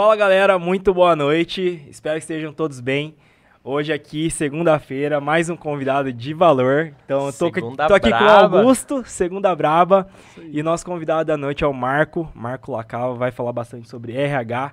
Fala 0.00 0.16
galera, 0.16 0.58
muito 0.58 0.94
boa 0.94 1.14
noite. 1.14 1.86
Espero 1.90 2.14
que 2.14 2.22
estejam 2.22 2.54
todos 2.54 2.80
bem. 2.80 3.14
Hoje 3.62 3.92
aqui, 3.92 4.30
segunda-feira, 4.30 5.20
mais 5.20 5.50
um 5.50 5.56
convidado 5.58 6.10
de 6.10 6.32
valor. 6.32 6.94
Então, 7.04 7.26
eu 7.26 7.32
tô, 7.34 7.52
Segunda 7.52 7.86
tô 7.86 7.92
aqui 7.92 8.08
com 8.08 8.16
o 8.16 8.18
braba. 8.18 8.60
Augusto, 8.60 9.04
segunda 9.04 9.54
braba. 9.54 10.08
E 10.38 10.62
nosso 10.62 10.86
convidado 10.86 11.26
da 11.26 11.36
noite 11.36 11.64
é 11.64 11.66
o 11.66 11.74
Marco. 11.74 12.32
Marco 12.34 12.72
Lacava 12.72 13.12
vai 13.12 13.30
falar 13.30 13.52
bastante 13.52 13.90
sobre 13.90 14.16
RH. 14.16 14.72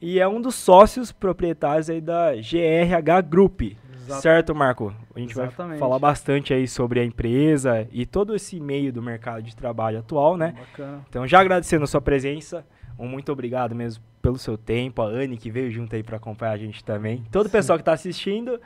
E 0.00 0.20
é 0.20 0.28
um 0.28 0.40
dos 0.40 0.54
sócios 0.54 1.10
proprietários 1.10 1.90
aí 1.90 2.00
da 2.00 2.34
GRH 2.36 3.22
Group. 3.28 3.62
Exato. 3.92 4.22
Certo, 4.22 4.54
Marco? 4.54 4.94
A 5.12 5.18
gente 5.18 5.34
vai 5.34 5.46
Exatamente. 5.46 5.80
falar 5.80 5.98
bastante 5.98 6.54
aí 6.54 6.68
sobre 6.68 7.00
a 7.00 7.04
empresa 7.04 7.88
e 7.90 8.06
todo 8.06 8.36
esse 8.36 8.60
meio 8.60 8.92
do 8.92 9.02
mercado 9.02 9.42
de 9.42 9.56
trabalho 9.56 9.98
atual, 9.98 10.36
né? 10.36 10.54
Bacana. 10.56 11.04
Então, 11.08 11.26
já 11.26 11.40
agradecendo 11.40 11.82
a 11.82 11.88
sua 11.88 12.00
presença, 12.00 12.64
um 12.96 13.08
muito 13.08 13.32
obrigado 13.32 13.74
mesmo 13.74 14.09
pelo 14.20 14.38
seu 14.38 14.56
tempo, 14.56 15.02
a 15.02 15.06
Anne 15.06 15.36
que 15.36 15.50
veio 15.50 15.70
junto 15.70 15.94
aí 15.94 16.02
para 16.02 16.16
acompanhar 16.16 16.52
a 16.52 16.58
gente 16.58 16.84
também, 16.84 17.24
todo 17.30 17.46
o 17.46 17.50
pessoal 17.50 17.78
que 17.78 17.82
está 17.82 17.92
assistindo. 17.92 18.60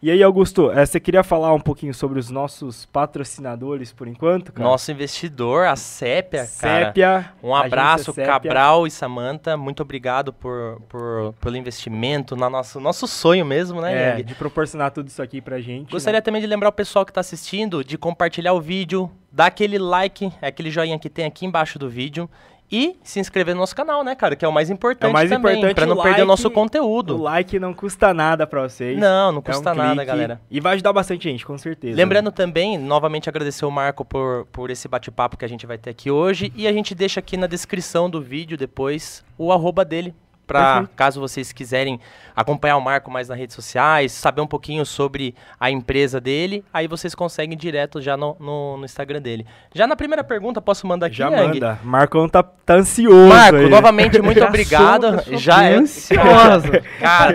E 0.00 0.12
aí, 0.12 0.22
Augusto, 0.22 0.70
eh, 0.70 0.86
você 0.86 1.00
queria 1.00 1.24
falar 1.24 1.52
um 1.52 1.58
pouquinho 1.58 1.92
sobre 1.92 2.20
os 2.20 2.30
nossos 2.30 2.86
patrocinadores 2.86 3.92
por 3.92 4.06
enquanto, 4.06 4.52
cara? 4.52 4.68
Nosso 4.68 4.92
investidor, 4.92 5.66
a 5.66 5.74
Sépia, 5.74 6.48
cara. 6.60 6.84
Sépia. 6.84 7.32
Um 7.42 7.52
abraço, 7.52 8.12
Sépia. 8.12 8.24
Cabral 8.24 8.86
e 8.86 8.92
Samanta. 8.92 9.56
Muito 9.56 9.82
obrigado 9.82 10.32
por, 10.32 10.80
por, 10.88 11.34
pelo 11.40 11.56
investimento 11.56 12.36
na 12.36 12.48
nosso, 12.48 12.78
nosso 12.78 13.08
sonho 13.08 13.44
mesmo, 13.44 13.80
né, 13.80 13.92
É, 13.92 14.10
Yang? 14.10 14.22
de 14.22 14.34
proporcionar 14.36 14.92
tudo 14.92 15.08
isso 15.08 15.20
aqui 15.20 15.40
pra 15.40 15.60
gente. 15.60 15.90
Gostaria 15.90 16.18
né? 16.18 16.22
também 16.22 16.40
de 16.40 16.46
lembrar 16.46 16.68
o 16.68 16.72
pessoal 16.72 17.04
que 17.04 17.10
está 17.10 17.20
assistindo 17.20 17.82
de 17.82 17.98
compartilhar 17.98 18.52
o 18.52 18.60
vídeo, 18.60 19.10
dar 19.32 19.46
aquele 19.46 19.80
like, 19.80 20.32
aquele 20.40 20.70
joinha 20.70 20.96
que 20.96 21.10
tem 21.10 21.24
aqui 21.24 21.44
embaixo 21.44 21.76
do 21.76 21.90
vídeo. 21.90 22.30
E 22.70 22.96
se 23.02 23.18
inscrever 23.18 23.54
no 23.54 23.60
nosso 23.62 23.74
canal, 23.74 24.04
né, 24.04 24.14
cara? 24.14 24.36
Que 24.36 24.44
é 24.44 24.48
o 24.48 24.52
mais 24.52 24.68
importante 24.68 25.12
mais 25.12 25.30
também, 25.30 25.54
importante, 25.54 25.74
pra 25.74 25.86
não 25.86 25.96
o 25.96 26.02
perder 26.02 26.22
o 26.22 26.26
nosso 26.26 26.44
like- 26.48 26.54
conteúdo. 26.54 27.16
O 27.16 27.22
like 27.22 27.58
não 27.58 27.72
custa 27.72 28.12
nada 28.12 28.46
pra 28.46 28.62
vocês. 28.68 28.98
Não, 28.98 29.32
não 29.32 29.38
É 29.38 29.40
um 29.40 29.42
custa 29.42 29.74
nada, 29.74 29.92
clique 29.92 30.06
galera. 30.06 30.40
E 30.50 30.60
vai 30.60 30.74
ajudar 30.74 30.92
bastante 30.92 31.24
gente, 31.24 31.46
com 31.46 31.56
certeza. 31.56 31.96
Lembrando 31.96 32.30
também, 32.30 32.76
novamente 32.76 33.28
agradecer 33.28 33.64
o 33.64 33.70
Marco 33.70 34.04
por, 34.04 34.46
por 34.52 34.70
esse 34.70 34.86
bate-papo 34.86 35.36
que 35.36 35.44
a 35.44 35.48
gente 35.48 35.66
vai 35.66 35.78
ter 35.78 35.90
aqui 35.90 36.10
hoje. 36.10 36.52
E 36.54 36.66
a 36.68 36.72
gente 36.72 36.94
deixa 36.94 37.20
aqui 37.20 37.36
na 37.36 37.46
descrição 37.46 38.10
do 38.10 38.20
vídeo 38.20 38.56
depois 38.56 39.24
o 39.38 39.50
arroba 39.52 39.84
dele. 39.84 40.14
Pra, 40.48 40.76
Perfeito. 40.76 40.96
caso 40.96 41.20
vocês 41.20 41.52
quiserem 41.52 42.00
acompanhar 42.34 42.78
o 42.78 42.80
Marco 42.80 43.10
mais 43.10 43.28
nas 43.28 43.36
redes 43.38 43.54
sociais, 43.54 44.12
saber 44.12 44.40
um 44.40 44.46
pouquinho 44.46 44.86
sobre 44.86 45.34
a 45.60 45.70
empresa 45.70 46.18
dele, 46.18 46.64
aí 46.72 46.88
vocês 46.88 47.14
conseguem 47.14 47.54
direto 47.56 48.00
já 48.00 48.16
no, 48.16 48.34
no, 48.40 48.78
no 48.78 48.84
Instagram 48.86 49.20
dele. 49.20 49.46
Já 49.74 49.86
na 49.86 49.94
primeira 49.94 50.24
pergunta, 50.24 50.58
posso 50.62 50.86
mandar 50.86 51.08
aqui, 51.08 51.16
Já 51.16 51.28
Yang? 51.28 51.60
manda. 51.60 51.78
Marcão 51.84 52.26
tá, 52.26 52.42
tá 52.42 52.76
ansioso 52.76 53.28
Marco, 53.28 53.58
aí. 53.58 53.68
novamente, 53.68 54.22
muito 54.22 54.42
obrigado. 54.42 55.22
Já 55.36 55.64
é. 55.64 55.74
ansiosa. 55.74 56.80
Cara, 56.98 57.34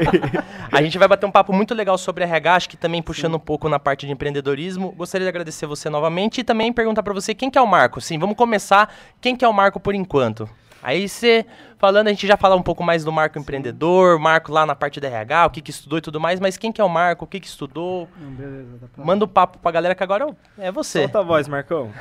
a 0.72 0.81
gente 0.81 0.98
vai 0.98 1.08
bater 1.08 1.27
um 1.27 1.31
papo 1.31 1.53
muito 1.53 1.75
legal 1.75 2.00
sobre 2.00 2.23
RH, 2.23 2.55
acho 2.55 2.70
que 2.70 2.77
também 2.77 3.03
puxando 3.03 3.36
um 3.36 3.39
pouco 3.39 3.70
na 3.70 3.77
parte 3.77 4.08
de 4.08 4.11
empreendedorismo. 4.11 4.92
Gostaria 4.94 5.25
de 5.25 5.30
agradecer 5.30 5.67
você 5.67 5.88
novamente 5.88 6.39
e 6.39 6.44
também 6.44 6.73
perguntar 6.73 7.03
pra 7.03 7.14
você 7.14 7.36
quem 7.36 7.52
que 7.52 7.59
é 7.59 7.61
o 7.61 7.67
Marco. 7.67 8.02
Sim, 8.02 8.17
vamos 8.17 8.36
começar. 8.36 8.92
Quem 9.22 9.36
que 9.36 9.45
é 9.45 9.48
o 9.48 9.53
Marco 9.53 9.80
por 9.80 9.94
enquanto? 9.94 10.50
Aí 10.84 11.08
você 11.08 11.45
falando, 11.78 12.08
a 12.08 12.09
gente 12.12 12.28
já 12.28 12.38
fala 12.38 12.56
um 12.56 12.62
pouco 12.62 12.84
mais 12.84 13.03
do 13.03 13.12
Marco 13.12 13.39
empreendedor, 13.39 14.20
Marco 14.20 14.52
lá 14.52 14.66
na 14.66 14.76
parte 14.76 15.00
da 15.00 15.08
RH, 15.08 15.45
o 15.45 15.50
que 15.50 15.62
que 15.62 15.72
estudou 15.72 15.98
e 15.98 16.02
tudo 16.02 16.20
mais, 16.20 16.39
mas 16.39 16.58
quem 16.58 16.72
que 16.72 16.80
é 16.80 16.84
o 16.84 16.89
Marco, 16.89 17.26
o 17.26 17.28
que 17.28 17.39
que 17.39 17.48
estudou? 17.48 18.08
Não, 18.20 18.30
beleza, 18.31 18.78
dá 18.81 18.88
pra... 18.88 19.04
Manda 19.06 19.26
o 19.26 19.28
papo 19.28 19.58
pra 19.59 19.72
galera 19.72 19.95
que 19.95 20.04
agora 20.04 20.28
é 20.58 20.72
você. 20.72 21.02
Solta 21.04 21.20
a 21.20 21.23
voz, 21.23 21.48
Marcão. 21.48 21.92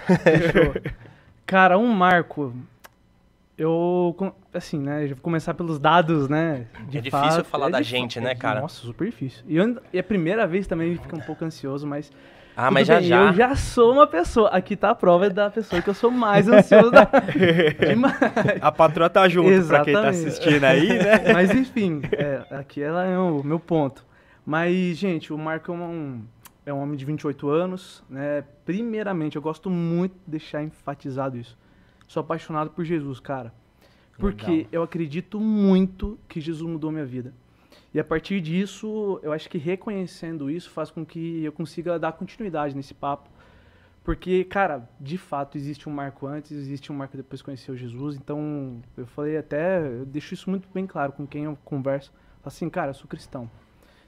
Cara, 1.47 1.79
um 1.79 1.89
marco. 1.89 2.55
Eu, 3.59 4.35
assim, 4.55 4.79
né, 4.79 5.07
já 5.07 5.15
vou 5.15 5.23
começar 5.23 5.53
pelos 5.55 5.79
dados, 5.79 6.29
né? 6.29 6.67
de 6.89 6.99
É 6.99 7.01
difícil 7.01 7.31
fato. 7.31 7.45
falar 7.45 7.69
da 7.69 7.79
difí- 7.81 7.91
gente, 7.91 8.21
né, 8.21 8.33
é, 8.33 8.35
cara? 8.35 8.61
Nossa, 8.63 8.81
super 8.81 9.05
difícil. 9.05 9.45
E, 9.47 9.57
eu 9.57 9.81
e 9.93 9.99
a 9.99 10.03
primeira 10.03 10.47
vez 10.47 10.67
também 10.67 10.89
a 10.89 10.95
gente 10.95 11.03
fica 11.03 11.17
um 11.17 11.21
pouco 11.21 11.45
ansioso, 11.45 11.87
mas. 11.87 12.11
Ah, 12.57 12.65
tudo 12.65 12.75
mas 12.75 12.87
já 12.87 12.99
bem, 12.99 13.09
já. 13.09 13.27
Eu 13.27 13.33
já 13.33 13.57
sou 13.57 13.93
uma 13.93 14.07
pessoa. 14.07 14.49
Aqui 14.51 14.77
tá 14.77 14.91
a 14.91 14.95
prova 14.95 15.31
da 15.31 15.51
pessoa 15.51 15.81
que 15.81 15.89
eu 15.89 15.95
sou 15.95 16.11
mais 16.11 16.49
ansioso 16.49 16.91
da... 16.91 17.09
demais. 17.89 18.15
A 18.61 18.71
patroa 18.71 19.09
tá 19.09 19.29
junto 19.29 19.67
pra 19.67 19.83
quem 19.85 19.95
tá 19.95 20.11
Exatamente. 20.11 20.29
assistindo 20.29 20.65
aí, 20.65 20.89
né? 20.89 21.33
Mas 21.33 21.51
enfim, 21.51 22.03
é, 22.13 22.45
aqui 22.51 22.83
ela 22.83 23.05
é 23.05 23.19
o 23.19 23.43
meu 23.43 23.59
ponto. 23.59 24.05
Mas, 24.45 24.97
gente, 24.97 25.33
o 25.33 25.39
Marco 25.39 25.73
é 25.73 25.75
um, 25.75 26.23
é 26.67 26.73
um 26.73 26.81
homem 26.81 26.97
de 26.97 27.05
28 27.05 27.49
anos, 27.49 28.03
né? 28.11 28.45
Primeiramente, 28.65 29.37
eu 29.37 29.43
gosto 29.43 29.71
muito 29.71 30.13
de 30.25 30.33
deixar 30.33 30.63
enfatizado 30.63 31.39
isso. 31.39 31.57
Sou 32.07 32.21
apaixonado 32.21 32.71
por 32.71 32.85
Jesus, 32.85 33.19
cara. 33.19 33.53
Porque 34.19 34.51
Legal. 34.51 34.69
eu 34.73 34.83
acredito 34.83 35.41
muito 35.41 36.19
que 36.29 36.41
Jesus 36.41 36.69
mudou 36.71 36.93
minha 36.93 37.07
vida. 37.07 37.33
E 37.95 38.01
a 38.01 38.05
partir 38.05 38.41
disso, 38.41 39.21
eu 39.23 39.33
acho 39.33 39.51
que 39.51 39.59
reconhecendo 39.59 40.51
isso 40.51 40.71
faz 40.71 40.91
com 40.91 41.05
que 41.05 41.45
eu 41.45 41.53
consiga 41.53 41.99
dar 41.99 42.13
continuidade 42.13 42.75
nesse 42.75 42.95
papo. 42.95 43.29
Porque, 44.03 44.45
cara, 44.45 44.89
de 44.99 45.17
fato, 45.17 45.57
existe 45.57 45.89
um 45.89 45.93
marco 45.93 46.27
antes, 46.27 46.51
existe 46.51 46.91
um 46.91 46.95
marco 46.95 47.17
depois 47.17 47.41
que 47.41 47.45
conheceu 47.45 47.77
Jesus. 47.77 48.17
Então, 48.17 48.81
eu 48.97 49.07
falei 49.07 49.37
até, 49.37 49.79
eu 49.79 50.05
deixo 50.05 50.35
isso 50.35 50.51
muito 50.51 50.69
bem 50.75 50.87
claro 50.87 51.13
com 51.13 51.27
quem 51.27 51.45
eu 51.45 51.57
converso. 51.65 52.11
Falo 52.11 52.47
assim, 52.47 52.69
cara, 52.69 52.91
eu 52.91 52.95
sou 52.95 53.07
cristão. 53.07 53.49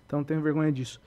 Então, 0.05 0.19
não 0.21 0.25
tenho 0.25 0.41
vergonha 0.41 0.73
disso. 0.73 1.01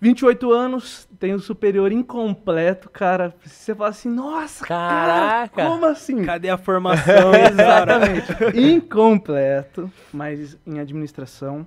28 0.00 0.52
anos, 0.52 1.08
tenho 1.18 1.38
superior 1.38 1.92
incompleto, 1.92 2.88
cara. 2.90 3.34
Você 3.44 3.74
fala 3.74 3.90
assim, 3.90 4.08
nossa, 4.08 4.64
Caraca! 4.64 5.54
cara, 5.54 5.68
como 5.70 5.86
assim? 5.86 6.24
Cadê 6.24 6.48
a 6.48 6.58
formação? 6.58 7.32
Exatamente. 7.34 8.32
Incompleto, 8.58 9.90
mas 10.12 10.58
em 10.66 10.78
administração. 10.78 11.66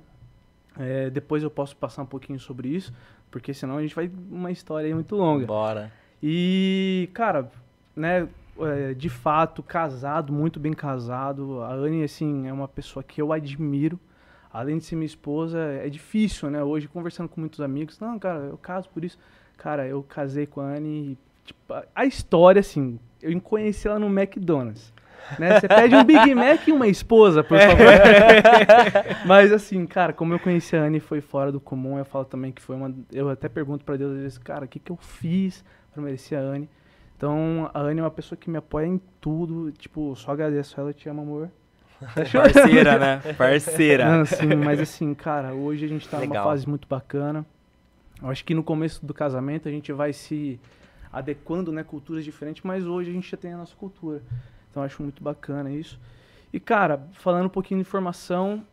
É, 0.79 1.09
depois 1.09 1.41
eu 1.43 1.49
posso 1.49 1.75
passar 1.75 2.03
um 2.03 2.05
pouquinho 2.05 2.39
sobre 2.39 2.69
isso, 2.69 2.93
porque 3.31 3.53
senão 3.53 3.77
a 3.77 3.81
gente 3.81 3.95
vai 3.95 4.09
uma 4.29 4.51
história 4.51 4.87
aí 4.87 4.93
muito 4.93 5.15
longa. 5.15 5.45
Bora. 5.45 5.91
E, 6.21 7.09
cara, 7.13 7.49
né, 7.95 8.27
é, 8.59 8.93
de 8.93 9.09
fato, 9.09 9.61
casado, 9.63 10.31
muito 10.33 10.59
bem 10.59 10.73
casado. 10.73 11.61
A 11.61 11.73
Anne, 11.73 12.03
assim, 12.03 12.47
é 12.47 12.53
uma 12.53 12.67
pessoa 12.67 13.03
que 13.03 13.21
eu 13.21 13.31
admiro. 13.33 13.99
Além 14.51 14.77
de 14.77 14.85
ser 14.85 14.95
minha 14.95 15.05
esposa, 15.05 15.59
é 15.59 15.89
difícil, 15.89 16.49
né? 16.49 16.63
Hoje, 16.63 16.87
conversando 16.87 17.29
com 17.29 17.39
muitos 17.39 17.61
amigos, 17.61 17.99
não, 17.99 18.17
cara, 18.17 18.39
eu 18.45 18.57
caso 18.57 18.89
por 18.89 19.03
isso. 19.03 19.17
Cara, 19.57 19.85
eu 19.87 20.01
casei 20.03 20.45
com 20.47 20.61
a 20.61 20.63
Anne 20.75 20.89
e, 21.11 21.17
tipo, 21.45 21.73
a- 21.73 21.83
a 21.93 22.05
história, 22.05 22.59
assim, 22.59 22.99
eu 23.21 23.39
conheci 23.41 23.87
ela 23.87 23.99
no 23.99 24.07
McDonald's. 24.07 24.91
Né? 25.37 25.59
Você 25.59 25.67
pede 25.67 25.95
um 25.95 26.03
Big 26.03 26.33
Mac 26.33 26.67
e 26.67 26.71
uma 26.71 26.87
esposa, 26.87 27.43
por 27.43 27.59
favor. 27.59 27.85
Mas 29.25 29.51
assim, 29.51 29.85
cara, 29.85 30.13
como 30.13 30.33
eu 30.33 30.39
conheci 30.39 30.75
a 30.75 30.81
Anne 30.81 30.99
foi 30.99 31.21
fora 31.21 31.51
do 31.51 31.59
comum, 31.59 31.97
eu 31.97 32.05
falo 32.05 32.25
também 32.25 32.51
que 32.51 32.61
foi 32.61 32.75
uma. 32.75 32.93
Eu 33.11 33.29
até 33.29 33.49
pergunto 33.49 33.83
pra 33.83 33.97
Deus 33.97 34.13
às 34.13 34.21
vezes, 34.21 34.37
cara, 34.37 34.65
o 34.65 34.67
que, 34.67 34.79
que 34.79 34.91
eu 34.91 34.97
fiz 34.97 35.63
pra 35.93 36.01
merecer 36.01 36.37
a 36.37 36.41
Anne? 36.41 36.69
Então, 37.17 37.69
a 37.73 37.79
Anne 37.79 37.99
é 37.99 38.03
uma 38.03 38.11
pessoa 38.11 38.37
que 38.37 38.49
me 38.49 38.57
apoia 38.57 38.85
em 38.85 39.01
tudo. 39.19 39.71
Tipo, 39.71 40.15
só 40.15 40.31
agradeço 40.31 40.79
ela, 40.79 40.91
eu 40.91 40.93
te 40.93 41.09
amo, 41.09 41.21
amor. 41.21 41.49
Tá? 41.99 42.07
Parceira, 42.31 42.99
né? 42.99 43.21
Parceira. 43.33 44.17
Não, 44.17 44.25
sim, 44.25 44.55
mas 44.55 44.79
assim, 44.79 45.13
cara, 45.13 45.53
hoje 45.53 45.85
a 45.85 45.87
gente 45.87 46.07
tá 46.07 46.17
numa 46.17 46.27
Legal. 46.27 46.45
fase 46.45 46.69
muito 46.69 46.87
bacana. 46.87 47.45
Eu 48.21 48.29
acho 48.29 48.45
que 48.45 48.53
no 48.53 48.63
começo 48.63 49.05
do 49.05 49.13
casamento 49.13 49.67
a 49.67 49.71
gente 49.71 49.91
vai 49.91 50.13
se 50.13 50.59
adequando, 51.11 51.71
né, 51.71 51.83
culturas 51.83 52.23
diferentes, 52.23 52.63
mas 52.63 52.85
hoje 52.85 53.09
a 53.09 53.13
gente 53.13 53.29
já 53.29 53.37
tem 53.37 53.53
a 53.53 53.57
nossa 53.57 53.75
cultura. 53.75 54.21
Então 54.77 54.83
acho 54.85 55.01
muito 55.01 55.23
bacana 55.23 55.71
isso. 55.71 55.99
E 56.53 56.59
cara, 56.59 57.01
falando 57.13 57.47
um 57.47 57.49
pouquinho 57.49 57.79
de 57.79 57.83
formação, 57.89 58.63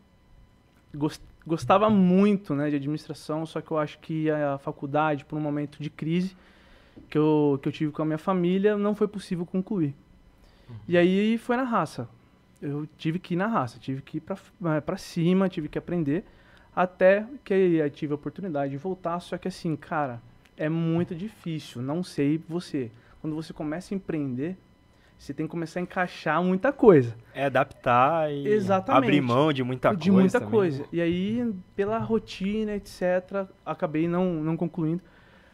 gos- 0.94 1.18
gostava 1.46 1.88
muito, 1.88 2.54
né, 2.54 2.68
de 2.68 2.76
administração, 2.76 3.46
só 3.46 3.62
que 3.62 3.70
eu 3.70 3.78
acho 3.78 3.98
que 4.00 4.30
a 4.30 4.58
faculdade, 4.58 5.24
por 5.24 5.36
um 5.36 5.40
momento 5.40 5.82
de 5.82 5.88
crise 5.88 6.36
que 7.08 7.16
eu, 7.16 7.58
que 7.62 7.68
eu 7.68 7.72
tive 7.72 7.90
com 7.90 8.02
a 8.02 8.04
minha 8.04 8.18
família, 8.18 8.76
não 8.76 8.94
foi 8.94 9.08
possível 9.08 9.46
concluir. 9.46 9.94
E 10.86 10.98
aí 10.98 11.38
foi 11.38 11.56
na 11.56 11.62
raça. 11.64 12.06
Eu 12.60 12.86
tive 12.98 13.18
que 13.18 13.32
ir 13.32 13.36
na 13.38 13.46
raça, 13.46 13.78
tive 13.78 14.02
que 14.02 14.18
ir 14.18 14.20
pra, 14.20 14.36
eh, 14.76 14.80
pra 14.82 14.98
cima, 14.98 15.48
tive 15.48 15.68
que 15.70 15.78
aprender, 15.78 16.22
até 16.76 17.26
que 17.42 17.54
eu 17.54 17.90
tive 17.90 18.12
a 18.12 18.16
oportunidade 18.16 18.72
de 18.72 18.76
voltar, 18.76 19.18
só 19.20 19.38
que 19.38 19.48
assim, 19.48 19.74
cara, 19.74 20.20
é 20.54 20.68
muito 20.68 21.14
difícil, 21.14 21.80
não 21.80 22.02
sei 22.02 22.38
você. 22.46 22.90
Quando 23.22 23.34
você 23.34 23.54
começa 23.54 23.94
a 23.94 23.96
empreender, 23.96 24.56
você 25.18 25.32
tem 25.32 25.46
que 25.46 25.50
começar 25.50 25.80
a 25.80 25.82
encaixar 25.82 26.42
muita 26.42 26.72
coisa. 26.72 27.14
É 27.32 27.46
adaptar 27.46 28.30
e 28.32 28.46
Exatamente. 28.46 29.04
abrir 29.04 29.20
mão 29.20 29.52
de 29.52 29.62
muita 29.62 29.90
de 29.94 30.10
coisa. 30.10 30.12
muita 30.12 30.38
também. 30.40 30.52
coisa. 30.52 30.84
E 30.92 31.00
aí, 31.00 31.54
pela 31.74 31.98
rotina, 31.98 32.74
etc., 32.74 33.46
acabei 33.64 34.06
não, 34.06 34.34
não 34.34 34.56
concluindo. 34.56 35.02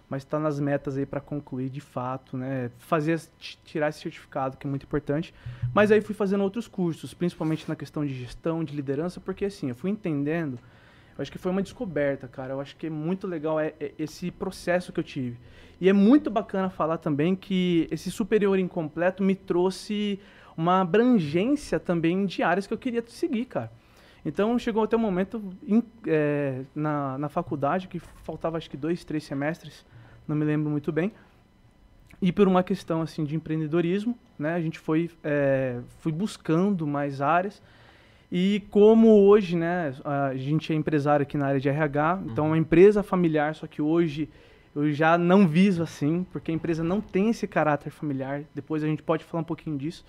Mas 0.09 0.23
está 0.25 0.41
nas 0.41 0.59
metas 0.59 0.97
aí 0.97 1.07
para 1.07 1.21
concluir 1.21 1.71
de 1.71 1.81
fato, 1.81 2.37
né? 2.37 2.73
Fazer, 2.79 3.21
tirar 3.65 3.91
esse 3.91 4.01
certificado, 4.01 4.57
que 4.57 4.67
é 4.67 4.71
muito 4.71 4.83
importante. 4.83 5.33
Mas 5.73 5.93
aí 5.93 6.01
fui 6.01 6.17
fazendo 6.17 6.43
outros 6.43 6.67
cursos, 6.67 7.15
principalmente 7.15 7.69
na 7.69 7.77
questão 7.77 8.05
de 8.05 8.12
gestão, 8.12 8.65
de 8.65 8.75
liderança, 8.75 9.21
porque 9.21 9.45
assim, 9.45 9.69
eu 9.69 9.75
fui 9.77 9.89
entendendo. 9.89 10.59
Eu 11.21 11.23
acho 11.23 11.33
que 11.33 11.37
foi 11.37 11.53
uma 11.53 11.61
descoberta, 11.63 12.27
cara. 12.27 12.55
Eu 12.55 12.63
acho 12.63 12.75
que 12.77 12.87
é 12.87 12.91
muito 12.91 13.27
legal 13.27 13.61
é, 13.61 13.75
é 13.79 13.93
esse 13.99 14.31
processo 14.31 14.91
que 14.91 14.99
eu 15.01 15.05
tive. 15.05 15.37
E 15.79 15.87
é 15.87 15.93
muito 15.93 16.31
bacana 16.31 16.71
falar 16.71 16.97
também 16.97 17.37
que 17.37 17.87
esse 17.91 18.11
superior 18.11 18.59
incompleto 18.59 19.23
me 19.23 19.35
trouxe 19.35 20.19
uma 20.57 20.81
abrangência 20.81 21.79
também 21.79 22.25
de 22.25 22.43
áreas 22.43 22.67
que 22.67 22.73
eu 22.73 22.79
queria 22.79 23.05
seguir, 23.07 23.45
cara. 23.45 23.71
Então 24.25 24.59
chegou 24.59 24.83
até 24.83 24.97
um 24.97 25.01
momento 25.01 25.43
em- 25.69 25.83
é, 26.07 26.63
na, 26.75 27.19
na 27.19 27.29
faculdade 27.29 27.87
que 27.87 27.99
faltava 27.99 28.57
acho 28.57 28.71
que 28.71 28.77
dois, 28.79 29.05
três 29.05 29.23
semestres, 29.23 29.85
não 30.27 30.35
me 30.35 30.47
lembro 30.47 30.71
muito 30.71 30.91
bem. 30.91 31.13
E 32.23 32.33
por 32.33 32.49
uma 32.49 32.63
questão 32.63 33.03
assim 33.03 33.25
de 33.25 33.37
empreendedorismo, 33.37 34.19
né, 34.39 34.55
a 34.55 34.61
gente 34.63 34.79
foi, 34.79 35.11
é, 35.23 35.81
foi 35.99 36.13
buscando 36.13 36.87
mais 36.87 37.21
áreas. 37.21 37.61
E 38.31 38.62
como 38.71 39.09
hoje, 39.27 39.56
né, 39.56 39.93
a 40.05 40.37
gente 40.37 40.73
é 40.73 40.77
empresário 40.77 41.25
aqui 41.25 41.37
na 41.37 41.47
área 41.47 41.61
de 41.61 41.69
RH, 41.69 42.23
então 42.27 42.47
é 42.47 42.49
uma 42.49 42.59
empresa 42.59 43.03
familiar, 43.03 43.55
só 43.56 43.67
que 43.67 43.82
hoje 43.82 44.29
eu 44.75 44.93
já 44.93 45.19
não 45.19 45.49
viso 45.49 45.82
assim, 45.82 46.25
porque 46.31 46.53
a 46.53 46.55
empresa 46.55 46.85
não 46.85 47.00
tem 47.00 47.31
esse 47.31 47.47
caráter 47.49 47.91
familiar. 47.91 48.43
Depois 48.55 48.85
a 48.85 48.87
gente 48.87 49.03
pode 49.03 49.25
falar 49.25 49.41
um 49.41 49.44
pouquinho 49.44 49.77
disso, 49.77 50.05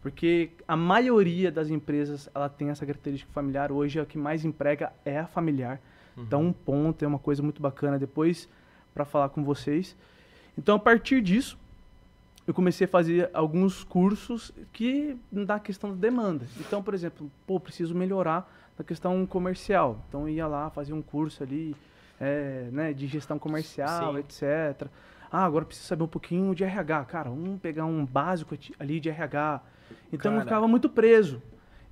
porque 0.00 0.50
a 0.66 0.74
maioria 0.74 1.52
das 1.52 1.68
empresas 1.68 2.30
ela 2.34 2.48
tem 2.48 2.70
essa 2.70 2.86
característica 2.86 3.30
familiar. 3.32 3.70
Hoje 3.70 3.98
é 3.98 4.02
o 4.02 4.06
que 4.06 4.16
mais 4.16 4.44
emprega 4.44 4.92
é 5.04 5.18
a 5.18 5.26
familiar. 5.26 5.78
Então 6.16 6.42
um 6.42 6.52
ponto 6.52 7.04
é 7.04 7.08
uma 7.08 7.18
coisa 7.18 7.42
muito 7.42 7.60
bacana 7.60 7.98
depois 7.98 8.48
para 8.94 9.04
falar 9.04 9.28
com 9.28 9.44
vocês. 9.44 9.94
Então 10.56 10.76
a 10.76 10.78
partir 10.78 11.20
disso 11.20 11.58
eu 12.46 12.54
comecei 12.54 12.84
a 12.84 12.88
fazer 12.88 13.28
alguns 13.34 13.82
cursos 13.82 14.52
que 14.72 15.16
da 15.32 15.58
questão 15.58 15.90
da 15.90 15.96
demanda. 15.96 16.46
Então, 16.60 16.82
por 16.82 16.94
exemplo, 16.94 17.30
pô, 17.46 17.58
preciso 17.58 17.94
melhorar 17.94 18.50
na 18.78 18.84
questão 18.84 19.26
comercial. 19.26 20.04
Então 20.08 20.22
eu 20.22 20.28
ia 20.28 20.46
lá 20.46 20.70
fazer 20.70 20.92
um 20.92 21.02
curso 21.02 21.42
ali, 21.42 21.74
é, 22.20 22.68
né, 22.70 22.92
de 22.92 23.06
gestão 23.06 23.38
comercial, 23.38 24.14
Sim. 24.14 24.20
etc. 24.20 24.88
Ah, 25.30 25.44
agora 25.44 25.64
preciso 25.64 25.88
saber 25.88 26.04
um 26.04 26.08
pouquinho 26.08 26.54
de 26.54 26.62
RH. 26.62 27.04
Cara, 27.06 27.30
vamos 27.30 27.60
pegar 27.60 27.84
um 27.84 28.06
básico 28.06 28.56
ali 28.78 29.00
de 29.00 29.08
RH. 29.08 29.60
Então 30.12 30.32
eu 30.32 30.38
Cara. 30.38 30.48
ficava 30.48 30.68
muito 30.68 30.88
preso. 30.88 31.42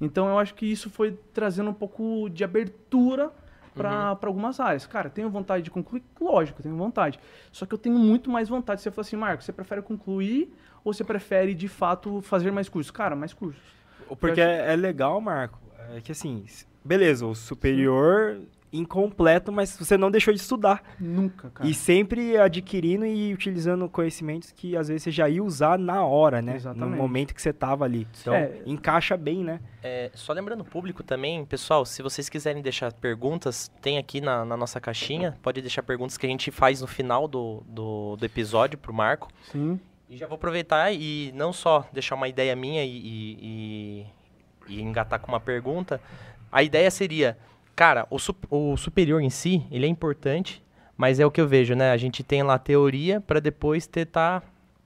Então 0.01 0.29
eu 0.29 0.39
acho 0.39 0.55
que 0.55 0.67
isso 0.67 0.89
foi 0.89 1.19
trazendo 1.33 1.71
um 1.71 1.75
pouco 1.75 2.29
de 2.29 2.45
abertura 2.45 3.33
para 3.75 4.19
algumas 4.23 4.61
áreas. 4.61 4.87
Cara, 4.87 5.11
tenho 5.11 5.29
vontade 5.29 5.65
de 5.65 5.71
concluir? 5.71 6.03
Lógico, 6.21 6.63
tenho 6.63 6.77
vontade. 6.77 7.19
Só 7.53 7.67
que 7.67 7.75
eu 7.75 7.79
tenho 7.79 7.99
muito 7.99 8.31
mais 8.31 8.49
vontade. 8.49 8.81
Você 8.81 8.91
fala 8.91 9.07
assim, 9.07 9.17
Marcos, 9.17 9.45
você 9.45 9.53
prefere 9.53 9.83
concluir 9.83 10.53
ou 10.85 10.93
você 10.93 11.05
prefere 11.05 11.55
de 11.55 11.69
fato 11.69 12.21
fazer 12.23 12.51
mais 12.51 12.69
cursos? 12.69 12.91
Cara, 12.91 13.17
mais 13.17 13.33
cursos. 13.33 13.61
Porque 14.21 14.41
Eu 14.41 14.45
é, 14.45 14.73
é 14.73 14.77
legal, 14.77 15.21
Marco, 15.21 15.59
é 15.95 16.01
que 16.01 16.13
assim, 16.13 16.45
beleza, 16.85 17.27
o 17.27 17.35
superior 17.35 18.39
incompleto, 18.79 19.51
mas 19.53 19.77
você 19.77 19.97
não 19.97 20.11
deixou 20.11 20.35
de 20.35 20.41
estudar. 20.41 20.83
Nunca, 20.99 21.49
cara. 21.51 21.69
E 21.69 21.73
sempre 21.73 22.37
adquirindo 22.37 23.07
e 23.07 23.33
utilizando 23.33 23.89
conhecimentos 23.89 24.51
que 24.51 24.77
às 24.77 24.89
vezes 24.89 25.05
você 25.05 25.11
já 25.11 25.29
ia 25.29 25.43
usar 25.43 25.79
na 25.79 26.05
hora, 26.05 26.43
né? 26.43 26.57
Exatamente. 26.57 26.91
No 26.91 26.97
momento 26.97 27.35
que 27.35 27.41
você 27.41 27.53
tava 27.53 27.85
ali. 27.85 28.07
Então, 28.21 28.35
É. 28.35 28.61
encaixa 28.67 29.17
bem, 29.17 29.45
né? 29.45 29.61
É, 29.83 30.11
só 30.15 30.33
lembrando 30.33 30.63
o 30.63 30.65
público 30.65 31.03
também, 31.03 31.45
pessoal, 31.45 31.85
se 31.87 32.03
vocês 32.03 32.29
quiserem 32.29 32.61
deixar 32.63 32.93
perguntas, 32.93 33.71
tem 33.81 33.97
aqui 33.99 34.21
na, 34.21 34.45
na 34.45 34.57
nossa 34.57 34.81
caixinha, 34.81 35.39
pode 35.43 35.61
deixar 35.61 35.83
perguntas 35.83 36.19
que 36.19 36.27
a 36.27 36.29
gente 36.29 36.51
faz 36.51 36.81
no 36.81 36.87
final 36.87 37.29
do, 37.29 37.63
do, 37.69 38.17
do 38.17 38.25
episódio 38.27 38.77
pro 38.79 38.93
Marco. 38.93 39.29
Sim. 39.53 39.79
E 40.11 40.17
já 40.17 40.27
vou 40.27 40.35
aproveitar 40.37 40.93
e 40.93 41.33
não 41.35 41.53
só 41.53 41.87
deixar 41.93 42.15
uma 42.15 42.29
ideia 42.29 42.55
minha 42.55 42.85
e, 42.85 42.89
e, 42.91 44.07
e- 44.69 44.75
e 44.77 44.81
engatar 44.83 45.19
com 45.21 45.29
uma 45.29 45.41
pergunta. 45.41 46.01
A 46.51 46.63
ideia 46.63 46.91
seria, 46.91 47.37
cara, 47.77 48.07
o, 48.11 48.19
sup- 48.19 48.47
o 48.51 48.77
superior 48.77 49.21
em 49.21 49.31
si, 49.31 49.63
ele 49.71 49.87
é 49.87 49.89
importante, 49.89 50.63
mas 50.97 51.19
é 51.21 51.27
o 51.27 51.31
que 51.31 51.41
eu 51.41 51.49
vejo, 51.49 51.75
né? 51.75 51.91
A 51.93 51.97
gente 51.97 52.23
tem 52.23 52.43
lá 52.43 52.55
a 52.55 52.59
teoria 52.59 53.21
para 53.21 53.41
depois 53.41 53.87
tentar 53.87 54.43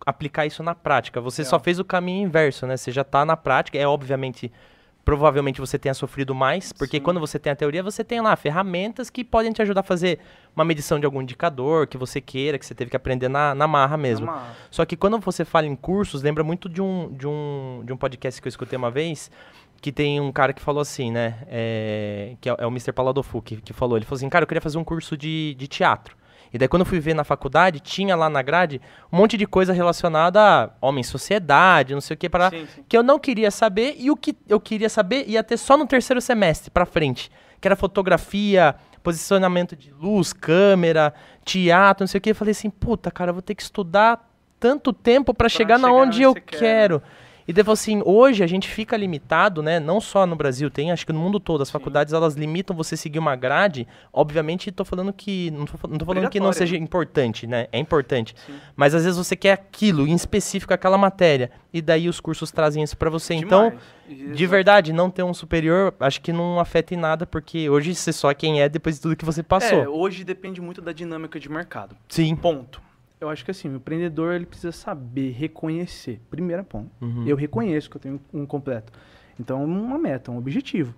aplicar 0.06 0.46
isso 0.46 0.62
na 0.62 0.74
prática. 0.74 1.20
Você 1.20 1.44
só 1.44 1.56
Real. 1.56 1.64
fez 1.64 1.78
o 1.78 1.84
caminho 1.84 2.26
inverso, 2.26 2.66
né? 2.66 2.76
Você 2.76 2.90
já 2.90 3.04
tá 3.04 3.24
na 3.24 3.36
prática, 3.36 3.76
é 3.76 3.86
obviamente 3.86 4.50
provavelmente 5.04 5.58
você 5.58 5.78
tenha 5.78 5.94
sofrido 5.94 6.34
mais, 6.34 6.70
porque 6.70 6.98
Sim. 6.98 7.02
quando 7.02 7.18
você 7.18 7.38
tem 7.38 7.50
a 7.50 7.56
teoria, 7.56 7.82
você 7.82 8.04
tem 8.04 8.20
lá 8.20 8.36
ferramentas 8.36 9.08
que 9.08 9.24
podem 9.24 9.50
te 9.52 9.62
ajudar 9.62 9.80
a 9.80 9.82
fazer 9.82 10.18
uma 10.54 10.66
medição 10.66 11.00
de 11.00 11.06
algum 11.06 11.22
indicador 11.22 11.86
que 11.86 11.96
você 11.96 12.20
queira, 12.20 12.58
que 12.58 12.66
você 12.66 12.74
teve 12.74 12.90
que 12.90 12.96
aprender 12.96 13.26
na, 13.26 13.54
na 13.54 13.66
marra 13.66 13.96
mesmo. 13.96 14.26
Uma- 14.26 14.48
Só 14.70 14.84
que 14.84 14.98
quando 14.98 15.18
você 15.18 15.46
fala 15.46 15.66
em 15.66 15.74
cursos, 15.74 16.22
lembra 16.22 16.44
muito 16.44 16.68
de 16.68 16.82
um, 16.82 17.10
de 17.10 17.26
um, 17.26 17.82
de 17.86 17.92
um 17.92 17.96
podcast 17.96 18.38
que 18.42 18.46
eu 18.48 18.50
escutei 18.50 18.76
uma 18.76 18.90
vez, 18.90 19.30
que 19.80 19.92
tem 19.92 20.20
um 20.20 20.32
cara 20.32 20.52
que 20.52 20.60
falou 20.60 20.80
assim, 20.80 21.10
né? 21.10 21.38
é, 21.48 22.36
que 22.40 22.48
é, 22.48 22.56
é 22.58 22.66
o 22.66 22.70
Mr. 22.70 22.92
Paladofu, 22.92 23.40
que, 23.40 23.56
que 23.56 23.72
falou. 23.72 23.96
Ele 23.96 24.04
falou 24.04 24.16
assim, 24.16 24.28
cara, 24.28 24.42
eu 24.42 24.46
queria 24.46 24.60
fazer 24.60 24.78
um 24.78 24.84
curso 24.84 25.16
de, 25.16 25.54
de 25.54 25.68
teatro. 25.68 26.16
E 26.52 26.58
daí 26.58 26.66
quando 26.66 26.80
eu 26.80 26.86
fui 26.86 26.98
ver 26.98 27.14
na 27.14 27.24
faculdade, 27.24 27.78
tinha 27.78 28.16
lá 28.16 28.30
na 28.30 28.40
grade 28.40 28.80
um 29.12 29.18
monte 29.18 29.36
de 29.36 29.46
coisa 29.46 29.72
relacionada 29.72 30.40
a 30.40 30.70
homem, 30.80 31.04
sociedade, 31.04 31.92
não 31.94 32.00
sei 32.00 32.14
o 32.14 32.16
que, 32.16 32.28
para 32.28 32.50
que 32.88 32.96
eu 32.96 33.02
não 33.02 33.18
queria 33.18 33.50
saber 33.50 33.96
e 33.98 34.10
o 34.10 34.16
que 34.16 34.34
eu 34.48 34.58
queria 34.58 34.88
saber 34.88 35.24
ia 35.28 35.44
ter 35.44 35.58
só 35.58 35.76
no 35.76 35.86
terceiro 35.86 36.20
semestre 36.20 36.70
pra 36.70 36.86
frente, 36.86 37.30
que 37.60 37.68
era 37.68 37.76
fotografia, 37.76 38.74
posicionamento 39.02 39.76
de 39.76 39.92
luz, 39.92 40.32
câmera, 40.32 41.12
teatro, 41.44 42.02
não 42.02 42.08
sei 42.08 42.18
o 42.18 42.20
que. 42.20 42.30
Eu 42.30 42.34
falei 42.34 42.52
assim, 42.52 42.70
puta, 42.70 43.10
cara, 43.10 43.30
eu 43.30 43.34
vou 43.34 43.42
ter 43.42 43.54
que 43.54 43.62
estudar 43.62 44.26
tanto 44.58 44.92
tempo 44.92 45.34
pra 45.34 45.48
chegar 45.48 45.78
na 45.78 45.88
chegar 45.88 46.00
onde 46.00 46.08
onde 46.08 46.22
eu 46.22 46.34
quero. 46.34 47.02
E 47.48 47.54
falou 47.54 47.72
assim, 47.72 48.02
hoje 48.04 48.44
a 48.44 48.46
gente 48.46 48.68
fica 48.68 48.94
limitado, 48.94 49.62
né? 49.62 49.80
Não 49.80 50.02
só 50.02 50.26
no 50.26 50.36
Brasil, 50.36 50.70
tem, 50.70 50.92
acho 50.92 51.06
que 51.06 51.14
no 51.14 51.18
mundo 51.18 51.40
todo. 51.40 51.62
As 51.62 51.70
faculdades, 51.70 52.12
elas 52.12 52.34
limitam 52.34 52.76
você 52.76 52.94
seguir 52.94 53.18
uma 53.18 53.34
grade. 53.34 53.88
Obviamente, 54.12 54.70
tô 54.70 54.84
falando 54.84 55.14
que. 55.14 55.50
Não 55.52 55.64
tô, 55.64 55.88
não 55.88 55.96
tô 55.96 56.04
falando 56.04 56.28
que 56.28 56.38
não 56.38 56.52
seja 56.52 56.76
né? 56.76 56.84
importante, 56.84 57.46
né? 57.46 57.66
É 57.72 57.78
importante. 57.78 58.34
Sim. 58.46 58.52
Mas 58.76 58.94
às 58.94 59.04
vezes 59.04 59.16
você 59.16 59.34
quer 59.34 59.52
aquilo, 59.52 60.06
em 60.06 60.12
específico 60.12 60.74
aquela 60.74 60.98
matéria. 60.98 61.50
E 61.72 61.80
daí 61.80 62.06
os 62.06 62.20
cursos 62.20 62.50
trazem 62.50 62.82
isso 62.82 62.98
pra 62.98 63.08
você. 63.08 63.32
Então, 63.32 63.72
Demais. 64.06 64.36
de 64.36 64.46
verdade, 64.46 64.92
não 64.92 65.08
ter 65.08 65.22
um 65.22 65.32
superior, 65.32 65.94
acho 66.00 66.20
que 66.20 66.34
não 66.34 66.60
afeta 66.60 66.92
em 66.92 66.98
nada, 66.98 67.26
porque 67.26 67.70
hoje 67.70 67.94
você 67.94 68.12
só 68.12 68.30
é 68.30 68.34
quem 68.34 68.60
é 68.60 68.68
depois 68.68 68.96
de 68.96 69.00
tudo 69.00 69.16
que 69.16 69.24
você 69.24 69.42
passou. 69.42 69.78
É, 69.78 69.88
hoje 69.88 70.22
depende 70.22 70.60
muito 70.60 70.82
da 70.82 70.92
dinâmica 70.92 71.40
de 71.40 71.48
mercado. 71.48 71.96
Sim. 72.10 72.36
Ponto. 72.36 72.87
Eu 73.20 73.28
acho 73.28 73.44
que 73.44 73.50
assim, 73.50 73.68
o 73.68 73.76
empreendedor 73.76 74.34
ele 74.34 74.46
precisa 74.46 74.72
saber 74.72 75.32
reconhecer. 75.32 76.20
Primeiro 76.30 76.62
ponto. 76.64 76.90
Uhum. 77.00 77.26
Eu 77.26 77.36
reconheço 77.36 77.90
que 77.90 77.96
eu 77.96 78.00
tenho 78.00 78.20
um 78.32 78.46
completo. 78.46 78.92
Então, 79.38 79.62
é 79.62 79.64
uma 79.64 79.98
meta, 79.98 80.30
um 80.30 80.38
objetivo 80.38 80.94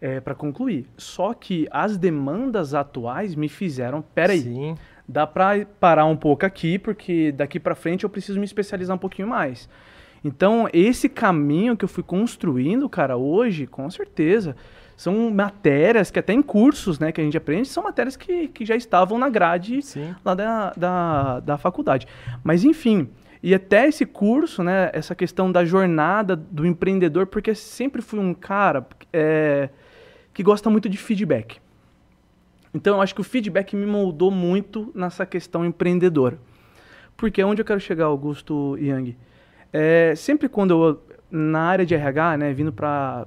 é, 0.00 0.20
para 0.20 0.34
concluir. 0.34 0.86
Só 0.96 1.34
que 1.34 1.68
as 1.70 1.96
demandas 1.96 2.74
atuais 2.74 3.34
me 3.34 3.48
fizeram, 3.48 4.02
peraí, 4.02 4.40
Sim. 4.40 4.74
dá 5.06 5.26
para 5.26 5.66
parar 5.78 6.06
um 6.06 6.16
pouco 6.16 6.46
aqui, 6.46 6.78
porque 6.78 7.32
daqui 7.32 7.60
para 7.60 7.74
frente 7.74 8.04
eu 8.04 8.10
preciso 8.10 8.38
me 8.38 8.44
especializar 8.44 8.96
um 8.96 8.98
pouquinho 8.98 9.28
mais. 9.28 9.68
Então, 10.22 10.68
esse 10.72 11.08
caminho 11.08 11.76
que 11.76 11.84
eu 11.84 11.88
fui 11.88 12.02
construindo, 12.02 12.88
cara, 12.88 13.16
hoje, 13.16 13.66
com 13.66 13.88
certeza, 13.90 14.54
são 15.00 15.30
matérias 15.30 16.10
que 16.10 16.18
até 16.18 16.34
em 16.34 16.42
cursos, 16.42 16.98
né, 16.98 17.10
que 17.10 17.22
a 17.22 17.24
gente 17.24 17.34
aprende, 17.34 17.66
são 17.66 17.82
matérias 17.82 18.18
que, 18.18 18.48
que 18.48 18.66
já 18.66 18.76
estavam 18.76 19.16
na 19.16 19.30
grade 19.30 19.80
Sim. 19.80 20.14
lá 20.22 20.34
da, 20.34 20.74
da, 20.76 21.40
da 21.40 21.56
faculdade. 21.56 22.06
Mas 22.44 22.64
enfim, 22.64 23.08
e 23.42 23.54
até 23.54 23.88
esse 23.88 24.04
curso, 24.04 24.62
né, 24.62 24.90
essa 24.92 25.14
questão 25.14 25.50
da 25.50 25.64
jornada 25.64 26.36
do 26.36 26.66
empreendedor, 26.66 27.26
porque 27.28 27.54
sempre 27.54 28.02
fui 28.02 28.20
um 28.20 28.34
cara 28.34 28.86
é, 29.10 29.70
que 30.34 30.42
gosta 30.42 30.68
muito 30.68 30.86
de 30.86 30.98
feedback. 30.98 31.62
Então 32.74 32.96
eu 32.96 33.00
acho 33.00 33.14
que 33.14 33.22
o 33.22 33.24
feedback 33.24 33.74
me 33.74 33.86
moldou 33.86 34.30
muito 34.30 34.92
nessa 34.94 35.24
questão 35.24 35.64
empreendedora. 35.64 36.38
Porque 37.16 37.42
onde 37.42 37.62
eu 37.62 37.64
quero 37.64 37.80
chegar, 37.80 38.04
Augusto 38.04 38.76
Yang? 38.76 39.16
É, 39.72 40.12
sempre 40.14 40.46
quando 40.46 40.72
eu, 40.72 41.02
na 41.30 41.62
área 41.62 41.86
de 41.86 41.94
RH, 41.94 42.36
né, 42.36 42.52
vindo 42.52 42.70
para 42.70 43.26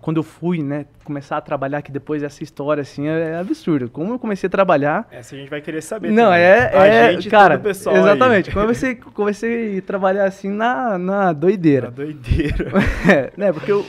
quando 0.00 0.16
eu 0.16 0.22
fui, 0.22 0.62
né, 0.62 0.86
começar 1.04 1.36
a 1.36 1.40
trabalhar, 1.40 1.82
que 1.82 1.92
depois 1.92 2.22
essa 2.22 2.42
história, 2.42 2.80
assim, 2.80 3.06
é, 3.08 3.30
é 3.30 3.36
absurdo. 3.38 3.88
Como 3.88 4.12
eu 4.12 4.18
comecei 4.18 4.46
a 4.48 4.50
trabalhar, 4.50 5.06
Essa 5.10 5.34
a 5.34 5.38
gente 5.38 5.48
vai 5.48 5.60
querer 5.60 5.80
saber. 5.82 6.10
não, 6.10 6.24
também. 6.24 6.40
é, 6.40 6.70
A 6.76 6.86
é 6.86 7.12
gente, 7.12 7.30
cara, 7.30 7.58
pessoal 7.58 7.94
aí. 7.94 8.02
exatamente. 8.02 8.50
Comecei, 8.50 8.94
comecei 9.14 9.78
a 9.78 9.82
trabalhar 9.82 10.24
assim 10.24 10.50
na, 10.50 10.98
na 10.98 11.32
doideira. 11.32 11.90
doideira. 11.90 12.72
É, 13.08 13.32
né, 13.38 13.52
porque 13.52 13.70
eu, 13.70 13.84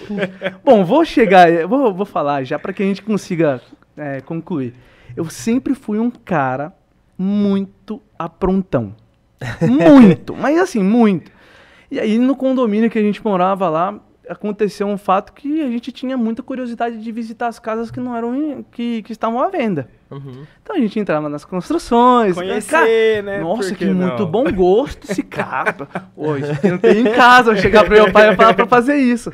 bom, 0.63 0.85
vou 0.85 1.03
chegar, 1.03 1.47
vou, 1.67 1.93
vou 1.93 2.05
falar 2.05 2.43
já 2.43 2.59
para 2.59 2.71
que 2.71 2.83
a 2.83 2.85
gente 2.85 3.01
consiga 3.01 3.59
é, 3.97 4.21
concluir. 4.21 4.73
Eu 5.15 5.25
sempre 5.25 5.73
fui 5.75 5.99
um 5.99 6.09
cara 6.11 6.73
muito 7.17 8.01
aprontão. 8.17 8.95
Muito, 9.61 10.33
mas 10.35 10.57
assim, 10.57 10.81
muito. 10.81 11.29
E 11.91 11.99
aí 11.99 12.17
no 12.17 12.33
condomínio 12.33 12.89
que 12.89 12.97
a 12.97 13.01
gente 13.01 13.21
morava 13.23 13.67
lá, 13.69 13.99
aconteceu 14.27 14.87
um 14.87 14.97
fato 14.97 15.33
que 15.33 15.61
a 15.61 15.67
gente 15.67 15.91
tinha 15.91 16.17
muita 16.17 16.41
curiosidade 16.41 17.01
de 17.01 17.11
visitar 17.11 17.47
as 17.47 17.59
casas 17.59 17.91
que 17.91 17.99
não 17.99 18.15
eram 18.15 18.65
que, 18.71 19.01
que 19.03 19.11
estavam 19.11 19.41
à 19.41 19.49
venda. 19.49 19.89
Uhum. 20.09 20.45
Então 20.61 20.75
a 20.75 20.79
gente 20.79 20.99
entrava 20.99 21.27
nas 21.27 21.43
construções. 21.43 22.35
Conhecer, 22.35 22.69
cara, 22.69 23.21
né? 23.23 23.41
Nossa, 23.41 23.69
que, 23.69 23.85
que 23.85 23.91
muito 23.91 24.25
bom 24.25 24.45
gosto 24.51 25.09
esse 25.09 25.23
cara. 25.23 25.87
Aqui 26.53 26.69
não 26.69 26.77
tem 26.77 26.99
em 26.99 27.11
casa. 27.11 27.51
Eu 27.51 27.57
chegar 27.57 27.83
pro 27.83 27.93
meu 27.93 28.11
pai 28.11 28.33
e 28.33 28.35
falar 28.35 28.53
pra 28.53 28.67
fazer 28.67 28.95
isso. 28.95 29.31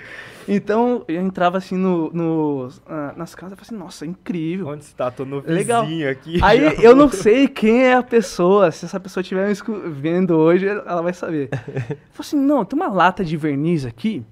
Então 0.51 1.03
eu 1.07 1.21
entrava 1.21 1.59
assim 1.59 1.75
no, 1.77 2.09
no- 2.11 2.69
ah, 2.87 3.13
nas 3.15 3.35
casas 3.35 3.53
e 3.53 3.55
falava 3.55 3.61
assim, 3.61 3.75
nossa, 3.77 4.05
incrível. 4.05 4.67
Onde 4.69 4.83
está? 4.83 5.11
Tô 5.11 5.23
no 5.23 5.43
Legal. 5.45 5.83
aqui. 5.83 6.39
Aí 6.41 6.75
já. 6.75 6.81
eu 6.81 6.95
não 6.95 7.07
sei 7.07 7.47
quem 7.47 7.83
é 7.83 7.93
a 7.93 8.01
pessoa. 8.01 8.71
Se 8.71 8.85
essa 8.85 8.99
pessoa 8.99 9.21
estiver 9.21 9.53
vendo 9.91 10.35
hoje, 10.35 10.67
ela 10.67 11.03
vai 11.03 11.13
saber. 11.13 11.49
Eu 11.77 11.77
falei 11.77 11.97
assim, 12.19 12.37
não, 12.39 12.65
tem 12.65 12.79
uma 12.79 12.89
lata 12.91 13.23
de 13.23 13.37
verniz 13.37 13.85
aqui. 13.85 14.25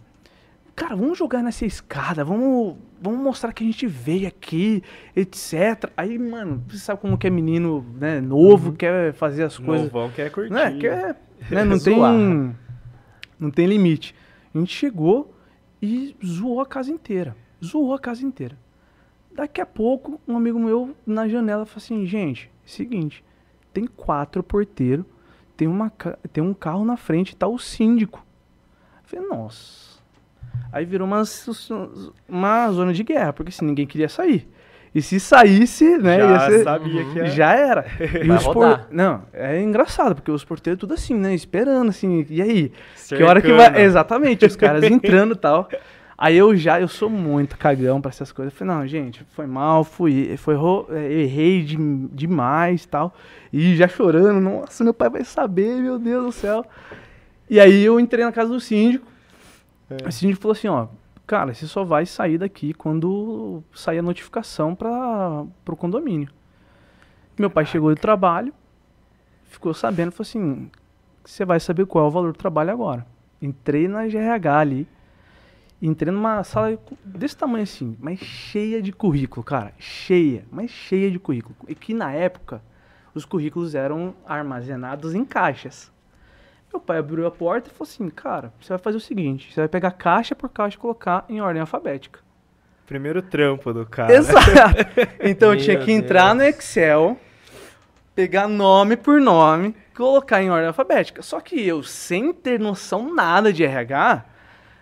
Cara, 0.78 0.96
vamos 0.96 1.18
jogar 1.18 1.42
nessa 1.42 1.66
escada, 1.66 2.24
vamos 2.24 2.78
vamos 3.02 3.20
mostrar 3.20 3.52
que 3.52 3.64
a 3.64 3.66
gente 3.66 3.88
veio 3.88 4.28
aqui, 4.28 4.84
etc. 5.16 5.92
Aí, 5.98 6.20
mano, 6.20 6.64
você 6.68 6.78
sabe 6.78 7.02
como 7.02 7.18
que 7.18 7.26
é 7.26 7.32
menino, 7.32 7.84
né, 8.00 8.22
novo, 8.22 8.74
quer 8.74 9.12
fazer 9.14 9.44
as 9.44 9.58
coisas. 9.58 9.92
Novão 9.92 10.12
quer 10.12 10.30
curtir. 10.30 10.54
Né, 10.54 10.78
quer, 10.78 11.20
né, 11.50 11.64
não 11.66 11.80
tem 11.80 12.56
não 13.40 13.50
tem 13.50 13.66
limite. 13.66 14.14
A 14.54 14.60
gente 14.60 14.72
chegou 14.72 15.34
e 15.82 16.16
zoou 16.24 16.62
a 16.62 16.66
casa 16.66 16.92
inteira. 16.92 17.36
Zoou 17.64 17.96
a 17.96 18.00
casa 18.00 18.24
inteira. 18.24 18.56
Daqui 19.32 19.60
a 19.60 19.66
pouco, 19.66 20.22
um 20.28 20.38
amigo 20.38 20.60
meu 20.60 20.96
na 21.08 21.28
janela 21.28 21.66
falou 21.66 21.78
assim: 21.84 22.06
gente, 22.06 22.52
seguinte, 22.64 23.26
tem 23.74 23.88
quatro 23.88 24.44
porteiros, 24.44 25.08
tem, 25.56 25.68
uma, 25.68 25.92
tem 26.32 26.44
um 26.44 26.54
carro 26.54 26.86
na 26.86 26.98
frente, 26.98 27.36
tá 27.36 27.48
o 27.48 27.58
síndico. 27.58 28.24
Eu 29.02 29.10
falei, 29.10 29.28
nossa. 29.28 29.97
Aí 30.72 30.86
virou 30.86 31.08
uma, 31.08 31.24
uma 32.28 32.72
zona 32.72 32.94
de 32.94 33.04
guerra, 33.04 33.34
porque 33.34 33.50
assim, 33.50 33.66
ninguém 33.66 33.86
queria 33.88 34.10
sair. 34.10 34.48
E 34.96 35.02
se 35.02 35.20
saísse, 35.20 35.98
né, 35.98 36.18
ia 36.18 36.28
Já 36.30 36.50
ser, 36.50 36.64
sabia 36.64 37.06
que 37.06 37.20
era. 37.20 37.30
já 37.30 37.54
era. 37.54 37.86
E 38.24 38.28
Vai 38.28 38.38
os 38.38 38.44
por-. 38.48 38.88
Não, 38.90 39.22
é 39.34 39.62
engraçado, 39.62 40.16
porque 40.16 40.32
os 40.32 40.44
porteiros 40.44 40.80
tudo 40.80 40.94
assim, 40.94 41.14
né? 41.14 41.36
Esperando, 41.36 41.90
assim, 41.90 42.26
e 42.30 42.42
aí? 42.42 42.72
Que 43.10 43.22
hora 43.24 43.42
que 43.42 43.52
vai. 43.52 43.66
Cercando. 43.66 43.82
Exatamente, 43.82 44.46
os 44.46 44.56
caras 44.56 44.84
entrando 44.90 45.34
e 45.34 45.38
tal. 45.38 45.70
Aí 46.18 46.36
eu 46.36 46.56
já, 46.56 46.82
eu 46.82 46.88
sou 46.88 47.12
muito 47.12 47.56
cagão 47.60 48.02
pra 48.02 48.10
essas 48.10 48.32
coisas. 48.32 48.52
Eu 48.52 48.58
falei, 48.58 48.74
não, 48.74 48.88
gente, 48.88 49.24
foi 49.36 49.46
mal, 49.46 49.84
fui, 49.84 50.36
foi, 50.38 50.56
ro- 50.56 50.88
é, 50.90 51.12
errei 51.14 51.62
de, 51.64 51.78
demais 52.12 52.86
e 52.86 52.88
tal. 52.88 53.14
E 53.54 53.76
já 53.76 53.88
chorando, 53.88 54.40
nossa, 54.42 54.84
meu 54.84 54.96
pai 54.96 55.12
vai 55.12 55.24
saber, 55.24 55.76
meu 55.80 56.00
Deus 56.00 56.26
do 56.26 56.32
céu. 56.32 56.66
E 57.48 57.60
aí 57.60 57.84
eu 57.86 58.00
entrei 58.00 58.26
na 58.26 58.32
casa 58.32 58.50
do 58.52 58.60
síndico. 58.60 59.06
O 60.06 60.12
síndico 60.12 60.42
falou 60.42 60.52
assim, 60.52 60.68
ó, 60.68 60.88
cara, 61.26 61.54
você 61.54 61.66
só 61.66 61.84
vai 61.84 62.06
sair 62.06 62.38
daqui 62.38 62.74
quando 62.74 63.64
sair 63.74 64.00
a 64.00 64.02
notificação 64.02 64.76
para 64.76 65.46
pro 65.64 65.78
condomínio. 65.78 66.30
Meu 67.40 67.50
pai 67.50 67.66
chegou 67.66 67.94
do 67.94 68.00
trabalho, 68.00 68.54
ficou 69.46 69.74
sabendo, 69.74 70.12
falou 70.12 70.28
assim, 70.28 70.72
você 71.24 71.46
vai 71.46 71.60
saber 71.60 71.86
qual 71.86 72.06
é 72.06 72.08
o 72.08 72.12
valor 72.12 72.34
do 72.34 72.38
trabalho 72.38 72.72
agora. 72.72 73.06
Entrei 73.42 73.88
na 73.88 74.08
GRH 74.08 74.60
ali, 74.60 74.88
entrei 75.82 76.12
numa 76.12 76.44
sala 76.44 76.78
desse 77.06 77.38
tamanho 77.38 77.64
assim, 77.64 77.96
mas 78.00 78.20
cheia 78.20 78.82
de 78.82 78.92
currículo, 78.92 79.44
cara, 79.44 79.74
cheia, 79.78 80.44
mas 80.52 80.72
cheia 80.72 81.12
de 81.12 81.20
currículo. 81.20 81.56
E 81.68 81.76
que 81.76 81.94
na 81.94 82.12
época 82.12 82.62
os 83.14 83.24
currículos 83.24 83.76
eram 83.76 84.16
armazenados 84.26 85.14
em 85.14 85.24
caixas. 85.24 85.92
Meu 86.72 86.82
pai 86.82 86.98
abriu 86.98 87.26
a 87.26 87.32
porta 87.32 87.70
e 87.70 87.74
falou 87.74 87.90
assim, 87.90 88.10
cara, 88.10 88.54
você 88.60 88.70
vai 88.70 88.78
fazer 88.78 88.98
o 88.98 89.02
seguinte, 89.02 89.54
você 89.54 89.62
vai 89.62 89.68
pegar 89.68 89.92
caixa 89.92 90.36
por 90.36 90.50
caixa 90.50 90.76
e 90.76 90.80
colocar 90.80 91.26
em 91.30 91.42
ordem 91.42 91.62
alfabética. 91.62 92.20
Primeiro 92.86 93.22
trampo 93.22 93.74
do 93.74 93.86
cara. 93.86 94.14
Exato. 94.14 94.52
Então 95.20 95.54
eu 95.54 95.60
tinha 95.60 95.78
que 95.78 95.92
entrar 95.92 96.34
no 96.34 96.44
Excel, 96.44 97.18
pegar 98.16 98.48
nome 98.48 98.96
por 98.96 99.20
nome, 99.20 99.76
colocar 99.96 100.42
em 100.42 100.50
ordem 100.50 100.68
alfabética. 100.68 101.22
Só 101.22 101.42
que 101.42 101.60
eu, 101.68 101.84
sem 101.84 102.34
ter 102.34 102.60
noção 102.60 103.14
nada 103.14 103.52
de 103.52 103.64
RH, 103.64 104.26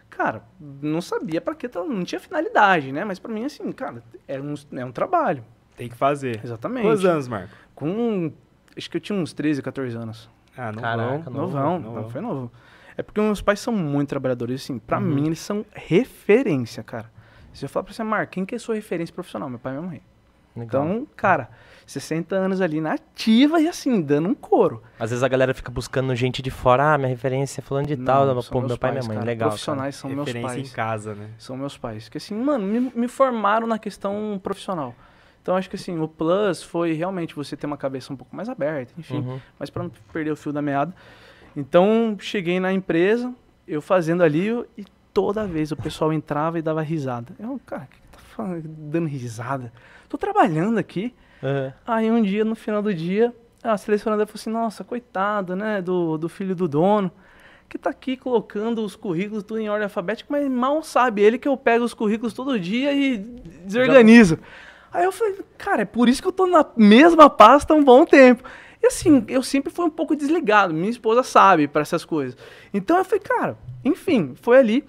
cara, 0.09 0.43
não 0.59 1.01
sabia 1.01 1.41
pra 1.41 1.55
que, 1.55 1.67
não 1.67 2.03
tinha 2.03 2.19
finalidade, 2.19 2.91
né? 2.91 3.03
Mas 3.03 3.17
pra 3.17 3.31
mim, 3.31 3.45
assim, 3.45 3.71
cara, 3.71 4.03
é 4.27 4.39
um, 4.39 4.53
é 4.73 4.85
um 4.85 4.91
trabalho. 4.91 5.43
Tem 5.75 5.89
que 5.89 5.95
fazer. 5.95 6.39
Exatamente. 6.43 6.85
Quantos 6.85 7.05
anos, 7.05 7.27
Marco? 7.27 7.53
Com, 7.73 8.31
acho 8.77 8.89
que 8.89 8.97
eu 8.97 9.01
tinha 9.01 9.17
uns 9.17 9.33
13, 9.33 9.61
14 9.61 9.97
anos. 9.97 10.29
Ah, 10.57 10.71
não 10.71 10.81
Caraca, 10.81 11.29
vão. 11.29 11.33
Novo, 11.33 11.55
Novão, 11.57 11.79
novão. 11.79 12.01
não 12.03 12.09
foi 12.09 12.21
novo. 12.21 12.51
É 12.97 13.03
porque 13.03 13.19
meus 13.19 13.41
pais 13.41 13.59
são 13.59 13.73
muito 13.73 14.09
trabalhadores, 14.09 14.63
assim, 14.63 14.79
pra 14.79 14.97
Uhum. 14.99 15.03
mim 15.05 15.25
eles 15.27 15.39
são 15.39 15.65
referência, 15.73 16.81
cara. 16.83 17.11
Se 17.53 17.65
eu 17.65 17.69
falar 17.69 17.83
pra 17.83 17.93
você, 17.93 18.03
Marco, 18.03 18.33
quem 18.33 18.45
que 18.45 18.55
é 18.55 18.57
sua 18.59 18.75
referência 18.75 19.13
profissional? 19.13 19.49
Meu 19.49 19.59
pai 19.59 19.73
e 19.73 19.77
minha 19.77 19.87
mãe. 19.89 20.01
Legal. 20.55 20.85
Então, 20.85 21.07
cara, 21.17 21.49
60 21.85 22.33
anos 22.35 22.61
ali 22.61 22.79
na 22.79 22.93
ativa 22.93 23.59
e 23.59 23.67
assim, 23.67 24.01
dando 24.01 24.29
um 24.29 24.33
couro. 24.33 24.81
Às 24.97 25.09
vezes 25.09 25.21
a 25.23 25.27
galera 25.27 25.53
fica 25.53 25.69
buscando 25.69 26.15
gente 26.15 26.41
de 26.41 26.49
fora, 26.49 26.93
ah, 26.93 26.97
minha 26.97 27.09
referência 27.09 27.59
é 27.59 27.61
fulano 27.61 27.85
de 27.85 27.97
Não, 27.97 28.05
tal, 28.05 28.41
são 28.41 28.51
pô, 28.53 28.59
meus 28.59 28.71
meu 28.71 28.77
pai 28.77 28.91
e 28.91 28.93
minha 28.93 29.03
mãe, 29.05 29.15
cara. 29.17 29.25
legal. 29.25 29.39
cara. 29.39 29.49
Profissionais 29.49 29.95
são 29.97 30.09
meus 30.09 30.25
Referência 30.25 30.55
pais. 30.55 30.69
em 30.71 30.73
casa, 30.73 31.13
né? 31.15 31.29
São 31.37 31.57
meus 31.57 31.77
pais. 31.77 32.07
Que 32.07 32.17
assim, 32.17 32.33
mano, 32.35 32.65
me, 32.65 32.79
me 32.95 33.07
formaram 33.09 33.67
na 33.67 33.77
questão 33.77 34.39
profissional. 34.41 34.95
Então, 35.45 35.55
acho 35.55 35.69
que 35.69 35.75
assim, 35.75 35.99
o 35.99 36.07
plus 36.07 36.63
foi 36.63 36.93
realmente 36.93 37.35
você 37.35 37.55
ter 37.55 37.67
uma 37.67 37.77
cabeça 37.77 38.11
um 38.11 38.15
pouco 38.15 38.35
mais 38.35 38.49
aberta, 38.49 38.91
enfim. 38.97 39.17
Uhum. 39.19 39.39
Mas 39.59 39.69
para 39.69 39.83
não 39.83 39.91
perder 40.11 40.31
o 40.31 40.35
fio 40.35 40.51
da 40.51 40.59
meada. 40.59 40.91
Então, 41.55 42.17
cheguei 42.19 42.59
na 42.59 42.73
empresa, 42.73 43.31
eu 43.67 43.79
fazendo 43.79 44.23
ali, 44.23 44.49
e 44.75 44.83
toda 45.13 45.45
vez 45.45 45.71
o 45.71 45.75
pessoal 45.75 46.11
entrava 46.11 46.57
e 46.57 46.63
dava 46.63 46.81
risada. 46.81 47.31
Eu, 47.39 47.61
cara, 47.63 47.83
o 47.83 47.87
que, 47.87 47.97
tá 48.11 48.17
falando, 48.17 48.63
dando 48.65 49.07
risada? 49.07 49.71
Tô 50.09 50.17
trabalhando 50.17 50.79
aqui. 50.79 51.13
Uhum. 51.43 51.71
Aí 51.85 52.09
um 52.09 52.23
dia, 52.23 52.43
no 52.43 52.55
final 52.55 52.81
do 52.81 52.91
dia, 52.91 53.31
a 53.61 53.77
selecionadora 53.77 54.25
falou 54.25 54.41
assim, 54.41 54.49
nossa, 54.49 54.83
coitado, 54.83 55.55
né, 55.55 55.79
do, 55.79 56.17
do 56.17 56.27
filho 56.27 56.55
do 56.55 56.67
dono, 56.67 57.11
que 57.69 57.77
tá 57.77 57.91
aqui 57.91 58.17
colocando 58.17 58.83
os 58.83 58.95
currículos 58.95 59.43
tudo 59.43 59.59
em 59.59 59.69
ordem 59.69 59.83
alfabética, 59.83 60.27
mas 60.31 60.49
mal 60.49 60.81
sabe 60.81 61.21
ele 61.21 61.37
que 61.37 61.47
eu 61.47 61.55
pego 61.55 61.85
os 61.85 61.93
currículos 61.93 62.33
todo 62.33 62.59
dia 62.59 62.91
e 62.91 63.19
desorganizo. 63.63 64.39
Aí 64.95 65.03
eu 65.03 65.11
falei, 65.11 65.37
cara, 65.57 65.81
é 65.81 65.85
por 65.85 66.07
isso 66.07 66.21
que 66.21 66.27
eu 66.27 66.31
tô 66.31 66.47
na 66.47 66.65
mesma 66.77 67.29
pasta 67.29 67.73
há 67.73 67.77
um 67.77 67.83
bom 67.83 68.05
tempo. 68.05 68.43
E 68.81 68.87
assim, 68.87 69.23
eu 69.27 69.43
sempre 69.43 69.71
fui 69.73 69.85
um 69.85 69.89
pouco 69.89 70.15
desligado, 70.15 70.73
minha 70.73 70.89
esposa 70.89 71.21
sabe 71.23 71.67
para 71.67 71.81
essas 71.81 72.05
coisas. 72.05 72.37
Então 72.73 72.97
eu 72.97 73.03
falei, 73.05 73.19
cara, 73.19 73.57
enfim, 73.83 74.33
foi 74.41 74.57
ali. 74.57 74.83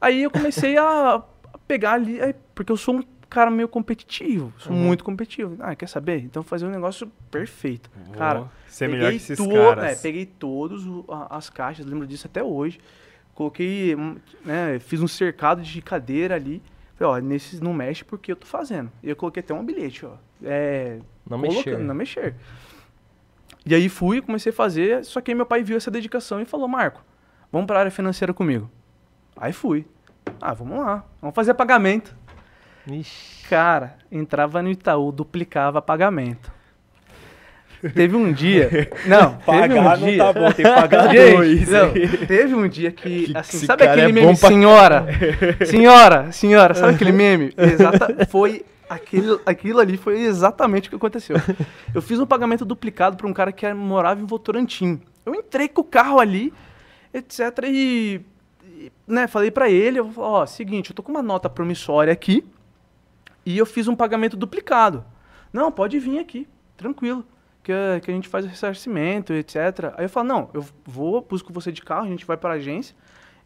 Aí 0.00 0.22
eu 0.22 0.30
comecei 0.30 0.76
a 0.76 1.22
pegar 1.68 1.92
ali, 1.92 2.18
porque 2.54 2.72
eu 2.72 2.76
sou 2.76 2.96
um 2.96 3.02
cara 3.30 3.50
meio 3.50 3.68
competitivo, 3.68 4.52
sou 4.58 4.72
muito 4.74 5.04
competitivo. 5.04 5.56
Ah, 5.60 5.74
quer 5.76 5.88
saber? 5.88 6.18
Então 6.24 6.42
fazer 6.42 6.66
um 6.66 6.70
negócio 6.70 7.10
perfeito. 7.30 7.88
Cara, 8.12 8.40
Vou 8.40 8.48
ser 8.66 8.88
melhor 8.88 9.10
que 9.10 9.16
esses 9.16 9.36
caras. 9.66 9.84
é, 9.92 9.94
peguei 9.94 10.30
a- 11.08 11.36
as 11.36 11.48
caixas, 11.48 11.86
lembro 11.86 12.06
disso 12.06 12.26
até 12.26 12.42
hoje. 12.42 12.80
Coloquei, 13.34 13.94
hum, 13.94 14.16
né, 14.44 14.78
fiz 14.80 15.00
um 15.00 15.08
cercado 15.08 15.62
de 15.62 15.80
cadeira 15.80 16.34
ali. 16.34 16.60
Falei, 16.94 17.14
ó, 17.14 17.18
nesses 17.18 17.60
não 17.60 17.72
mexe 17.72 18.04
porque 18.04 18.32
eu 18.32 18.36
tô 18.36 18.46
fazendo. 18.46 18.90
E 19.02 19.08
eu 19.10 19.16
coloquei 19.16 19.42
até 19.42 19.52
um 19.54 19.64
bilhete, 19.64 20.06
ó. 20.06 20.12
É, 20.42 20.98
Não 21.28 21.38
mexer. 21.38 21.78
Não 21.78 21.94
mexer. 21.94 22.34
E 23.64 23.74
aí 23.74 23.88
fui, 23.88 24.20
comecei 24.20 24.50
a 24.50 24.54
fazer, 24.54 25.04
só 25.04 25.20
que 25.20 25.30
aí 25.30 25.34
meu 25.34 25.46
pai 25.46 25.62
viu 25.62 25.76
essa 25.76 25.90
dedicação 25.90 26.40
e 26.40 26.44
falou, 26.44 26.66
Marco, 26.66 27.02
vamos 27.50 27.66
pra 27.66 27.78
área 27.78 27.90
financeira 27.90 28.34
comigo. 28.34 28.68
Aí 29.36 29.52
fui. 29.52 29.86
Ah, 30.40 30.52
vamos 30.52 30.78
lá, 30.78 31.04
vamos 31.20 31.34
fazer 31.34 31.54
pagamento. 31.54 32.14
Ixi. 32.86 33.46
Cara, 33.48 33.96
entrava 34.10 34.60
no 34.62 34.68
Itaú, 34.70 35.12
duplicava 35.12 35.80
pagamento. 35.80 36.52
Teve 37.94 38.16
um 38.16 38.32
dia. 38.32 38.90
Não, 39.06 39.34
teve 39.34 39.44
Pagar 39.44 39.74
um 39.80 40.00
não 40.00 40.08
dia. 40.08 40.18
tá 40.18 40.32
bom, 40.32 40.52
tem 40.52 40.64
que 40.64 40.70
pagar 40.72 41.10
Gente, 41.14 41.34
dois. 41.36 41.68
não, 41.68 41.92
teve 42.26 42.54
um 42.54 42.68
dia 42.68 42.92
que, 42.92 43.26
Que 43.26 43.36
assim, 43.36 43.66
sabe 43.66 43.84
aquele 43.84 44.02
é 44.10 44.12
meme, 44.12 44.38
pra- 44.38 44.48
senhora, 44.48 45.06
senhora, 45.66 46.30
senhora, 46.32 46.74
sabe 46.74 46.94
aquele 46.94 47.10
meme? 47.12 47.52
Exata, 47.56 48.26
foi 48.30 48.64
aquilo, 48.88 49.40
aquilo 49.44 49.80
ali 49.80 49.96
foi 49.96 50.20
exatamente 50.20 50.86
o 50.86 50.90
que 50.90 50.96
aconteceu. 50.96 51.36
Eu 51.92 52.00
fiz 52.00 52.20
um 52.20 52.26
pagamento 52.26 52.64
duplicado 52.64 53.16
para 53.16 53.26
um 53.26 53.32
cara 53.32 53.50
que 53.50 53.72
morava 53.74 54.20
em 54.20 54.26
Votorantim. 54.26 55.00
Eu 55.26 55.34
entrei 55.34 55.68
com 55.68 55.80
o 55.80 55.84
carro 55.84 56.20
ali, 56.20 56.52
etc, 57.12 57.40
e, 57.64 58.20
e, 58.64 58.92
né, 59.08 59.26
falei 59.26 59.50
para 59.50 59.68
ele, 59.68 59.98
ó, 60.16 60.46
seguinte, 60.46 60.90
eu 60.90 60.94
tô 60.96 61.02
com 61.02 61.10
uma 61.10 61.22
nota 61.22 61.48
promissória 61.50 62.12
aqui 62.12 62.44
e 63.44 63.58
eu 63.58 63.66
fiz 63.66 63.88
um 63.88 63.96
pagamento 63.96 64.36
duplicado. 64.36 65.04
Não, 65.52 65.72
pode 65.72 65.98
vir 65.98 66.18
aqui, 66.20 66.46
tranquilo. 66.76 67.24
Que, 67.62 67.72
a- 67.72 68.00
que 68.00 68.10
a 68.10 68.14
gente 68.14 68.28
faz 68.28 68.44
o 68.44 68.48
ressarcimento, 68.48 69.32
etc. 69.32 69.94
Aí 69.96 70.04
eu 70.04 70.08
falo, 70.08 70.26
não, 70.28 70.50
eu 70.52 70.64
vou, 70.84 71.20
busco 71.22 71.52
você 71.52 71.70
de 71.70 71.80
carro, 71.82 72.06
a 72.06 72.08
gente 72.08 72.26
vai 72.26 72.36
para 72.36 72.54
a 72.54 72.56
agência, 72.56 72.96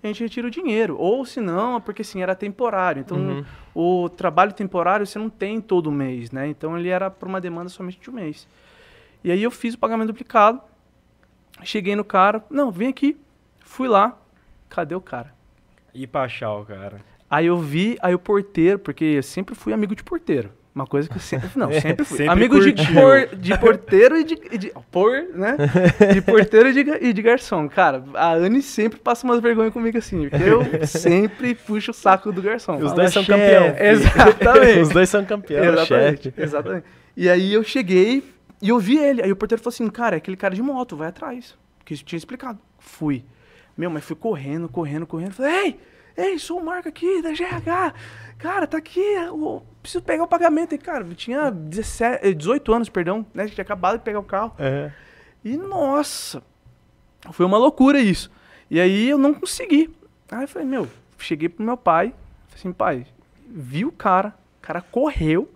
a 0.03 0.07
gente 0.07 0.23
retira 0.23 0.47
o 0.47 0.51
dinheiro. 0.51 0.97
Ou 0.99 1.25
se 1.27 1.41
não, 1.41 1.77
é 1.77 1.81
porque 1.81 2.03
assim, 2.03 2.23
era 2.23 2.35
temporário. 2.35 3.01
Então, 3.01 3.19
Uhum. 3.19 3.45
o 3.75 4.09
trabalho 4.09 4.53
temporário 4.53 5.07
você 5.07 5.19
não 5.19 5.29
tem 5.29 5.61
todo 5.61 5.91
mês, 5.93 6.31
né? 6.31 6.47
Então, 6.49 6.79
ele 6.79 6.89
era 6.89 7.11
por 7.11 7.29
uma 7.29 7.41
demanda 7.41 7.69
somente 7.69 8.01
de 8.01 8.09
um 8.09 8.15
mês. 8.15 8.49
E 9.23 9.31
aí 9.31 9.43
eu 9.43 9.51
fiz 9.51 9.75
o 9.75 9.79
pagamento 9.79 10.09
duplicado, 10.09 10.61
cheguei 11.63 11.97
no 11.97 12.05
cara, 12.05 12.45
não, 12.51 12.71
vem 12.71 12.89
aqui. 12.89 13.17
Fui 13.61 13.89
lá, 13.89 14.17
cadê 14.69 14.95
o 14.95 15.01
cara? 15.01 15.35
E 15.93 16.07
Pachau, 16.07 16.65
cara. 16.65 17.01
Aí 17.29 17.47
eu 17.47 17.59
vi, 17.59 17.99
aí 18.01 18.15
o 18.15 18.19
porteiro, 18.19 18.79
porque 18.79 19.05
eu 19.05 19.23
sempre 19.23 19.55
fui 19.55 19.73
amigo 19.73 19.95
de 19.97 20.05
porteiro. 20.05 20.53
Uma 20.77 20.87
coisa 20.87 21.09
que 21.09 21.17
eu 21.17 21.21
sempre. 21.21 21.49
Não, 21.57 21.73
sempre 21.73 22.05
fui. 22.05 22.19
Sempre 22.19 22.33
amigo 22.35 22.61
de, 22.61 22.75
por- 22.93 23.35
de 23.35 23.59
porteiro 23.59 24.15
e 24.19 24.25
de, 24.25 24.39
e 24.53 24.59
de- 24.59 24.73
Por, 24.91 25.11
né? 25.35 25.57
De 26.13 26.21
porteiro 26.21 26.69
e 26.69 26.73
de, 26.85 26.91
e 27.01 27.13
de 27.15 27.23
garçom. 27.23 27.67
Cara, 27.67 28.05
a 28.13 28.35
Anne 28.35 28.61
sempre 28.61 28.99
passa 29.01 29.27
umas 29.27 29.41
vergonhas 29.41 29.73
comigo 29.73 29.97
assim, 29.97 30.29
porque 30.29 30.45
eu 30.45 30.87
sempre 30.87 31.55
puxo 31.55 31.93
o 31.93 31.95
saco 31.95 32.31
do 32.31 32.43
garçom. 32.43 32.77
Os 32.77 32.93
dois 32.93 33.11
são 33.11 33.25
chefe. 33.25 33.41
campeão. 33.41 33.75
Exatamente. 33.87 34.81
Os 34.81 34.89
dois 34.91 35.09
são 35.09 35.25
campeão, 35.25 35.65
Exatamente, 35.65 36.23
chefe. 36.25 36.43
exatamente. 36.43 36.85
E 37.17 37.31
aí 37.31 37.55
eu 37.55 37.65
cheguei 37.65 38.23
e 38.61 38.69
eu 38.69 38.79
vi 38.79 38.99
ele. 38.99 39.23
Aí 39.23 39.33
o 39.33 39.37
porteiro 39.37 39.63
falou 39.63 39.73
assim, 39.73 39.89
cara, 39.89 40.17
é 40.17 40.19
aquele 40.19 40.37
cara 40.37 40.55
de 40.55 40.61
moto, 40.61 40.95
vai 40.95 41.09
atrás. 41.09 41.55
Que 41.87 41.95
isso 41.95 42.05
tinha 42.05 42.19
explicado. 42.19 42.59
Fui. 42.79 43.25
Meu, 43.75 43.89
mas 43.89 44.05
fui 44.05 44.15
correndo, 44.15 44.69
correndo, 44.69 45.07
correndo. 45.07 45.33
Falei, 45.33 45.55
ei, 45.55 45.81
Ei, 46.19 46.39
sou 46.39 46.59
o 46.61 46.65
Marco 46.65 46.89
aqui 46.89 47.21
da 47.21 47.31
GH. 47.33 47.93
Cara, 48.39 48.67
tá 48.67 48.79
aqui, 48.79 49.01
eu 49.01 49.63
preciso 49.87 50.05
pegar 50.05 50.25
o 50.25 50.29
pagamento. 50.29 50.75
E, 50.75 50.79
cara, 50.79 51.05
eu 51.05 51.15
tinha 51.15 51.51
17, 51.51 52.35
18 52.35 52.75
anos, 52.75 52.89
perdão, 52.89 53.25
né? 53.33 53.47
Tinha 53.47 53.63
acabado 53.63 53.99
de 53.99 54.05
pegar 54.05 54.19
o 54.19 54.25
carro. 54.25 54.53
É. 54.59 54.91
E, 55.45 55.57
nossa, 55.57 56.43
foi 57.31 57.47
uma 57.47 57.57
loucura 57.57 58.01
isso. 58.01 58.31
E 58.69 58.81
aí 58.81 59.09
eu 59.09 59.17
não 59.17 59.33
consegui. 59.33 59.95
Aí 60.31 60.43
eu 60.43 60.49
falei, 60.49 60.67
meu, 60.67 60.89
cheguei 61.19 61.49
pro 61.49 61.65
meu 61.65 61.77
pai, 61.77 62.13
falei 62.49 62.57
assim, 62.57 62.73
pai, 62.73 63.07
vi 63.49 63.85
o 63.85 63.93
cara, 63.93 64.35
o 64.59 64.61
cara 64.61 64.83
correu, 64.83 65.49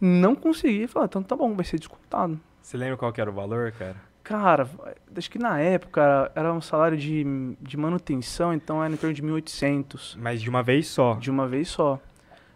não 0.00 0.34
consegui. 0.34 0.86
Falei, 0.86 1.04
ah, 1.04 1.08
então 1.10 1.22
tá 1.22 1.36
bom, 1.36 1.54
vai 1.54 1.64
ser 1.64 1.78
descontado. 1.78 2.40
Você 2.62 2.76
lembra 2.76 2.96
qual 2.96 3.12
que 3.12 3.20
era 3.20 3.30
o 3.30 3.34
valor, 3.34 3.70
cara? 3.72 3.96
Cara, 4.24 4.70
acho 5.14 5.30
que 5.30 5.38
na 5.38 5.58
época 5.58 6.30
era 6.34 6.52
um 6.54 6.60
salário 6.60 6.96
de, 6.96 7.24
de 7.60 7.76
manutenção, 7.76 8.54
então 8.54 8.82
era 8.82 8.94
em 8.94 8.96
torno 8.96 9.12
de 9.12 9.22
1.800. 9.22 10.16
Mas 10.16 10.40
de 10.40 10.48
uma 10.48 10.62
vez 10.62 10.86
só. 10.86 11.14
De 11.16 11.30
uma 11.30 11.46
vez 11.46 11.68
só. 11.68 12.00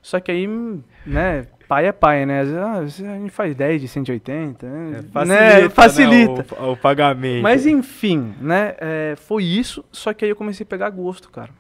Só 0.07 0.21
que 0.21 0.31
aí, 0.31 0.47
né, 1.05 1.49
pai 1.67 1.87
é 1.87 1.91
pai, 1.91 2.25
né? 2.25 2.43
Às 2.43 2.49
vezes, 2.49 3.05
ah, 3.05 3.13
a 3.15 3.19
gente 3.19 3.31
faz 3.31 3.57
10 3.57 3.81
de 3.81 3.89
180, 3.89 4.65
né? 4.65 4.89
É, 4.89 5.25
né? 5.25 5.69
facilita, 5.69 5.71
facilita. 5.75 6.33
né, 6.43 6.61
o, 6.61 6.73
o 6.75 6.77
pagamento. 6.77 7.43
Mas 7.43 7.67
enfim, 7.67 8.33
né? 8.41 8.77
é, 8.79 9.15
foi 9.17 9.43
isso, 9.43 9.85
só 9.91 10.15
que 10.15 10.25
aí 10.25 10.31
eu 10.31 10.37
comecei 10.37 10.63
a 10.63 10.67
pegar 10.69 10.91
gosto, 10.91 11.29
cara. 11.29 11.51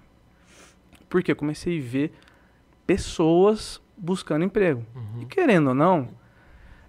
Porque 1.08 1.32
eu 1.32 1.34
comecei 1.34 1.76
a 1.76 1.82
ver 1.82 2.12
pessoas 2.86 3.82
buscando 3.98 4.44
emprego. 4.44 4.84
E 5.20 5.24
querendo 5.24 5.70
ou 5.70 5.74
não, 5.74 6.08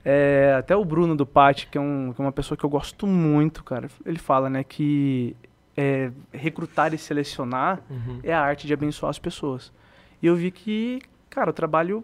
é, 0.05 0.53
até 0.59 0.75
o 0.75 0.85
Bruno 0.85 1.15
do 1.15 1.25
Pati, 1.25 1.65
que 1.65 1.77
é, 1.79 1.81
um, 1.81 2.13
que 2.13 2.21
é 2.21 2.23
uma 2.23 2.31
pessoa 2.31 2.55
que 2.55 2.63
eu 2.63 2.69
gosto 2.69 3.07
muito, 3.07 3.63
cara, 3.63 3.87
ele 4.05 4.19
fala, 4.19 4.47
né, 4.47 4.63
que 4.63 5.35
é, 5.75 6.11
recrutar 6.31 6.93
e 6.93 6.99
selecionar 6.99 7.81
Uhum. 7.89 8.19
é 8.21 8.31
a 8.31 8.41
arte 8.41 8.67
de 8.67 8.73
abençoar 8.75 9.09
as 9.09 9.17
pessoas. 9.17 9.73
E 10.21 10.27
eu 10.27 10.35
vi 10.35 10.51
que, 10.51 10.99
cara, 11.37 11.51
o 11.51 11.53
trabalho 11.53 12.03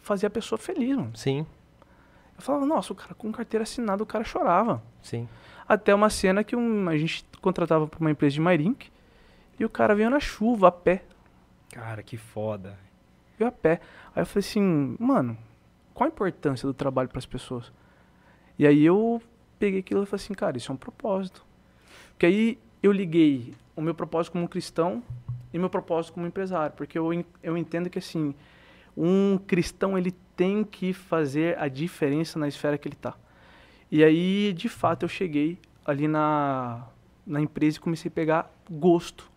fazia 0.00 0.26
a 0.26 0.30
pessoa 0.30 0.58
feliz, 0.58 0.94
mano. 0.94 1.16
Sim, 1.16 1.46
Eu 2.36 2.42
falava, 2.42 2.66
nossa, 2.66 2.92
o 2.92 2.96
cara 2.96 3.14
com 3.14 3.32
carteira 3.32 3.62
assinada, 3.62 4.02
o 4.02 4.06
cara 4.06 4.22
chorava. 4.22 4.82
sim. 5.02 5.26
Até 5.68 5.92
uma 5.94 6.10
cena 6.10 6.44
que 6.44 6.54
um- 6.54 6.88
a 6.88 6.96
gente 6.98 7.24
contratava 7.40 7.86
para 7.88 7.98
uma 7.98 8.10
empresa 8.10 8.34
de 8.34 8.40
Mairink 8.40 8.88
e 9.58 9.64
o 9.64 9.68
cara 9.70 9.94
veio 9.96 10.08
na 10.10 10.20
chuva, 10.20 10.68
a 10.68 10.70
pé. 10.70 11.02
Cara, 11.72 12.02
que 12.04 12.16
foda. 12.18 12.78
Veio 13.38 13.48
a 13.48 13.52
pé. 13.52 13.80
Aí 14.14 14.22
eu 14.22 14.26
falei 14.26 14.46
assim, 14.46 14.94
mano, 15.00 15.36
qual 15.94 16.06
a 16.06 16.12
importância 16.12 16.66
do 16.68 16.74
trabalho 16.74 17.08
para 17.08 17.18
as 17.18 17.26
pessoas? 17.26 17.72
E 18.58 18.64
aí 18.66 18.84
eu 18.84 19.20
peguei 19.58 19.80
aquilo 19.80 20.02
e 20.02 20.06
falei 20.06 20.22
assim, 20.22 20.34
cara, 20.34 20.56
isso 20.58 20.70
é 20.70 20.74
um 20.74 20.78
propósito. 20.78 21.42
Porque 22.10 22.26
aí 22.26 22.58
eu 22.82 22.92
liguei 22.92 23.54
o 23.74 23.80
meu 23.80 23.94
propósito 23.94 24.34
como 24.34 24.46
cristão 24.48 25.02
e 25.52 25.58
meu 25.58 25.68
propósito 25.70 26.12
como 26.14 26.26
empresário. 26.28 26.76
Porque 26.76 26.96
eu, 26.98 27.08
eu 27.42 27.56
entendo 27.56 27.90
que 27.90 27.98
assim, 27.98 28.34
um 28.96 29.38
cristão 29.46 29.98
ele 29.98 30.12
tem 30.36 30.64
que 30.64 30.92
fazer 30.92 31.58
a 31.58 31.68
diferença 31.68 32.38
na 32.38 32.48
esfera 32.48 32.78
que 32.78 32.88
ele 32.88 32.94
está. 32.94 33.14
E 33.90 34.02
aí, 34.02 34.52
de 34.52 34.68
fato, 34.68 35.04
eu 35.04 35.08
cheguei 35.08 35.58
ali 35.84 36.08
na, 36.08 36.84
na 37.26 37.40
empresa 37.40 37.76
e 37.76 37.80
comecei 37.80 38.08
a 38.08 38.12
pegar 38.12 38.50
gosto. 38.70 39.30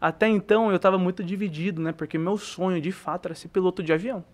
Até 0.00 0.28
então 0.28 0.70
eu 0.70 0.76
estava 0.76 0.98
muito 0.98 1.22
dividido, 1.24 1.80
né? 1.80 1.92
Porque 1.92 2.18
meu 2.18 2.38
sonho, 2.38 2.80
de 2.80 2.92
fato, 2.92 3.26
era 3.26 3.34
ser 3.34 3.48
piloto 3.48 3.82
de 3.82 3.92
avião. 3.92 4.24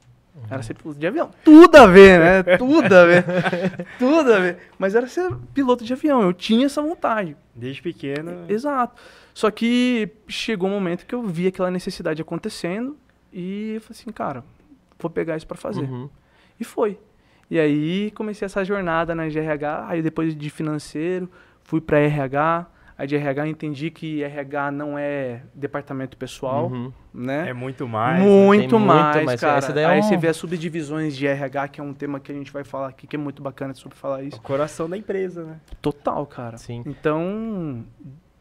Era 0.51 0.63
ser 0.63 0.75
piloto 0.75 0.99
de 0.99 1.07
avião. 1.07 1.31
Tudo 1.45 1.77
a 1.77 1.87
ver, 1.87 2.19
né? 2.19 2.43
Tudo 2.59 2.93
a 2.93 3.05
ver. 3.05 3.25
Tudo 3.99 4.33
a 4.33 4.39
ver. 4.41 4.59
Mas 4.79 4.95
era 4.95 5.07
ser 5.07 5.33
piloto 5.55 5.85
de 5.85 5.93
avião. 5.93 6.23
Eu 6.23 6.33
tinha 6.33 6.67
essa 6.67 6.83
vontade. 6.83 7.37
Desde 7.55 7.81
pequeno. 7.81 8.45
Exato. 8.49 9.01
Só 9.33 9.51
que 9.51 10.11
chegou 10.29 10.69
um 10.69 10.73
momento 10.73 11.07
que 11.07 11.15
eu 11.15 11.23
vi 11.23 11.47
aquela 11.47 11.71
necessidade 11.71 12.21
acontecendo 12.21 12.97
e 13.35 13.73
eu 13.75 13.81
falei 13.81 13.99
assim, 14.01 14.11
cara, 14.13 14.45
vou 14.99 15.11
pegar 15.11 15.37
isso 15.37 15.47
para 15.47 15.57
fazer. 15.57 15.83
Uhum. 15.83 16.09
E 16.59 16.65
foi. 16.65 16.99
E 17.51 17.59
aí 17.61 18.11
comecei 18.13 18.47
essa 18.47 18.65
jornada 18.65 19.15
na 19.15 19.27
GRH, 19.29 19.87
aí 19.89 20.01
depois 20.03 20.35
de 20.35 20.49
financeiro, 20.51 21.29
fui 21.63 21.81
para 21.81 21.99
RH. 21.99 22.67
Aí 22.97 23.09
de 23.09 23.17
RH 23.17 23.49
entendi 23.49 23.91
que 23.91 24.23
RH 24.23 24.71
não 24.71 24.97
é 24.97 25.43
departamento 25.53 26.17
pessoal, 26.17 26.69
Uhum. 26.69 26.93
né? 27.13 27.49
É 27.49 27.53
muito 27.53 27.89
mais. 27.89 28.21
né? 28.23 28.25
muito, 28.25 28.61
Tem 28.61 28.79
muito 28.79 28.87
mais, 28.87 29.25
mais. 29.27 29.41
cara. 29.41 29.59
Essa 29.59 29.73
daí 29.73 29.83
é 29.83 29.87
aí 29.89 29.99
um- 29.99 30.03
você 30.05 30.17
vê 30.17 30.29
as 30.29 30.37
subdivisões 30.37 31.17
de 31.17 31.27
RH, 31.27 31.67
que 31.69 31.81
é 31.81 31.85
um 31.85 31.93
tema 31.93 32.21
que 32.21 32.31
a 32.31 32.35
gente 32.37 32.53
vai 32.53 32.63
falar 32.63 32.87
aqui, 32.89 33.09
que 33.09 33.17
é 33.17 33.19
muito 33.19 33.43
bacana 33.43 33.75
sobre 33.75 33.99
falar 33.99 34.21
O 34.21 34.23
isso. 34.23 34.41
coração 34.41 34.89
da 34.89 34.97
empresa, 34.97 35.43
né? 35.45 35.61
Total, 35.83 36.25
cara. 36.25 36.57
Sim. 36.57 36.85
Então, 36.87 37.85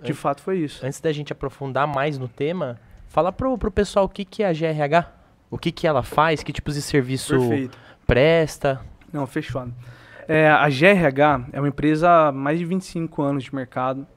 de 0.04 0.12
An- 0.12 0.16
fato 0.16 0.42
foi 0.44 0.60
isso. 0.60 0.86
Antes 0.86 1.02
da 1.02 1.12
gente 1.12 1.34
aprofundar 1.34 1.88
mais 1.88 2.20
no 2.20 2.28
tema, 2.28 2.80
fala 3.14 3.32
pro, 3.32 3.56
pro 3.60 3.70
pessoal 3.70 4.06
o 4.06 4.10
que, 4.10 4.26
que 4.26 4.42
é 4.42 4.48
a 4.48 4.52
GRH, 4.52 5.08
o 5.52 5.58
que, 5.58 5.72
que 5.72 5.86
ela 5.86 6.02
faz, 6.02 6.42
que 6.42 6.52
tipos 6.52 6.74
de 6.74 6.82
serviço 6.82 7.38
Perfeito. 7.38 7.78
presta. 8.08 8.82
Não, 9.14 9.28
fechado. 9.28 9.72
É, 10.28 10.50
a 10.50 10.68
GRH 10.68 11.50
é 11.54 11.60
uma 11.60 11.68
empresa 11.68 12.10
há 12.10 12.32
mais 12.32 12.58
de 12.58 12.66
25 12.66 13.22
anos 13.22 13.44
de 13.44 13.54
mercado. 13.54 14.08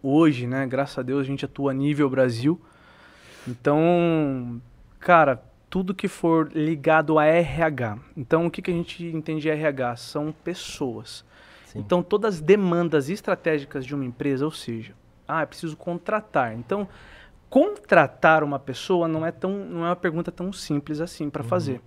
Hoje, 0.00 0.46
né, 0.46 0.64
graças 0.68 0.96
a 0.96 1.02
Deus, 1.02 1.22
a 1.22 1.24
gente 1.24 1.44
atua 1.44 1.72
a 1.72 1.74
nível 1.74 2.08
Brasil. 2.08 2.60
Então, 3.48 4.62
cara, 5.00 5.42
tudo 5.68 5.92
que 5.92 6.06
for 6.06 6.48
ligado 6.54 7.18
a 7.18 7.24
RH. 7.24 7.98
Então, 8.16 8.46
o 8.46 8.50
que, 8.52 8.62
que 8.62 8.70
a 8.70 8.74
gente 8.74 9.04
entende 9.04 9.40
de 9.40 9.50
RH? 9.50 9.96
São 9.96 10.32
pessoas. 10.44 11.24
Sim. 11.66 11.80
Então, 11.80 12.04
todas 12.04 12.36
as 12.36 12.40
demandas 12.40 13.08
estratégicas 13.08 13.84
de 13.84 13.96
uma 13.96 14.04
empresa, 14.04 14.44
ou 14.44 14.52
seja, 14.52 14.92
ah, 15.26 15.42
é 15.42 15.46
preciso 15.46 15.76
contratar. 15.76 16.54
Então, 16.54 16.86
contratar 17.52 18.42
uma 18.42 18.58
pessoa 18.58 19.06
não 19.06 19.26
é, 19.26 19.30
tão, 19.30 19.50
não 19.50 19.84
é 19.84 19.90
uma 19.90 19.96
pergunta 19.96 20.32
tão 20.32 20.50
simples 20.54 21.02
assim 21.02 21.28
para 21.28 21.44
fazer. 21.44 21.82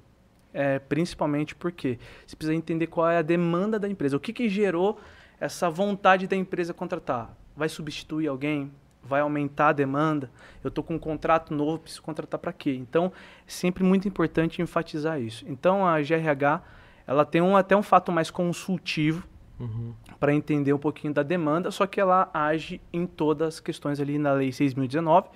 É, 0.54 0.78
principalmente 0.78 1.56
porque 1.56 1.97
você 2.23 2.36
precisa 2.36 2.54
entender 2.54 2.86
qual 2.86 3.10
é 3.10 3.17
a 3.17 3.23
demanda 3.23 3.80
da 3.80 3.89
empresa. 3.89 4.15
O 4.15 4.19
que, 4.19 4.32
que 4.32 4.47
gerou 4.47 4.99
essa 5.39 5.67
vontade 5.67 6.28
da 6.28 6.36
empresa 6.36 6.71
contratar? 6.71 7.36
Vai 7.58 7.67
substituir 7.67 8.28
alguém? 8.28 8.71
Vai 9.01 9.21
aumentar 9.21 9.69
a 9.69 9.73
demanda? 9.73 10.30
Eu 10.63 10.67
estou 10.67 10.84
com 10.84 10.93
um 10.93 10.99
contrato 10.99 11.51
novo, 11.51 11.80
preciso 11.80 12.04
contratar 12.04 12.39
para 12.39 12.54
quê? 12.54 12.75
Então, 12.75 13.12
é 13.39 13.49
sempre 13.49 13.84
muito 13.84 14.08
importante 14.08 14.62
enfatizar 14.62 15.19
isso. 15.19 15.43
Então, 15.47 15.84
a 15.84 15.99
GRH 15.99 16.62
ela 17.08 17.25
tem 17.25 17.41
um, 17.41 17.58
até 17.58 17.75
um 17.75 17.84
fato 17.84 18.12
mais 18.12 18.30
consultivo 18.30 19.28
Uhum. 19.58 19.93
para 20.19 20.34
entender 20.34 20.73
um 20.73 20.78
pouquinho 20.78 21.13
da 21.13 21.23
demanda, 21.23 21.71
só 21.71 21.88
que 21.88 21.97
ela 21.97 22.30
age 22.34 22.82
em 22.91 23.08
todas 23.08 23.47
as 23.47 23.60
questões 23.62 24.01
ali 24.01 24.19
na 24.19 24.34
Lei 24.34 24.49
6.019 24.49 25.28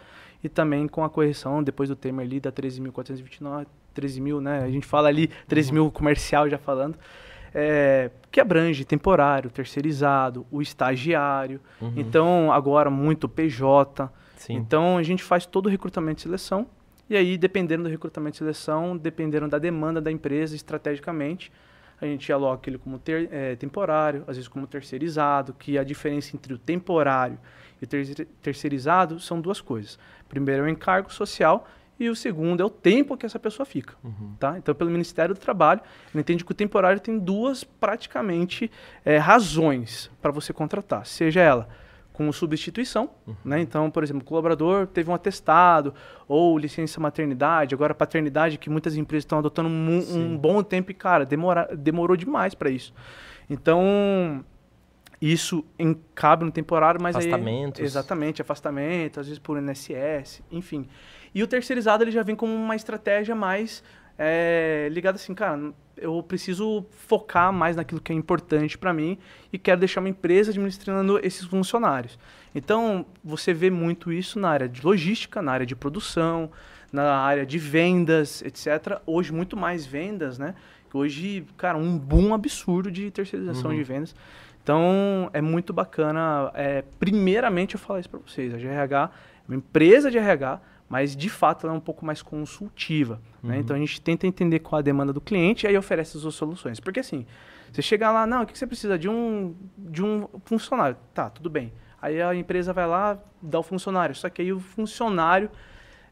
e 0.44 0.48
também 0.50 0.88
com 0.88 1.04
a 1.04 1.10
correção 1.10 1.62
depois 1.64 1.90
do 1.90 1.96
termo 1.96 2.22
ali 2.22 2.40
da 2.40 2.52
13.429, 2.52 3.66
13 3.94 4.22
mil, 4.22 4.40
né? 4.42 4.64
A 4.64 4.70
gente 4.70 4.86
fala 4.86 5.08
ali 5.10 5.28
13 5.48 5.74
mil 5.74 5.92
comercial 5.92 6.50
já 6.50 6.58
falando, 6.58 6.98
é, 7.54 8.12
que 8.32 8.40
abrange 8.40 8.86
temporário, 8.86 9.50
terceirizado, 9.50 10.46
o 10.52 10.62
estagiário, 10.62 11.60
Uhum. 11.82 11.94
então 11.98 12.52
agora 12.52 12.90
muito 12.90 13.28
PJ. 13.28 14.10
Sim. 14.38 14.54
Então 14.56 14.98
a 14.98 15.04
gente 15.04 15.24
faz 15.24 15.46
todo 15.46 15.66
o 15.66 15.70
recrutamento 15.70 16.20
e 16.20 16.24
seleção 16.24 16.68
e 17.10 17.18
aí 17.18 17.38
dependendo 17.38 17.84
do 17.84 17.90
recrutamento 17.90 18.36
e 18.36 18.38
seleção, 18.38 18.96
dependendo 18.96 19.48
da 19.50 19.58
demanda 19.58 20.00
da 20.00 20.12
empresa 20.12 20.56
estrategicamente, 20.56 21.52
a 22.00 22.06
gente 22.06 22.32
aloca 22.32 22.70
ele 22.70 22.78
como 22.78 22.98
ter- 22.98 23.28
eh, 23.30 23.56
temporário, 23.58 24.24
às 24.26 24.38
vezes 24.38 24.48
como 24.48 24.66
terceirizado, 24.66 25.54
que 25.54 25.78
a 25.78 25.84
diferença 25.84 26.34
entre 26.34 26.54
o 26.54 26.58
temporário 26.58 27.38
e 27.82 27.84
o 27.84 27.88
ter- 27.88 28.26
terceirizado 28.42 29.20
são 29.20 29.42
duas 29.42 29.60
coisas. 29.60 30.00
Primeiro 30.30 30.64
é 30.64 30.66
o 30.68 30.70
encargo 30.70 31.12
social 31.12 31.68
e 32.00 32.08
o 32.08 32.16
segundo 32.16 32.62
é 32.62 32.66
o 32.66 32.70
tempo 32.70 33.18
que 33.18 33.26
essa 33.26 33.38
pessoa 33.38 33.66
fica. 33.66 33.94
Uhum. 34.04 34.34
Tá? 34.40 34.58
Então, 34.58 34.74
pelo 34.74 34.90
Ministério 34.90 35.36
do 35.36 35.40
Trabalho, 35.42 35.82
ele 36.14 36.22
entende 36.22 36.46
que 36.46 36.52
o 36.52 36.56
temporário 36.56 37.02
tem 37.02 37.20
duas, 37.20 37.64
praticamente, 37.66 38.72
eh, 39.04 39.18
razões 39.18 40.10
para 40.22 40.32
você 40.32 40.54
contratar. 40.54 41.06
Seja 41.06 41.42
ela 41.42 41.68
com 42.14 42.30
substituição, 42.34 43.10
né? 43.46 43.62
Então, 43.62 43.90
por 43.90 44.04
exemplo, 44.04 44.22
o 44.24 44.26
colaborador 44.26 44.86
teve 44.88 45.10
um 45.10 45.14
atestado 45.14 45.94
ou 46.28 46.58
licença 46.58 47.00
maternidade, 47.00 47.74
agora 47.74 47.94
paternidade, 47.96 48.58
que 48.58 48.70
muitas 48.70 48.98
empresas 48.98 49.24
estão 49.24 49.40
adotando 49.40 49.70
mu- 49.70 50.04
um 50.14 50.38
bom 50.38 50.62
tempo 50.62 50.92
e, 50.92 50.94
cara, 50.94 51.26
demora, 51.26 51.70
demorou 51.78 52.18
demais 52.18 52.54
para 52.54 52.70
isso. 52.70 52.94
Então, 53.50 54.44
isso 55.22 55.66
cabe 56.16 56.46
no 56.46 56.52
temporário, 56.52 57.02
mas 57.02 57.16
Afastamentos. 57.16 57.80
aí... 57.80 57.86
Exatamente, 57.86 58.42
afastamento, 58.42 59.20
às 59.20 59.28
vezes 59.28 59.40
por 59.40 59.58
INSS, 59.58 60.42
enfim. 60.52 60.88
E 61.34 61.44
o 61.44 61.48
terceirizado, 61.48 62.04
ele 62.04 62.12
já 62.12 62.24
vem 62.24 62.36
com 62.36 62.46
uma 62.48 62.76
estratégia 62.76 63.36
mais 63.36 63.84
é, 64.18 64.90
ligada 64.92 65.16
assim, 65.16 65.34
cara, 65.34 65.72
eu 65.96 66.22
preciso 66.24 66.86
focar 66.92 67.54
mais 67.54 67.76
naquilo 67.76 68.02
que 68.02 68.12
é 68.12 68.16
importante 68.16 68.78
para 68.78 68.94
mim 68.94 69.18
e 69.52 69.58
quero 69.58 69.80
deixar 69.80 70.00
uma 70.02 70.10
empresa 70.10 70.52
administrando 70.52 71.20
esses 71.24 71.46
funcionários. 71.46 72.18
Então, 72.54 73.06
você 73.24 73.54
vê 73.54 73.70
muito 73.70 74.12
isso 74.12 74.40
na 74.40 74.50
área 74.50 74.68
de 74.68 74.84
logística, 74.86 75.42
na 75.42 75.52
área 75.52 75.66
de 75.66 75.76
produção, 75.76 76.50
na 76.92 77.18
área 77.20 77.46
de 77.46 77.58
vendas, 77.58 78.42
etc. 78.42 79.00
Hoje, 79.06 79.32
muito 79.32 79.56
mais 79.56 79.86
vendas, 79.86 80.38
né? 80.40 80.56
Hoje, 80.94 81.46
cara, 81.56 81.78
um 81.78 81.98
boom 81.98 82.34
absurdo 82.34 82.90
de 82.92 83.12
terceirização 83.12 83.70
Uhum. 83.70 83.78
de 83.78 83.84
vendas. 83.84 84.16
Então, 84.70 85.32
é 85.34 85.42
muito 85.42 85.74
bacana. 85.74 86.52
É, 86.54 86.84
primeiramente, 87.00 87.74
eu 87.74 87.80
falar 87.80 88.02
isso 88.02 88.10
para 88.10 88.20
vocês. 88.20 88.54
A 88.54 88.58
GRH 88.58 88.96
é 88.96 89.10
uma 89.48 89.58
empresa 89.58 90.12
de 90.12 90.20
RH, 90.20 90.62
Mas, 90.88 91.16
de 91.16 91.28
fato, 91.28 91.66
ela 91.66 91.74
é 91.74 91.78
um 91.78 91.80
pouco 91.80 92.06
mais 92.06 92.22
consultiva. 92.22 93.20
Né? 93.42 93.56
Uhum. 93.56 93.62
Então, 93.62 93.76
a 93.76 93.80
gente 93.80 94.00
tenta 94.00 94.28
entender 94.28 94.60
qual 94.60 94.78
a 94.78 94.82
demanda 94.84 95.12
do 95.12 95.20
cliente 95.20 95.66
e 95.66 95.68
aí 95.68 95.76
oferece 95.76 96.18
as 96.18 96.22
suas 96.22 96.36
soluções. 96.36 96.80
Porque, 96.80 97.00
assim, 97.00 97.26
você 97.72 97.82
chega 97.82 98.12
lá, 98.12 98.28
não, 98.28 98.44
o 98.44 98.46
que 98.46 98.56
você 98.56 98.68
precisa? 98.68 98.98
De 98.98 99.10
um, 99.10 99.56
de 99.76 100.04
um 100.04 100.28
funcionário. 100.46 100.98
Tá, 101.16 101.32
tudo 101.32 101.50
bem. 101.50 101.74
Aí 102.00 102.22
a 102.22 102.36
empresa 102.36 102.72
vai 102.72 102.86
lá, 102.86 103.18
dá 103.42 103.58
o 103.58 103.64
funcionário. 103.64 104.14
Só 104.14 104.30
que 104.30 104.40
aí 104.40 104.54
o 104.54 104.60
funcionário, 104.60 105.50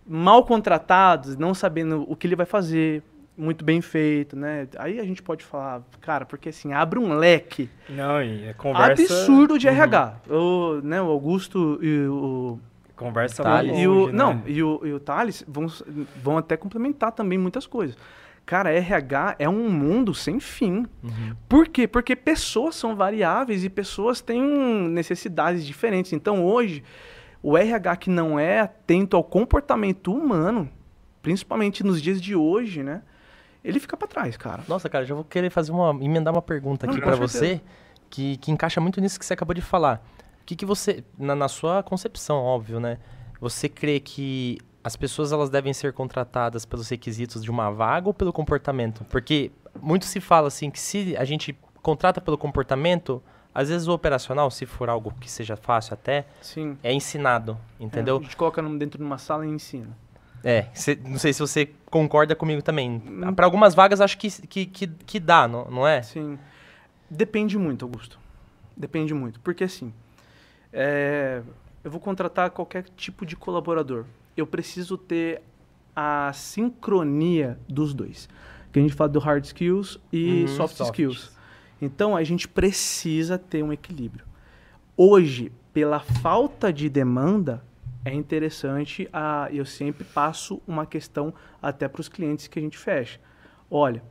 mal 0.03 0.43
contratado, 0.43 1.37
não 1.37 1.53
sabendo 1.53 2.05
o 2.07 2.15
que 2.15 2.25
ele 2.25 2.35
vai 2.35 2.45
fazer, 2.47 3.03
muito 3.37 3.63
bem 3.63 3.81
feito, 3.81 4.35
né? 4.35 4.67
Aí 4.77 4.99
a 4.99 5.05
gente 5.05 5.21
pode 5.21 5.45
falar, 5.45 5.83
cara, 6.01 6.25
porque 6.25 6.49
assim, 6.49 6.73
abre 6.73 6.97
um 6.97 7.13
leque 7.13 7.69
Não, 7.87 8.21
e 8.21 8.45
é 8.45 8.53
conversa... 8.53 9.03
absurdo 9.03 9.59
de 9.59 9.67
RH. 9.67 10.21
O, 10.29 10.81
né, 10.81 11.01
o 11.01 11.05
Augusto 11.05 11.79
e 11.81 12.07
o, 12.07 12.59
Conversa 12.95 13.43
Thales. 13.43 13.71
longe, 13.71 13.83
e 13.83 13.87
o 13.87 14.07
né? 14.07 14.13
não, 14.13 14.43
e 14.45 14.63
o, 14.63 14.81
e 14.83 14.93
o 14.93 14.99
Thales 14.99 15.45
vão, 15.47 15.67
vão 16.21 16.37
até 16.37 16.57
complementar 16.57 17.11
também 17.11 17.37
muitas 17.37 17.67
coisas. 17.67 17.95
Cara, 18.43 18.71
RH 18.71 19.35
é 19.39 19.47
um 19.47 19.69
mundo 19.69 20.13
sem 20.13 20.39
fim. 20.39 20.85
Uhum. 21.03 21.35
Por 21.49 21.67
quê? 21.67 21.85
Porque 21.85 22.15
pessoas 22.15 22.75
são 22.75 22.95
variáveis 22.95 23.63
e 23.63 23.69
pessoas 23.69 24.21
têm 24.21 24.41
necessidades 24.41 25.65
diferentes. 25.65 26.13
Então, 26.13 26.45
hoje, 26.45 26.81
o 27.43 27.57
RH 27.57 27.97
que 27.97 28.09
não 28.09 28.39
é 28.39 28.61
atento 28.61 29.17
ao 29.17 29.23
comportamento 29.23 30.13
humano, 30.13 30.69
principalmente 31.21 31.83
nos 31.83 32.01
dias 32.01 32.21
de 32.21 32.35
hoje, 32.35 32.83
né? 32.83 33.01
Ele 33.63 33.79
fica 33.79 33.97
para 33.97 34.07
trás, 34.07 34.37
cara. 34.37 34.63
Nossa, 34.67 34.89
cara, 34.89 35.05
já 35.05 35.15
vou 35.15 35.23
querer 35.23 35.49
fazer 35.49 35.71
uma. 35.71 35.89
emendar 36.03 36.33
uma 36.33 36.41
pergunta 36.41 36.89
aqui 36.89 37.01
com 37.01 37.11
você 37.15 37.61
que, 38.09 38.37
que 38.37 38.51
encaixa 38.51 38.79
muito 38.79 38.99
nisso 39.01 39.19
que 39.19 39.25
você 39.25 39.33
acabou 39.33 39.53
de 39.53 39.61
falar. 39.61 40.01
O 40.41 40.45
que, 40.45 40.55
que 40.55 40.65
você. 40.65 41.03
Na, 41.17 41.35
na 41.35 41.47
sua 41.47 41.83
concepção, 41.83 42.37
óbvio, 42.37 42.79
né? 42.79 42.97
Você 43.39 43.67
crê 43.69 43.99
que 43.99 44.57
as 44.83 44.95
pessoas 44.95 45.31
elas 45.31 45.49
devem 45.49 45.73
ser 45.73 45.93
contratadas 45.93 46.65
pelos 46.65 46.87
requisitos 46.89 47.43
de 47.43 47.51
uma 47.51 47.69
vaga 47.69 48.07
ou 48.07 48.13
pelo 48.13 48.31
comportamento? 48.31 49.03
Porque 49.05 49.51
muito 49.81 50.05
se 50.05 50.19
fala 50.19 50.47
assim 50.47 50.71
que 50.71 50.79
se 50.79 51.15
a 51.17 51.25
gente 51.25 51.57
contrata 51.81 52.21
pelo 52.21 52.37
comportamento, 52.37 53.21
às 53.53 53.69
vezes 53.69 53.87
o 53.87 53.93
operacional, 53.93 54.49
se 54.49 54.65
for 54.65 54.89
algo 54.89 55.13
que 55.19 55.29
seja 55.29 55.55
fácil 55.55 55.93
até, 55.93 56.25
Sim. 56.41 56.77
é 56.83 56.93
ensinado, 56.93 57.57
entendeu? 57.79 58.15
É, 58.15 58.19
a 58.19 58.23
gente 58.23 58.37
coloca 58.37 58.61
dentro 58.61 58.97
de 58.97 59.03
uma 59.03 59.17
sala 59.17 59.45
e 59.45 59.49
ensina. 59.49 59.89
É, 60.49 60.67
cê- 60.73 60.97
não 61.03 61.17
sei 61.19 61.33
se 61.33 61.39
você 61.41 61.69
concorda 61.91 62.33
comigo 62.35 62.61
também. 62.61 63.01
Hum. 63.05 63.33
Para 63.33 63.45
algumas 63.45 63.75
vagas 63.75 63.99
acho 63.99 64.17
que, 64.17 64.29
que, 64.47 64.65
que, 64.65 64.87
que 64.87 65.19
dá, 65.19 65.45
não, 65.47 65.65
não 65.65 65.85
é? 65.87 66.01
Sim. 66.01 66.39
Depende 67.09 67.57
muito, 67.57 67.83
Augusto. 67.83 68.17
Depende 68.75 69.13
muito. 69.13 69.39
Porque 69.41 69.65
assim, 69.65 69.91
é, 70.71 71.41
eu 71.83 71.91
vou 71.91 71.99
contratar 71.99 72.49
qualquer 72.51 72.85
tipo 72.95 73.25
de 73.25 73.35
colaborador. 73.35 74.05
Eu 74.37 74.47
preciso 74.47 74.97
ter 74.97 75.41
a 75.95 76.31
sincronia 76.33 77.57
dos 77.67 77.93
dois. 77.93 78.29
Que 78.71 78.79
a 78.79 78.81
gente 78.81 78.93
fala 78.93 79.09
do 79.09 79.19
hard 79.19 79.43
skills 79.43 79.99
e 80.13 80.41
Uhum, 80.43 80.47
soft, 80.47 80.75
soft. 80.77 80.91
skills. 80.91 81.31
Então 81.81 82.15
a 82.15 82.23
gente 82.23 82.47
precisa 82.47 83.37
ter 83.37 83.63
um 83.63 83.73
equilíbrio. 83.73 84.25
Hoje, 84.95 85.51
pela 85.73 85.99
falta 85.99 86.71
de 86.71 86.89
demanda, 86.89 87.63
é 88.09 88.13
interessante, 88.13 89.07
a, 89.11 89.49
eu 89.51 89.65
sempre 89.65 90.03
passo 90.03 90.61
uma 90.67 90.85
questão 90.85 91.33
até 91.61 91.87
para 91.87 92.01
os 92.01 92.07
clientes 92.07 92.47
que 92.47 92.59
a 92.59 92.61
gente 92.61 92.77
fecha. 92.77 93.19
Olha, 93.69 94.03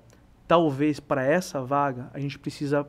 talvez 0.46 1.00
para 1.00 1.24
essa 1.24 1.62
vaga 1.62 2.10
a 2.12 2.20
gente 2.20 2.38
precisa 2.38 2.86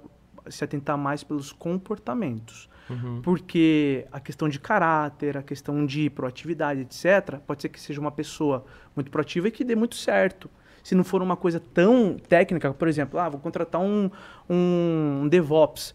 se 0.50 0.64
atentar 0.64 0.98
mais 0.98 1.24
pelos 1.24 1.52
comportamentos. 1.52 2.70
Uhum. 2.90 3.22
Porque 3.22 4.08
a 4.12 4.20
questão 4.20 4.48
de 4.48 4.60
caráter, 4.60 5.38
a 5.38 5.44
questão 5.44 5.86
de 5.86 6.10
proatividade, 6.10 6.82
etc., 6.82 7.38
pode 7.46 7.62
ser 7.62 7.70
que 7.70 7.80
seja 7.80 8.00
uma 8.00 8.12
pessoa 8.12 8.66
muito 8.96 9.12
proativa 9.12 9.48
e 9.50 9.52
que 9.52 9.64
dê 9.64 9.76
muito 9.76 9.96
certo. 9.96 10.50
Se 10.84 10.96
não 10.96 11.04
for 11.04 11.22
uma 11.22 11.36
coisa 11.36 11.60
tão 11.60 12.16
técnica, 12.18 12.74
por 12.74 12.88
exemplo, 12.88 13.20
ah, 13.20 13.28
vou 13.28 13.42
contratar 13.42 13.82
um, 13.82 14.10
um 14.50 15.28
DevOps. 15.28 15.94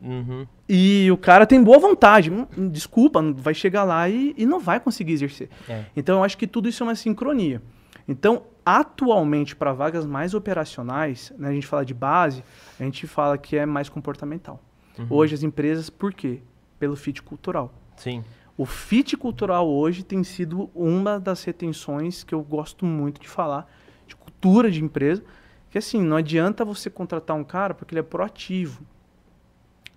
Uhum. 0.00 0.46
E 0.68 1.10
o 1.10 1.16
cara 1.16 1.46
tem 1.46 1.62
boa 1.62 1.78
vontade. 1.78 2.30
Desculpa, 2.70 3.22
vai 3.32 3.54
chegar 3.54 3.84
lá 3.84 4.08
e, 4.08 4.34
e 4.36 4.46
não 4.46 4.60
vai 4.60 4.78
conseguir 4.78 5.12
exercer. 5.12 5.48
É. 5.68 5.84
Então, 5.96 6.18
eu 6.18 6.24
acho 6.24 6.36
que 6.36 6.46
tudo 6.46 6.68
isso 6.68 6.82
é 6.82 6.86
uma 6.86 6.94
sincronia. 6.94 7.62
Então, 8.06 8.42
atualmente, 8.64 9.56
para 9.56 9.72
vagas 9.72 10.06
mais 10.06 10.34
operacionais, 10.34 11.32
né, 11.38 11.48
a 11.48 11.52
gente 11.52 11.66
fala 11.66 11.84
de 11.84 11.94
base, 11.94 12.44
a 12.78 12.82
gente 12.82 13.06
fala 13.06 13.36
que 13.38 13.56
é 13.56 13.66
mais 13.66 13.88
comportamental. 13.88 14.60
Uhum. 14.98 15.06
Hoje, 15.10 15.34
as 15.34 15.42
empresas, 15.42 15.90
por 15.90 16.12
quê? 16.12 16.40
Pelo 16.78 16.96
fit 16.96 17.22
cultural. 17.22 17.72
Sim. 17.96 18.22
O 18.56 18.64
fit 18.64 19.16
cultural 19.16 19.68
hoje 19.68 20.02
tem 20.02 20.24
sido 20.24 20.70
uma 20.74 21.20
das 21.20 21.44
retenções 21.44 22.24
que 22.24 22.34
eu 22.34 22.42
gosto 22.42 22.86
muito 22.86 23.20
de 23.20 23.28
falar, 23.28 23.70
de 24.06 24.16
cultura 24.16 24.70
de 24.70 24.82
empresa, 24.82 25.22
que 25.70 25.76
assim, 25.76 26.00
não 26.00 26.16
adianta 26.16 26.64
você 26.64 26.88
contratar 26.88 27.36
um 27.36 27.44
cara 27.44 27.74
porque 27.74 27.92
ele 27.92 28.00
é 28.00 28.02
proativo, 28.02 28.82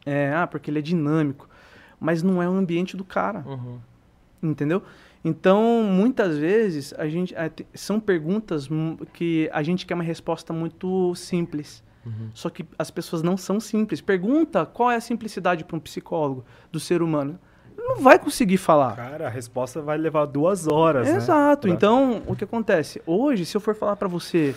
é, 0.10 0.34
ah, 0.34 0.48
porque 0.48 0.70
ele 0.72 0.80
é 0.80 0.82
dinâmico, 0.82 1.48
mas 2.00 2.24
não 2.24 2.42
é 2.42 2.48
o 2.50 2.54
ambiente 2.54 2.96
do 2.98 3.04
cara, 3.04 3.44
Uhum. 3.46 3.78
entendeu? 4.42 4.82
Então, 5.24 5.84
muitas 5.84 6.38
vezes, 6.38 6.94
a 6.98 7.08
gente, 7.08 7.36
te- 7.56 7.68
são 7.74 8.00
perguntas 8.00 8.70
que 9.14 9.50
a 9.52 9.62
gente 9.62 9.86
quer 9.86 9.94
uma 9.94 10.04
resposta 10.04 10.54
muito 10.54 11.14
simples. 11.16 11.84
Uhum. 12.06 12.30
Só 12.34 12.50
que 12.50 12.66
as 12.78 12.90
pessoas 12.90 13.22
não 13.22 13.36
são 13.36 13.60
simples. 13.60 14.00
Pergunta 14.00 14.66
qual 14.66 14.90
é 14.90 14.96
a 14.96 15.02
simplicidade 15.02 15.66
para 15.66 15.76
um 15.76 15.80
psicólogo 15.80 16.46
do 16.72 16.80
ser 16.80 17.02
humano. 17.02 17.38
Ele 17.78 17.86
não 17.86 17.98
vai 17.98 18.18
conseguir 18.18 18.56
falar. 18.58 18.96
Cara, 18.96 19.28
a 19.28 19.30
resposta 19.30 19.82
vai 19.82 19.98
levar 19.98 20.26
duas 20.26 20.68
horas, 20.68 21.10
né? 21.10 21.18
Exato. 21.18 21.68
Pra- 21.68 21.72
Então, 21.76 22.24
o 22.26 22.34
que 22.36 22.46
acontece? 22.46 23.02
Hoje, 23.06 23.46
se 23.46 23.56
eu 23.58 23.60
for 23.62 23.76
falar 23.76 23.98
para 23.98 24.08
você, 24.08 24.56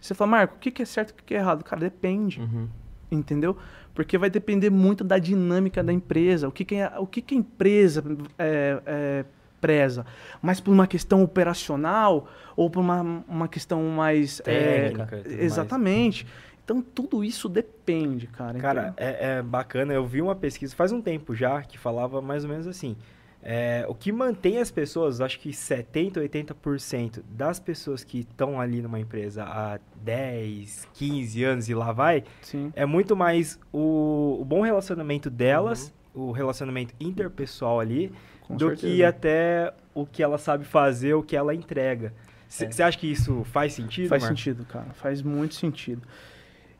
você 0.00 0.14
fala, 0.14 0.32
Marco, 0.32 0.56
o 0.56 0.58
que 0.58 0.72
que 0.72 0.82
é 0.82 0.84
certo 0.84 1.10
e 1.10 1.12
o 1.12 1.16
que 1.18 1.22
que 1.26 1.34
é 1.34 1.38
errado? 1.38 1.62
Cara, 1.62 1.80
depende. 1.80 2.40
Uhum. 2.40 2.66
Entendeu? 3.14 3.56
Porque 3.94 4.16
vai 4.16 4.30
depender 4.30 4.70
muito 4.70 5.04
da 5.04 5.18
dinâmica 5.18 5.82
da 5.82 5.92
empresa. 5.92 6.48
O 6.48 6.52
que, 6.52 6.64
que, 6.64 6.76
é- 6.76 6.92
o 6.98 7.06
que, 7.06 7.20
que 7.20 7.34
a 7.34 7.38
empresa 7.38 8.02
é, 8.38 8.82
é, 8.86 9.24
preza? 9.60 10.06
Mais 10.40 10.60
por 10.60 10.72
uma 10.72 10.86
questão 10.86 11.22
operacional 11.22 12.26
ou 12.56 12.70
por 12.70 12.80
uma, 12.80 13.22
uma 13.28 13.48
questão 13.48 13.82
mais. 13.90 14.40
é, 14.46 14.88
Técnica 14.88 15.16
e 15.18 15.22
tudo 15.22 15.28
mais. 15.32 15.42
exatamente. 15.44 16.26
Então, 16.64 16.80
tudo 16.80 17.22
isso 17.24 17.48
depende, 17.48 18.26
cara. 18.28 18.58
Cara, 18.58 18.80
entendeu? 18.88 18.94
é, 18.98 19.38
é 19.38 19.42
bacana. 19.42 19.92
Eu 19.92 20.06
vi 20.06 20.22
uma 20.22 20.34
pesquisa 20.34 20.74
faz 20.74 20.90
um 20.92 21.02
tempo 21.02 21.34
já 21.34 21.60
que 21.62 21.76
falava 21.76 22.22
mais 22.22 22.44
ou 22.44 22.50
menos 22.50 22.66
assim. 22.66 22.96
É, 23.42 23.84
o 23.88 23.94
que 23.94 24.12
mantém 24.12 24.58
as 24.58 24.70
pessoas, 24.70 25.20
acho 25.20 25.40
que 25.40 25.52
70, 25.52 26.20
80% 26.20 27.22
das 27.28 27.58
pessoas 27.58 28.04
que 28.04 28.20
estão 28.20 28.60
ali 28.60 28.80
numa 28.80 29.00
empresa 29.00 29.42
há 29.44 29.80
10, 29.96 30.88
15 30.94 31.44
anos 31.44 31.68
e 31.68 31.74
lá 31.74 31.90
vai, 31.92 32.22
Sim. 32.40 32.72
é 32.76 32.86
muito 32.86 33.16
mais 33.16 33.58
o, 33.72 34.38
o 34.40 34.44
bom 34.44 34.60
relacionamento 34.62 35.28
delas, 35.28 35.92
o 36.14 36.30
relacionamento 36.30 36.94
interpessoal 37.00 37.80
ali, 37.80 38.12
Com 38.42 38.56
do 38.56 38.68
certeza. 38.68 38.86
que 38.94 39.04
até 39.04 39.74
o 39.94 40.06
que 40.06 40.22
ela 40.22 40.38
sabe 40.38 40.64
fazer, 40.64 41.14
o 41.14 41.22
que 41.22 41.34
ela 41.36 41.52
entrega. 41.54 42.12
Você 42.48 42.68
É. 42.78 42.84
acha 42.84 42.98
que 42.98 43.10
isso 43.10 43.42
faz 43.44 43.72
sentido, 43.72 44.08
Faz 44.08 44.22
sentido, 44.24 44.64
cara. 44.66 44.92
Faz 44.92 45.20
muito 45.22 45.54
sentido. 45.54 46.02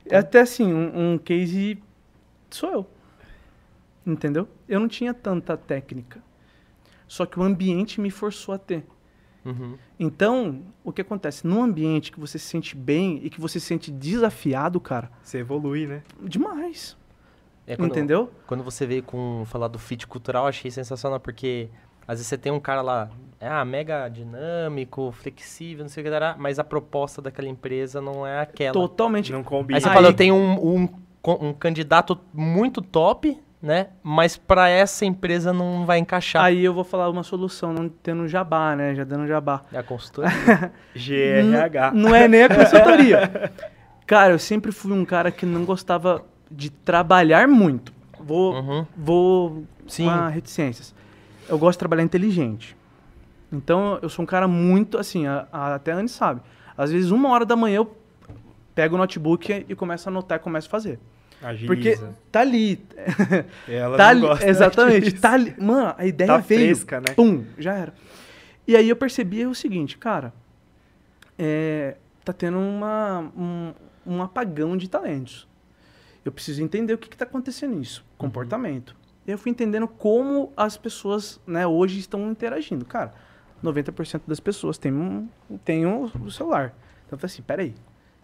É 0.07 0.19
até 0.19 0.41
assim, 0.41 0.73
um, 0.73 1.15
um 1.15 1.19
case 1.19 1.79
sou 2.51 2.71
eu. 2.71 2.87
Entendeu? 4.07 4.49
Eu 4.69 4.81
não 4.81 4.89
tinha 4.89 5.15
tanta 5.15 5.57
técnica. 5.57 6.21
Só 7.13 7.27
que 7.27 7.39
o 7.39 7.43
ambiente 7.43 8.01
me 8.01 8.11
forçou 8.11 8.55
a 8.55 8.59
ter. 8.59 8.87
Uhum. 9.45 9.77
Então, 10.01 10.63
o 10.83 10.91
que 10.91 11.03
acontece? 11.03 11.47
Num 11.47 11.63
ambiente 11.63 12.11
que 12.11 12.19
você 12.19 12.39
se 12.39 12.47
sente 12.47 12.75
bem 12.75 13.21
e 13.23 13.29
que 13.29 13.39
você 13.39 13.61
se 13.61 13.67
sente 13.67 13.91
desafiado, 13.91 14.81
cara, 14.81 15.11
Você 15.23 15.37
evolui, 15.41 15.87
né? 15.87 16.03
demais. 16.23 16.97
É 17.67 17.77
quando- 17.77 17.91
Entendeu? 17.91 18.31
Quando 18.47 18.65
você 18.65 18.87
veio 18.87 19.03
com 19.03 19.43
falar 19.45 19.69
do 19.69 19.79
fit 19.79 20.07
cultural, 20.07 20.47
achei 20.47 20.71
sensacional, 20.71 21.21
porque 21.21 21.69
às 22.09 22.15
vezes 22.19 22.29
você 22.29 22.39
tem 22.39 22.51
um 22.51 22.59
cara 22.59 22.81
lá, 22.81 23.11
é 23.39 23.47
ah, 23.47 23.63
mega 23.63 24.09
dinâmico, 24.09 25.13
flexível, 25.13 25.85
não 25.85 25.91
sei 25.91 26.01
o 26.03 26.05
que 26.05 26.11
dará, 26.11 26.35
mas 26.39 26.59
a 26.59 26.65
proposta 26.65 27.21
daquela 27.21 27.49
empresa 27.49 28.01
não 28.01 28.27
é 28.27 28.41
aquela. 28.41 28.73
Totalmente. 28.73 29.31
Não 29.33 29.45
combina. 29.45 29.77
Aí 29.77 29.83
você 29.83 29.89
Aí- 29.91 29.95
fala, 29.95 30.09
eu 30.09 30.15
tenho 30.15 30.35
um, 30.35 30.77
um, 30.85 30.89
um 31.49 31.53
candidato 31.53 32.19
muito 32.33 32.81
top, 32.81 33.39
né? 33.63 33.89
Mas 34.03 34.37
pra 34.37 34.69
essa 34.69 35.05
empresa 35.05 35.53
não 35.53 35.87
vai 35.87 35.99
encaixar. 35.99 36.45
Aí 36.45 36.65
eu 36.65 36.75
vou 36.75 36.83
falar 36.85 37.09
uma 37.09 37.23
solução, 37.23 37.73
não 37.73 37.89
tendo 37.89 38.27
jabá, 38.27 38.75
né? 38.75 38.95
Já 38.95 39.05
dando 39.05 39.27
jabá. 39.27 39.63
É 39.73 39.79
a 39.79 39.83
consultoria. 39.83 40.31
GRH. 40.97 41.93
Não 41.95 42.15
é 42.15 42.27
nem 42.27 42.43
a 42.45 42.49
consultoria. 42.55 43.53
cara, 44.07 44.33
eu 44.35 44.39
sempre 44.39 44.73
fui 44.73 44.93
um 44.93 45.05
cara 45.05 45.31
que 45.31 45.47
não 45.47 45.65
gostava 45.65 46.25
de 46.51 46.71
trabalhar 46.71 47.47
muito. 47.47 47.93
Vou, 48.21 48.55
Uhum. 48.55 48.87
vou 48.97 49.65
Sim. 49.87 50.07
com 50.09 50.29
reticências. 50.29 50.95
Eu 51.49 51.59
gosto 51.59 51.73
de 51.77 51.79
trabalhar 51.81 52.03
inteligente. 52.03 52.77
Então, 53.53 53.99
eu 54.01 54.09
sou 54.09 54.23
um 54.23 54.27
cara 54.27 54.49
muito, 54.49 54.97
assim, 54.99 55.27
a, 55.27 55.47
a, 55.53 55.75
até 55.75 55.93
a 55.93 55.97
Anne 55.97 56.09
sabe. 56.09 56.41
Às 56.77 56.91
vezes, 56.91 57.11
uma 57.11 57.29
hora 57.31 57.45
da 57.45 57.55
manhã, 57.55 57.77
eu 57.77 57.97
pego 58.75 58.95
o 58.95 58.99
notebook 58.99 59.67
e 59.69 59.75
começo 59.75 60.09
a 60.09 60.11
anotar 60.11 60.39
e 60.39 60.41
começo 60.41 60.69
a 60.69 60.71
fazer. 60.71 60.99
Agiliza. 61.43 61.67
Porque 61.67 61.99
tá 62.31 62.41
ali. 62.41 62.81
Ela 63.69 63.97
tá 63.97 64.09
ali 64.09 64.21
gosta 64.21 64.47
exatamente. 64.49 65.11
disso. 65.11 65.21
Tá 65.23 65.33
ali. 65.33 65.55
Mano, 65.59 65.95
a 65.99 66.07
ideia 66.07 66.29
Tá 66.29 66.37
veio. 66.39 66.75
fresca, 66.77 67.01
né? 67.01 67.15
Pum, 67.15 67.45
já 67.59 67.75
era. 67.75 67.95
E 68.67 68.77
aí 68.77 68.89
eu 68.89 68.97
percebi 68.97 69.45
o 69.45 69.55
seguinte, 69.55 69.99
cara, 69.99 70.33
é, 71.39 71.97
tá 72.25 72.33
tendo 72.33 72.59
uma, 72.59 73.31
um, 73.37 73.73
um 74.07 74.23
apagão 74.23 74.77
de 74.77 74.89
talentos. 74.89 75.49
Eu 76.25 76.31
preciso 76.31 76.63
entender 76.63 76.95
o 76.95 76.99
que 76.99 77.09
está 77.09 77.25
acontecendo 77.25 77.75
nisso, 77.75 78.05
comportamento. 78.17 78.95
E 79.27 79.31
eu 79.33 79.39
fui 79.39 79.51
entendendo 79.51 79.89
como 79.89 80.53
as 80.57 80.77
pessoas 80.77 81.41
né, 81.47 81.67
hoje 81.67 81.99
estão 81.99 82.31
interagindo. 82.31 82.85
Cara, 82.85 83.13
90% 83.63 84.23
das 84.27 84.39
pessoas 84.39 84.79
têm 84.79 84.93
um, 84.93 85.29
têm 85.65 85.85
um, 85.87 86.05
um 86.21 86.31
celular. 86.31 86.75
Então 87.07 87.17
eu 87.17 87.19
falei 87.19 87.33
assim, 87.33 87.43
peraí, 87.43 87.75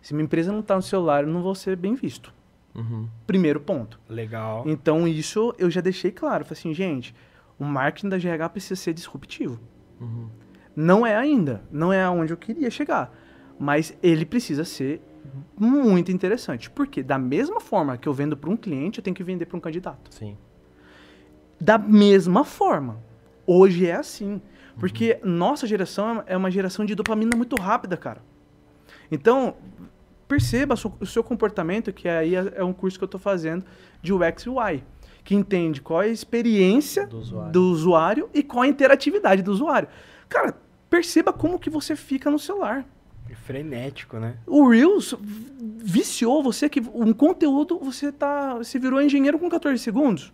se 0.01 0.15
minha 0.15 0.25
empresa 0.25 0.53
não 0.53 0.61
está 0.61 0.77
no 0.77 0.83
celular, 0.83 1.25
eu 1.25 1.29
não 1.31 1.43
vou 1.43 1.55
ser 1.57 1.77
bem 1.77 1.95
visto. 1.95 2.33
Uhum. 2.79 3.09
Primeiro 3.27 3.61
ponto. 3.61 4.01
Legal. 4.09 4.65
Então 4.67 5.07
isso 5.07 5.55
eu 5.59 5.71
já 5.71 5.81
deixei 5.81 6.11
claro. 6.11 6.45
Falei 6.45 6.59
assim, 6.59 6.73
gente, 6.73 7.15
o 7.59 7.65
marketing 7.65 8.09
da 8.09 8.19
GH 8.19 8.51
precisa 8.53 8.77
ser 8.77 8.95
disruptivo. 8.95 9.59
Uhum. 10.01 10.29
Não 10.75 11.05
é 11.05 11.17
ainda, 11.17 11.63
não 11.73 11.93
é 11.93 12.03
aonde 12.03 12.33
eu 12.33 12.37
queria 12.37 12.71
chegar, 12.71 13.13
mas 13.59 13.97
ele 14.01 14.25
precisa 14.25 14.65
ser 14.65 15.03
muito 15.59 16.13
interessante. 16.13 16.71
Porque 16.71 17.03
da 17.03 17.19
mesma 17.19 17.61
forma 17.61 17.97
que 17.97 18.09
eu 18.09 18.13
vendo 18.13 18.37
para 18.37 18.49
um 18.49 18.57
cliente, 18.57 18.99
eu 18.99 19.03
tenho 19.03 19.17
que 19.17 19.25
vender 19.25 19.47
para 19.47 19.57
um 19.57 19.61
candidato. 19.61 20.15
Sim. 20.15 20.37
Da 21.61 21.77
mesma 21.77 22.45
forma. 22.45 23.03
Hoje 23.45 23.87
é 23.87 23.97
assim. 23.97 24.41
Porque 24.79 25.19
nossa 25.25 25.67
geração 25.67 26.23
é 26.27 26.37
uma 26.37 26.51
geração 26.51 26.85
de 26.85 26.95
dopamina 26.95 27.37
muito 27.37 27.57
rápida, 27.57 27.97
cara. 27.97 28.23
Então, 29.11 29.57
perceba 30.29 30.75
o 31.01 31.07
seu 31.07 31.25
comportamento, 31.25 31.93
que 31.93 32.07
aí 32.09 32.37
é, 32.37 32.53
é 32.57 32.65
um 32.65 32.73
curso 32.73 32.99
que 32.99 33.05
eu 33.05 33.07
estou 33.07 33.19
fazendo 33.21 33.65
de 34.03 34.13
UX 34.13 34.43
e 34.45 34.51
UI, 34.51 34.85
que 35.25 35.35
entende 35.35 35.81
qual 35.81 36.03
é 36.03 36.07
a 36.07 36.09
experiência 36.09 37.07
Do 37.07 37.19
usuário. 37.19 37.53
do 37.53 37.63
usuário 37.71 38.31
e 38.35 38.43
qual 38.43 38.63
a 38.63 38.69
interatividade 38.69 39.43
do 39.43 39.51
usuário. 39.51 39.89
Cara, 40.29 40.55
perceba 40.91 41.33
como 41.33 41.59
que 41.59 41.71
você 41.71 41.97
fica 41.97 42.31
no 42.31 42.39
celular. 42.39 42.85
Frenético, 43.45 44.19
né? 44.19 44.37
O 44.47 44.69
Reels 44.69 45.15
viciou 45.83 46.43
você 46.43 46.69
que 46.69 46.81
um 46.95 47.13
conteúdo 47.13 47.79
você 47.79 48.11
tá, 48.13 48.55
você 48.55 48.79
virou 48.79 49.01
engenheiro 49.01 49.39
com 49.39 49.49
14 49.49 49.79
segundos. 49.83 50.33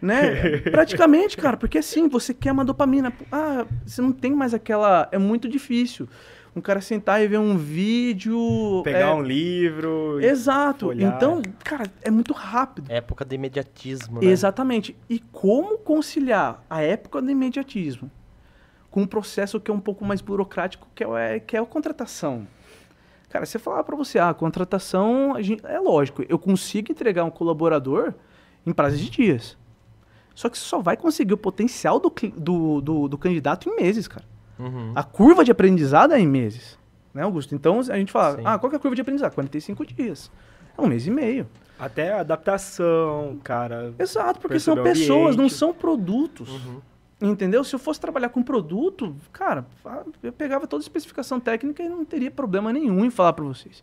Né? 0.00 0.58
Praticamente, 0.70 1.36
cara, 1.36 1.56
porque 1.56 1.78
assim, 1.78 2.08
você 2.08 2.34
quer 2.34 2.52
uma 2.52 2.64
dopamina. 2.64 3.12
Ah, 3.32 3.66
você 3.84 4.00
não 4.02 4.12
tem 4.12 4.34
mais 4.34 4.52
aquela, 4.54 5.08
é 5.12 5.18
muito 5.18 5.48
difícil. 5.48 6.08
Um 6.56 6.60
cara 6.62 6.80
sentar 6.80 7.22
e 7.22 7.28
ver 7.28 7.38
um 7.38 7.54
vídeo, 7.58 8.80
Pegar 8.82 8.98
é, 9.00 9.12
um 9.12 9.20
livro. 9.20 10.18
Exato. 10.22 10.90
Então, 10.90 11.42
cara, 11.62 11.84
é 12.00 12.10
muito 12.10 12.32
rápido. 12.32 12.90
Época 12.90 13.26
do 13.26 13.34
imediatismo, 13.34 14.22
né? 14.22 14.26
Exatamente. 14.26 14.96
E 15.06 15.18
como 15.18 15.76
conciliar 15.76 16.64
a 16.70 16.80
época 16.80 17.20
do 17.20 17.30
imediatismo 17.30 18.10
com 18.90 19.02
um 19.02 19.06
processo 19.06 19.60
que 19.60 19.70
é 19.70 19.74
um 19.74 19.80
pouco 19.80 20.02
mais 20.02 20.22
burocrático, 20.22 20.88
que 20.94 21.04
é, 21.04 21.38
que 21.40 21.58
é 21.58 21.60
a 21.60 21.66
contratação? 21.66 22.46
Cara, 23.28 23.44
você 23.44 23.58
falar 23.58 23.84
para 23.84 23.94
você, 23.94 24.18
ah, 24.18 24.30
a 24.30 24.34
contratação, 24.34 25.34
a 25.36 25.42
gente- 25.42 25.60
é 25.66 25.78
lógico, 25.78 26.24
eu 26.26 26.38
consigo 26.38 26.90
entregar 26.90 27.24
um 27.24 27.30
colaborador 27.30 28.14
em 28.64 28.72
prazo 28.72 28.96
de 28.96 29.10
dias. 29.10 29.58
Só 30.34 30.48
que 30.48 30.56
você 30.56 30.64
só 30.64 30.80
vai 30.80 30.96
conseguir 30.96 31.34
o 31.34 31.36
potencial 31.36 32.00
do, 32.00 32.10
do, 32.34 32.80
do, 32.80 33.08
do 33.08 33.18
candidato 33.18 33.68
em 33.68 33.76
meses, 33.76 34.08
cara. 34.08 34.24
Uhum. 34.58 34.92
A 34.94 35.02
curva 35.02 35.44
de 35.44 35.50
aprendizado 35.50 36.12
é 36.12 36.20
em 36.20 36.26
meses. 36.26 36.78
Né, 37.12 37.22
Augusto? 37.22 37.54
Então 37.54 37.80
a 37.80 37.96
gente 37.96 38.12
fala, 38.12 38.36
Sim. 38.36 38.42
ah, 38.44 38.58
qual 38.58 38.68
que 38.70 38.76
é 38.76 38.78
a 38.78 38.80
curva 38.80 38.94
de 38.94 39.00
aprendizado? 39.00 39.34
45 39.34 39.86
dias. 39.86 40.30
É 40.76 40.80
um 40.80 40.86
mês 40.86 41.06
e 41.06 41.10
meio. 41.10 41.46
Até 41.78 42.12
a 42.12 42.20
adaptação, 42.20 43.38
cara. 43.42 43.94
Exato, 43.98 44.40
porque 44.40 44.58
são 44.58 44.74
o 44.74 44.82
pessoas, 44.82 45.36
não 45.36 45.48
são 45.48 45.72
produtos. 45.72 46.48
Uhum. 46.48 46.80
Entendeu? 47.20 47.64
Se 47.64 47.74
eu 47.74 47.78
fosse 47.78 47.98
trabalhar 47.98 48.28
com 48.28 48.42
produto, 48.42 49.16
cara, 49.32 49.64
eu 50.22 50.32
pegava 50.32 50.66
toda 50.66 50.82
a 50.82 50.84
especificação 50.84 51.40
técnica 51.40 51.82
e 51.82 51.88
não 51.88 52.04
teria 52.04 52.30
problema 52.30 52.72
nenhum 52.72 53.04
em 53.04 53.10
falar 53.10 53.32
para 53.32 53.44
vocês. 53.44 53.82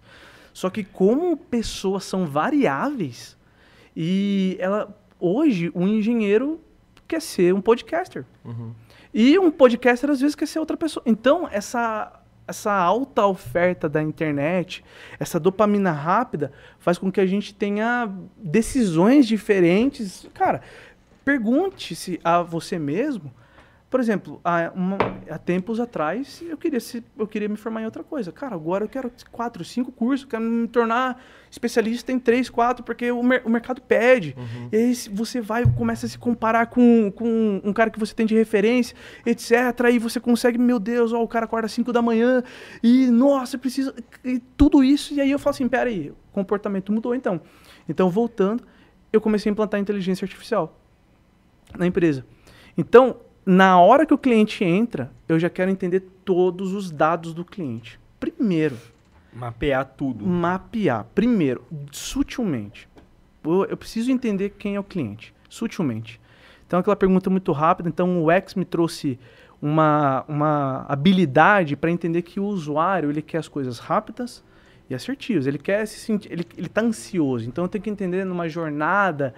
Só 0.53 0.69
que 0.69 0.83
como 0.83 1.35
pessoas 1.35 2.03
são 2.03 2.27
variáveis 2.27 3.35
e 3.95 4.55
ela 4.59 4.95
hoje 5.19 5.71
um 5.73 5.87
engenheiro 5.87 6.61
quer 7.07 7.21
ser 7.21 7.53
um 7.53 7.61
podcaster. 7.61 8.23
Uhum. 8.45 8.71
E 9.13 9.37
um 9.37 9.51
podcaster 9.51 10.09
às 10.09 10.19
vezes 10.19 10.35
quer 10.35 10.47
ser 10.47 10.59
outra 10.59 10.75
pessoa. 10.75 11.03
Então, 11.05 11.47
essa 11.51 12.19
essa 12.47 12.73
alta 12.73 13.25
oferta 13.25 13.87
da 13.87 14.01
internet, 14.01 14.83
essa 15.19 15.39
dopamina 15.39 15.91
rápida, 15.91 16.51
faz 16.77 16.97
com 16.97 17.11
que 17.11 17.21
a 17.21 17.25
gente 17.25 17.53
tenha 17.53 18.11
decisões 18.37 19.25
diferentes. 19.25 20.27
Cara, 20.33 20.61
pergunte-se 21.23 22.19
a 22.23 22.41
você 22.41 22.77
mesmo. 22.77 23.33
Por 23.93 23.99
exemplo, 23.99 24.41
há, 24.43 24.71
uma- 24.73 24.97
há 25.29 25.37
tempos 25.37 25.79
atrás 25.79 26.41
eu 26.49 26.57
queria, 26.57 26.79
se, 26.79 27.03
eu 27.15 27.27
queria 27.27 27.47
me 27.47 27.55
formar 27.55 27.83
em 27.83 27.85
outra 27.85 28.03
coisa. 28.03 28.31
Cara, 28.31 28.55
agora 28.55 28.85
eu 28.85 28.89
quero 28.89 29.11
quatro, 29.31 29.63
cinco 29.63 29.91
cursos, 29.91 30.25
quero 30.27 30.41
me 30.43 30.67
tornar 30.67 31.21
especialista 31.51 32.11
em 32.11 32.17
três, 32.17 32.49
quatro, 32.49 32.83
porque 32.83 33.11
o, 33.11 33.21
mer- 33.21 33.43
o 33.45 33.51
mercado 33.51 33.79
pede. 33.83 34.35
E 34.71 34.75
aí 34.75 34.93
você 35.11 35.39
vai 35.39 35.63
começa 35.77 36.07
a 36.07 36.09
se 36.09 36.17
comparar 36.17 36.65
com, 36.65 37.11
com 37.11 37.61
um 37.63 37.71
cara 37.71 37.91
que 37.91 37.99
você 37.99 38.15
tem 38.15 38.25
de 38.25 38.33
referência, 38.33 38.95
etc. 39.27 39.51
Aí 39.85 39.99
você 39.99 40.19
consegue, 40.19 40.57
meu 40.57 40.79
Deus, 40.79 41.13
ó, 41.13 41.21
o 41.21 41.27
cara 41.27 41.45
acorda 41.45 41.67
às 41.67 41.71
5 41.73 41.93
da 41.93 42.01
manhã 42.01 42.41
e, 42.81 43.05
nossa, 43.11 43.59
precisa. 43.59 43.93
E 44.25 44.39
tudo 44.57 44.83
isso. 44.83 45.13
E 45.13 45.21
aí 45.21 45.29
eu 45.29 45.37
falo 45.37 45.53
assim: 45.53 45.67
peraí, 45.67 46.09
o 46.09 46.15
comportamento 46.31 46.91
mudou 46.91 47.13
então. 47.13 47.39
Então, 47.87 48.09
voltando, 48.09 48.63
eu 49.11 49.21
comecei 49.21 49.51
a 49.51 49.53
implantar 49.53 49.79
inteligência 49.79 50.25
artificial 50.25 50.79
na 51.77 51.85
empresa. 51.85 52.25
Então, 52.75 53.17
na 53.45 53.79
hora 53.79 54.05
que 54.05 54.13
o 54.13 54.17
cliente 54.17 54.63
entra, 54.63 55.11
eu 55.27 55.39
já 55.39 55.49
quero 55.49 55.69
entender 55.69 56.01
todos 56.23 56.73
os 56.73 56.89
dados 56.91 57.33
do 57.33 57.43
cliente. 57.43 57.99
Primeiro, 58.19 58.77
Mapear 59.33 59.85
tudo. 59.97 60.25
mapear. 60.25 61.05
Primeiro, 61.15 61.63
sutilmente. 61.91 62.87
Eu, 63.43 63.65
eu 63.65 63.75
preciso 63.77 64.11
entender 64.11 64.51
quem 64.51 64.75
é 64.75 64.79
o 64.79 64.83
cliente, 64.83 65.33
sutilmente. 65.49 66.21
Então, 66.65 66.79
aquela 66.79 66.95
pergunta 66.95 67.29
muito 67.29 67.51
rápida. 67.51 67.89
Então, 67.89 68.23
o 68.23 68.31
X 68.31 68.55
me 68.55 68.63
trouxe 68.63 69.19
uma, 69.61 70.23
uma 70.27 70.85
habilidade 70.87 71.75
para 71.75 71.91
entender 71.91 72.21
que 72.21 72.39
o 72.39 72.45
usuário 72.45 73.09
ele 73.09 73.21
quer 73.21 73.39
as 73.39 73.47
coisas 73.47 73.79
rápidas 73.79 74.43
e 74.89 74.95
assertivas. 74.95 75.47
Ele 75.47 75.57
quer 75.57 75.85
se 75.85 75.99
sentir, 75.99 76.31
ele 76.31 76.45
ele 76.57 76.67
está 76.67 76.81
ansioso. 76.81 77.47
Então, 77.47 77.65
eu 77.65 77.67
tenho 77.67 77.83
que 77.83 77.89
entender 77.89 78.23
numa 78.25 78.47
jornada 78.47 79.33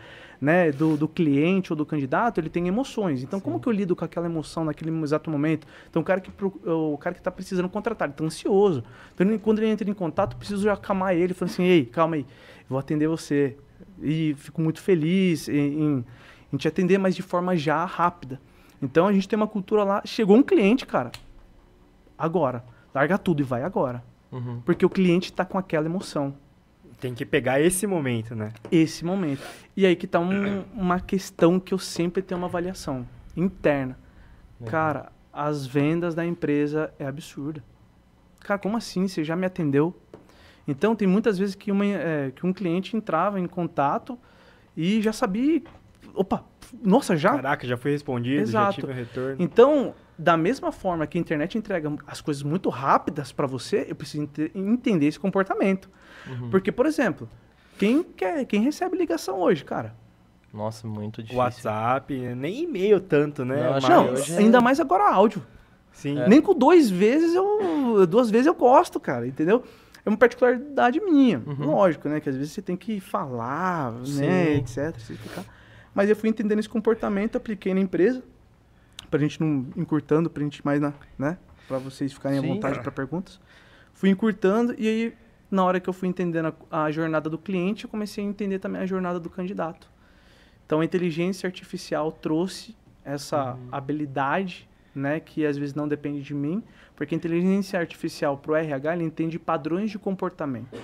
né, 0.46 0.72
do, 0.72 0.96
do 0.96 1.08
cliente 1.08 1.74
ou 1.74 1.76
do 1.76 1.84
candidato, 1.88 2.40
ele 2.40 2.50
tem 2.50 2.68
emoções. 2.68 3.24
Então, 3.24 3.40
como 3.40 3.60
que 3.60 3.68
eu 3.68 3.74
lido 3.74 3.96
com 3.96 4.06
aquela 4.06 4.28
emoção 4.28 4.64
naquele 4.64 4.92
exato 5.02 5.28
momento? 5.32 5.66
Então, 5.90 6.04
o 6.04 6.06
cara 6.06 6.22
que 6.22 6.30
o 6.70 6.98
cara 7.00 7.16
que 7.16 7.20
está 7.20 7.32
precisando 7.32 7.68
contratar, 7.68 8.06
ele 8.08 8.14
está 8.14 8.24
ansioso. 8.24 8.84
Então, 9.14 9.26
ele- 9.26 9.40
quando 9.40 9.58
ele 9.58 9.70
entra 9.70 9.90
em 9.90 9.94
contato, 9.94 10.34
eu 10.34 10.38
preciso 10.38 10.70
acalmar 10.70 11.16
ele, 11.16 11.34
falando 11.34 11.52
assim, 11.52 11.64
ei, 11.64 11.84
calma 11.86 12.18
aí, 12.18 12.26
vou 12.70 12.78
atender 12.78 13.08
você. 13.08 13.58
E 14.04 14.36
fico 14.38 14.62
muito 14.62 14.80
feliz 14.82 15.50
em, 15.50 15.82
em, 15.82 16.06
em 16.54 16.58
te 16.58 16.68
atender, 16.68 17.00
mas 17.00 17.16
de 17.16 17.24
forma 17.24 17.58
já 17.58 17.84
rápida. 17.84 18.40
Então, 18.80 19.08
a 19.08 19.14
gente 19.14 19.28
tem 19.28 19.36
uma 19.36 19.48
cultura 19.48 19.84
lá. 19.84 20.02
Chegou 20.06 20.38
um 20.38 20.44
cliente, 20.44 20.86
cara, 20.86 21.12
agora. 22.16 22.64
Larga 22.94 23.18
tudo 23.18 23.40
e 23.42 23.44
vai 23.44 23.64
agora. 23.64 24.04
Uhum. 24.32 24.62
Porque 24.64 24.86
o 24.86 24.90
cliente 24.90 25.32
está 25.32 25.44
com 25.44 25.58
aquela 25.58 25.88
emoção 25.88 26.36
Tem 27.00 27.14
que 27.14 27.26
pegar 27.26 27.60
esse 27.62 27.86
momento, 27.86 28.34
né? 28.36 28.52
esse 28.72 29.04
momento. 29.06 29.42
E 29.76 29.86
aí 29.86 29.96
que 29.96 30.08
tá 30.08 30.20
um- 30.20 30.64
uma 30.74 31.00
questão 31.00 31.60
que 31.60 31.74
eu 31.74 31.78
sempre 31.80 32.22
tenho 32.24 32.40
uma 32.40 32.48
avaliação 32.48 33.08
interna. 33.36 33.98
Cara, 34.66 35.12
as 35.32 35.66
vendas 35.68 36.16
da 36.16 36.26
empresa 36.26 36.94
é 36.98 37.06
absurda. 37.06 37.62
Cara, 38.40 38.58
como 38.60 38.78
assim? 38.78 39.08
Você 39.08 39.24
já 39.24 39.36
me 39.36 39.46
atendeu? 39.46 39.94
Então, 40.68 40.96
tem 40.96 41.08
muitas 41.08 41.38
vezes 41.38 41.54
que, 41.54 41.72
uma, 41.72 41.86
é, 41.86 42.32
que 42.34 42.46
um 42.46 42.54
cliente 42.54 42.96
entrava 42.96 43.40
em 43.40 43.46
contato 43.48 44.18
e 44.76 45.02
já 45.02 45.12
sabia... 45.14 45.62
Opa, 46.14 46.44
nossa, 46.82 47.16
já? 47.18 47.32
Caraca, 47.36 47.68
já 47.68 47.76
foi 47.78 47.92
respondido, 47.92 48.42
Exato. 48.42 48.76
já 48.76 48.82
tive 48.82 48.92
o 48.92 48.96
retorno. 48.96 49.36
Então, 49.40 49.94
da 50.18 50.38
mesma 50.38 50.72
forma 50.72 51.06
que 51.06 51.18
a 51.18 51.22
internet 51.22 51.58
entrega 51.58 51.92
as 52.08 52.22
coisas 52.22 52.42
muito 52.42 52.70
rápidas 52.70 53.32
para 53.32 53.46
você, 53.46 53.86
eu 53.90 53.96
preciso 53.96 54.24
ente- 54.24 54.52
entender 54.56 55.08
esse 55.08 55.20
comportamento. 55.20 55.90
Uhum. 56.28 56.50
Porque, 56.50 56.72
por 56.72 56.86
exemplo, 56.86 57.30
quem, 57.78 58.04
quer, 58.04 58.46
quem 58.46 58.62
recebe 58.62 58.98
ligação 58.98 59.40
hoje, 59.40 59.64
cara? 59.64 59.96
Nossa, 60.54 60.88
muito 60.88 61.22
difícil. 61.22 61.38
WhatsApp, 61.40 62.14
nem 62.36 62.64
e-mail 62.64 63.00
tanto, 63.02 63.44
né? 63.44 63.80
Não, 63.82 63.90
Não, 63.90 64.14
hoje 64.14 64.34
é- 64.34 64.38
ainda 64.38 64.62
mais 64.62 64.80
agora 64.80 65.04
áudio. 65.14 65.46
Sim. 65.92 66.18
É. 66.20 66.28
Nem 66.28 66.42
com 66.42 66.54
dois 66.54 66.90
vezes 66.90 67.34
eu. 67.36 68.06
Duas 68.08 68.30
vezes 68.30 68.48
eu 68.48 68.54
gosto, 68.56 69.00
cara, 69.00 69.28
entendeu? 69.28 69.64
É 70.06 70.10
uma 70.10 70.18
particularidade 70.18 71.00
minha. 71.02 71.42
Uhum. 71.46 71.66
Lógico, 71.68 72.08
né? 72.08 72.20
Que 72.20 72.30
às 72.30 72.36
vezes 72.36 72.52
você 72.54 72.62
tem 72.62 72.76
que 72.78 73.00
falar, 73.00 73.92
né, 73.94 74.06
Sim. 74.06 74.24
etc. 74.58 74.98
se 75.00 75.14
explicar. 75.14 75.44
Mas 75.94 76.10
eu 76.10 76.16
fui 76.16 76.30
entendendo 76.30 76.60
esse 76.60 76.70
comportamento, 76.70 77.38
apliquei 77.38 77.74
na 77.74 77.80
empresa, 77.80 78.22
pra 79.10 79.20
gente 79.20 79.40
não 79.42 79.66
encurtando, 79.76 80.30
pra 80.30 80.44
gente 80.44 80.64
mais 80.66 80.80
na, 80.82 80.94
né? 81.18 81.38
Pra 81.68 81.78
vocês 81.80 82.14
ficarem 82.14 82.40
Sim. 82.42 82.46
à 82.52 82.54
vontade 82.54 82.80
para 82.82 82.92
perguntas. 82.92 83.40
Fui 83.94 84.10
encurtando 84.10 84.76
e 84.78 84.88
aí, 84.88 85.14
na 85.50 85.64
hora 85.64 85.80
que 85.80 85.90
eu 85.90 85.94
fui 85.94 86.08
entendendo 86.08 86.54
a, 86.72 86.84
a 86.84 86.92
jornada 86.92 87.30
do 87.30 87.38
cliente, 87.38 87.86
eu 87.86 87.90
comecei 87.90 88.24
a 88.24 88.28
entender 88.28 88.60
também 88.60 88.82
a 88.82 88.86
jornada 88.86 89.20
do 89.20 89.30
candidato. 89.30 89.90
Então 90.66 90.80
a 90.80 90.86
inteligência 90.86 91.48
artificial 91.48 92.12
trouxe 92.12 92.76
essa 93.04 93.58
habilidade 93.72 94.68
né, 94.96 95.20
que 95.20 95.46
às 95.46 95.58
vezes 95.58 95.76
não 95.76 95.88
depende 95.88 96.22
de 96.22 96.34
mim, 96.34 96.64
porque 96.96 97.14
a 97.14 97.18
inteligência 97.18 97.80
artificial 97.80 98.38
para 98.38 98.52
o 98.54 98.56
RH 98.56 98.96
ele 98.96 99.04
entende 99.04 99.38
padrões 99.38 99.92
de 99.92 100.00
comportamento. 100.00 100.80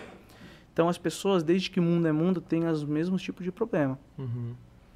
Então 0.73 0.89
as 0.89 0.97
pessoas, 0.97 1.43
desde 1.43 1.71
que 1.71 1.79
mundo 1.79 2.07
é 2.07 2.11
mundo, 2.11 2.41
têm 2.41 2.65
os 2.65 2.83
mesmos 2.83 3.21
tipos 3.21 3.43
de 3.43 3.51
problema. 3.51 3.97
Uhum. 4.17 4.53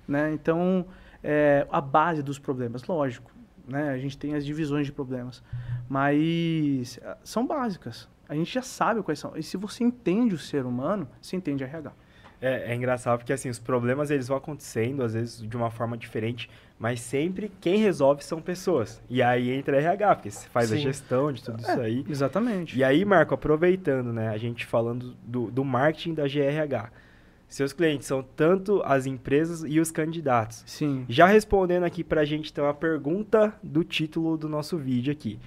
Né? 0.08 0.34
Então, 0.34 0.86
é, 1.24 1.66
a 1.72 1.82
base 1.82 2.22
dos 2.22 2.38
problemas, 2.38 2.84
lógico. 2.84 3.32
Né? 3.68 3.90
A 3.90 3.98
gente 3.98 4.18
tem 4.18 4.36
as 4.36 4.46
divisões 4.46 4.86
de 4.86 4.92
problemas, 4.92 5.42
mas 5.90 7.00
ah, 7.04 7.18
são 7.24 7.48
básicas. 7.48 8.08
A 8.28 8.36
gente 8.36 8.54
já 8.54 8.62
sabe 8.62 9.02
quais 9.02 9.20
são. 9.20 9.36
E 9.36 9.44
se 9.44 9.58
você 9.58 9.84
entende 9.84 10.36
o 10.36 10.38
ser 10.38 10.66
humano, 10.66 11.08
você 11.22 11.36
entende 11.36 11.64
a 11.64 11.68
RH. 11.68 11.94
É, 12.42 12.72
é 12.72 12.76
engraçado 12.76 13.20
porque 13.20 13.34
assim, 13.34 13.50
os 13.50 13.60
problemas 13.60 14.12
eles 14.12 14.28
vão 14.28 14.38
acontecendo, 14.38 15.04
às 15.04 15.14
vezes 15.14 15.42
de 15.42 15.56
uma 15.56 15.72
forma 15.72 15.98
diferente, 15.98 16.50
mas 16.78 17.00
sempre 17.00 17.52
quem 17.62 17.78
resolve 17.78 18.24
são 18.24 18.42
pessoas. 18.42 19.02
E 19.10 19.22
aí 19.22 19.50
entra 19.52 19.78
RH, 19.78 20.16
porque 20.16 20.32
você 20.32 20.48
faz 20.50 20.70
Sim. 20.70 20.76
a 20.76 20.78
gestão 20.80 21.32
de 21.32 21.44
tudo 21.44 21.62
isso 21.62 21.72
É, 21.72 21.86
aí. 21.86 22.06
Exatamente. 22.10 22.78
E 22.78 22.84
aí, 22.84 23.06
Marco, 23.06 23.34
aproveitando, 23.34 24.12
né, 24.12 24.30
a 24.30 24.38
gente 24.38 24.66
falando 24.66 25.16
do, 25.24 25.50
do 25.50 25.64
marketing 25.64 26.14
da 26.14 26.24
GRH. 26.28 26.92
Seus 27.48 27.72
clientes 27.72 28.08
são 28.08 28.24
tanto 28.24 28.82
as 28.84 29.06
empresas 29.06 29.64
e 29.66 29.80
os 29.80 29.92
candidatos. 29.92 30.64
Sim. 30.66 31.06
Já 31.08 31.28
respondendo 31.28 31.84
aqui 31.84 32.04
pra 32.04 32.26
gente, 32.26 32.52
então, 32.52 32.68
a 32.68 32.74
pergunta 32.74 33.54
do 33.64 33.84
título 33.84 34.36
do 34.36 34.50
nosso 34.50 34.78
vídeo 34.78 35.12
aqui. 35.14 35.40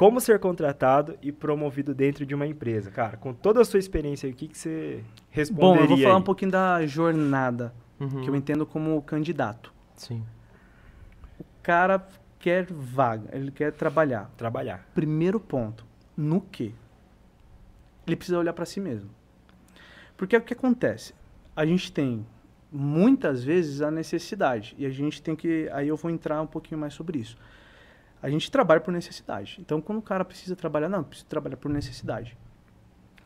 Como 0.00 0.18
ser 0.18 0.38
contratado 0.38 1.18
e 1.20 1.30
promovido 1.30 1.94
dentro 1.94 2.24
de 2.24 2.34
uma 2.34 2.46
empresa? 2.46 2.90
Cara, 2.90 3.18
com 3.18 3.34
toda 3.34 3.60
a 3.60 3.64
sua 3.66 3.78
experiência, 3.78 4.26
aí, 4.26 4.32
o 4.32 4.34
que, 4.34 4.48
que 4.48 4.56
você 4.56 5.04
Bom, 5.04 5.12
responderia 5.30 5.82
eu 5.82 5.88
vou 5.88 5.98
falar 5.98 6.14
aí? 6.14 6.20
um 6.20 6.24
pouquinho 6.24 6.50
da 6.50 6.86
jornada, 6.86 7.74
Uhum. 8.00 8.22
que 8.22 8.30
eu 8.30 8.34
entendo 8.34 8.64
como 8.64 9.02
candidato. 9.02 9.70
Sim. 9.94 10.24
O 11.38 11.44
cara 11.62 12.02
quer 12.38 12.64
vaga, 12.70 13.28
ele 13.36 13.50
quer 13.50 13.72
trabalhar. 13.74 14.30
Trabalhar. 14.38 14.88
Primeiro 14.94 15.38
ponto, 15.38 15.84
no 16.16 16.40
quê? 16.40 16.72
Ele 18.06 18.16
precisa 18.16 18.38
olhar 18.38 18.54
para 18.54 18.64
si 18.64 18.80
mesmo. 18.80 19.10
Porque 20.16 20.34
o 20.34 20.40
que 20.40 20.54
acontece? 20.54 21.12
A 21.54 21.66
gente 21.66 21.92
tem 21.92 22.26
muitas 22.72 23.44
vezes 23.44 23.82
a 23.82 23.90
necessidade 23.90 24.74
e 24.78 24.86
a 24.86 24.90
gente 24.90 25.20
tem 25.20 25.36
que, 25.36 25.68
aí 25.74 25.88
eu 25.88 25.96
vou 25.98 26.10
entrar 26.10 26.40
um 26.40 26.46
pouquinho 26.46 26.80
mais 26.80 26.94
sobre 26.94 27.18
isso. 27.18 27.36
A 28.22 28.28
gente 28.28 28.50
trabalha 28.50 28.80
por 28.80 28.92
necessidade. 28.92 29.58
Então, 29.60 29.80
quando 29.80 29.98
o 29.98 30.02
cara 30.02 30.24
precisa 30.24 30.54
trabalhar, 30.54 30.88
não, 30.88 31.02
precisa 31.02 31.28
trabalhar 31.28 31.56
por 31.56 31.70
necessidade. 31.70 32.36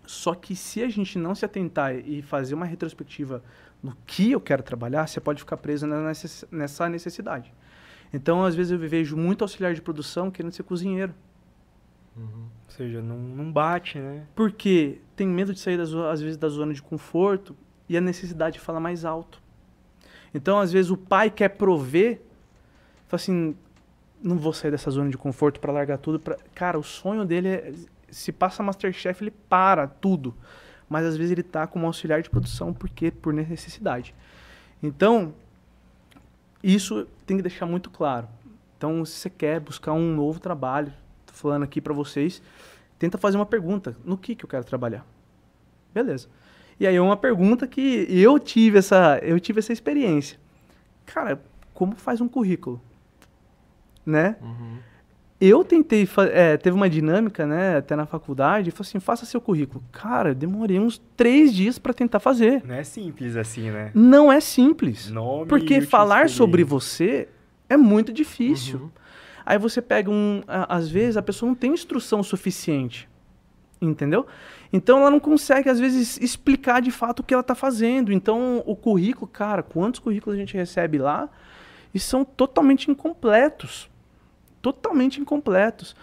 Só 0.07 0.35
que 0.35 0.55
se 0.55 0.83
a 0.83 0.89
gente 0.89 1.19
não 1.19 1.35
se 1.35 1.45
atentar 1.45 1.97
e 1.97 2.23
fazer 2.23 2.55
uma 2.55 2.67
retrospectiva 2.67 3.43
no 3.83 3.97
que 4.07 4.33
eu 4.33 4.41
quero 4.41 4.63
trabalhar, 4.63 5.07
você 5.07 5.21
pode 5.21 5.41
ficar 5.41 5.57
preso 5.57 5.87
nessa 6.51 6.89
necessidade. 6.89 7.53
Então, 8.13 8.45
às 8.45 8.55
vezes 8.55 8.71
eu 8.71 8.79
vejo 8.79 9.17
muito 9.17 9.43
auxiliar 9.43 9.75
de 9.75 9.83
produção 9.83 10.31
querendo 10.31 10.53
ser 10.53 10.63
cozinheiro. 10.63 11.13
Uhum. 12.17 12.47
Ou 12.67 12.71
seja, 12.71 13.03
não, 13.03 13.19
não 13.19 13.51
bate, 13.51 13.99
né? 13.99 14.25
Porque 14.37 15.01
tem 15.17 15.27
medo 15.27 15.53
de 15.53 15.59
sair, 15.59 15.77
da 15.77 15.85
zo- 15.85 16.07
às 16.07 16.21
vezes, 16.21 16.37
da 16.37 16.49
zona 16.49 16.73
de 16.73 16.81
conforto 16.81 17.57
e 17.89 17.97
a 17.97 18.01
necessidade 18.01 18.61
fala 18.61 18.79
mais 18.79 19.05
alto. 19.05 19.43
Então, 20.33 20.61
às 20.61 20.71
vezes, 20.73 20.91
o 20.91 20.97
pai 20.97 21.31
quer 21.31 21.49
prover, 21.51 22.21
fala 23.09 23.21
assim, 23.21 23.57
não 24.25 24.39
vou 24.39 24.55
sair 24.55 24.71
dessa 24.71 24.91
zona 24.91 25.11
de 25.11 25.19
conforto 25.19 25.61
para 25.61 25.71
largar 25.71 25.99
tudo. 25.99 26.19
Pra... 26.19 26.39
Cara, 26.55 26.79
o 26.79 26.83
sonho 26.83 27.25
dele 27.27 27.49
é, 27.49 27.73
se 28.11 28.33
passa 28.33 28.63
Masterchef, 28.63 29.23
ele 29.23 29.31
para 29.31 29.87
tudo. 29.87 30.35
Mas, 30.89 31.05
às 31.05 31.17
vezes, 31.17 31.33
ele 31.33 31.43
tá 31.43 31.67
como 31.67 31.87
auxiliar 31.87 32.23
de 32.23 32.31
produção, 32.31 32.73
porque 32.73 33.11
Por 33.11 33.35
necessidade. 33.35 34.15
Então, 34.83 35.35
isso 36.63 37.07
tem 37.27 37.37
que 37.37 37.43
deixar 37.43 37.67
muito 37.67 37.91
claro. 37.91 38.27
Então, 38.77 39.05
se 39.05 39.13
você 39.13 39.31
quer 39.31 39.61
buscar 39.61 39.93
um 39.93 40.15
novo 40.15 40.41
trabalho, 40.41 40.93
tô 41.27 41.35
falando 41.35 41.63
aqui 41.63 41.81
para 41.81 41.93
vocês, 41.93 42.43
tenta 42.99 43.19
fazer 43.19 43.37
uma 43.37 43.47
pergunta, 43.47 43.97
no 44.05 44.17
que 44.17 44.35
que 44.35 44.45
eu 44.45 44.49
quero 44.49 44.65
trabalhar? 44.65 45.07
Beleza. 45.93 46.29
E 46.79 46.87
aí 46.87 46.97
é 46.97 47.01
uma 47.01 47.17
pergunta 47.17 47.67
que 47.67 48.07
eu 48.11 48.39
tive 48.39 48.79
essa, 48.79 49.19
eu 49.23 49.39
tive 49.39 49.61
essa 49.61 49.73
experiência. 49.73 50.39
Cara, 51.07 51.41
como 51.73 51.95
faz 51.95 52.21
um 52.21 52.29
currículo? 52.29 52.81
Né? 54.05 54.37
Uhum. 54.41 54.79
Eu 55.41 55.65
tentei, 55.65 56.09
é, 56.33 56.57
teve 56.57 56.75
uma 56.75 56.89
dinâmica, 56.89 57.45
né, 57.45 57.77
até 57.77 57.97
na 57.97 58.07
faculdade, 58.07 58.71
falou 58.71 58.89
assim, 58.89 59.01
faça 59.01 59.27
seu 59.27 59.41
currículo. 59.41 59.83
Cara, 59.93 60.31
eu 60.31 60.35
demorei 60.35 60.79
uns 60.79 60.99
três 61.17 61.53
dias 61.53 61.79
para 61.79 61.93
tentar 61.93 62.21
fazer. 62.21 62.63
Não 62.65 62.75
é 62.75 62.85
simples 62.85 63.37
assim, 63.37 63.71
né? 63.71 63.91
Não 63.95 64.33
é 64.33 64.41
simples. 64.41 65.11
Nome 65.11 65.47
Porque 65.47 65.81
falar 65.81 66.29
sobre 66.31 66.65
você 66.65 67.29
é 67.69 67.77
muito 67.77 68.13
difícil. 68.13 68.79
Uhum. 68.79 68.91
Aí 69.45 69.59
você 69.59 69.83
pega 69.83 70.11
um. 70.11 70.43
Às 70.47 70.89
vezes 70.89 71.17
a 71.17 71.23
pessoa 71.23 71.49
não 71.49 71.55
tem 71.55 71.73
instrução 71.73 72.23
suficiente. 72.23 73.09
Entendeu? 73.83 74.27
Então 74.73 75.01
ela 75.01 75.11
não 75.11 75.21
consegue, 75.21 75.69
às 75.69 75.79
vezes, 75.79 76.19
explicar 76.21 76.81
de 76.81 76.91
fato 76.91 77.21
o 77.21 77.23
que 77.23 77.35
ela 77.35 77.43
está 77.43 77.55
fazendo. 77.55 78.13
Então, 78.13 78.63
o 78.65 78.75
currículo, 78.75 79.27
cara, 79.27 79.63
quantos 79.63 80.01
currículos 80.01 80.37
a 80.37 80.41
gente 80.41 80.57
recebe 80.57 80.97
lá 80.97 81.29
e 81.93 82.01
são 82.01 82.25
totalmente 82.25 82.91
incompletos. 82.91 83.91
Totalmente 84.65 85.21
incompletos. 85.21 85.95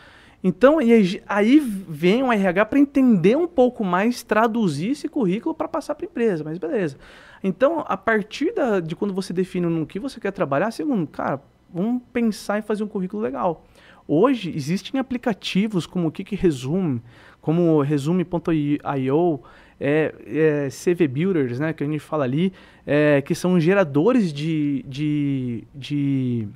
Então, 0.43 0.77
aí- 0.77 1.59
vem 1.59 2.21
o 2.21 2.31
RH 2.31 2.65
para 2.67 2.77
entender 2.77 3.35
um 3.35 3.47
pouco 3.47 3.83
mais, 3.83 4.21
traduzir 4.21 4.91
esse 4.91 5.07
currículo 5.07 5.55
para 5.55 5.67
passar 5.67 5.95
para 5.95 6.05
a 6.05 6.09
empresa, 6.09 6.43
mas 6.43 6.59
beleza. 6.59 6.95
Então, 7.43 7.83
a 7.87 7.97
partir 7.97 8.53
da- 8.53 8.79
de 8.79 8.95
quando 8.95 9.15
você 9.15 9.33
define 9.33 9.65
no 9.65 9.83
que 9.87 9.97
você 9.99 10.19
quer 10.19 10.29
trabalhar, 10.31 10.69
segundo, 10.69 11.07
cara, 11.07 11.41
vamos 11.73 12.03
pensar 12.13 12.59
em 12.59 12.61
fazer 12.61 12.83
um 12.83 12.87
currículo 12.87 13.23
legal. 13.23 13.65
Hoje, 14.07 14.53
existem 14.55 14.99
aplicativos 14.99 15.87
como 15.87 16.07
o 16.07 16.11
Kik 16.11 16.35
Resume, 16.35 17.01
como 17.41 17.81
Resume.io, 17.81 19.39
é, 19.79 20.13
é, 20.27 20.69
CV 20.69 21.07
Builders, 21.07 21.59
né, 21.59 21.73
que 21.73 21.83
a 21.83 21.87
gente 21.87 21.97
fala 21.99 22.25
ali, 22.25 22.53
é, 22.85 23.21
que 23.23 23.33
são 23.33 23.59
geradores 23.59 24.31
de, 24.31 24.85
de, 24.87 25.63
de 25.73 26.47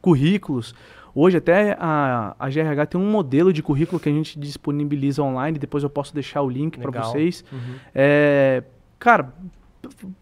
currículos. 0.00 0.74
Hoje 1.14 1.38
até 1.38 1.76
a, 1.78 2.34
a 2.38 2.48
GRH 2.48 2.86
tem 2.90 3.00
um 3.00 3.10
modelo 3.10 3.52
de 3.52 3.62
currículo 3.62 4.00
que 4.00 4.08
a 4.08 4.12
gente 4.12 4.38
disponibiliza 4.38 5.22
online, 5.22 5.58
depois 5.58 5.82
eu 5.82 5.90
posso 5.90 6.14
deixar 6.14 6.42
o 6.42 6.48
link 6.48 6.78
para 6.78 7.02
vocês. 7.02 7.44
Uhum. 7.52 7.74
É, 7.94 8.62
cara, 8.98 9.32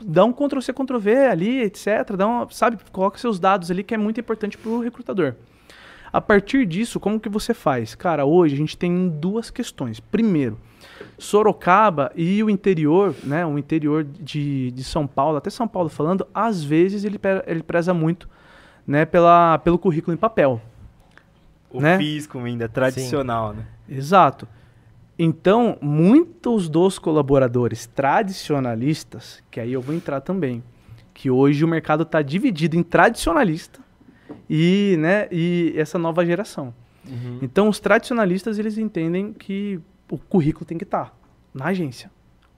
dá 0.02 0.24
um 0.24 0.32
Ctrl 0.32 0.60
C, 0.60 0.72
Ctrl 0.72 0.98
V 0.98 1.26
ali, 1.26 1.60
etc. 1.60 2.16
Dá 2.16 2.46
sabe, 2.50 2.78
coloca 2.90 3.18
seus 3.18 3.38
dados 3.38 3.70
ali 3.70 3.82
que 3.82 3.94
é 3.94 3.98
muito 3.98 4.20
importante 4.20 4.56
para 4.56 4.70
o 4.70 4.80
recrutador. 4.80 5.34
A 6.10 6.20
partir 6.20 6.64
disso, 6.64 6.98
como 6.98 7.20
que 7.20 7.28
você 7.28 7.52
faz? 7.52 7.94
Cara, 7.94 8.24
hoje 8.24 8.54
a 8.54 8.56
gente 8.56 8.76
tem 8.76 9.08
duas 9.08 9.50
questões. 9.50 10.00
Primeiro, 10.00 10.58
Sorocaba 11.18 12.10
e 12.16 12.42
o 12.42 12.48
interior, 12.48 13.14
né, 13.22 13.44
o 13.44 13.58
interior 13.58 14.04
de, 14.04 14.70
de 14.70 14.84
São 14.84 15.06
Paulo, 15.06 15.36
até 15.36 15.50
São 15.50 15.68
Paulo 15.68 15.88
falando, 15.88 16.26
às 16.32 16.64
vezes 16.64 17.04
ele, 17.04 17.20
ele 17.46 17.62
preza 17.62 17.92
muito 17.92 18.28
né, 18.86 19.04
pela, 19.04 19.58
pelo 19.58 19.78
currículo 19.78 20.14
em 20.14 20.16
papel. 20.16 20.62
O 21.70 21.80
né? 21.80 21.98
físico 21.98 22.38
ainda, 22.38 22.68
tradicional, 22.68 23.52
né? 23.52 23.64
Exato. 23.88 24.48
Então, 25.18 25.76
muitos 25.80 26.68
dos 26.68 26.98
colaboradores 26.98 27.86
tradicionalistas, 27.86 29.42
que 29.50 29.58
aí 29.58 29.72
eu 29.72 29.82
vou 29.82 29.94
entrar 29.94 30.20
também, 30.20 30.62
que 31.12 31.28
hoje 31.30 31.64
o 31.64 31.68
mercado 31.68 32.04
está 32.04 32.22
dividido 32.22 32.76
em 32.76 32.82
tradicionalista 32.82 33.80
e, 34.48 34.96
né, 35.00 35.26
e 35.32 35.74
essa 35.76 35.98
nova 35.98 36.24
geração. 36.24 36.72
Uhum. 37.04 37.40
Então, 37.42 37.68
os 37.68 37.80
tradicionalistas 37.80 38.58
eles 38.58 38.78
entendem 38.78 39.32
que 39.32 39.80
o 40.08 40.16
currículo 40.16 40.64
tem 40.64 40.78
que 40.78 40.84
estar 40.84 41.12
na 41.52 41.66
agência 41.66 42.10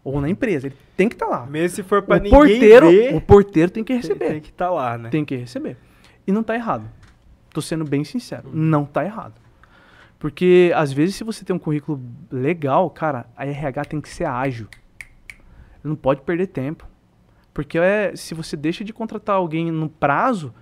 ou 0.05 0.21
na 0.21 0.29
empresa, 0.29 0.67
ele 0.67 0.77
tem 0.97 1.09
que 1.09 1.15
estar 1.15 1.27
lá. 1.27 1.47
Mesmo 1.47 1.77
se 1.77 1.83
for 1.83 2.03
pra 2.03 2.17
O 2.17 2.19
ninguém 2.19 2.39
porteiro, 2.39 2.91
ver, 2.91 3.15
o 3.15 3.21
porteiro 3.21 3.71
tem 3.71 3.85
que 3.85 3.95
receber. 3.95 4.29
tem 4.29 4.41
que 4.41 4.51
estar 4.51 4.71
lá, 4.71 4.99
né? 4.99 5.09
Tem 5.09 5.25
que 5.25 5.37
receber. 5.37 5.77
E 6.27 6.33
não 6.33 6.43
tá 6.43 6.55
errado. 6.55 6.85
Tô 7.53 7.61
sendo 7.61 7.85
bem 7.85 8.05
sincero. 8.05 8.51
Não 8.53 8.85
tá 8.85 9.05
errado. 9.05 9.35
Porque, 10.19 10.71
às 10.75 10.93
vezes, 10.93 11.17
se 11.17 11.25
você 11.25 11.45
tem 11.45 11.57
um 11.57 11.59
currículo 11.59 12.01
legal, 12.31 12.91
cara, 12.91 13.27
a 13.37 13.47
RH 13.47 13.87
tem 13.87 14.01
que 14.01 14.09
ser 14.09 14.25
ágil. 14.27 14.69
Não 15.83 15.97
pode 15.97 16.21
perder 16.21 16.49
tempo. 16.49 16.87
Porque 17.55 17.79
é, 17.79 18.15
se 18.15 18.35
você 18.35 18.57
deixa 18.57 18.85
de 18.85 18.93
contratar 18.93 19.37
alguém 19.37 19.71
no 19.71 19.89
prazo, 19.89 20.55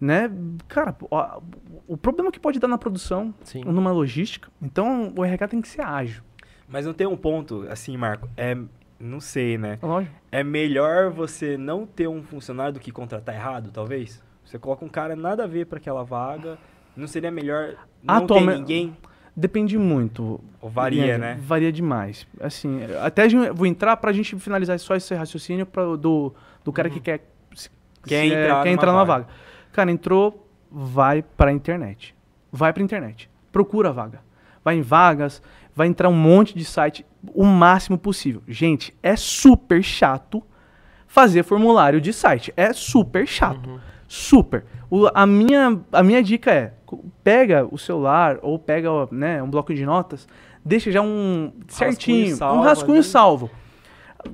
né, 0.00 0.30
cara, 0.66 0.96
ó, 1.10 1.40
o 1.86 1.96
problema 1.96 2.32
que 2.32 2.40
pode 2.40 2.58
dar 2.58 2.68
na 2.68 2.76
produção, 2.76 3.32
Sim. 3.44 3.62
ou 3.64 3.72
numa 3.72 3.92
logística. 3.92 4.50
Então, 4.60 5.12
o 5.16 5.24
RH 5.24 5.48
tem 5.48 5.60
que 5.60 5.68
ser 5.68 5.82
ágil. 5.82 6.22
Mas 6.68 6.84
não 6.84 6.92
tem 6.92 7.06
um 7.06 7.16
ponto, 7.16 7.66
assim, 7.70 7.96
Marco, 7.96 8.28
é... 8.36 8.56
Não 8.98 9.18
sei, 9.18 9.56
né? 9.56 9.78
Lógico. 9.82 10.14
É 10.30 10.44
melhor 10.44 11.10
você 11.10 11.56
não 11.56 11.86
ter 11.86 12.06
um 12.06 12.22
funcionário 12.22 12.74
do 12.74 12.80
que 12.80 12.92
contratar 12.92 13.34
errado, 13.34 13.70
talvez? 13.72 14.22
Você 14.50 14.58
coloca 14.58 14.84
um 14.84 14.88
cara 14.88 15.14
nada 15.14 15.44
a 15.44 15.46
ver 15.46 15.66
pra 15.66 15.78
aquela 15.78 16.02
vaga, 16.02 16.58
não 16.96 17.06
seria 17.06 17.30
melhor 17.30 17.76
não 18.02 18.16
Atualme- 18.16 18.52
ter 18.52 18.58
ninguém? 18.58 18.96
Depende 19.36 19.78
muito. 19.78 20.40
Ou 20.60 20.68
varia, 20.68 21.16
né? 21.16 21.38
Varia 21.40 21.70
demais. 21.70 22.26
Assim, 22.40 22.80
até 23.00 23.22
a 23.26 23.52
vou 23.52 23.64
entrar 23.64 23.96
pra 23.98 24.12
gente 24.12 24.36
finalizar 24.40 24.76
só 24.80 24.96
esse 24.96 25.14
raciocínio 25.14 25.64
pra, 25.64 25.94
do, 25.96 26.34
do 26.64 26.72
cara 26.72 26.90
que 26.90 26.98
quer, 26.98 27.24
se- 27.54 27.70
Quer 28.04 28.26
se- 28.26 28.34
é, 28.34 28.42
entrar 28.44 28.62
quer 28.64 28.70
numa 28.70 28.74
entrar 28.74 28.92
numa 28.92 29.04
vaga. 29.04 29.22
vaga. 29.24 29.34
Cara, 29.70 29.90
entrou, 29.92 30.48
vai 30.70 31.22
pra 31.22 31.52
internet. 31.52 32.12
vai 32.50 32.72
pra 32.72 32.82
internet. 32.82 33.30
Procura 33.52 33.90
a 33.90 33.92
vaga. 33.92 34.20
Vai 34.64 34.74
em 34.74 34.82
vagas, 34.82 35.40
vai 35.76 35.86
entrar 35.86 36.08
um 36.08 36.12
monte 36.14 36.56
de 36.58 36.64
site, 36.64 37.06
o 37.32 37.44
máximo 37.44 37.96
possível. 37.96 38.42
Gente, 38.48 38.92
é 39.00 39.14
super 39.14 39.80
chato 39.80 40.42
fazer 41.06 41.44
formulário 41.44 42.00
de 42.00 42.12
site. 42.12 42.52
É 42.56 42.72
super 42.72 43.26
chato. 43.28 43.80
Super. 44.12 44.64
O- 44.90 45.06
a, 45.14 45.24
minha, 45.24 45.80
a 45.92 46.02
minha 46.02 46.20
dica 46.20 46.50
é: 46.52 46.72
pega 47.22 47.64
o 47.70 47.78
celular 47.78 48.38
ou 48.42 48.58
pega 48.58 48.88
né, 49.12 49.40
um 49.40 49.48
bloco 49.48 49.72
de 49.72 49.86
notas, 49.86 50.26
deixa 50.64 50.90
já 50.90 51.00
um 51.00 51.52
certinho, 51.68 52.34
salvo 52.34 52.58
um 52.58 52.62
rascunho 52.64 53.02
salvo. 53.04 53.50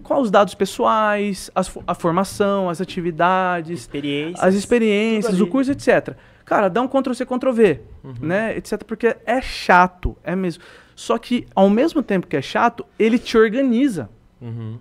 Com 0.02 0.18
os 0.22 0.30
dados 0.30 0.54
pessoais, 0.54 1.50
as 1.54 1.70
a 1.86 1.94
formação, 1.94 2.70
as 2.70 2.80
atividades, 2.80 3.80
Experiências. 3.80 4.42
as 4.42 4.54
experiências, 4.54 5.40
o 5.42 5.46
curso, 5.46 5.70
etc. 5.72 6.16
Cara, 6.46 6.68
dá 6.70 6.80
um 6.80 6.88
Ctrl-C, 6.88 7.26
Ctrl-V, 7.26 7.80
né, 8.20 8.56
etc. 8.56 8.82
Porque 8.82 9.14
é 9.26 9.42
chato, 9.42 10.16
é 10.24 10.34
mesmo. 10.34 10.62
Só 10.94 11.18
que, 11.18 11.46
ao 11.54 11.68
mesmo 11.68 12.02
tempo 12.02 12.26
que 12.26 12.34
é 12.36 12.40
chato, 12.40 12.86
ele 12.98 13.18
te 13.18 13.36
organiza. 13.36 14.08
Uhum. 14.40 14.78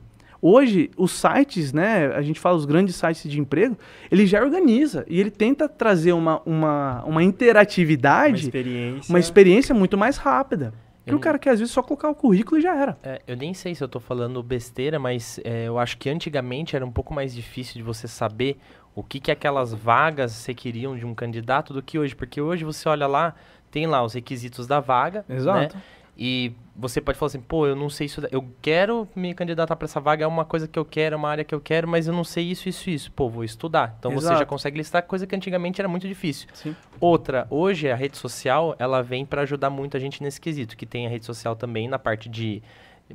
Hoje, 0.48 0.91
os 0.96 1.12
sites, 1.12 1.74
né, 1.74 2.08
a 2.16 2.22
gente 2.22 2.39
fala 2.39 2.56
os 2.56 2.66
grandes 2.66 2.96
sites 2.96 3.32
de 3.32 3.39
emprego, 3.39 3.76
ele 4.12 4.28
já 4.28 4.39
organiza 4.43 5.04
e 5.08 5.20
ele 5.20 5.32
tenta 5.32 5.68
trazer 5.68 6.14
uma, 6.14 6.39
uma, 6.46 7.04
uma 7.04 7.06
uma 7.06 7.24
interatividade, 7.24 8.43
experiência. 8.46 9.12
uma 9.12 9.20
experiência 9.20 9.74
muito 9.74 9.98
mais 9.98 10.18
rápida. 10.18 10.72
Que 11.04 11.12
Eu- 11.12 11.18
o 11.18 11.20
cara 11.20 11.38
quer, 11.39 11.52
às 11.52 11.60
vezes, 11.60 11.74
só 11.74 11.82
colocar 11.82 12.10
o 12.10 12.16
currículo 12.16 12.58
e 12.60 12.62
já 12.62 12.76
era. 12.76 12.98
É, 13.04 13.22
eu 13.28 13.36
nem 13.36 13.54
sei 13.54 13.74
se 13.76 13.84
eu 13.84 13.88
tô 13.88 14.00
falando 14.00 14.41
besteira, 14.43 15.00
mas 15.00 15.39
é, 15.43 15.68
eu 15.68 15.78
acho 15.80 15.98
que 15.98 16.10
antigamente 16.10 16.76
era 16.76 16.86
um 16.86 16.91
pouco 16.91 17.14
mais 17.14 17.34
difícil 17.34 17.76
de 17.76 17.84
você 17.84 18.08
saber 18.08 18.58
o 18.96 19.02
que, 19.04 19.20
que 19.20 19.32
aquelas 19.32 19.74
vagas 19.74 20.46
requeriam 20.46 20.96
de 20.98 21.06
um 21.06 21.14
candidato 21.16 21.74
do 21.74 21.82
que 21.82 21.98
hoje. 22.00 22.16
Porque 22.16 22.39
hoje 22.41 22.64
você 22.64 22.88
olha 22.89 23.06
lá, 23.08 23.34
tem 23.72 23.86
lá 23.88 24.04
os 24.04 24.14
requisitos 24.14 24.66
da 24.68 24.80
vaga. 24.80 25.24
Né? 25.28 25.82
E 26.18 26.53
você 26.76 27.01
pode 27.01 27.18
falar 27.18 27.28
assim, 27.28 27.41
pô, 27.41 27.68
eu 27.68 27.76
não 27.76 27.89
sei 27.89 28.05
isso, 28.05 28.22
eu 28.32 28.45
quero 28.61 29.07
me 29.16 29.34
candidatar 29.34 29.76
para 29.76 29.86
essa 29.86 29.99
vaga, 29.99 30.24
é 30.24 30.28
uma 30.28 30.45
coisa 30.45 30.68
que 30.68 30.78
eu 30.78 30.86
quero, 30.86 31.16
é 31.16 31.18
uma 31.18 31.30
área 31.30 31.43
que 31.43 31.53
eu 31.53 31.59
quero, 31.59 31.88
mas 31.88 32.07
eu 32.07 32.13
não 32.13 32.24
sei 32.24 32.51
isso, 32.51 32.70
isso, 32.70 32.89
isso. 32.89 33.11
Pô, 33.11 33.30
vou 33.30 33.43
estudar. 33.43 33.95
Então 33.99 34.11
você 34.11 34.28
já 34.28 34.34
Exato. 34.34 34.49
consegue 34.49 34.78
listar 34.78 35.03
coisa 35.03 35.28
que 35.28 35.36
antigamente 35.36 35.82
era 35.82 35.88
muito 35.88 36.07
difícil. 36.07 36.47
Sim. 36.53 36.76
Outra, 36.99 37.47
hoje 37.49 37.89
a 37.89 37.95
rede 37.95 38.18
social, 38.18 38.76
ela 38.80 39.01
vem 39.01 39.26
para 39.26 39.41
ajudar 39.41 39.70
muito 39.70 39.97
a 39.97 39.99
gente 39.99 40.24
nesse 40.24 40.39
quesito, 40.39 40.78
que 40.78 40.86
tem 40.86 41.05
a 41.05 41.09
rede 41.09 41.26
social 41.26 41.55
também 41.55 41.88
na 41.88 41.99
parte 41.99 42.30
de 42.30 42.61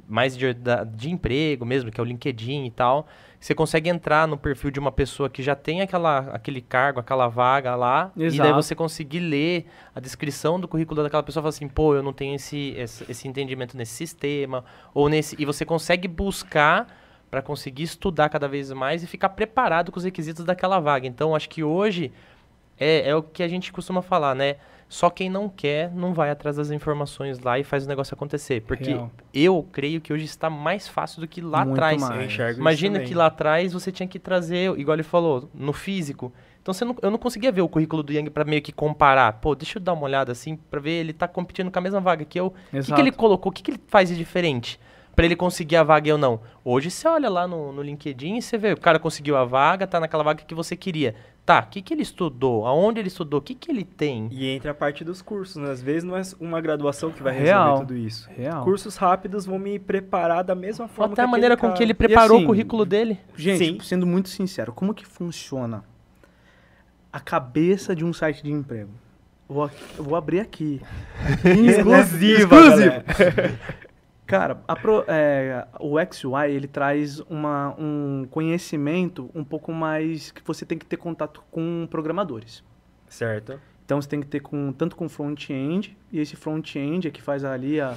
mais 0.07 0.37
de, 0.37 0.47
de 0.95 1.11
emprego 1.11 1.65
mesmo, 1.65 1.91
que 1.91 2.01
é 2.01 2.03
o 2.03 2.07
LinkedIn 2.07 2.65
e 2.67 2.71
tal. 2.71 3.07
Você 3.41 3.55
consegue 3.55 3.89
entrar 3.89 4.29
no 4.29 4.37
perfil 4.37 4.71
de 4.71 4.79
uma 4.79 4.93
pessoa 4.93 5.31
que 5.31 5.43
já 5.43 5.57
tem 5.57 5.81
aquela, 5.81 6.19
aquele 6.35 6.61
cargo, 6.61 7.01
aquela 7.01 7.27
vaga 7.27 7.75
lá, 7.75 8.13
e 8.15 8.21
daí 8.21 8.27
Exato. 8.27 8.55
você 8.55 8.75
conseguir 8.75 9.21
ler 9.21 9.67
a 9.95 9.99
descrição 9.99 10.61
do 10.61 10.69
currículo 10.69 11.03
daquela 11.03 11.23
pessoa 11.23 11.41
e 11.41 11.45
falar 11.45 11.49
assim, 11.49 11.67
pô, 11.67 11.95
eu 11.95 12.03
não 12.03 12.13
tenho 12.13 12.35
esse, 12.35 12.75
esse, 12.77 13.11
esse 13.11 13.27
entendimento 13.27 13.75
nesse 13.79 13.95
sistema, 13.95 14.63
ou 14.93 15.09
nesse. 15.09 15.35
E 15.39 15.47
você 15.47 15.65
consegue 15.65 16.07
buscar 16.07 16.87
para 17.31 17.41
conseguir 17.41 17.85
estudar 17.85 18.29
cada 18.29 18.47
vez 18.47 18.71
mais 18.73 19.03
e 19.03 19.07
ficar 19.07 19.31
preparado 19.31 19.91
com 19.91 19.99
os 19.99 20.05
requisitos 20.05 20.45
daquela 20.45 20.79
vaga. 20.79 21.07
Então, 21.07 21.35
acho 21.35 21.49
que 21.49 21.65
hoje 21.65 22.13
é, 22.79 23.09
é 23.09 23.17
o 23.17 23.23
que 23.23 23.43
a 23.43 23.49
gente 23.49 23.73
costuma 23.73 24.03
falar, 24.03 24.35
né? 24.35 24.57
Só 24.91 25.09
quem 25.09 25.31
não 25.31 25.49
quer 25.49 25.89
não 25.95 26.13
vai 26.13 26.31
atrás 26.31 26.57
das 26.57 26.73
informações 26.73 27.39
lá 27.39 27.57
e 27.61 27.63
faz 27.63 27.85
o 27.85 27.89
negócio 27.89 28.13
acontecer. 28.13 28.63
Porque 28.63 28.91
Real. 28.91 29.09
eu 29.33 29.65
creio 29.71 30.01
que 30.01 30.13
hoje 30.13 30.25
está 30.25 30.51
mais 30.51 30.89
fácil 30.89 31.21
do 31.21 31.29
que 31.29 31.41
lá 31.41 31.65
Muito 31.65 31.75
atrás. 31.75 32.03
Imagina 32.59 32.99
que 32.99 33.15
lá 33.15 33.27
atrás 33.27 33.73
você 33.73 33.93
tinha 33.93 34.09
que 34.09 34.19
trazer, 34.19 34.77
igual 34.77 34.97
ele 34.97 35.05
falou, 35.05 35.49
no 35.55 35.73
físico. 35.73 36.33
Então 36.61 36.75
você 36.75 36.85
não- 36.85 36.97
eu 37.03 37.11
não 37.11 37.19
conseguia 37.19 37.53
ver 37.53 37.63
o 37.63 37.69
currículo 37.69 38.03
do 38.03 38.13
Yang 38.13 38.31
para 38.31 38.45
meio 38.45 38.61
que 38.61 38.73
comparar. 38.73 39.35
Pô, 39.35 39.55
deixa 39.55 39.79
eu 39.79 39.83
dar 39.83 39.93
uma 39.93 40.03
olhada 40.03 40.33
assim 40.33 40.57
para 40.57 40.81
ver 40.81 40.91
ele 40.91 41.13
tá 41.13 41.29
competindo 41.29 41.71
com 41.71 41.79
a 41.79 41.83
mesma 41.83 42.01
vaga 42.01 42.25
que 42.25 42.39
eu. 42.41 42.49
O 42.49 42.53
que, 42.83 42.93
que 42.93 43.01
ele 43.01 43.13
colocou? 43.13 43.51
O 43.51 43.55
que, 43.55 43.63
que 43.63 43.71
ele 43.71 43.81
faz 43.87 44.09
de 44.09 44.17
diferente? 44.17 44.79
Pra 45.15 45.25
ele 45.25 45.37
conseguir 45.37 45.77
a 45.77 45.83
vaga 45.83 46.09
e 46.09 46.11
eu 46.11 46.19
não. 46.19 46.41
Hoje 46.65 46.91
você 46.91 47.07
olha 47.07 47.29
lá 47.29 47.47
no, 47.47 47.73
no 47.73 47.83
LinkedIn 47.83 48.37
e 48.37 48.43
você 48.43 48.57
vê, 48.57 48.73
o 48.73 48.77
cara 48.81 48.99
conseguiu 48.99 49.37
a 49.37 49.45
vaga, 49.45 49.87
tá 49.87 50.01
naquela 50.01 50.23
vaga 50.23 50.43
que 50.45 50.55
você 50.55 50.77
queria. 50.77 51.15
Tá, 51.45 51.65
o 51.67 51.71
que, 51.71 51.83
que 51.83 51.93
ele 51.93 52.03
estudou? 52.03 52.65
Aonde 52.67 53.01
ele 53.01 53.09
estudou? 53.09 53.41
O 53.41 53.43
que, 53.43 53.55
que 53.55 53.71
ele 53.71 53.83
tem? 53.85 54.29
E 54.31 54.47
entra 54.49 54.71
a 54.71 54.75
parte 54.75 55.03
dos 55.03 55.21
cursos, 55.21 55.57
né? 55.57 55.71
Às 55.71 55.83
vezes 55.83 56.05
não 56.05 56.17
é 56.17 56.23
uma 56.39 56.61
graduação 56.61 57.11
que 57.11 57.23
vai 57.23 57.33
resolver 57.33 57.51
Real. 57.53 57.79
tudo 57.81 57.97
isso. 57.97 58.31
Real. 58.37 58.63
Cursos 58.63 58.97
rápidos 58.97 59.47
vão 59.47 59.59
me 59.59 59.79
preparar 59.79 60.45
da 60.45 60.55
mesma 60.55 60.85
Ou 60.85 60.89
forma 60.89 61.13
até 61.13 61.23
a 61.23 61.25
que 61.25 61.31
maneira 61.31 61.55
aquele 61.55 61.71
com 61.73 61.77
que 61.77 61.83
ele 61.83 61.95
cara. 61.95 62.09
preparou 62.09 62.37
assim, 62.37 62.45
o 62.45 62.47
currículo 62.47 62.85
dele. 62.87 63.19
Gente, 63.35 63.59
Sim. 63.65 63.79
sendo 63.81 64.07
muito 64.07 64.29
sincero, 64.29 64.73
como 64.73 64.95
que 64.95 65.05
funciona 65.05 65.83
a 67.13 67.19
cabeça 67.19 67.97
de 67.97 68.05
um 68.05 68.13
site 68.13 68.43
de 68.45 68.53
emprego? 68.53 68.91
Vou, 69.49 69.69
vou 69.97 70.15
abrir 70.15 70.39
aqui. 70.39 70.81
Exclusiva, 71.45 72.57
Exclusivo. 72.61 73.59
Cara, 74.31 74.55
pro- 74.55 75.05
é, 75.09 75.67
o 75.79 75.97
XY, 75.99 76.51
ele 76.55 76.67
traz 76.69 77.21
uma, 77.29 77.75
um 77.79 78.27
conhecimento 78.31 79.31
um 79.35 79.45
pouco 79.45 79.73
mais 79.73 80.31
que 80.31 80.41
você 80.45 80.65
tem 80.65 80.79
que 80.79 80.87
ter 80.87 80.97
contato 80.97 81.43
com 81.51 81.87
programadores. 81.91 82.63
Certo. 83.09 83.61
Então 83.85 84.01
você 84.01 84.09
tem 84.09 84.21
que 84.21 84.27
ter 84.27 84.41
com, 84.41 84.73
tanto 84.73 84.95
com 84.95 85.09
front-end, 85.09 85.97
e 86.13 86.21
esse 86.21 86.37
front-end 86.37 87.09
é 87.09 87.11
que 87.11 87.21
faz 87.21 87.45
ali 87.45 87.81
a. 87.81 87.95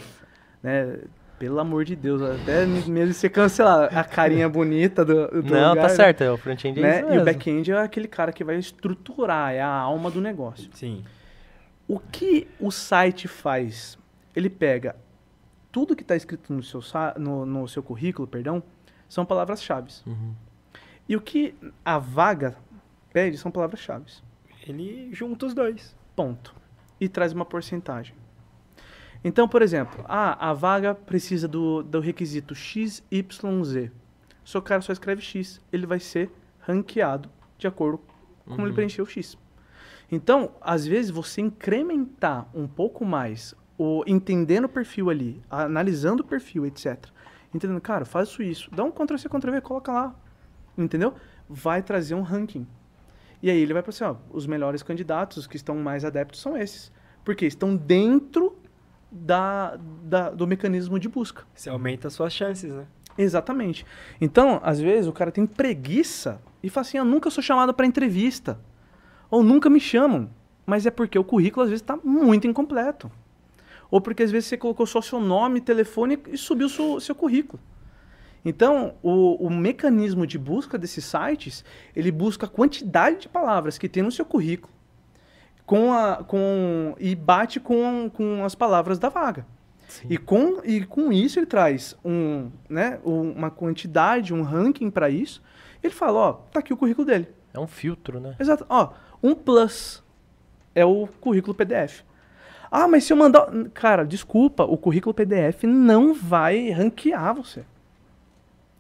Né, 0.62 1.00
pelo 1.38 1.60
amor 1.60 1.84
de 1.84 1.96
Deus, 1.96 2.22
até 2.22 2.66
mesmo 2.66 3.14
você 3.14 3.30
cancelar 3.30 3.96
a 3.98 4.04
carinha 4.04 4.48
bonita 4.48 5.04
do, 5.04 5.28
do 5.42 5.54
não, 5.54 5.70
lugar, 5.72 5.82
tá 5.82 5.90
certo, 5.90 6.22
é 6.22 6.32
o 6.32 6.38
front-end 6.38 6.80
é 6.80 6.82
Né? 6.82 7.00
isso 7.02 7.14
E 7.14 7.18
o 7.18 7.26
back-end 7.26 7.72
é 7.72 7.78
aquele 7.80 8.08
cara 8.08 8.32
que 8.32 8.44
vai 8.46 8.56
estruturar, 8.58 9.52
é 9.54 9.60
a 9.60 9.68
alma 9.68 10.10
do 10.10 10.22
negócio. 10.22 10.70
Sim. 10.74 11.04
O 11.86 12.00
que 12.00 12.48
o 12.62 12.72
site 12.72 13.28
faz? 13.28 13.98
Ele 14.34 14.50
pega 14.50 14.96
tudo 15.74 15.96
que 15.96 16.04
está 16.04 16.16
escrito 16.16 16.54
no 16.54 16.62
seu, 16.62 16.80
no, 17.20 17.46
no 17.46 17.68
seu 17.68 17.82
currículo, 17.82 18.28
perdão, 18.28 18.62
são 19.10 19.26
palavras-chave. 19.26 19.92
Uhum. 20.06 20.34
E 21.10 21.16
o 21.18 21.22
que 21.22 21.56
a 21.84 21.98
vaga 21.98 22.56
pede 23.12 23.38
são 23.40 23.52
palavras-chave. 23.52 24.06
Ele 24.66 25.10
junta 25.12 25.48
os 25.48 25.54
dois. 25.56 25.96
Ponto. 26.16 26.56
E 27.02 27.10
traz 27.10 27.34
uma 27.34 27.44
porcentagem. 27.44 28.16
Então, 29.24 29.48
por 29.50 29.62
exemplo, 29.64 30.06
ah, 30.08 30.50
a 30.50 30.54
vaga 30.54 30.94
precisa 30.94 31.48
do, 31.48 31.82
do 31.82 32.00
requisito 32.00 32.54
XYZ. 32.54 33.90
Se 34.46 34.58
o 34.58 34.62
cara 34.62 34.82
só 34.82 34.94
escreve 34.94 35.22
X, 35.22 35.60
ele 35.72 35.88
vai 35.88 36.00
ser 36.00 36.30
ranqueado 36.60 37.30
de 37.58 37.66
acordo 37.66 37.98
com 37.98 38.52
como 38.52 38.62
ele 38.62 38.70
Uhum. 38.70 38.76
preencheu 38.76 39.06
o 39.06 39.08
X. 39.08 39.38
Então, 40.12 40.52
às 40.62 40.86
vezes, 40.86 41.10
você 41.10 41.42
incrementar 41.42 42.48
um 42.54 42.68
pouco 42.68 43.04
mais, 43.04 43.56
o, 43.84 44.04
entendendo 44.08 44.66
o 44.66 44.70
perfil 44.70 45.10
ali, 45.10 45.42
analisando 45.50 46.24
o 46.24 46.26
perfil, 46.26 46.66
etc. 46.66 47.06
Entendendo, 47.54 47.82
cara, 47.82 48.06
faço 48.06 48.42
isso. 48.42 48.70
Dá 48.74 48.84
um 48.84 48.92
Ctrl-C, 48.92 49.28
Ctrl-V, 49.30 49.62
coloca 49.62 49.92
lá. 49.92 50.16
Entendeu? 50.78 51.14
Vai 51.50 51.82
trazer 51.84 52.16
um 52.16 52.22
ranking. 52.22 52.66
E 53.42 53.50
aí 53.50 53.58
ele 53.60 53.74
vai 53.74 53.84
para 53.84 53.90
assim, 53.90 54.04
ó, 54.06 54.16
os 54.32 54.48
melhores 54.48 54.82
candidatos, 54.82 55.38
os 55.38 55.48
que 55.48 55.56
estão 55.58 55.76
mais 55.76 56.06
adeptos 56.06 56.40
são 56.42 56.58
esses. 56.58 56.92
Porque 57.26 57.46
estão 57.46 57.76
dentro 57.76 58.58
da, 59.12 59.78
da- 60.04 60.30
do 60.32 60.48
mecanismo 60.48 60.98
de 60.98 61.08
busca. 61.10 61.44
Você 61.54 61.70
aumenta 61.70 62.08
as 62.08 62.14
suas 62.14 62.34
chances, 62.34 62.72
né? 62.72 62.86
Exatamente. 63.18 63.86
Então, 64.20 64.60
às 64.64 64.80
vezes, 64.80 65.08
o 65.08 65.14
cara 65.14 65.32
tem 65.32 65.46
preguiça 65.46 66.42
e 66.64 66.70
fala 66.70 66.82
assim, 66.88 66.98
eu 66.98 67.06
nunca 67.06 67.30
sou 67.30 67.44
chamado 67.44 67.74
para 67.74 67.86
entrevista. 67.86 68.60
Ou 69.30 69.44
nunca 69.44 69.70
me 69.70 69.80
chamam. 69.80 70.30
Mas 70.66 70.86
é 70.86 70.92
porque 70.92 71.20
o 71.20 71.24
currículo, 71.24 71.64
às 71.64 71.70
vezes, 71.70 71.82
está 71.84 71.98
muito 71.98 72.48
incompleto. 72.48 73.12
Ou 73.94 74.02
porque, 74.02 74.24
às 74.24 74.32
vezes, 74.32 74.50
você 74.50 74.58
colocou 74.58 74.88
só 74.88 75.02
seu 75.04 75.20
nome, 75.20 75.62
telefone 75.62 76.18
e 76.28 76.36
subiu 76.36 76.68
seu, 76.68 77.00
seu 77.00 77.14
currículo. 77.14 77.62
Então, 78.44 78.96
o, 79.04 79.46
o 79.46 79.52
mecanismo 79.52 80.26
de 80.26 80.40
busca 80.40 80.80
desses 80.80 81.06
sites, 81.06 81.64
ele 81.96 82.12
busca 82.12 82.48
a 82.48 82.50
quantidade 82.50 83.20
de 83.22 83.30
palavras 83.30 83.78
que 83.78 83.88
tem 83.88 84.02
no 84.02 84.12
seu 84.12 84.26
currículo 84.26 84.74
com 85.64 85.94
a, 85.94 86.24
com, 86.24 86.96
e 87.00 87.14
bate 87.14 87.60
com, 87.60 88.10
com 88.12 88.44
as 88.44 88.56
palavras 88.56 88.98
da 88.98 89.10
vaga. 89.10 89.46
E 90.10 90.18
com, 90.18 90.60
e 90.64 90.84
com 90.84 91.14
isso 91.14 91.38
ele 91.38 91.46
traz 91.46 91.96
um, 92.04 92.50
né, 92.68 93.00
um- 93.06 93.32
uma 93.34 93.52
quantidade, 93.52 94.34
um 94.34 94.42
ranking 94.42 94.90
para 94.90 95.08
isso. 95.08 95.40
Ele 95.84 95.94
fala, 95.94 96.20
ó, 96.20 96.34
tá 96.34 96.62
aqui 96.62 96.74
o 96.74 96.78
currículo 96.78 97.06
dele. 97.06 97.28
É 97.54 97.60
um 97.60 97.68
filtro, 97.68 98.20
né? 98.20 98.36
Exato. 98.40 98.66
Ó, 98.68 98.90
um 99.22 99.36
plus 99.36 100.04
é 100.74 100.84
o 100.84 101.06
currículo 101.22 101.54
PDF. 101.54 102.02
Ah, 102.76 102.88
mas 102.88 103.04
se 103.04 103.14
eu 103.14 103.18
mandar. 103.18 103.48
Cara, 103.72 104.04
desculpa, 104.04 104.64
o 104.64 104.76
currículo 104.76 105.14
PDF 105.14 105.64
não 105.66 106.12
vai 106.12 106.72
ranquear 106.72 107.36
você. 107.36 107.64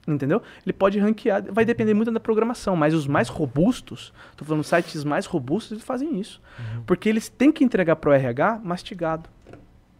Entendeu? 0.08 0.42
Ele 0.66 0.74
pode 0.74 0.98
ranquear, 0.98 1.44
vai 1.54 1.64
depender 1.64 1.94
muito 1.94 2.12
da 2.12 2.20
programação, 2.20 2.76
mas 2.76 2.96
os 2.96 3.06
mais 3.06 3.30
robustos, 3.30 4.12
tô 4.36 4.44
falando 4.44 4.64
sites 4.64 5.04
mais 5.04 5.28
robustos, 5.28 5.74
eles 5.74 5.84
fazem 5.84 6.20
isso. 6.20 6.42
Porque 6.88 7.08
eles 7.08 7.30
têm 7.30 7.52
que 7.52 7.64
entregar 7.64 7.96
pro 7.98 8.12
RH 8.12 8.62
mastigado. 8.64 9.30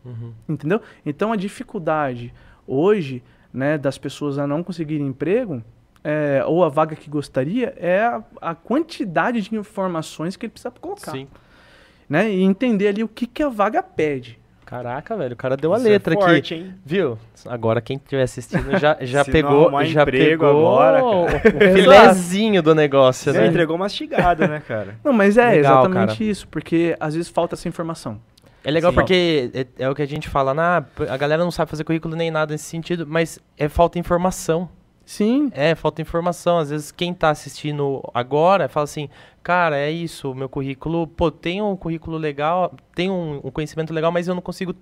Uhum. 0.04 0.34
Entendeu? 0.50 0.82
Então 1.06 1.32
a 1.32 1.36
dificuldade 1.36 2.34
hoje, 2.66 3.22
né, 3.54 3.78
das 3.78 4.00
pessoas 4.00 4.40
a 4.40 4.48
não 4.48 4.64
conseguirem 4.64 5.06
emprego, 5.06 5.64
é, 6.04 6.44
ou 6.48 6.64
a 6.64 6.70
vaga 6.70 6.96
que 6.96 7.12
gostaria, 7.12 7.76
é 7.78 8.02
a, 8.02 8.24
a 8.42 8.56
quantidade 8.56 9.40
de 9.40 9.56
informações 9.56 10.36
que 10.36 10.48
ele 10.48 10.52
precisa 10.52 10.72
colocar. 10.72 11.12
Sim. 11.12 11.28
Né? 12.14 12.30
E 12.32 12.44
entender 12.44 12.90
ali 12.90 13.04
o 13.04 13.08
que, 13.08 13.26
que 13.26 13.42
a 13.42 13.50
vaga 13.50 13.82
pede. 13.82 14.40
Caraca, 14.64 15.18
velho, 15.18 15.34
o 15.34 15.36
cara 15.36 15.58
deu 15.58 15.74
a 15.74 15.78
Isso 15.78 15.88
é 15.88 15.90
letra 15.90 16.14
aqui. 16.14 16.24
forte, 16.24 16.54
hein? 16.54 16.76
Viu? 16.86 17.18
Agora 17.48 17.82
quem 17.82 17.98
estiver 17.98 18.22
assistindo 18.22 18.78
já, 18.78 18.98
já 19.02 19.26
pegou, 19.26 19.84
já 19.86 20.06
pegou 20.06 20.48
agora, 20.48 21.04
o, 21.04 21.26
cara. 21.26 21.42
o 21.58 21.74
filezinho 21.74 22.62
do 22.62 22.76
negócio, 22.76 23.32
Você 23.32 23.40
né? 23.40 23.48
entregou 23.48 23.80
mastigado, 23.80 24.48
né, 24.48 24.62
cara? 24.68 24.96
Não, 25.04 25.12
mas 25.12 25.38
é 25.38 25.50
Legal, 25.50 25.82
exatamente 25.82 26.18
cara. 26.20 26.24
isso, 26.24 26.48
porque 26.48 26.96
às 27.00 27.16
vezes 27.16 27.30
falta 27.30 27.56
essa 27.56 27.68
informação. 27.68 28.22
É 28.64 28.70
legal 28.70 28.92
Sim. 28.92 28.96
porque 28.96 29.52
é, 29.54 29.84
é 29.84 29.90
o 29.90 29.96
que 29.96 30.04
a 30.04 30.08
gente 30.08 30.30
fala, 30.30 30.54
nah, 30.54 30.84
a 31.10 31.18
galera 31.18 31.44
não 31.44 31.52
sabe 31.52 31.70
fazer 31.72 31.84
currículo 31.84 32.16
nem 32.16 32.30
nada 32.30 32.54
nesse 32.54 32.66
sentido, 32.66 33.08
mas 33.08 33.40
é 33.58 33.68
falta 33.68 33.98
informação. 33.98 34.70
Sim, 35.06 35.50
É, 35.54 35.76
falta 35.76 36.02
informação. 36.02 36.58
Às 36.60 36.70
vezes 36.70 36.92
quem 36.92 37.14
tá 37.14 37.30
assistindo 37.30 38.02
agora 38.14 38.68
fala 38.70 38.86
assim, 38.86 39.10
cara, 39.44 39.78
é 39.78 39.92
isso, 39.92 40.32
o 40.32 40.36
meu 40.36 40.48
currículo, 40.50 41.06
pô, 41.08 41.30
tem 41.30 41.62
um 41.62 41.76
currículo 41.76 42.18
legal, 42.18 42.74
tem 42.96 43.10
um, 43.12 43.42
um 43.44 43.52
conhecimento 43.52 43.94
legal, 43.94 44.12
mas 44.12 44.28
eu 44.28 44.36
não 44.36 44.42
consigo 44.42 44.74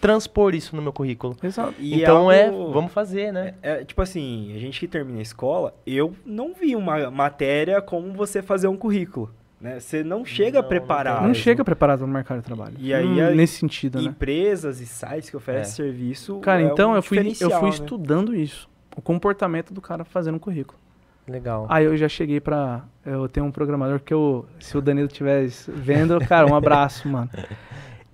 transpor 0.00 0.54
isso 0.54 0.76
no 0.76 0.82
meu 0.82 0.92
currículo. 0.92 1.36
exato. 1.42 1.74
E 1.78 2.00
então 2.02 2.30
é, 2.30 2.46
algo- 2.48 2.72
vamos 2.72 2.92
fazer, 2.92 3.32
né? 3.32 3.54
É, 3.62 3.84
tipo 3.84 4.00
assim, 4.02 4.52
a 4.54 4.58
gente 4.58 4.78
que 4.78 4.86
termina 4.86 5.18
a 5.18 5.22
escola, 5.22 5.74
eu 5.86 6.14
não 6.26 6.52
vi 6.54 6.76
uma 6.76 7.10
matéria 7.10 7.80
como 7.80 8.12
você 8.12 8.42
fazer 8.42 8.68
um 8.68 8.76
currículo, 8.76 9.30
né? 9.60 9.80
Você 9.80 10.04
não 10.04 10.22
chega 10.24 10.60
Não, 10.60 10.68
preparado. 10.68 11.26
Não 11.26 11.32
chega 11.34 11.64
preparado 11.64 12.00
no 12.06 12.12
mercado 12.12 12.38
de 12.40 12.44
trabalho. 12.44 12.74
E 12.78 12.92
aí, 12.92 13.06
Hum, 13.06 13.34
nesse 13.34 13.56
sentido, 13.60 13.98
né? 13.98 14.04
Empresas 14.08 14.78
e 14.80 14.86
sites 14.86 15.30
que 15.30 15.36
oferecem 15.36 15.72
É. 15.72 15.74
serviço. 15.88 16.38
Cara, 16.40 16.60
é 16.60 16.66
então 16.66 16.92
um 16.92 16.96
eu 16.96 17.02
fui, 17.02 17.18
eu 17.40 17.50
fui 17.50 17.68
né? 17.70 17.74
estudando 17.74 18.34
isso. 18.36 18.68
O 18.96 19.02
comportamento 19.02 19.72
do 19.72 19.80
cara 19.80 20.04
fazendo 20.04 20.36
um 20.36 20.38
currículo. 20.38 20.78
Legal. 21.26 21.66
Aí 21.70 21.84
eu 21.84 21.96
já 21.96 22.08
cheguei 22.08 22.38
pra. 22.38 22.84
Eu 23.04 23.28
tenho 23.28 23.46
um 23.46 23.50
programador 23.50 24.00
que 24.00 24.12
eu. 24.12 24.46
Se 24.60 24.76
o 24.76 24.80
Danilo 24.80 25.06
estiver 25.06 25.46
vendo, 25.68 26.18
cara, 26.26 26.46
um 26.46 26.54
abraço, 26.54 27.08
mano. 27.08 27.30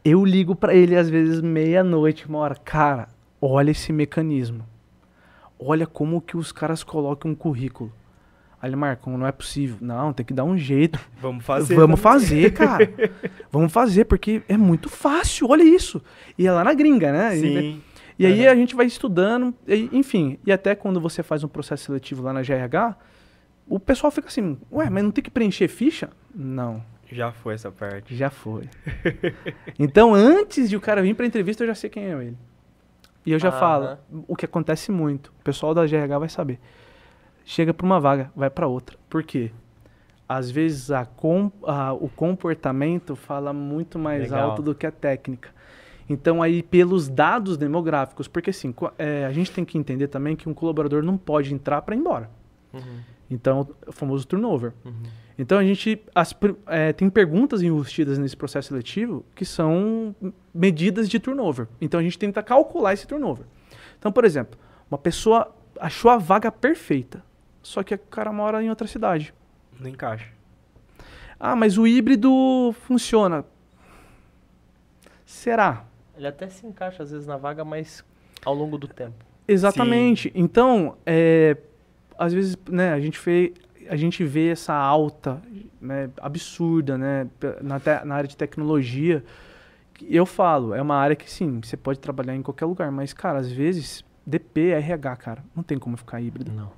Eu 0.03 0.25
ligo 0.25 0.55
pra 0.57 0.75
ele 0.75 0.97
às 0.97 1.11
vezes 1.11 1.43
meia-noite, 1.43 2.27
uma 2.27 2.39
hora. 2.39 2.55
Cara, 2.55 3.09
olha 3.39 3.71
esse 3.71 3.93
mecanismo. 3.93 4.65
Olha 5.59 5.87
como 5.87 6.23
que 6.23 6.39
os 6.39 6.53
caras 6.53 6.83
colocam 6.83 7.33
um 7.33 7.35
currículo. 7.35 7.93
Aí 8.63 8.71
ele, 8.71 8.77
Marcão, 8.77 9.19
não 9.19 9.27
é 9.27 9.33
possível. 9.33 9.77
Não, 9.81 10.13
tem 10.13 10.25
que 10.25 10.33
dar 10.33 10.45
um 10.45 10.57
jeito. 10.57 10.99
Vamos 11.21 11.45
fazer. 11.45 11.75
Vamos 11.75 12.01
também. 12.01 12.21
fazer, 12.21 12.53
cara. 12.57 12.91
Vamos 13.51 13.73
fazer, 13.73 14.07
porque 14.07 14.43
é 14.49 14.57
muito 14.57 14.89
fácil, 14.89 15.49
olha 15.51 15.63
isso. 15.63 16.01
E 16.39 16.47
é 16.47 16.53
lá 16.53 16.65
na 16.65 16.73
gringa, 16.73 17.13
né? 17.13 17.37
Sim. 17.37 17.83
E 18.21 18.27
aí 18.27 18.43
Aham. 18.45 18.53
a 18.53 18.55
gente 18.55 18.75
vai 18.77 18.85
estudando, 18.85 19.55
e- 19.67 19.89
enfim, 19.93 20.39
e 20.45 20.53
até 20.53 20.75
quando 20.75 21.01
você 21.01 21.23
faz 21.23 21.43
um 21.43 21.49
processo 21.49 21.85
seletivo 21.87 22.23
lá 22.23 22.35
na 22.35 22.43
GRH, 22.43 22.95
o 23.67 23.81
pessoal 23.81 24.11
fica 24.11 24.29
assim, 24.29 24.59
ué, 24.71 24.91
mas 24.91 25.03
não 25.03 25.11
tem 25.11 25.25
que 25.25 25.31
preencher 25.31 25.69
ficha? 25.69 26.11
Não, 26.35 26.83
Já 27.11 27.33
foi 27.33 27.55
essa 27.55 27.73
parte. 27.73 28.15
já 28.15 28.29
foi. 28.29 28.65
então, 29.79 30.15
antes 30.15 30.69
de 30.69 30.77
o 30.77 30.81
cara 30.83 31.01
vir 31.01 31.15
pra 31.15 31.25
entrevista, 31.25 31.63
eu 31.63 31.69
já 31.69 31.75
sei 31.75 31.89
quem 31.89 32.05
é 32.05 32.11
ele. 32.11 32.37
E 33.25 33.33
eu 33.33 33.39
já 33.39 33.49
Aham. 33.49 33.59
falo, 33.59 33.99
o 34.29 34.37
que 34.37 34.45
acontece 34.45 34.93
muito, 34.93 35.29
o 35.41 35.43
pessoal 35.43 35.73
da 35.73 35.87
GRH 35.87 36.19
vai 36.19 36.29
saber. 36.29 36.59
Chega 37.45 37.73
pra 37.73 37.87
uma 37.87 37.99
vaga, 38.01 38.31
vai 38.37 38.51
pra 38.51 38.67
outra. 38.67 38.99
Por 39.09 39.23
quê? 39.23 39.51
Às 40.29 40.51
vezes 40.51 40.91
a 40.91 41.07
com- 41.07 41.51
a- 41.65 41.93
o 41.95 42.09
comportamento 42.09 43.17
fala 43.17 43.53
muito 43.53 43.99
mais 43.99 44.25
Legal. 44.25 44.51
alto 44.51 44.61
do 44.63 44.75
que 44.75 44.87
a 44.87 44.91
técnica. 44.93 45.49
Então, 46.13 46.43
aí, 46.43 46.61
pelos 46.61 47.09
dados 47.09 47.57
demográficos, 47.57 48.27
porque 48.27 48.51
assim, 48.51 48.75
é, 48.99 49.25
a 49.25 49.33
gente 49.33 49.53
tem 49.53 49.65
que 49.65 49.79
entender 49.79 50.09
também 50.09 50.35
que 50.35 50.49
um 50.49 50.53
colaborador 50.53 51.05
não 51.05 51.17
pode 51.17 51.55
entrar 51.55 51.81
para 51.83 51.95
ir 51.95 52.01
embora. 52.01 52.29
Uhum, 52.73 52.99
Então, 53.31 53.69
o 53.87 53.93
famoso 53.93 54.27
turnover. 54.27 54.73
uhum. 54.85 55.05
Então, 55.39 55.57
a 55.57 55.63
gente 55.63 56.03
as 56.13 56.35
é, 56.67 56.93
tem 56.93 57.09
perguntas 57.09 57.63
embutidas 57.63 58.19
nesse 58.19 58.37
processo 58.37 58.69
seletivo 58.69 59.25
que 59.37 59.45
são 59.45 60.15
medidas 60.53 61.09
de 61.09 61.21
turnover. 61.21 61.69
Então, 61.81 62.01
a 62.01 62.03
gente 62.03 62.19
tenta 62.19 62.43
calcular 62.43 62.93
esse 62.93 63.07
turnover. 63.07 63.47
Então, 63.97 64.11
por 64.11 64.25
exemplo, 64.25 64.59
uma 64.91 64.99
pessoa 64.99 65.55
achou 65.79 66.11
a 66.11 66.19
vaga 66.19 66.51
perfeita, 66.51 67.23
só 67.63 67.85
que 67.85 67.95
o 67.95 67.99
cara 67.99 68.33
mora 68.33 68.63
em 68.63 68.69
outra 68.69 68.89
cidade. 68.89 69.33
Não 69.79 69.89
encaixa. 69.89 70.27
Ah, 71.39 71.55
mas 71.55 71.79
o 71.79 71.87
híbrido 71.87 72.75
funciona. 72.85 73.45
Será? 75.25 75.85
Ele 76.21 76.29
até 76.29 76.49
se 76.51 76.67
encaixa 76.67 77.03
às 77.03 77.11
vezes 77.11 77.27
na 77.27 77.39
vaga, 77.39 77.65
mas 77.65 78.05
ao 78.45 78.55
longo 78.55 78.77
do 78.77 78.87
tempo. 78.87 79.25
Exatamente. 79.49 80.31
Então, 80.35 80.97
é, 81.07 81.57
às 82.19 82.33
vezes, 82.35 82.57
né, 82.69 82.93
a 82.93 83.01
gente 83.01 83.19
vê, 83.25 83.55
a 83.89 83.97
gente 83.97 84.23
vê 84.23 84.49
essa 84.51 84.75
alta, 84.75 85.41
né, 85.81 86.11
absurda, 86.21 86.99
né, 86.99 87.27
na, 87.63 87.81
te- 87.81 88.05
na 88.05 88.15
área 88.17 88.29
de 88.29 88.37
tecnologia. 88.37 89.25
Eu 90.09 90.27
falo, 90.27 90.75
é 90.75 90.81
uma 90.83 90.95
área 90.97 91.17
que 91.17 91.31
sim, 91.31 91.61
você 91.63 91.77
pode 91.77 91.99
trabalhar 91.99 92.35
em 92.37 92.43
qualquer 92.43 92.67
lugar, 92.67 92.91
mas 92.93 93.13
cara, 93.15 93.39
às 93.39 93.51
vezes 93.51 94.05
DP, 94.27 94.69
RH, 94.73 95.17
cara, 95.17 95.45
não 95.57 95.63
tem 95.63 95.79
como 95.79 95.97
ficar 95.97 96.21
híbrido. 96.21 96.53
Não. 96.53 96.71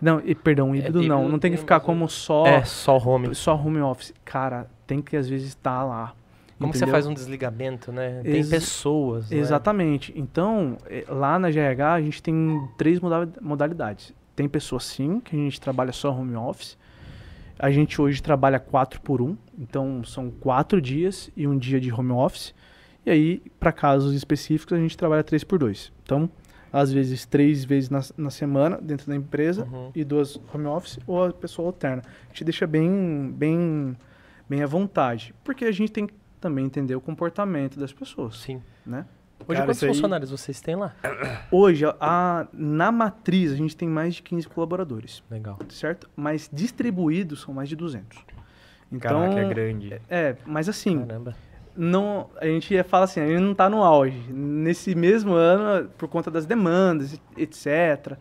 Não, 0.00 0.20
e, 0.24 0.34
perdão, 0.34 0.72
É, 0.74 0.78
híbrido 0.78 1.02
não, 1.02 1.16
híbrido 1.18 1.32
não 1.32 1.38
tem 1.40 1.50
que 1.50 1.56
ficar 1.56 1.76
mas 1.78 1.84
como 1.84 2.08
só 2.08 2.46
É, 2.46 2.64
só 2.64 2.96
home. 2.96 3.34
só 3.34 3.54
home 3.56 3.80
office. 3.80 4.12
Cara, 4.24 4.68
tem 4.86 5.02
que 5.02 5.16
às 5.16 5.28
vezes 5.28 5.48
estar 5.48 5.82
lá. 5.84 6.14
Como 6.58 6.72
que 6.72 6.78
você 6.78 6.84
entendeu? 6.84 6.92
faz 6.94 7.06
um 7.06 7.14
desligamento, 7.14 7.92
né? 7.92 8.20
Tem 8.22 8.36
Ex- 8.36 8.48
pessoas, 8.48 9.30
né? 9.30 9.36
Exatamente. 9.38 10.12
Então, 10.16 10.76
eh, 10.86 11.04
lá 11.08 11.38
na 11.38 11.50
GRH 11.50 11.94
a 11.94 12.00
gente 12.00 12.22
tem 12.22 12.60
três 12.78 12.98
moda- 13.00 13.28
modalidades. 13.40 14.14
Tem 14.34 14.48
pessoas 14.48 14.84
sim, 14.84 15.20
que 15.20 15.34
a 15.36 15.38
gente 15.38 15.60
trabalha 15.60 15.92
só 15.92 16.10
home 16.10 16.34
office. 16.36 16.78
A 17.58 17.70
gente 17.70 18.00
hoje 18.00 18.22
trabalha 18.22 18.58
quatro 18.58 19.00
por 19.00 19.22
um, 19.22 19.36
então 19.58 20.02
são 20.04 20.30
quatro 20.30 20.80
dias 20.80 21.30
e 21.36 21.46
um 21.46 21.56
dia 21.56 21.80
de 21.80 21.90
home 21.92 22.12
office. 22.12 22.54
E 23.04 23.10
aí, 23.10 23.42
para 23.58 23.72
casos 23.72 24.14
específicos, 24.14 24.76
a 24.76 24.80
gente 24.80 24.96
trabalha 24.96 25.22
três 25.24 25.42
por 25.44 25.58
dois. 25.58 25.92
Então, 26.02 26.28
às 26.72 26.92
vezes, 26.92 27.24
três 27.24 27.64
vezes 27.64 27.88
na, 27.88 28.02
na 28.16 28.28
semana 28.30 28.78
dentro 28.82 29.06
da 29.06 29.14
empresa 29.16 29.64
Uhum. 29.72 29.90
e 29.94 30.04
duas 30.04 30.38
home 30.52 30.66
office 30.66 30.98
ou 31.06 31.24
a 31.24 31.32
pessoa 31.32 31.68
alterna. 31.68 32.02
A 32.24 32.28
gente 32.28 32.44
deixa 32.44 32.66
bem, 32.66 33.32
bem, 33.34 33.96
bem 34.48 34.62
à 34.62 34.66
vontade, 34.66 35.34
porque 35.44 35.64
a 35.64 35.72
gente 35.72 35.92
tem 35.92 36.06
que 36.06 36.14
também 36.40 36.64
entender 36.66 36.94
o 36.94 37.00
comportamento 37.00 37.78
das 37.78 37.92
pessoas, 37.92 38.38
Sim. 38.38 38.62
né? 38.84 39.04
Hoje, 39.46 39.58
Cara, 39.58 39.66
quantos 39.68 39.82
aí- 39.82 39.88
funcionários 39.90 40.30
vocês 40.30 40.60
têm 40.60 40.76
lá? 40.76 40.94
Hoje, 41.50 41.84
a, 42.00 42.46
na 42.52 42.90
matriz, 42.90 43.52
a 43.52 43.56
gente 43.56 43.76
tem 43.76 43.86
mais 43.88 44.14
de 44.14 44.22
15 44.22 44.48
colaboradores, 44.48 45.22
Legal. 45.30 45.58
certo? 45.68 46.08
Mas 46.16 46.48
distribuídos 46.52 47.42
são 47.42 47.52
mais 47.52 47.68
de 47.68 47.76
200. 47.76 48.18
Então, 48.90 49.20
Caraca, 49.20 49.40
é 49.40 49.48
grande. 49.48 50.00
é, 50.08 50.36
mas 50.46 50.68
assim, 50.68 51.00
Caramba. 51.04 51.34
não, 51.76 52.30
a 52.40 52.46
gente 52.46 52.82
fala 52.84 53.04
assim, 53.04 53.20
a 53.20 53.26
gente 53.26 53.40
não 53.40 53.52
está 53.52 53.68
no 53.68 53.82
auge. 53.82 54.16
Nesse 54.32 54.94
mesmo 54.94 55.34
ano, 55.34 55.88
por 55.98 56.08
conta 56.08 56.30
das 56.30 56.46
demandas, 56.46 57.20
etc. 57.36 58.16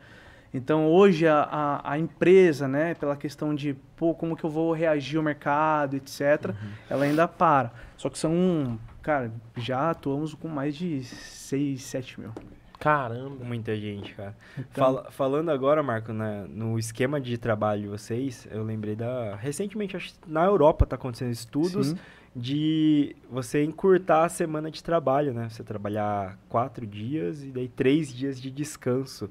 Então, 0.53 0.87
hoje, 0.87 1.27
a, 1.27 1.41
a, 1.43 1.91
a 1.93 1.99
empresa, 1.99 2.67
né, 2.67 2.93
pela 2.95 3.15
questão 3.15 3.53
de, 3.55 3.73
pô, 3.95 4.13
como 4.13 4.35
que 4.35 4.43
eu 4.43 4.49
vou 4.49 4.73
reagir 4.73 5.17
ao 5.17 5.23
mercado, 5.23 5.95
etc., 5.95 6.53
ela 6.89 7.05
ainda 7.05 7.27
para. 7.27 7.71
Só 7.97 8.09
que 8.09 8.17
são, 8.17 8.77
cara, 9.01 9.31
já 9.57 9.89
atuamos 9.91 10.33
com 10.33 10.47
mais 10.47 10.75
de 10.75 11.03
6, 11.03 11.81
7 11.83 12.19
mil. 12.19 12.31
Caramba. 12.79 13.43
Muita 13.43 13.75
gente, 13.75 14.13
cara. 14.13 14.35
Então, 14.57 14.67
Fala- 14.83 15.11
falando 15.11 15.49
agora, 15.49 15.81
Marco, 15.81 16.11
na- 16.13 16.45
no 16.47 16.77
esquema 16.77 17.19
de 17.21 17.37
trabalho 17.37 17.83
de 17.83 17.87
vocês, 17.87 18.47
eu 18.51 18.63
lembrei 18.63 18.95
da. 18.95 19.35
Recentemente, 19.35 19.95
acho 19.95 20.13
que 20.13 20.19
na 20.29 20.43
Europa 20.43 20.85
tá 20.85 20.95
acontecendo 20.97 21.31
estudos 21.31 21.87
sim. 21.87 21.97
de 22.35 23.15
você 23.29 23.63
encurtar 23.63 24.25
a 24.25 24.29
semana 24.29 24.69
de 24.69 24.83
trabalho, 24.83 25.33
né? 25.33 25.47
Você 25.49 25.63
trabalhar 25.63 26.37
quatro 26.49 26.85
dias 26.85 27.43
e 27.43 27.47
daí 27.51 27.69
três 27.69 28.13
dias 28.13 28.39
de 28.39 28.51
descanso. 28.51 29.29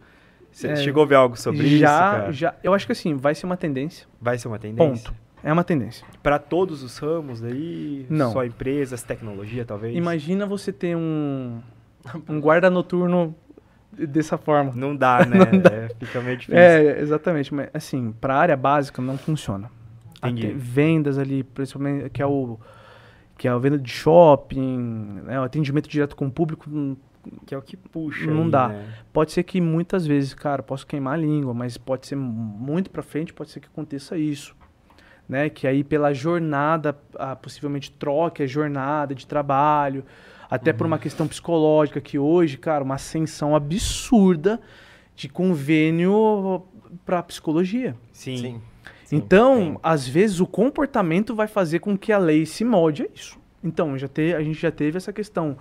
Você 0.51 0.69
É, 0.69 0.77
chegou 0.77 1.03
a 1.03 1.07
ver 1.07 1.17
algo 1.17 1.37
sobre 1.37 1.67
isso, 1.67 1.79
já, 1.79 1.99
cara? 1.99 2.33
já, 2.33 2.55
eu 2.63 2.73
acho 2.73 2.87
que 2.87 2.93
assim, 2.93 3.15
vai 3.15 3.35
ser 3.35 3.45
uma 3.45 3.57
tendência. 3.57 4.07
Vai 4.21 4.39
ser 4.39 4.49
uma 4.49 4.59
tendência? 4.59 5.11
Ponto. 5.11 5.24
É 5.45 5.53
uma 5.53 5.63
tendência. 5.63 6.07
Para 6.23 6.39
todos 6.39 6.83
os 6.83 6.97
ramos 6.97 7.41
daí? 7.41 8.07
Não. 8.09 8.33
Só 8.33 8.45
empresas, 8.45 9.03
tecnologia, 9.03 9.63
talvez? 9.65 9.95
Imagina 9.95 10.47
você 10.47 10.73
ter 10.73 10.97
um, 10.97 11.61
um 12.27 12.41
guarda 12.41 12.71
noturno 12.71 13.37
dessa 13.93 14.39
forma. 14.39 14.73
Não 14.75 14.97
dá, 14.97 15.25
né? 15.29 15.39
Não 15.53 15.59
dá. 15.61 15.71
É, 15.71 15.89
fica 16.01 16.21
meio 16.23 16.39
difícil. 16.39 16.59
É, 16.59 16.99
exatamente. 16.99 17.53
Mas, 17.53 17.69
assim, 17.75 18.11
para 18.13 18.35
a 18.35 18.39
área 18.39 18.57
básica 18.57 19.03
não 19.03 19.19
funciona. 19.19 19.71
Entendi. 20.17 20.55
Vendas 20.57 21.19
ali, 21.19 21.45
principalmente, 21.45 22.09
que 22.09 22.23
é 22.23 22.27
o 22.27 22.59
que 23.37 23.49
é 23.49 23.51
a 23.51 23.59
venda 23.59 23.77
de 23.77 23.91
shopping, 23.91 25.21
né, 25.25 25.41
o 25.41 25.43
atendimento 25.43 25.89
direto 25.89 26.15
com 26.15 26.27
o 26.27 26.31
público, 26.31 26.71
hum, 26.71 26.97
Que 27.45 27.55
é 27.55 27.59
o 27.59 27.63
que 27.63 27.77
puxa. 27.77 28.31
Não 28.31 28.45
aí, 28.45 28.51
dá. 28.51 28.69
né? 28.69 28.95
pode 29.13 29.33
ser 29.33 29.43
que 29.43 29.61
muitas 29.61 30.07
vezes, 30.07 30.33
cara, 30.35 30.63
posso 30.63 30.87
queimar 30.87 31.15
a 31.15 31.17
língua, 31.17 31.53
mas 31.53 31.77
pode 31.77 32.07
ser 32.07 32.17
muito 32.17 32.91
para 32.91 33.03
frente, 33.03 33.35
pode 33.35 33.51
ser 33.51 33.61
que 33.61 33.67
aconteça 33.67 34.17
isso. 34.17 34.55
Né? 35.29 35.49
Que 35.49 35.67
aí 35.67 35.83
pela 35.83 36.13
jornada, 36.13 36.97
ah, 37.17 37.35
possivelmente 37.35 37.91
troque 37.91 38.43
a 38.43 38.47
jornada 38.47 39.15
de 39.15 39.27
trabalho, 39.27 40.05
até 40.51 40.73
por 40.73 40.87
uma 40.87 40.99
questão 40.99 41.27
psicológica, 41.27 42.01
que 42.01 42.19
hoje, 42.19 42.57
cara, 42.59 42.85
uma 42.85 42.97
ascensão 42.97 43.57
absurda 43.57 44.61
de 45.17 45.29
convênio 45.29 46.63
para 47.05 47.23
psicologia. 47.23 47.97
Sim. 48.13 48.37
Sim. 48.37 48.63
então, 49.11 49.57
tem. 49.57 49.79
às 49.83 50.07
vezes, 50.07 50.41
o 50.41 50.47
comportamento 50.47 51.35
vai 51.35 51.47
fazer 51.47 51.81
com 51.81 51.97
que 51.97 52.13
a 52.13 52.19
lei 52.19 52.47
se 52.47 52.65
molde 52.65 53.03
a 53.05 53.07
isso. 53.15 53.39
Então, 53.63 53.97
já 53.97 54.09
te, 54.09 54.35
a 54.35 54.43
gente 54.43 54.61
já 54.61 54.71
teve 54.71 54.97
essa 54.97 55.13
questão 55.13 55.57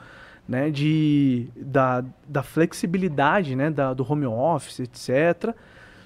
né, 0.47 0.69
de, 0.69 1.47
da, 1.55 2.03
da 2.27 2.43
flexibilidade 2.43 3.55
né, 3.55 3.69
da, 3.69 3.93
do 3.93 4.09
home 4.09 4.25
office, 4.25 4.81
etc. 4.81 5.55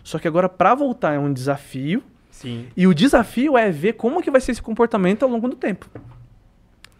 Só 0.03 0.19
que 0.19 0.27
agora, 0.27 0.47
para 0.47 0.75
voltar, 0.75 1.13
é 1.13 1.19
um 1.19 1.33
desafio. 1.33 2.03
Sim. 2.37 2.67
E 2.77 2.85
o 2.85 2.93
desafio 2.93 3.57
é 3.57 3.71
ver 3.71 3.93
como 3.93 4.21
que 4.21 4.29
vai 4.29 4.39
ser 4.39 4.51
esse 4.51 4.61
comportamento 4.61 5.23
ao 5.23 5.29
longo 5.29 5.47
do 5.47 5.55
tempo. 5.55 5.89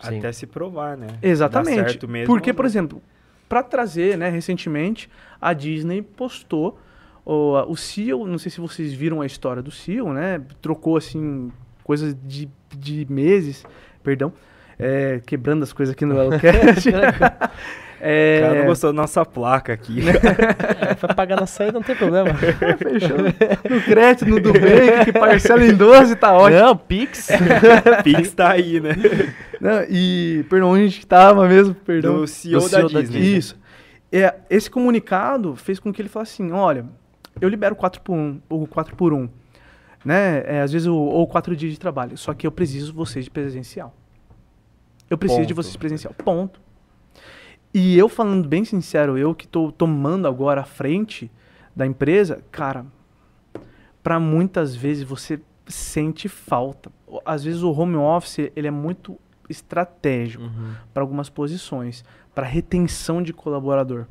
Sim. 0.01 0.17
Até 0.17 0.31
se 0.31 0.47
provar, 0.47 0.97
né? 0.97 1.07
Exatamente. 1.21 1.77
Dá 1.77 1.89
certo 1.89 2.07
mesmo 2.07 2.25
Porque, 2.25 2.51
por 2.51 2.63
não. 2.63 2.69
exemplo, 2.69 3.01
para 3.47 3.61
trazer, 3.61 4.17
né, 4.17 4.29
recentemente, 4.29 5.07
a 5.39 5.53
Disney 5.53 6.01
postou 6.01 6.79
o, 7.23 7.53
o 7.71 7.77
CEO, 7.77 8.25
não 8.25 8.39
sei 8.39 8.49
se 8.49 8.59
vocês 8.59 8.93
viram 8.93 9.21
a 9.21 9.27
história 9.27 9.61
do 9.61 9.69
CEO, 9.69 10.11
né? 10.11 10.41
Trocou 10.59 10.97
assim 10.97 11.51
coisas 11.83 12.15
de, 12.23 12.49
de 12.75 13.05
meses, 13.07 13.63
perdão, 14.03 14.33
é, 14.79 15.21
quebrando 15.23 15.61
as 15.61 15.71
coisas 15.71 15.93
aqui 15.93 16.03
no 16.03 16.19
Elcast. 16.19 16.89
O 17.97 17.99
cara 17.99 18.55
é, 18.55 18.59
não 18.59 18.65
gostou 18.67 18.91
da 18.93 19.01
nossa 19.01 19.25
placa 19.25 19.73
aqui. 19.73 19.99
É, 20.89 20.95
foi 20.95 21.13
pagar 21.13 21.35
na 21.39 21.45
saída, 21.47 21.73
não 21.73 21.81
tem 21.83 21.95
problema. 21.95 22.33
fechou 22.35 23.17
no 23.69 23.81
crédito, 23.83 24.25
no 24.29 24.35
Nubank, 24.37 25.05
que 25.05 25.11
parcela 25.13 25.65
em 25.65 25.73
12, 25.75 26.15
tá 26.15 26.33
ótimo. 26.33 26.61
Não, 26.61 26.77
Pix. 26.77 27.27
Pix 28.03 28.33
tá 28.33 28.51
aí, 28.51 28.79
né? 28.79 28.91
Não, 29.59 29.83
e, 29.89 30.45
perdão, 30.49 30.69
onde 30.71 30.83
a 30.83 30.87
gente 30.87 31.05
tava 31.07 31.47
mesmo, 31.47 31.73
perdão. 31.73 32.17
Do 32.21 32.27
CEO, 32.27 32.59
Do 32.61 32.69
da, 32.69 32.77
CEO 32.77 32.89
da 32.89 33.01
Disney. 33.01 33.19
Disney. 33.21 33.37
Isso. 33.37 33.59
É, 34.11 34.35
esse 34.49 34.69
comunicado 34.69 35.55
fez 35.55 35.79
com 35.79 35.91
que 35.91 36.01
ele 36.01 36.09
falasse 36.09 36.41
assim, 36.41 36.51
olha, 36.51 36.85
eu 37.41 37.49
libero 37.49 37.75
4 37.75 37.99
por 38.01 38.13
1, 38.15 38.39
ou 38.49 38.65
4 38.67 38.95
por 38.95 39.11
1, 39.13 39.27
né? 40.05 40.43
É, 40.45 40.61
às 40.61 40.71
vezes, 40.71 40.87
o- 40.87 40.95
ou 40.95 41.27
4 41.27 41.55
dias 41.55 41.73
de 41.73 41.79
trabalho, 41.79 42.17
só 42.17 42.33
que 42.33 42.45
eu 42.47 42.51
preciso 42.51 42.87
de 42.91 42.93
vocês 42.97 43.25
de 43.25 43.31
presencial. 43.31 43.93
Eu 45.09 45.17
preciso 45.17 45.41
de 45.45 45.53
Ponto. 45.53 45.63
vocês 45.63 45.75
presencial, 45.75 46.13
ponto. 46.23 46.59
E 47.80 47.95
eu 47.95 48.09
falando 48.09 48.47
bem 48.47 48.65
sincero, 48.65 49.17
eu 49.19 49.36
que 49.36 49.47
tô 49.47 49.71
tomando 49.71 50.28
agora 50.28 50.61
a 50.61 50.65
frente 50.65 51.30
da 51.75 51.86
empresa, 51.86 52.41
cara, 52.51 52.84
para 54.01 54.19
muitas 54.19 54.75
vezes 54.75 55.03
você 55.03 55.39
sente 55.67 56.28
falta. 56.28 56.89
Às 57.23 57.43
vezes 57.43 57.61
o 57.61 57.71
home 57.71 57.95
office, 57.95 58.49
ele 58.55 58.67
é 58.67 58.71
muito 58.71 59.15
estratégico 59.47 60.43
Uhum. 60.43 60.71
para 60.91 61.03
algumas 61.03 61.30
posições, 61.30 62.03
para 62.34 62.47
retenção 62.47 63.21
de 63.21 63.32
colaborador. 63.32 64.05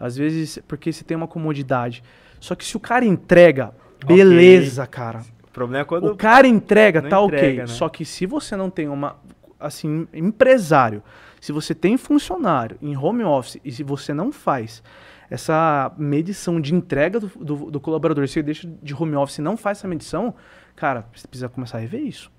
Às 0.00 0.16
vezes, 0.16 0.58
porque 0.66 0.92
você 0.92 1.04
tem 1.04 1.16
uma 1.16 1.28
comodidade. 1.28 2.02
Só 2.40 2.56
que 2.56 2.64
se 2.64 2.76
o 2.76 2.80
cara 2.80 3.04
entrega, 3.04 3.72
Ok. 4.02 4.16
beleza, 4.16 4.86
cara. 4.88 5.22
O 5.44 5.50
problema 5.52 5.82
é 5.82 5.84
quando. 5.84 6.06
O 6.10 6.16
cara 6.16 6.48
entrega, 6.48 7.00
tá 7.02 7.20
entrega, 7.22 7.46
ok. 7.46 7.56
né? 7.58 7.66
Só 7.68 7.88
que 7.88 8.04
se 8.04 8.26
você 8.26 8.56
não 8.56 8.70
tem 8.70 8.88
uma, 8.88 9.16
assim, 9.58 10.06
empresário, 10.12 11.02
se 11.40 11.52
você 11.52 11.74
tem 11.74 11.96
funcionário 11.96 12.78
em 12.80 12.96
home 12.96 13.24
office 13.24 13.60
e 13.64 13.72
se 13.72 13.82
você 13.82 14.12
não 14.12 14.32
faz 14.32 14.82
essa 15.30 15.92
medição 15.98 16.60
de 16.60 16.74
entrega 16.74 17.20
do, 17.20 17.26
do, 17.28 17.70
do 17.70 17.80
colaborador, 17.80 18.26
se 18.26 18.34
você 18.34 18.42
deixa 18.42 18.70
de 18.82 18.94
home 18.94 19.14
office 19.14 19.38
e 19.38 19.42
não 19.42 19.56
faz 19.56 19.78
essa 19.78 19.88
medição, 19.88 20.34
cara, 20.74 21.06
você 21.14 21.26
precisa 21.26 21.48
começar 21.48 21.78
a 21.78 21.80
rever 21.80 22.00
isso. 22.00 22.30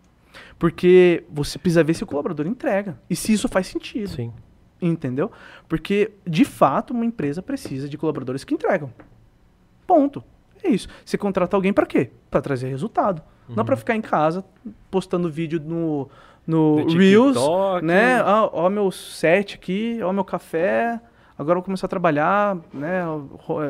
Porque 0.57 1.23
você 1.29 1.57
precisa 1.57 1.83
ver 1.83 1.93
se 1.93 2.03
o 2.03 2.07
colaborador 2.07 2.47
entrega. 2.47 2.99
E 3.09 3.15
se 3.15 3.33
isso 3.33 3.47
faz 3.47 3.67
sentido. 3.67 4.09
Sim. 4.09 4.33
Entendeu? 4.81 5.31
Porque, 5.67 6.11
de 6.25 6.45
fato, 6.45 6.91
uma 6.91 7.05
empresa 7.05 7.41
precisa 7.41 7.89
de 7.89 7.97
colaboradores 7.97 8.43
que 8.43 8.53
entregam. 8.53 8.91
Ponto. 9.85 10.23
É 10.63 10.69
isso. 10.69 10.87
Você 11.05 11.17
contrata 11.17 11.55
alguém 11.55 11.73
para 11.73 11.85
quê? 11.85 12.11
Para 12.29 12.41
trazer 12.41 12.69
resultado. 12.69 13.21
Não 13.55 13.65
para 13.65 13.75
ficar 13.75 13.95
em 13.95 14.01
casa 14.01 14.45
postando 14.91 15.29
vídeo 15.29 15.59
no, 15.59 16.07
no, 16.49 16.87
Reels, 16.87 17.37
né? 17.83 18.21
Ó, 18.23 18.65
ó 18.65 18.69
meu 18.69 18.89
set 18.91 19.55
aqui, 19.55 19.99
ó 20.03 20.11
meu 20.11 20.23
café. 20.23 20.99
Agora 21.37 21.53
eu 21.53 21.61
vou 21.61 21.63
começar 21.63 21.85
a 21.85 21.89
trabalhar, 21.89 22.57
né? 22.73 23.01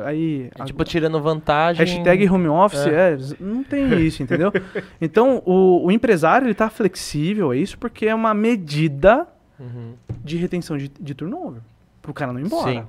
Aí, 0.05 0.49
É, 0.57 0.63
tipo, 0.65 0.83
tirando 0.83 1.21
vantagem. 1.21 1.85
Hashtag 1.85 2.27
home 2.27 2.47
office, 2.47 2.87
é. 2.87 3.15
z- 3.15 3.35
não 3.39 3.63
tem 3.63 3.93
isso, 4.01 4.23
entendeu? 4.23 4.51
Então, 4.99 5.43
o, 5.45 5.85
o 5.85 5.91
empresário, 5.91 6.47
ele 6.47 6.55
tá 6.55 6.67
flexível 6.69 7.51
a 7.51 7.55
isso 7.55 7.77
porque 7.77 8.07
é 8.07 8.15
uma 8.15 8.33
medida 8.33 9.27
Uhum. 9.59 9.93
de 10.23 10.37
retenção 10.37 10.77
de, 10.77 10.87
de 10.87 11.13
turnover. 11.13 11.61
Pro 12.01 12.13
cara 12.13 12.31
não 12.33 12.39
ir 12.39 12.45
embora. 12.45 12.71
Sim. 12.71 12.83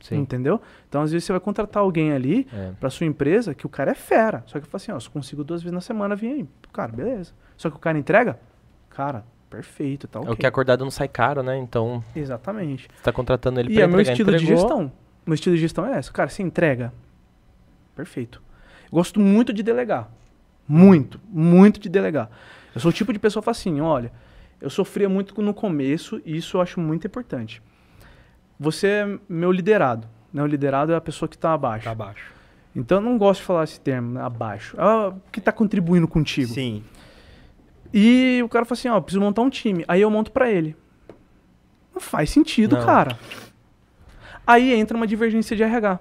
Sim. 0.00 0.16
Entendeu? 0.18 0.60
Então, 0.88 1.00
às 1.00 1.10
vezes, 1.12 1.24
você 1.24 1.32
vai 1.32 1.40
contratar 1.40 1.82
alguém 1.82 2.12
ali 2.12 2.46
É. 2.52 2.72
pra 2.78 2.90
sua 2.90 3.06
empresa 3.06 3.54
que 3.54 3.64
o 3.64 3.68
cara 3.70 3.92
é 3.92 3.94
fera. 3.94 4.42
Só 4.46 4.60
que 4.60 4.66
fala 4.66 4.76
assim, 4.82 4.92
ó, 4.92 5.00
se 5.00 5.06
eu 5.06 5.12
consigo 5.12 5.42
duas 5.44 5.62
vezes 5.62 5.72
na 5.72 5.80
semana, 5.80 6.14
vem 6.14 6.32
aí. 6.32 6.46
Cara, 6.72 6.92
beleza. 6.92 7.32
Só 7.56 7.70
que 7.70 7.76
o 7.76 7.78
cara 7.78 7.96
entrega, 7.98 8.38
cara, 8.90 9.24
perfeito, 9.56 10.06
tá 10.06 10.20
ok. 10.20 10.30
É 10.30 10.32
o 10.32 10.36
que 10.36 10.46
acordado 10.46 10.84
não 10.84 10.90
sai 10.90 11.08
caro, 11.08 11.42
né? 11.42 11.56
Então, 11.56 12.04
Exatamente. 12.14 12.88
você 12.94 13.02
tá 13.02 13.12
contratando 13.12 13.58
ele 13.60 13.72
E 13.72 13.74
pra 13.74 13.84
é 13.84 13.86
meu 13.86 14.00
estilo 14.00 14.30
de 14.30 14.36
entregou. 14.44 14.56
gestão. 14.62 14.92
Meu 15.24 15.34
estilo 15.34 15.54
de 15.54 15.60
gestão 15.60 15.86
é 15.86 15.98
essa. 15.98 16.12
Cara, 16.12 16.28
você 16.28 16.42
entrega. 16.42 16.92
Perfeito. 17.94 18.42
Eu 18.84 18.90
gosto 18.92 19.18
muito 19.18 19.52
de 19.52 19.62
delegar. 19.62 20.10
Muito, 20.68 21.20
muito 21.28 21.80
de 21.80 21.88
delegar. 21.88 22.30
Eu 22.74 22.80
sou 22.80 22.90
o 22.90 22.92
tipo 22.92 23.12
de 23.12 23.18
pessoa 23.18 23.40
que 23.40 23.44
fala 23.46 23.52
assim, 23.56 23.80
olha, 23.80 24.12
eu 24.60 24.68
sofria 24.68 25.08
muito 25.08 25.40
no 25.40 25.54
começo 25.54 26.20
e 26.24 26.36
isso 26.36 26.56
eu 26.58 26.60
acho 26.60 26.78
muito 26.78 27.06
importante. 27.06 27.62
Você 28.60 28.86
é 28.88 29.18
meu 29.28 29.50
liderado. 29.50 30.06
Né? 30.32 30.42
O 30.42 30.46
liderado 30.46 30.92
é 30.92 30.96
a 30.96 31.00
pessoa 31.00 31.28
que 31.28 31.36
está 31.36 31.52
abaixo. 31.54 31.84
Tá 31.84 31.92
abaixo. 31.92 32.32
Então 32.74 32.98
eu 32.98 33.02
não 33.02 33.16
gosto 33.16 33.40
de 33.40 33.46
falar 33.46 33.64
esse 33.64 33.80
termo, 33.80 34.12
né? 34.12 34.20
abaixo. 34.20 34.78
É 34.78 34.84
o 35.08 35.14
que 35.32 35.38
está 35.38 35.50
contribuindo 35.50 36.06
contigo. 36.06 36.52
Sim. 36.52 36.84
E 37.92 38.40
o 38.44 38.48
cara 38.48 38.64
fala 38.64 38.78
assim, 38.78 38.88
ó, 38.88 39.00
preciso 39.00 39.20
montar 39.20 39.42
um 39.42 39.50
time. 39.50 39.84
Aí 39.88 40.00
eu 40.00 40.10
monto 40.10 40.30
pra 40.32 40.50
ele. 40.50 40.76
Não 41.94 42.00
faz 42.00 42.30
sentido, 42.30 42.76
Não. 42.76 42.84
cara. 42.84 43.18
Aí 44.46 44.72
entra 44.72 44.96
uma 44.96 45.06
divergência 45.06 45.56
de 45.56 45.62
RH. 45.62 45.98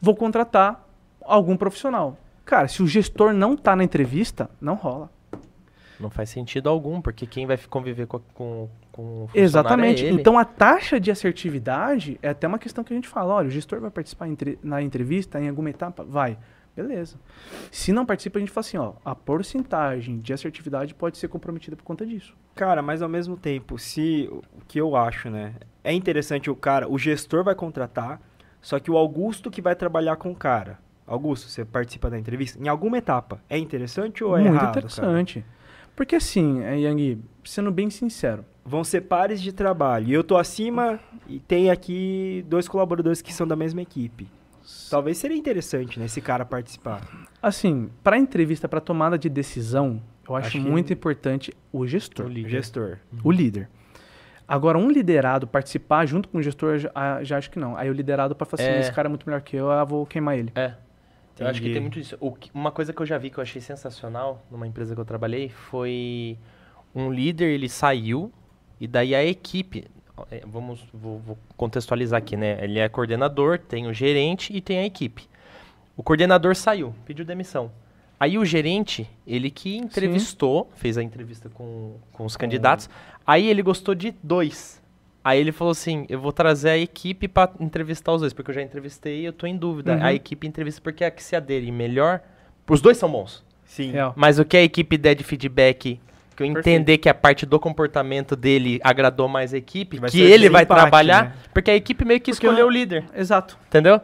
Vou 0.00 0.16
contratar 0.16 0.88
algum 1.22 1.56
profissional. 1.56 2.18
Cara, 2.44 2.66
se 2.68 2.82
o 2.82 2.86
gestor 2.86 3.32
não 3.32 3.56
tá 3.56 3.76
na 3.76 3.84
entrevista, 3.84 4.50
não 4.60 4.74
rola. 4.74 5.10
Não 6.00 6.08
faz 6.10 6.30
sentido 6.30 6.68
algum, 6.68 7.00
porque 7.00 7.26
quem 7.26 7.46
vai 7.46 7.58
conviver 7.58 8.06
com, 8.06 8.18
com, 8.32 8.68
com 8.90 9.02
o 9.02 9.28
funcionário 9.28 9.40
Exatamente. 9.44 10.06
é. 10.06 10.10
Então 10.10 10.38
a 10.38 10.44
taxa 10.46 10.98
de 10.98 11.10
assertividade 11.10 12.18
é 12.22 12.30
até 12.30 12.48
uma 12.48 12.58
questão 12.58 12.82
que 12.82 12.92
a 12.92 12.96
gente 12.96 13.06
fala, 13.06 13.34
olha, 13.34 13.48
o 13.48 13.50
gestor 13.50 13.80
vai 13.80 13.90
participar 13.90 14.26
entre- 14.26 14.58
na 14.62 14.80
entrevista 14.82 15.38
em 15.38 15.48
alguma 15.48 15.68
etapa? 15.68 16.02
Vai. 16.02 16.38
Beleza. 16.74 17.18
Se 17.70 17.92
não 17.92 18.06
participa, 18.06 18.38
a 18.38 18.40
gente 18.40 18.52
fala 18.52 18.66
assim, 18.66 18.76
ó, 18.78 18.92
a 19.04 19.14
porcentagem 19.14 20.20
de 20.20 20.32
assertividade 20.32 20.94
pode 20.94 21.18
ser 21.18 21.28
comprometida 21.28 21.76
por 21.76 21.82
conta 21.82 22.06
disso. 22.06 22.34
Cara, 22.54 22.80
mas 22.80 23.02
ao 23.02 23.08
mesmo 23.08 23.36
tempo, 23.36 23.78
se 23.78 24.28
o 24.30 24.42
que 24.66 24.80
eu 24.80 24.96
acho, 24.96 25.28
né? 25.30 25.54
É 25.82 25.92
interessante 25.92 26.50
o 26.50 26.56
cara, 26.56 26.88
o 26.88 26.98
gestor 26.98 27.42
vai 27.44 27.54
contratar, 27.54 28.20
só 28.60 28.78
que 28.78 28.90
o 28.90 28.96
Augusto 28.96 29.50
que 29.50 29.62
vai 29.62 29.74
trabalhar 29.74 30.16
com 30.16 30.30
o 30.30 30.36
cara. 30.36 30.78
Augusto, 31.06 31.48
você 31.48 31.64
participa 31.64 32.08
da 32.08 32.18
entrevista 32.18 32.62
em 32.62 32.68
alguma 32.68 32.98
etapa. 32.98 33.42
É 33.48 33.58
interessante 33.58 34.22
ou 34.22 34.36
é 34.36 34.42
Muito 34.42 34.54
errado? 34.54 34.74
cara? 34.74 34.86
interessante. 34.86 35.44
Porque 35.96 36.14
assim, 36.14 36.62
é, 36.62 36.78
Yang, 36.78 37.20
sendo 37.44 37.72
bem 37.72 37.90
sincero, 37.90 38.44
Vão 38.64 38.84
ser 38.84 39.02
pares 39.02 39.40
de 39.40 39.52
trabalho. 39.52 40.08
E 40.08 40.12
eu 40.12 40.22
tô 40.22 40.36
acima 40.36 41.00
e 41.26 41.40
tem 41.40 41.70
aqui 41.70 42.44
dois 42.48 42.68
colaboradores 42.68 43.22
que 43.22 43.32
são 43.32 43.46
da 43.46 43.56
mesma 43.56 43.82
equipe. 43.82 44.28
Talvez 44.90 45.18
seria 45.18 45.36
interessante, 45.36 45.98
né, 45.98 46.06
esse 46.06 46.20
cara 46.20 46.44
participar. 46.44 47.00
assim, 47.42 47.88
para 48.02 48.18
entrevista, 48.18 48.68
para 48.68 48.80
tomada 48.80 49.16
de 49.18 49.28
decisão, 49.28 50.02
eu 50.28 50.36
acho, 50.36 50.48
Acho 50.48 50.58
que- 50.58 50.64
muito 50.70 50.92
importante 50.92 51.52
o 51.72 51.86
gestor, 51.86 52.26
O 52.26 52.28
O 52.28 52.32
líder. 52.32 52.48
gestor. 52.50 52.98
o 53.24 53.30
líder. 53.30 53.68
Agora, 54.46 54.76
um 54.78 54.90
liderado 54.90 55.46
participar 55.46 56.06
junto 56.06 56.28
com 56.28 56.38
o 56.38 56.42
gestor, 56.42 56.76
já, 56.78 56.90
ah, 56.94 57.22
já 57.22 57.38
acho 57.38 57.50
que 57.50 57.58
não. 57.58 57.76
Aí 57.76 57.88
o 57.88 57.92
liderado 57.92 58.34
para 58.34 58.44
falar 58.44 58.62
assim, 58.64 58.72
É. 58.72 58.80
esse 58.80 58.92
cara 58.92 59.06
é 59.06 59.10
muito 59.10 59.24
melhor 59.26 59.40
que 59.42 59.54
eu, 59.56 59.68
eu 59.70 59.86
vou 59.86 60.04
queimar 60.04 60.36
ele. 60.36 60.50
É. 60.56 60.74
Eu 61.38 61.46
acho 61.46 61.60
que 61.60 61.66
Entendi. 61.68 61.72
tem 61.72 61.80
muito 61.80 61.98
isso. 61.98 62.16
O 62.20 62.32
que- 62.32 62.50
uma 62.52 62.70
coisa 62.72 62.92
que 62.92 63.00
eu 63.00 63.06
já 63.06 63.16
vi 63.16 63.30
que 63.30 63.38
eu 63.38 63.42
achei 63.42 63.62
sensacional 63.62 64.44
numa 64.50 64.66
empresa 64.66 64.94
que 64.94 65.00
eu 65.00 65.04
trabalhei 65.04 65.48
foi 65.48 66.36
um 66.94 67.10
líder, 67.12 67.46
ele 67.54 67.68
saiu 67.68 68.30
e 68.80 68.86
daí 68.88 69.14
a 69.14 69.24
equipe, 69.24 69.86
vamos, 70.46 70.80
vou, 70.92 71.18
vou 71.18 71.38
contextualizar 71.56 72.18
aqui, 72.18 72.36
né? 72.36 72.58
Ele 72.62 72.78
é 72.78 72.88
coordenador, 72.88 73.58
tem 73.58 73.86
o 73.86 73.92
gerente 73.92 74.54
e 74.54 74.60
tem 74.60 74.78
a 74.78 74.84
equipe. 74.84 75.28
O 75.96 76.02
coordenador 76.02 76.56
saiu, 76.56 76.94
pediu 77.04 77.24
demissão. 77.24 77.70
Aí 78.18 78.36
o 78.36 78.44
gerente, 78.44 79.08
ele 79.26 79.50
que 79.50 79.76
entrevistou, 79.76 80.70
fez 80.76 80.98
a 80.98 81.02
entrevista 81.02 81.48
com, 81.48 81.96
com 82.12 82.24
os 82.24 82.36
candidatos, 82.36 82.88
aí 83.26 83.48
ele 83.48 83.62
gostou 83.62 83.94
de 83.94 84.14
dois. 84.22 84.80
Aí 85.22 85.38
ele 85.38 85.52
falou 85.52 85.72
assim, 85.72 86.06
eu 86.08 86.20
vou 86.20 86.32
trazer 86.32 86.70
a 86.70 86.78
equipe 86.78 87.28
pra 87.28 87.50
entrevistar 87.60 88.12
os 88.12 88.20
dois, 88.20 88.32
porque 88.32 88.50
eu 88.50 88.54
já 88.54 88.62
entrevistei 88.62 89.20
e 89.20 89.24
eu 89.24 89.32
tô 89.32 89.46
em 89.46 89.56
dúvida. 89.56 89.94
Uhum. 89.94 90.04
A 90.04 90.12
equipe 90.12 90.46
entrevista 90.46 90.80
porque 90.82 91.04
a 91.04 91.10
que 91.10 91.22
se 91.22 91.36
aderir 91.36 91.72
melhor, 91.72 92.20
os 92.68 92.80
dois 92.80 92.96
são 92.96 93.10
bons. 93.10 93.44
Sim. 93.64 93.92
Real. 93.92 94.12
Mas 94.16 94.38
o 94.38 94.44
que 94.44 94.56
a 94.56 94.62
equipe 94.62 94.96
der 94.96 95.14
de 95.14 95.24
feedback, 95.24 96.00
que 96.44 96.50
eu 96.50 96.54
Perfeito. 96.54 96.74
entender 96.76 96.98
que 96.98 97.08
a 97.08 97.14
parte 97.14 97.44
do 97.46 97.58
comportamento 97.60 98.34
dele 98.36 98.80
agradou 98.82 99.28
mais 99.28 99.52
a 99.54 99.58
equipe, 99.58 99.96
Que 99.96 100.00
vai 100.00 100.10
que 100.10 100.20
ele 100.20 100.48
vai 100.48 100.62
empate, 100.64 100.80
trabalhar, 100.80 101.24
né? 101.24 101.32
porque 101.52 101.70
a 101.70 101.76
equipe 101.76 102.04
meio 102.04 102.20
que 102.20 102.30
Porque 102.32 102.46
escolheu 102.46 102.64
eu- 102.64 102.68
o 102.68 102.70
líder, 102.70 103.04
Exato. 103.14 103.58
entendeu? 103.68 104.00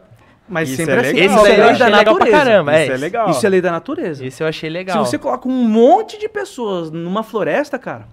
Mas 0.49 0.69
Isso 0.69 0.77
sempre 0.77 0.93
é 0.95 0.99
assim. 0.99 1.13
legal. 1.13 1.25
Isso 1.25 1.45
Esse 1.45 1.47
é 1.61 1.65
lei 1.65 1.77
da 1.77 1.85
legal 1.87 2.03
pra 2.03 2.13
natureza. 2.13 2.37
caramba. 2.37 2.81
Isso 2.83 2.91
é 2.91 2.97
legal. 2.97 3.29
Isso 3.31 3.45
é 3.45 3.49
lei 3.49 3.61
da 3.61 3.71
natureza. 3.71 4.25
Esse 4.25 4.43
eu 4.43 4.47
achei 4.47 4.69
legal. 4.69 5.03
Se 5.05 5.11
você 5.11 5.17
coloca 5.17 5.47
um 5.49 5.63
monte 5.67 6.17
de 6.17 6.29
pessoas 6.29 6.89
numa 6.91 7.23
floresta, 7.23 7.77
cara, 7.77 8.07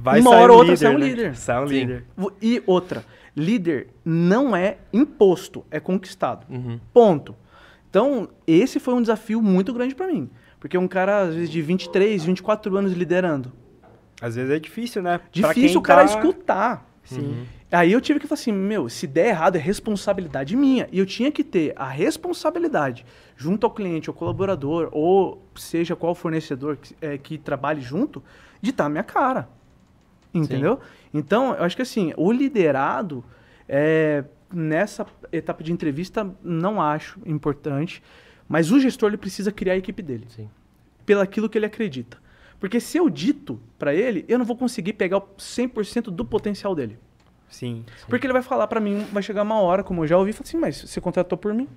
Vai 0.00 0.20
Uma 0.20 0.30
sair 0.30 0.40
hora 0.42 0.52
ou 0.52 0.58
outra 0.58 0.72
líder, 0.74 0.78
sai 0.86 0.94
um 0.94 0.98
né? 0.98 1.06
líder. 1.06 1.34
Sai 1.36 1.60
um 1.60 1.64
líder. 1.64 2.04
e 2.40 2.62
outra, 2.66 3.04
líder 3.34 3.88
não 4.04 4.54
é 4.54 4.76
imposto, 4.92 5.64
é 5.72 5.80
conquistado. 5.80 6.46
Uhum. 6.48 6.78
Ponto. 6.94 7.34
Então, 7.90 8.28
esse 8.46 8.78
foi 8.78 8.94
um 8.94 9.00
desafio 9.00 9.42
muito 9.42 9.72
grande 9.72 9.96
pra 9.96 10.06
mim. 10.06 10.30
Porque 10.60 10.78
um 10.78 10.86
cara, 10.86 11.22
às 11.22 11.34
vezes, 11.34 11.50
de 11.50 11.60
23, 11.60 12.22
24 12.24 12.76
anos 12.76 12.92
liderando. 12.92 13.52
Às 14.20 14.34
vezes 14.36 14.50
é 14.50 14.58
difícil, 14.58 15.02
né? 15.02 15.20
Difícil 15.30 15.78
o 15.78 15.82
cara 15.82 16.06
tá- 16.06 16.14
escutar. 16.14 16.86
Sim. 17.04 17.46
Aí 17.70 17.92
eu 17.92 18.00
tive 18.00 18.18
que 18.18 18.26
falar 18.26 18.40
assim, 18.40 18.52
meu, 18.52 18.88
se 18.88 19.06
der 19.06 19.28
errado 19.28 19.56
é 19.56 19.58
responsabilidade 19.58 20.56
minha. 20.56 20.88
E 20.90 20.98
eu 20.98 21.06
tinha 21.06 21.30
que 21.30 21.44
ter 21.44 21.72
a 21.76 21.86
responsabilidade 21.86 23.04
junto 23.36 23.64
ao 23.64 23.70
cliente, 23.72 24.08
ao 24.08 24.14
colaborador, 24.14 24.88
ou 24.92 25.42
seja 25.54 25.94
qual 25.94 26.14
fornecedor 26.14 26.76
que, 26.76 26.94
é, 27.00 27.18
que 27.18 27.36
trabalhe 27.38 27.80
junto, 27.80 28.22
de 28.60 28.70
estar 28.70 28.86
a 28.86 28.88
minha 28.88 29.04
cara. 29.04 29.48
Entendeu? 30.32 30.80
Então, 31.12 31.54
eu 31.54 31.64
acho 31.64 31.76
que 31.76 31.82
assim, 31.82 32.12
o 32.16 32.30
liderado, 32.32 33.24
é, 33.68 34.24
nessa 34.52 35.06
etapa 35.32 35.62
de 35.62 35.72
entrevista, 35.72 36.30
não 36.42 36.80
acho 36.80 37.20
importante, 37.24 38.02
mas 38.48 38.70
o 38.70 38.80
gestor 38.80 39.10
ele 39.10 39.16
precisa 39.16 39.52
criar 39.52 39.74
a 39.74 39.76
equipe 39.76 40.02
dele 40.02 40.26
Sim. 40.28 40.48
pelo 41.04 41.20
aquilo 41.20 41.48
que 41.48 41.58
ele 41.58 41.66
acredita. 41.66 42.18
Porque 42.60 42.80
se 42.80 42.98
eu 42.98 43.08
dito 43.08 43.60
pra 43.78 43.94
ele, 43.94 44.24
eu 44.28 44.38
não 44.38 44.44
vou 44.44 44.56
conseguir 44.56 44.94
pegar 44.94 45.18
o 45.18 45.22
100% 45.38 46.04
do 46.10 46.24
potencial 46.24 46.74
dele. 46.74 46.98
Sim. 47.48 47.84
Porque 48.08 48.26
ele 48.26 48.32
vai 48.32 48.42
falar 48.42 48.66
pra 48.66 48.80
mim, 48.80 49.06
vai 49.12 49.22
chegar 49.22 49.42
uma 49.42 49.60
hora, 49.60 49.82
como 49.82 50.02
eu 50.04 50.08
já 50.08 50.18
ouvi, 50.18 50.30
e 50.30 50.32
falar 50.32 50.46
assim, 50.48 50.58
mas 50.58 50.76
você 50.80 51.00
contratou 51.00 51.38
por 51.38 51.54
mim, 51.54 51.68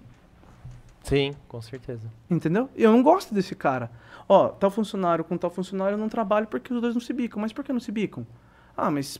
Sim, 1.04 1.34
com 1.48 1.62
certeza. 1.62 2.08
entendeu? 2.30 2.70
Eu 2.76 2.92
não 2.92 3.02
gosto 3.02 3.34
desse 3.34 3.56
cara. 3.56 3.90
Ó, 4.30 4.50
tal 4.50 4.70
funcionário 4.70 5.24
com 5.24 5.36
tal 5.38 5.50
funcionário 5.50 5.96
eu 5.96 6.00
não 6.00 6.08
trabalho 6.10 6.48
porque 6.48 6.74
os 6.74 6.80
dois 6.82 6.94
não 6.94 7.02
se 7.02 7.12
bicam. 7.12 7.42
Mas 7.42 7.52
por 7.52 7.64
que 7.64 7.74
não 7.74 7.80
se 7.80 7.92
bicam? 7.92 8.26
Ah, 8.78 8.92
mas 8.92 9.20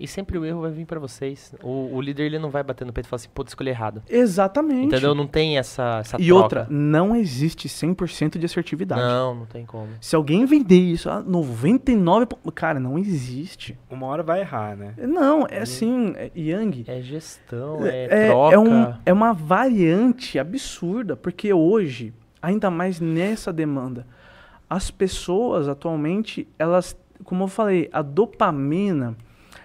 E 0.00 0.08
sempre 0.08 0.38
o 0.38 0.44
erro 0.46 0.62
vai 0.62 0.70
vir 0.70 0.86
pra 0.86 0.98
vocês. 0.98 1.54
O, 1.62 1.94
o 1.94 2.00
líder 2.00 2.24
ele 2.24 2.38
não 2.38 2.48
vai 2.48 2.62
bater 2.62 2.86
no 2.86 2.92
peito 2.92 3.04
e 3.06 3.08
falar 3.10 3.18
assim, 3.18 3.28
pô, 3.34 3.44
escolhi 3.46 3.68
errado. 3.68 4.02
exatamente. 4.08 4.86
Entendeu? 4.86 5.14
Não 5.14 5.26
tem 5.26 5.58
essa, 5.58 5.98
essa 6.00 6.16
E 6.18 6.26
troca. 6.28 6.42
outra, 6.42 6.66
não 6.70 7.14
existe 7.14 7.68
100% 7.68 8.38
de 8.38 8.46
assertividade. 8.46 9.02
Não, 9.02 9.34
não 9.34 9.44
tem 9.46 9.66
como. 9.66 9.88
Se 10.00 10.16
alguém 10.16 10.46
vender 10.46 10.78
isso, 10.80 11.10
ah, 11.10 11.22
99%... 11.22 12.26
po- 12.26 12.50
Cara, 12.52 12.80
não 12.80 12.98
existe. 12.98 13.78
Uma 13.90 14.06
hora 14.06 14.22
vai 14.22 14.40
errar, 14.40 14.74
né? 14.74 14.94
Não, 14.96 15.46
é 15.48 15.58
assim, 15.60 16.14
é 16.16 16.30
Yang... 16.34 16.84
É 16.88 17.02
gestão, 17.02 17.84
é, 17.86 18.04
É, 18.10 18.26
troca. 18.28 18.54
é, 18.54 18.58
um- 18.58 18.94
é 19.04 19.12
uma 19.12 19.34
variante 19.34 20.38
absurda, 20.38 21.14
porque 21.14 21.52
hoje, 21.52 22.14
ainda 22.40 22.70
mais 22.70 23.00
nessa 23.00 23.52
demanda, 23.52 24.06
as 24.68 24.90
pessoas 24.90 25.68
atualmente, 25.68 26.48
elas, 26.58 26.96
como 27.24 27.44
eu 27.44 27.48
falei, 27.48 27.88
a 27.92 28.00
dopamina, 28.00 29.14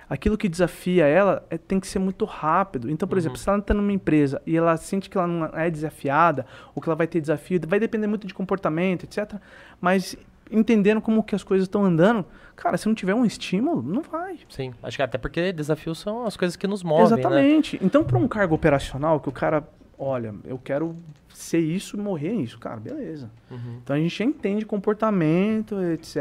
aquilo 0.09 0.37
que 0.37 0.47
desafia 0.49 1.05
ela 1.05 1.45
é, 1.49 1.57
tem 1.57 1.79
que 1.79 1.87
ser 1.87 1.99
muito 1.99 2.25
rápido. 2.25 2.89
Então, 2.89 3.07
por 3.07 3.15
Uhum. 3.15 3.19
exemplo, 3.19 3.37
se 3.37 3.47
ela 3.49 3.57
está 3.59 3.73
numa 3.73 3.91
empresa 3.93 4.41
e 4.45 4.55
ela 4.55 4.75
sente 4.77 5.09
que 5.09 5.17
ela 5.17 5.27
não 5.27 5.45
é 5.57 5.69
desafiada, 5.69 6.45
ou 6.73 6.81
que 6.81 6.87
ela 6.89 6.95
vai 6.95 7.07
ter 7.07 7.19
desafio, 7.21 7.59
vai 7.67 7.79
depender 7.79 8.07
muito 8.07 8.27
de 8.27 8.33
comportamento, 8.33 9.03
etc. 9.03 9.35
Mas 9.81 10.15
entendendo 10.51 11.01
como 11.01 11.23
que 11.23 11.33
as 11.33 11.43
coisas 11.43 11.65
estão 11.65 11.83
andando, 11.83 12.23
cara, 12.55 12.77
se 12.77 12.87
não 12.87 12.93
tiver 12.93 13.15
um 13.15 13.25
estímulo, 13.25 13.81
não 13.81 14.03
vai. 14.03 14.37
Sim, 14.47 14.73
acho 14.83 14.95
que 14.95 15.01
até 15.03 15.17
porque 15.17 15.51
desafios 15.51 15.97
são 15.99 16.25
as 16.25 16.37
coisas 16.37 16.55
que 16.55 16.67
nos 16.67 16.83
movem, 16.83 17.05
né? 17.09 17.19
Exatamente. 17.19 17.79
Então, 17.81 18.03
para 18.03 18.17
um 18.17 18.27
cargo 18.27 18.53
operacional, 18.53 19.19
que 19.19 19.27
o 19.27 19.31
cara, 19.31 19.67
olha, 19.97 20.35
eu 20.45 20.59
quero 20.59 20.95
ser 21.33 21.57
isso 21.59 21.97
e 21.97 21.99
morrer 21.99 22.33
nisso, 22.33 22.59
cara, 22.59 22.77
beleza. 22.79 23.29
Uhum. 23.49 23.79
Então 23.83 23.95
a 23.95 23.99
gente 23.99 24.15
já 24.17 24.23
entende 24.23 24.65
comportamento, 24.67 25.81
etc. 25.81 26.15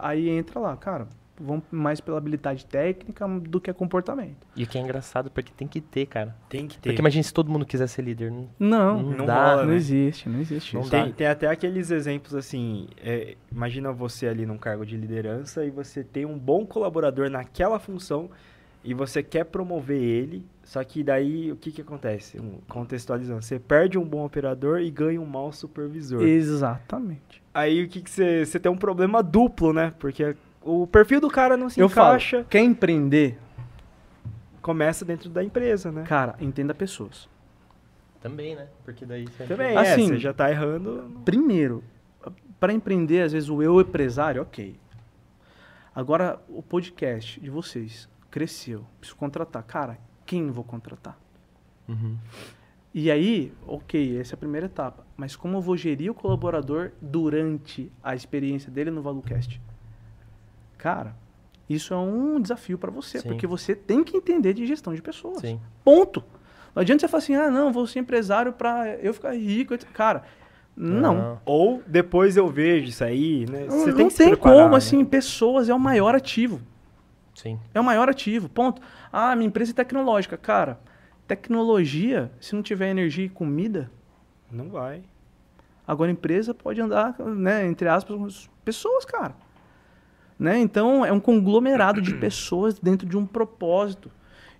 Aí 0.00 0.28
entra 0.28 0.58
lá, 0.60 0.76
cara, 0.76 1.06
vamos 1.40 1.64
mais 1.70 2.00
pela 2.00 2.18
habilidade 2.18 2.66
técnica 2.66 3.26
do 3.28 3.60
que 3.60 3.72
comportamento. 3.72 4.46
E 4.54 4.64
o 4.64 4.66
que 4.66 4.76
é 4.76 4.80
engraçado, 4.80 5.30
porque 5.30 5.50
tem 5.56 5.66
que 5.66 5.80
ter, 5.80 6.06
cara. 6.06 6.36
Tem 6.48 6.66
que 6.68 6.78
ter. 6.78 6.90
Porque 6.90 7.00
imagina 7.00 7.22
se 7.22 7.32
todo 7.32 7.50
mundo 7.50 7.64
quiser 7.64 7.86
ser 7.86 8.02
líder. 8.02 8.30
Não, 8.30 8.46
Não, 8.58 9.02
não 9.02 9.16
não 9.18 9.26
dá. 9.26 9.50
rola, 9.50 9.62
não 9.62 9.70
né? 9.70 9.76
existe, 9.76 10.28
não 10.28 10.40
existe 10.40 10.74
Não. 10.74 10.82
Tem, 10.88 11.10
tem 11.12 11.26
até 11.26 11.46
aqueles 11.46 11.90
exemplos 11.90 12.34
assim, 12.34 12.88
é, 13.02 13.36
imagina 13.50 13.90
você 13.92 14.26
ali 14.28 14.44
num 14.44 14.58
cargo 14.58 14.84
de 14.84 14.96
liderança 14.96 15.64
e 15.64 15.70
você 15.70 16.04
tem 16.04 16.26
um 16.26 16.38
bom 16.38 16.66
colaborador 16.66 17.30
naquela 17.30 17.78
função 17.78 18.30
e 18.82 18.94
você 18.94 19.22
quer 19.22 19.44
promover 19.44 20.00
ele, 20.00 20.42
só 20.64 20.82
que 20.82 21.04
daí 21.04 21.52
o 21.52 21.56
que 21.56 21.70
que 21.70 21.82
acontece? 21.82 22.40
Um- 22.40 22.58
contextualizando, 22.66 23.42
você 23.42 23.58
perde 23.58 23.98
um 23.98 24.04
bom 24.04 24.24
operador 24.24 24.80
e 24.80 24.90
ganha 24.90 25.20
um 25.20 25.26
mau 25.26 25.52
supervisor. 25.52 26.22
Exatamente. 26.22 27.42
Aí 27.52 27.82
o 27.84 27.88
que 27.88 28.00
que 28.00 28.10
você, 28.10 28.46
você 28.46 28.58
tem 28.60 28.70
um 28.70 28.76
problema 28.76 29.22
duplo, 29.22 29.72
né? 29.72 29.92
Porque 29.98 30.34
o 30.62 30.86
perfil 30.86 31.20
do 31.20 31.28
cara 31.28 31.56
não 31.56 31.68
se 31.68 31.80
eu 31.80 31.86
encaixa, 31.86 32.38
falo, 32.38 32.48
quer 32.48 32.60
empreender, 32.60 33.38
começa 34.60 35.04
dentro 35.04 35.28
da 35.30 35.42
empresa, 35.42 35.90
né? 35.90 36.04
cara, 36.04 36.34
entenda 36.40 36.74
pessoas. 36.74 37.28
Também, 38.20 38.54
né? 38.54 38.68
Porque 38.84 39.06
daí 39.06 39.24
você... 39.24 39.44
Também, 39.44 39.76
Assim, 39.76 40.04
é, 40.04 40.06
você 40.08 40.18
já 40.18 40.32
tá 40.32 40.50
errando. 40.50 41.10
Primeiro, 41.24 41.82
para 42.58 42.72
empreender, 42.72 43.22
às 43.22 43.32
vezes 43.32 43.48
o 43.48 43.62
eu 43.62 43.80
empresário, 43.80 44.42
ok. 44.42 44.78
Agora, 45.94 46.38
o 46.48 46.62
podcast 46.62 47.40
de 47.40 47.48
vocês 47.48 48.08
cresceu, 48.30 48.84
preciso 48.98 49.16
contratar. 49.16 49.62
Cara, 49.62 49.98
quem 50.26 50.50
vou 50.50 50.62
contratar? 50.62 51.18
Uhum. 51.88 52.16
E 52.92 53.10
aí, 53.10 53.52
ok, 53.66 54.20
essa 54.20 54.34
é 54.34 54.36
a 54.36 54.38
primeira 54.38 54.66
etapa. 54.66 55.06
Mas 55.16 55.34
como 55.34 55.56
eu 55.56 55.60
vou 55.62 55.76
gerir 55.76 56.10
o 56.10 56.14
colaborador 56.14 56.92
durante 57.00 57.90
a 58.02 58.14
experiência 58.14 58.70
dele 58.70 58.90
no 58.90 59.00
ValueCast? 59.00 59.60
Cara, 60.80 61.14
isso 61.68 61.92
é 61.92 61.96
um 61.98 62.40
desafio 62.40 62.78
para 62.78 62.90
você, 62.90 63.20
Sim. 63.20 63.28
porque 63.28 63.46
você 63.46 63.74
tem 63.76 64.02
que 64.02 64.16
entender 64.16 64.54
de 64.54 64.66
gestão 64.66 64.94
de 64.94 65.02
pessoas. 65.02 65.40
Sim. 65.42 65.60
Ponto. 65.84 66.24
Não 66.74 66.80
adianta 66.80 67.00
você 67.02 67.08
falar 67.08 67.22
assim, 67.22 67.34
ah, 67.34 67.50
não, 67.50 67.70
vou 67.70 67.86
ser 67.86 67.98
empresário 67.98 68.50
para 68.54 68.96
eu 68.96 69.12
ficar 69.12 69.34
rico. 69.36 69.76
Cara, 69.92 70.22
não. 70.74 71.38
Ou 71.44 71.82
depois 71.86 72.34
eu 72.38 72.48
vejo 72.48 72.88
isso 72.88 73.04
aí, 73.04 73.44
né? 73.46 73.66
Não, 73.68 73.78
Você 73.80 73.90
não 73.90 73.96
tem 73.98 74.06
que 74.06 74.12
se 74.12 74.18
tem 74.18 74.28
preparar, 74.30 74.56
como, 74.56 74.70
né? 74.70 74.76
assim, 74.78 75.04
pessoas 75.04 75.68
é 75.68 75.74
o 75.74 75.78
maior 75.78 76.14
ativo. 76.14 76.62
Sim. 77.34 77.58
É 77.74 77.80
o 77.80 77.84
maior 77.84 78.08
ativo, 78.08 78.48
ponto. 78.48 78.80
Ah, 79.12 79.36
minha 79.36 79.48
empresa 79.48 79.72
é 79.72 79.74
tecnológica. 79.74 80.38
Cara, 80.38 80.80
tecnologia, 81.28 82.32
se 82.40 82.54
não 82.54 82.62
tiver 82.62 82.88
energia 82.90 83.26
e 83.26 83.28
comida, 83.28 83.90
Não 84.50 84.70
vai. 84.70 85.02
agora 85.86 86.10
a 86.10 86.12
empresa 86.12 86.54
pode 86.54 86.80
andar, 86.80 87.18
né, 87.18 87.66
entre 87.66 87.86
aspas, 87.88 88.48
pessoas, 88.64 89.04
cara. 89.04 89.34
Né? 90.40 90.58
Então, 90.58 91.04
é 91.04 91.12
um 91.12 91.20
conglomerado 91.20 92.00
de 92.00 92.14
pessoas 92.14 92.78
dentro 92.78 93.06
de 93.06 93.14
um 93.14 93.26
propósito. 93.26 94.10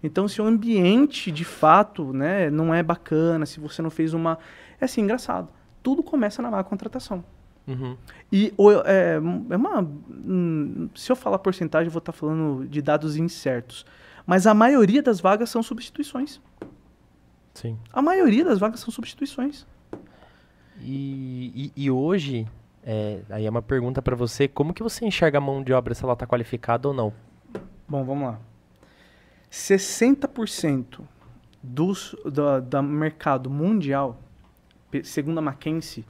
Então, 0.02 0.28
se 0.28 0.40
o 0.40 0.44
ambiente, 0.44 1.32
de 1.32 1.44
fato, 1.44 2.12
né, 2.12 2.50
não 2.50 2.74
é 2.74 2.82
bacana, 2.82 3.46
se 3.46 3.58
você 3.58 3.80
não 3.80 3.88
fez 3.88 4.12
uma... 4.12 4.38
É 4.78 4.84
assim, 4.84 5.00
engraçado. 5.00 5.48
Tudo 5.82 6.02
começa 6.02 6.42
na 6.42 6.50
má 6.50 6.62
contratação. 6.62 7.24
Uhum. 7.66 7.96
E 8.30 8.52
é, 8.84 9.14
é 9.50 9.56
uma. 9.56 9.80
hum, 9.80 10.88
Se 10.94 11.12
eu 11.12 11.16
falar 11.16 11.38
porcentagem, 11.38 11.86
eu 11.86 11.92
vou 11.92 11.98
estar 12.00 12.12
falando 12.12 12.66
de 12.66 12.82
dados 12.82 13.16
incertos. 13.16 13.86
Mas 14.26 14.46
a 14.46 14.52
maioria 14.52 15.02
das 15.02 15.20
vagas 15.20 15.48
são 15.50 15.62
substituições. 15.62 16.40
Sim. 17.54 17.78
A 17.92 18.02
maioria 18.02 18.44
das 18.44 18.58
vagas 18.58 18.80
são 18.80 18.90
substituições. 18.90 19.66
E, 20.80 21.72
e, 21.76 21.84
e 21.84 21.90
hoje, 21.90 22.46
é, 22.82 23.20
aí 23.28 23.46
é 23.46 23.50
uma 23.50 23.62
pergunta 23.62 24.00
pra 24.00 24.16
você, 24.16 24.48
como 24.48 24.72
que 24.72 24.82
você 24.82 25.04
enxerga 25.04 25.38
a 25.38 25.40
mão 25.40 25.62
de 25.62 25.72
obra 25.72 25.94
se 25.94 26.02
ela 26.04 26.16
tá 26.16 26.26
qualificada 26.26 26.88
ou 26.88 26.94
não? 26.94 27.12
Bom, 27.88 28.04
vamos 28.04 28.28
lá. 28.28 28.40
60% 29.50 31.00
dos, 31.62 32.16
da, 32.24 32.60
da 32.60 32.82
mercado 32.82 33.50
mundial, 33.50 34.18
segundo 35.02 35.38
a 35.38 35.42
McKinsey, 35.42 36.04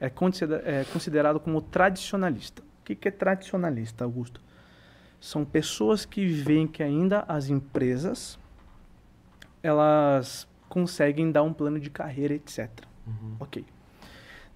é, 0.00 0.06
é 0.06 0.84
considerado 0.92 1.38
como 1.40 1.62
tradicionalista. 1.62 2.62
O 2.62 2.84
que, 2.84 2.94
que 2.94 3.08
é 3.08 3.10
tradicionalista, 3.10 4.04
Augusto? 4.04 4.40
São 5.20 5.44
pessoas 5.44 6.04
que 6.04 6.26
veem 6.26 6.66
que 6.66 6.82
ainda 6.82 7.24
as 7.28 7.48
empresas 7.48 8.38
elas 9.62 10.48
conseguem 10.68 11.30
dar 11.30 11.44
um 11.44 11.52
plano 11.52 11.78
de 11.78 11.88
carreira, 11.88 12.34
etc. 12.34 12.68
Uhum. 13.06 13.36
Ok. 13.38 13.64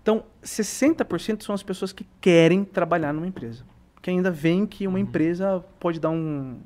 Então, 0.07 0.23
60% 0.41 1.43
são 1.43 1.53
as 1.53 1.65
pessoas 1.65 1.93
que 1.93 2.07
querem 2.21 2.65
trabalhar 2.65 3.13
numa 3.13 3.27
empresa. 3.27 3.65
Que 4.01 4.09
ainda 4.09 4.31
veem 4.31 4.65
que 4.65 4.87
uma 4.87 5.01
empresa 5.01 5.65
pode 5.81 5.99
dar 5.99 6.11
um. 6.11 6.61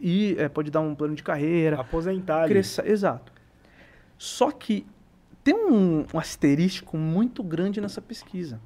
E, 0.00 0.34
é, 0.36 0.48
pode 0.48 0.68
dar 0.68 0.80
um 0.80 0.92
plano 0.92 1.14
de 1.14 1.22
carreira. 1.22 1.80
Aposentar. 1.80 2.48
Cresça, 2.48 2.82
exato. 2.84 3.32
Só 4.18 4.50
que 4.50 4.84
tem 5.44 5.54
um, 5.54 6.06
um 6.12 6.18
asterístico 6.18 6.98
muito 6.98 7.40
grande 7.40 7.80
nessa 7.80 8.02
pesquisa. 8.02 8.60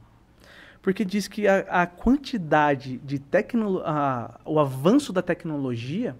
Porque 0.81 1.05
diz 1.05 1.29
que 1.29 1.47
a, 1.47 1.59
a 1.83 1.87
quantidade 1.87 2.97
de 3.05 3.19
tecnologia. 3.19 4.31
O 4.47 4.59
avanço 4.59 5.13
da 5.13 5.21
tecnologia 5.21 6.17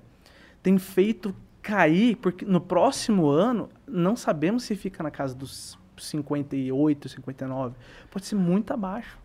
tem 0.63 0.77
feito 0.77 1.35
cair, 1.63 2.17
porque 2.17 2.45
no 2.45 2.61
próximo 2.61 3.31
ano, 3.31 3.71
não 3.87 4.17
sabemos 4.17 4.65
se 4.65 4.77
fica 4.77 5.03
na 5.03 5.11
casa 5.11 5.35
dos 5.35 5.80
58, 6.03 7.09
59. 7.09 7.75
Pode 8.11 8.27
ser 8.27 8.35
muito 8.37 8.73
abaixo. 8.73 9.19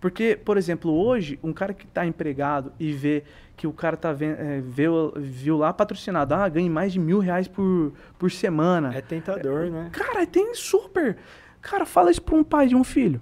Porque, 0.00 0.36
por 0.36 0.56
exemplo, 0.56 0.92
hoje, 0.92 1.38
um 1.42 1.52
cara 1.52 1.72
que 1.74 1.84
está 1.86 2.06
empregado 2.06 2.72
e 2.78 2.92
vê 2.92 3.24
que 3.56 3.66
o 3.66 3.72
cara 3.72 3.96
tá 3.96 4.12
vendo, 4.12 4.38
é, 4.38 4.60
viu, 4.60 5.12
viu 5.16 5.56
lá 5.56 5.72
patrocinado, 5.72 6.34
ah, 6.34 6.48
ganha 6.48 6.70
mais 6.70 6.92
de 6.92 6.98
mil 7.00 7.18
reais 7.18 7.48
por, 7.48 7.92
por 8.18 8.30
semana. 8.30 8.92
É 8.94 9.00
tentador, 9.00 9.70
né? 9.70 9.88
Cara, 9.92 10.26
tem 10.26 10.54
super. 10.54 11.16
Cara, 11.60 11.84
fala 11.86 12.10
isso 12.10 12.22
para 12.22 12.34
um 12.36 12.44
pai 12.44 12.66
de 12.68 12.76
um 12.76 12.84
filho. 12.84 13.20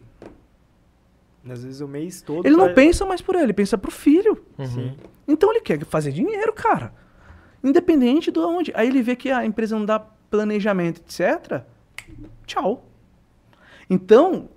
Às 1.49 1.65
vezes 1.65 1.81
o 1.81 1.89
mês 1.89 2.21
todo. 2.21 2.45
Ele 2.47 2.57
não 2.57 2.67
vai- 2.67 2.75
pensa 2.75 3.07
mais 3.07 3.23
por 3.23 3.35
ele, 3.35 3.45
ele 3.45 3.53
pensa 3.55 3.79
pro 3.79 3.91
filho. 3.91 4.45
Sim. 4.65 4.95
Então 5.27 5.51
ele 5.51 5.61
quer 5.61 5.83
fazer 5.87 6.13
dinheiro, 6.13 6.53
cara. 6.53 6.93
Independente 7.65 8.31
de 8.31 8.39
onde. 8.39 8.73
Aí 8.75 8.89
ele 8.89 9.03
vê 9.03 9.17
que 9.17 9.31
a 9.31 9.45
empresa 9.45 9.77
não 9.79 9.85
dá 9.87 9.99
planejamento, 9.99 11.01
etc. 11.01 11.63
Tchau. 12.47 12.87
Então, 13.91 14.49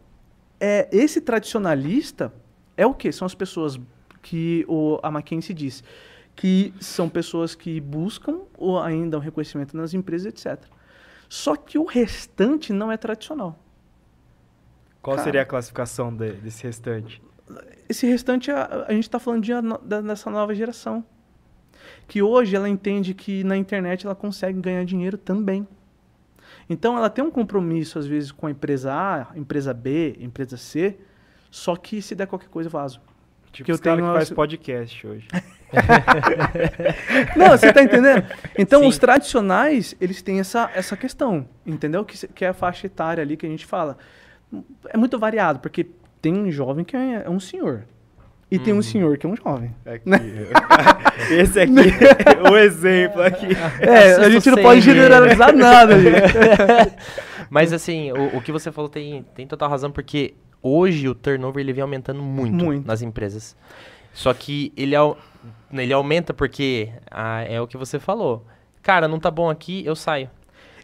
é, 0.59 0.87
esse 0.91 1.19
tradicionalista 1.19 2.31
é 2.77 2.85
o 2.85 2.93
quê? 2.93 3.11
São 3.11 3.25
as 3.25 3.33
pessoas 3.35 3.79
que 4.21 4.63
o, 4.69 4.99
a 5.03 5.09
McKinsey 5.09 5.53
diz 5.55 5.83
que 6.35 6.73
são 6.79 7.09
pessoas 7.09 7.53
que 7.55 7.79
buscam 7.81 8.41
ou 8.57 8.79
ainda 8.79 9.17
um 9.17 9.19
reconhecimento 9.19 9.75
nas 9.75 9.93
empresas, 9.93 10.27
etc. 10.27 10.63
Só 11.27 11.55
que 11.55 11.77
o 11.77 11.83
restante 11.85 12.71
não 12.71 12.91
é 12.91 12.97
tradicional. 12.97 13.59
Qual 15.01 15.15
Cara. 15.15 15.25
seria 15.25 15.41
a 15.41 15.45
classificação 15.45 16.15
de- 16.15 16.33
desse 16.33 16.63
restante? 16.63 17.21
esse 17.89 18.07
restante 18.07 18.49
a, 18.49 18.85
a 18.87 18.93
gente 18.93 19.03
está 19.03 19.19
falando 19.19 19.43
de 19.43 19.51
da- 19.83 19.99
dessa 20.01 20.29
nova 20.29 20.55
geração 20.55 21.03
que 22.07 22.21
hoje 22.21 22.55
ela 22.55 22.69
entende 22.69 23.13
que 23.13 23.43
na 23.43 23.57
internet 23.57 24.05
ela 24.05 24.15
consegue 24.15 24.59
ganhar 24.61 24.85
dinheiro 24.85 25.17
também 25.17 25.67
então 26.69 26.97
ela 26.97 27.09
tem 27.09 27.23
um 27.23 27.31
compromisso 27.31 27.99
às 27.99 28.05
vezes 28.05 28.31
com 28.31 28.47
a 28.47 28.51
empresa 28.51 28.93
A 28.93 29.27
empresa 29.37 29.73
B 29.73 30.15
empresa 30.19 30.57
C 30.57 30.97
só 31.51 31.75
que 31.75 32.01
se 32.01 32.15
der 32.15 32.25
qualquer 32.25 32.49
coisa 32.49 32.67
vazo. 32.69 32.99
Tipo, 33.51 33.65
Que 33.65 33.71
eu 33.71 33.77
tenho 33.77 33.97
que 33.97 34.01
uma- 34.01 34.13
faz 34.15 34.31
podcast 34.31 35.05
hoje. 35.05 35.27
não 37.35 37.49
você 37.49 37.71
tá 37.71 37.83
entendendo? 37.83 38.25
Então 38.57 38.81
Sim. 38.81 38.87
os 38.87 38.97
tradicionais 38.97 39.95
eles 40.01 40.21
têm 40.21 40.39
essa, 40.39 40.69
essa 40.73 40.97
questão 40.97 41.47
entendeu? 41.65 42.03
Que, 42.03 42.27
que 42.27 42.45
é 42.45 42.49
a 42.49 42.53
faixa 42.53 42.87
etária 42.87 43.21
ali 43.21 43.37
que 43.37 43.45
a 43.45 43.49
gente 43.49 43.65
fala. 43.65 43.97
É 44.89 44.97
muito 44.97 45.17
variado 45.19 45.59
porque 45.59 45.87
tem 46.21 46.33
um 46.33 46.51
jovem 46.51 46.83
que 46.85 46.95
é, 46.95 47.23
é 47.25 47.29
um 47.29 47.39
senhor 47.39 47.85
e 48.55 48.59
tem 48.59 48.73
um 48.73 48.81
senhor 48.81 49.17
que 49.17 49.25
é 49.25 49.29
um 49.29 49.35
jovem 49.35 49.73
Aqui. 49.85 50.09
Esse 51.33 51.59
aqui, 51.59 51.73
o 52.51 52.57
exemplo 52.57 53.21
aqui. 53.21 53.47
É, 53.79 54.15
a 54.15 54.29
gente 54.29 54.49
não 54.49 54.61
pode 54.61 54.81
generalizar 54.81 55.55
nada, 55.55 55.99
gente. 55.99 56.33
Mas 57.49 57.71
assim, 57.71 58.11
o, 58.11 58.37
o 58.37 58.41
que 58.41 58.51
você 58.51 58.71
falou 58.71 58.89
tem, 58.89 59.23
tem 59.35 59.47
total 59.47 59.69
razão, 59.69 59.91
porque 59.91 60.33
hoje 60.61 61.07
o 61.07 61.15
turnover 61.15 61.61
ele 61.63 61.73
vem 61.73 61.81
aumentando 61.81 62.21
muito, 62.21 62.53
Muito. 62.53 62.87
nas 62.87 63.01
empresas. 63.01 63.55
Só 64.13 64.33
que 64.33 64.71
ele, 64.75 64.95
ele 65.73 65.93
aumenta 65.93 66.33
porque 66.33 66.89
ah, 67.09 67.43
é 67.43 67.59
o 67.61 67.67
que 67.67 67.77
você 67.77 67.99
falou. 67.99 68.45
Cara, 68.81 69.07
não 69.07 69.19
tá 69.19 69.31
bom 69.31 69.49
aqui, 69.49 69.83
eu 69.85 69.95
saio. 69.95 70.29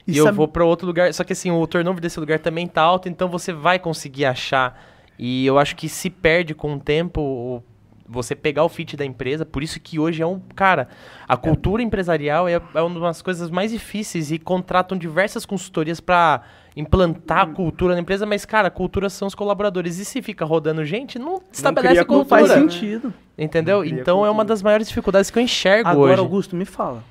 E, 0.07 0.17
eu 0.17 0.25
sabe- 0.25 0.37
vou 0.37 0.47
pra 0.47 0.63
outro 0.65 0.87
lugar. 0.87 1.13
Só 1.13 1.23
que 1.23 1.33
assim, 1.33 1.51
o 1.51 1.67
turnover 1.67 2.01
desse 2.01 2.19
lugar 2.19 2.39
também 2.39 2.65
tá 2.67 2.81
alto, 2.81 3.09
então 3.09 3.27
você 3.27 3.51
vai 3.53 3.77
conseguir 3.77 4.25
achar. 4.25 4.79
E 5.19 5.45
eu 5.45 5.59
acho 5.59 5.75
que 5.75 5.89
se 5.89 6.09
perde 6.09 6.55
com 6.55 6.75
o 6.75 6.79
tempo 6.79 7.19
o- 7.21 7.63
você 8.07 8.33
pegar 8.35 8.63
o 8.63 8.69
fit 8.69 8.95
da 8.97 9.05
empresa. 9.05 9.45
Por 9.45 9.61
isso 9.61 9.79
que 9.79 9.99
hoje 9.99 10.21
é 10.23 10.25
um. 10.25 10.39
Cara, 10.55 10.87
a 11.27 11.35
cultura 11.37 11.83
empresarial 11.83 12.47
é, 12.47 12.59
é 12.73 12.81
uma 12.81 12.99
das 13.01 13.21
coisas 13.21 13.51
mais 13.51 13.69
difíceis 13.71 14.31
e 14.31 14.39
contratam 14.39 14.97
diversas 14.97 15.45
consultorias 15.45 15.99
pra 15.99 16.41
implantar 16.75 17.41
a 17.41 17.45
cultura 17.47 17.93
na 17.93 17.99
empresa. 18.01 18.25
Mas, 18.25 18.45
cara, 18.45 18.69
a 18.69 18.71
cultura 18.71 19.09
são 19.11 19.27
os 19.27 19.35
colaboradores. 19.35 19.99
E 19.99 20.05
se 20.05 20.21
fica 20.23 20.43
rodando 20.45 20.83
gente, 20.85 21.19
não 21.19 21.43
estabelece 21.51 21.97
Não 21.99 22.05
cultura. 22.05 22.29
faz 22.29 22.47
Cultura, 22.47 22.65
né? 22.65 22.71
sentido. 22.71 23.13
Entendeu? 23.37 23.79
Não 23.79 23.85
Então 23.85 24.17
é 24.25 24.29
uma 24.29 24.37
cultura. 24.37 24.45
das 24.47 24.63
maiores 24.63 24.87
dificuldades 24.87 25.29
que 25.29 25.37
eu 25.37 25.43
enxergo 25.43 25.87
Agora, 25.89 26.13
hoje. 26.13 26.21
Augusto, 26.21 26.55
me 26.55 26.65
fala. 26.65 27.03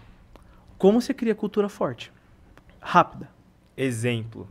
Como 0.78 1.00
você 1.00 1.12
cria 1.14 1.34
cultura 1.34 1.68
forte? 1.68 2.10
Rápida. 2.80 3.28
Exemplo. 3.76 4.48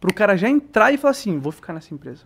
Pro 0.00 0.14
cara 0.14 0.36
já 0.36 0.48
entrar 0.48 0.92
e 0.92 0.96
falar 0.96 1.10
assim, 1.10 1.38
vou 1.38 1.52
ficar 1.52 1.72
nessa 1.74 1.92
empresa. 1.92 2.22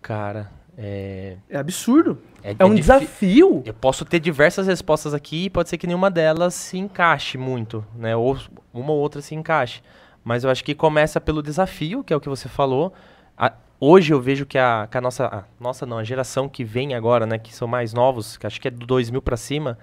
Cara, 0.00 0.50
é. 0.76 1.36
É 1.50 1.58
absurdo. 1.58 2.18
É, 2.42 2.54
É 2.58 2.64
um 2.64 2.68
difi- 2.74 2.80
desafio. 2.82 3.62
Eu 3.64 3.74
posso 3.74 4.04
ter 4.04 4.20
diversas 4.20 4.66
respostas 4.66 5.12
aqui 5.12 5.46
e 5.46 5.50
pode 5.50 5.68
ser 5.68 5.76
que 5.78 5.86
nenhuma 5.86 6.10
delas 6.10 6.54
se 6.54 6.78
encaixe 6.78 7.36
muito, 7.36 7.84
né? 7.96 8.14
Ou 8.16 8.38
uma 8.72 8.92
ou 8.92 8.98
outra 8.98 9.20
se 9.20 9.34
encaixe. 9.34 9.82
Mas 10.24 10.44
eu 10.44 10.50
acho 10.50 10.62
que 10.64 10.74
começa 10.74 11.20
pelo 11.20 11.42
desafio, 11.42 12.04
que 12.04 12.12
é 12.12 12.16
o 12.16 12.20
que 12.20 12.28
você 12.28 12.48
falou. 12.48 12.92
A- 13.36 13.52
hoje 13.80 14.12
eu 14.12 14.20
vejo 14.20 14.46
que 14.46 14.58
a, 14.58 14.86
que 14.90 14.96
a 14.96 15.00
nossa, 15.00 15.26
a 15.26 15.44
nossa 15.60 15.84
não, 15.84 15.98
a 15.98 16.04
geração 16.04 16.48
que 16.48 16.64
vem 16.64 16.94
agora, 16.94 17.26
né, 17.26 17.38
que 17.38 17.52
são 17.54 17.66
mais 17.66 17.92
novos, 17.92 18.36
que 18.36 18.46
acho 18.46 18.60
que 18.60 18.68
é 18.68 18.70
do 18.70 18.86
2000 18.86 19.20
para 19.22 19.36
cima, 19.36 19.78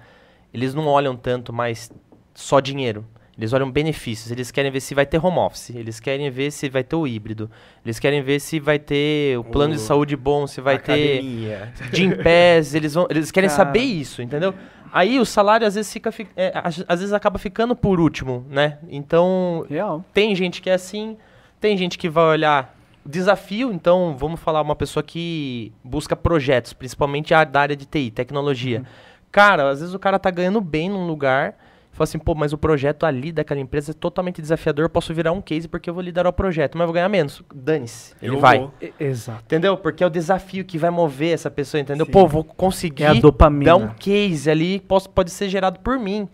eles 0.52 0.72
não 0.74 0.86
olham 0.86 1.16
tanto 1.16 1.52
mais 1.52 1.90
só 2.34 2.58
dinheiro. 2.60 3.04
Eles 3.38 3.52
olham 3.52 3.70
benefícios, 3.70 4.30
eles 4.30 4.50
querem 4.50 4.70
ver 4.70 4.80
se 4.80 4.94
vai 4.94 5.04
ter 5.04 5.22
home 5.22 5.38
office, 5.38 5.70
eles 5.70 6.00
querem 6.00 6.30
ver 6.30 6.50
se 6.50 6.70
vai 6.70 6.82
ter 6.82 6.96
o 6.96 7.06
híbrido, 7.06 7.50
eles 7.84 7.98
querem 7.98 8.22
ver 8.22 8.40
se 8.40 8.58
vai 8.58 8.78
ter 8.78 9.38
o 9.38 9.44
plano 9.44 9.74
de 9.74 9.80
saúde 9.80 10.16
bom, 10.16 10.46
se 10.46 10.60
vai 10.62 10.78
ter 10.78 11.18
Academia. 11.18 11.72
de 11.92 12.04
em 12.04 12.10
pés, 12.16 12.74
eles 12.74 12.94
vão, 12.94 13.06
eles 13.10 13.30
querem 13.30 13.50
Cara. 13.50 13.56
saber 13.64 13.80
isso, 13.80 14.22
entendeu? 14.22 14.54
Aí 14.90 15.20
o 15.20 15.26
salário 15.26 15.66
às 15.66 15.74
vezes 15.74 15.92
fica, 15.92 16.10
fi- 16.10 16.26
é, 16.34 16.50
às 16.88 17.00
vezes 17.00 17.12
acaba 17.12 17.38
ficando 17.38 17.76
por 17.76 18.00
último, 18.00 18.46
né? 18.48 18.78
Então 18.88 19.66
Real. 19.68 20.02
tem 20.14 20.34
gente 20.34 20.62
que 20.62 20.70
é 20.70 20.74
assim, 20.74 21.18
tem 21.60 21.76
gente 21.76 21.98
que 21.98 22.08
vai 22.08 22.24
olhar 22.24 22.74
desafio, 23.04 23.70
então 23.70 24.16
vamos 24.18 24.40
falar 24.40 24.62
uma 24.62 24.74
pessoa 24.74 25.02
que 25.02 25.72
busca 25.84 26.16
projetos, 26.16 26.72
principalmente 26.72 27.34
a 27.34 27.44
da 27.44 27.60
área 27.60 27.76
de 27.76 27.84
TI, 27.84 28.10
tecnologia. 28.10 28.82
Cara, 29.30 29.68
às 29.68 29.80
vezes 29.80 29.94
o 29.94 29.98
cara 29.98 30.18
tá 30.18 30.30
ganhando 30.30 30.60
bem 30.62 30.88
num 30.88 31.06
lugar, 31.06 31.54
fala 31.96 32.04
assim, 32.04 32.18
pô, 32.18 32.34
mas 32.34 32.52
o 32.52 32.58
projeto 32.58 33.04
ali 33.04 33.32
daquela 33.32 33.58
empresa 33.60 33.90
é 33.92 33.94
totalmente 33.94 34.40
desafiador, 34.40 34.84
eu 34.84 34.88
posso 34.90 35.12
virar 35.14 35.32
um 35.32 35.40
case 35.40 35.66
porque 35.68 35.88
eu 35.90 35.94
vou 35.94 36.02
liderar 36.02 36.28
o 36.30 36.32
projeto, 36.32 36.74
mas 36.76 36.82
eu 36.82 36.86
vou 36.88 36.94
ganhar 36.94 37.08
menos. 37.08 37.42
Dane-se, 37.54 38.14
ele 38.22 38.34
Eu 38.36 38.40
vai. 38.40 38.58
vou. 38.58 38.72
Exato. 39.00 39.42
Entendeu? 39.44 39.76
Porque 39.76 40.04
é 40.04 40.06
o 40.06 40.10
desafio 40.10 40.64
que 40.64 40.76
vai 40.78 40.90
mover 40.90 41.32
essa 41.34 41.50
pessoa, 41.50 41.80
entendeu? 41.80 42.06
Sim. 42.06 42.12
Pô, 42.12 42.26
vou 42.26 42.44
conseguir 42.44 43.04
É 43.04 43.08
a 43.08 43.14
dopamina. 43.14 43.64
dar 43.72 43.76
um 43.76 43.88
case 43.88 44.50
ali 44.50 44.78
que 44.78 44.86
posso- 44.86 45.08
pode 45.10 45.30
ser 45.30 45.48
gerado 45.48 45.80
por 45.80 45.98
mim. 45.98 46.28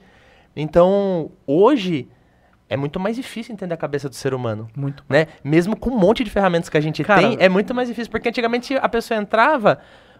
Então, 0.54 1.30
hoje 1.46 2.08
é 2.68 2.76
muito 2.76 2.98
mais 2.98 3.16
difícil 3.16 3.52
entender 3.54 3.74
a 3.74 3.76
cabeça 3.76 4.08
do 4.08 4.14
ser 4.14 4.32
humano, 4.34 4.68
Muito. 4.76 5.04
né? 5.08 5.26
Mesmo 5.44 5.76
com 5.76 5.90
um 5.90 5.98
monte 5.98 6.24
de 6.24 6.30
ferramentas 6.30 6.68
que 6.68 6.76
a 6.76 6.80
gente 6.80 7.04
Cara- 7.04 7.20
tem, 7.20 7.36
é 7.38 7.48
muito 7.48 7.74
mais 7.74 7.88
difícil, 7.88 8.10
porque 8.10 8.28
antigamente 8.28 8.74
a 8.74 8.88
pessoa 8.88 9.18
entrava, 9.20 9.78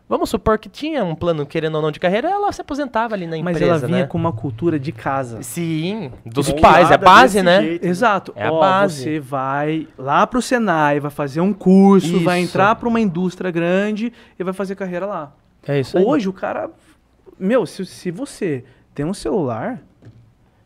vamos 0.08 0.28
supor 0.30 0.58
que 0.58 0.68
tinha 0.68 1.04
um 1.04 1.14
plano 1.14 1.46
querendo 1.46 1.76
ou 1.76 1.82
não 1.82 1.90
de 1.90 1.98
carreira, 1.98 2.28
ela 2.28 2.52
se 2.52 2.60
aposentava 2.60 3.14
ali 3.14 3.26
na 3.26 3.36
Mas 3.38 3.56
empresa, 3.56 3.64
ela 3.72 3.86
vinha 3.86 3.98
né? 4.00 4.06
com 4.06 4.18
uma 4.18 4.32
cultura 4.32 4.78
de 4.78 4.92
casa. 4.92 5.42
Sim, 5.42 6.12
dos 6.24 6.52
pais, 6.52 6.90
é 6.90 6.94
a 6.94 6.98
base, 6.98 7.42
né? 7.42 7.62
jeito, 7.62 7.86
Exato. 7.86 8.32
É 8.36 8.46
a 8.46 8.52
Ó, 8.52 8.60
base. 8.60 9.02
Você 9.02 9.20
vai 9.20 9.88
lá 9.96 10.26
pro 10.26 10.42
Senai, 10.42 11.00
vai 11.00 11.10
fazer 11.10 11.40
um 11.40 11.52
curso, 11.52 12.20
vai 12.20 12.40
Isso. 12.40 12.50
entrar 12.50 12.74
pra 12.76 12.88
uma 12.88 13.00
indústria 13.00 13.50
grande 13.50 14.12
e 14.38 14.44
vai 14.44 14.52
fazer 14.52 14.74
carreira 14.74 15.06
lá. 15.06 15.32
É 15.66 15.80
isso 15.80 15.96
aí. 15.96 16.04
Hoje 16.04 16.28
o 16.28 16.32
cara. 16.32 16.70
Meu, 17.38 17.64
se, 17.66 17.84
se 17.86 18.10
você 18.10 18.64
tem 18.94 19.04
um 19.06 19.14
celular, 19.14 19.80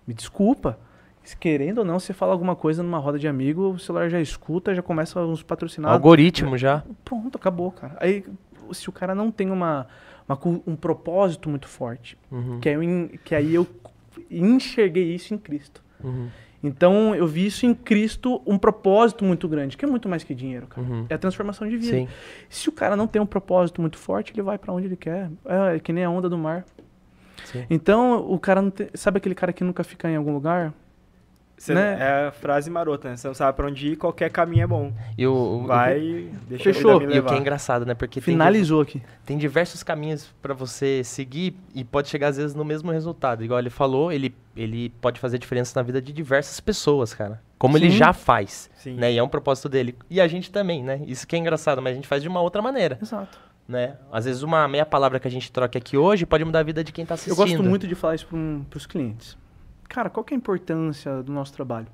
me 0.07 0.13
desculpa. 0.13 0.79
se 1.23 1.37
Querendo 1.37 1.79
ou 1.79 1.85
não, 1.85 1.99
você 1.99 2.13
fala 2.13 2.33
alguma 2.33 2.55
coisa 2.57 2.83
numa 2.83 2.99
roda 2.99 3.19
de 3.19 3.27
amigo, 3.29 3.71
o 3.71 3.79
celular 3.79 4.09
já 4.09 4.21
escuta, 4.21 4.75
já 4.75 4.83
começa 4.83 5.21
uns 5.21 5.43
patrocinados. 5.43 5.95
Algoritmo 5.95 6.57
já. 6.59 6.83
Pronto, 7.05 7.37
acabou, 7.37 7.71
cara. 7.73 7.97
Aí, 8.01 8.25
se 8.75 8.89
o 8.89 8.93
cara 8.93 9.15
não 9.15 9.31
tem 9.31 9.51
uma, 9.51 9.87
uma 10.29 10.39
um 10.67 10.75
propósito 10.77 11.49
muito 11.49 11.67
forte, 11.69 12.17
Uhum, 12.31 12.59
que, 12.61 12.69
aí 12.69 12.75
eu, 12.75 12.83
en- 12.83 13.09
que 13.25 13.35
aí 13.35 13.55
eu 13.55 13.67
enxerguei 14.31 15.15
isso 15.15 15.35
em 15.35 15.39
Cristo. 15.39 15.83
uhum, 16.03 16.29
Então, 16.63 17.15
eu 17.15 17.27
vi 17.27 17.47
isso 17.47 17.65
em 17.67 17.75
Cristo, 17.75 18.41
um 18.47 18.59
propósito 18.59 19.25
muito 19.25 19.47
grande, 19.49 19.77
que 19.77 19.85
é 19.85 19.89
muito 19.89 20.09
mais 20.09 20.25
que 20.25 20.35
dinheiro, 20.35 20.67
cara. 20.67 20.87
uhum. 20.87 21.07
É 21.09 21.15
a 21.15 21.19
transformação 21.19 21.69
de 21.69 21.77
vida. 21.77 21.97
Sim. 21.97 22.09
Se 22.49 22.69
o 22.69 22.73
cara 22.73 22.97
não 22.97 23.07
tem 23.07 23.21
um 23.23 23.27
propósito 23.27 23.81
muito 23.81 23.99
forte, 23.99 24.33
ele 24.33 24.43
vai 24.43 24.59
pra 24.59 24.73
onde 24.73 24.87
ele 24.87 24.97
quer. 24.97 25.31
É, 25.45 25.79
que 25.79 25.93
nem 25.93 26.05
a 26.05 26.11
onda 26.11 26.29
do 26.29 26.37
mar. 26.39 26.65
Sim. 27.45 27.65
Então, 27.71 28.29
o 28.29 28.39
cara 28.39 28.61
não 28.61 28.71
tem... 28.71 28.89
Sabe 28.95 29.19
aquele 29.19 29.35
cara 29.35 29.53
que 29.53 29.63
nunca 29.63 29.85
fica 29.85 30.11
em 30.11 30.17
algum 30.17 30.33
lugar? 30.33 30.73
Você- 31.59 31.73
Né? 31.75 31.97
É 31.99 32.27
a 32.27 32.33
frase 32.33 32.69
marota, 32.71 33.09
né? 33.09 33.17
Você 33.17 33.27
não 33.27 33.35
sabe 33.35 33.57
pra 33.57 33.67
onde 33.67 33.89
ir, 33.93 33.97
qualquer 33.97 34.31
caminho 34.31 34.65
é 34.65 34.67
bom. 34.67 34.93
E 35.17 35.27
o, 35.27 35.33
o- 35.33 35.67
Vai, 35.67 36.29
deixa 36.49 36.65
Fechou. 36.65 36.97
a 36.97 36.99
vida 36.99 37.11
me 37.11 37.17
E 37.17 37.19
o 37.21 37.25
que 37.25 37.33
é 37.33 37.39
engraçado, 37.39 37.87
né? 37.87 37.95
Porque 37.95 38.21
tem 38.21 38.35
Finalizou 38.35 38.83
aqui. 38.83 39.01
tem 39.25 39.39
diversos 39.39 39.83
caminhos 39.83 40.31
pra 40.43 40.53
você 40.53 41.03
seguir 41.03 41.57
e 41.75 41.83
pode 41.83 42.09
chegar 42.09 42.29
às 42.29 42.37
vezes 42.37 42.55
no 42.55 42.65
mesmo 42.65 42.93
resultado. 42.93 43.43
Igual 43.43 43.59
ele 43.59 43.71
falou, 43.71 44.13
ele, 44.13 44.35
ele 44.55 44.91
pode 45.01 45.19
fazer 45.19 45.39
diferença 45.39 45.73
na 45.79 45.83
vida 45.83 46.01
de 46.03 46.13
diversas 46.13 46.61
pessoas, 46.61 47.15
cara. 47.15 47.41
Como 47.59 47.79
ele 47.79 47.91
Sim. 47.91 47.97
já 47.97 48.13
faz, 48.13 48.69
Sim. 48.77 48.97
né? 48.97 49.11
E 49.13 49.17
é 49.17 49.23
um 49.23 49.29
propósito 49.29 49.67
dele. 49.69 49.97
E 50.11 50.21
a 50.21 50.29
gente 50.29 50.51
também, 50.51 50.83
né? 50.85 51.01
Isso 51.07 51.27
que 51.27 51.35
é 51.35 51.39
engraçado, 51.39 51.81
mas 51.81 51.93
a 51.93 51.95
gente 51.97 52.07
faz 52.07 52.23
de 52.23 52.29
uma 52.29 52.43
outra 52.43 52.61
maneira, 52.61 52.99
Exato. 53.01 53.39
né? 53.67 53.95
Às 54.13 54.27
vezes 54.27 54.43
uma 54.43 54.69
meia 54.69 54.85
palavra 54.85 55.19
que 55.19 55.27
a 55.27 55.31
gente 55.31 55.51
troca 55.51 55.79
aqui 55.79 55.97
hoje 55.97 56.27
pode 56.27 56.45
mudar 56.45 56.59
a 56.61 56.63
vida 56.63 56.85
de 56.85 56.93
quem 56.93 57.07
tá 57.07 57.13
Eu 57.13 57.15
assistindo. 57.15 57.37
gosto 57.37 57.63
muito 57.63 57.89
de 57.89 57.95
falar 57.95 58.15
isso 58.15 58.27
para 58.69 58.77
os 58.77 58.85
clientes. 58.85 59.39
Cara, 59.89 60.11
qual 60.11 60.25
que 60.25 60.35
é 60.35 60.37
a 60.37 60.39
importância 60.39 61.23
do 61.23 61.33
nosso 61.33 61.53
trabalho? 61.53 61.89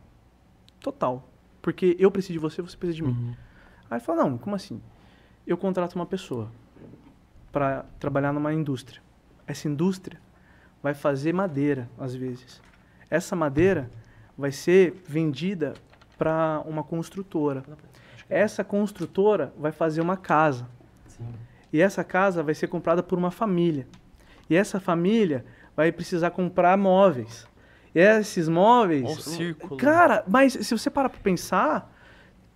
Total. 0.81 1.29
Porque 1.61 1.97
eu 1.99 2.11
preciso 2.11 2.35
de 2.35 2.39
você, 2.39 2.61
você 2.61 2.77
precisa 2.77 2.97
de 2.97 3.03
mim. 3.03 3.11
Uhum. 3.11 3.35
Aí 3.91 3.99
ele 3.99 4.01
falou, 4.01 4.25
não, 4.25 4.39
como 4.39 4.57
assim? 4.57 4.81
Eu 5.47 5.57
contrato 5.57 5.95
uma 5.95 6.07
pessoa 6.07 6.51
para 7.53 7.85
trabalhar 8.01 8.33
numa 8.33 8.53
indústria. 8.53 9.01
Essa 9.47 9.69
indústria 9.69 10.21
vai 10.83 10.95
fazer 10.95 11.33
madeira, 11.33 11.89
às 11.99 12.15
vezes. 12.15 12.61
Essa 13.09 13.37
madeira 13.37 13.91
vai 14.37 14.51
ser 14.51 15.03
vendida 15.07 15.75
para 16.17 16.63
uma 16.67 16.83
construtora. 16.83 17.63
Essa 18.29 18.65
construtora 18.65 19.53
vai 19.59 19.71
fazer 19.71 20.01
uma 20.01 20.17
casa. 20.17 20.67
Sim. 21.07 21.29
E 21.73 21.81
essa 21.81 22.03
casa 22.03 22.43
vai 22.43 22.55
ser 22.55 22.69
comprada 22.69 23.03
por 23.03 23.19
uma 23.19 23.31
família. 23.31 23.87
E 24.49 24.57
essa 24.57 24.81
família 24.81 25.45
vai 25.77 25.93
precisar 25.93 26.31
comprar 26.31 26.77
móveis. 26.77 27.47
E 27.95 28.01
esses 28.01 28.49
móveis. 28.49 29.05
Um 29.05 29.21
círculo. 29.21 29.77
Cara, 29.77 30.25
mas 30.27 30.53
se 30.55 30.77
você 30.77 30.89
parar 30.91 31.09
para 31.09 31.21
pensar, 31.21 31.93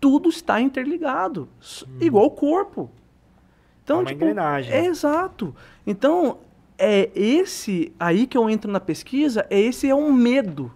tudo 0.01 0.29
está 0.29 0.61
interligado. 0.61 1.49
S- 1.61 1.85
Igual 2.01 2.27
o 2.27 2.31
corpo. 2.31 2.91
Então, 3.85 3.99
É 3.99 4.01
uma 4.01 4.07
tipo, 4.07 4.25
engrenagem. 4.25 4.73
É 4.73 4.87
exato. 4.87 5.55
Então, 5.87 6.39
é 6.79 7.11
esse 7.15 7.93
aí 8.01 8.27
que 8.27 8.37
eu 8.37 8.49
entro 8.51 8.71
na 8.71 8.81
pesquisa, 8.81 9.47
é 9.51 9.61
esse 9.61 9.89
é 9.89 9.95
um 9.95 10.13
medo 10.13 10.73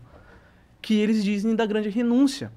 que 0.81 0.95
eles 0.99 1.25
dizem 1.25 1.55
da 1.57 1.67
grande 1.67 1.89
renúncia. 1.89 2.53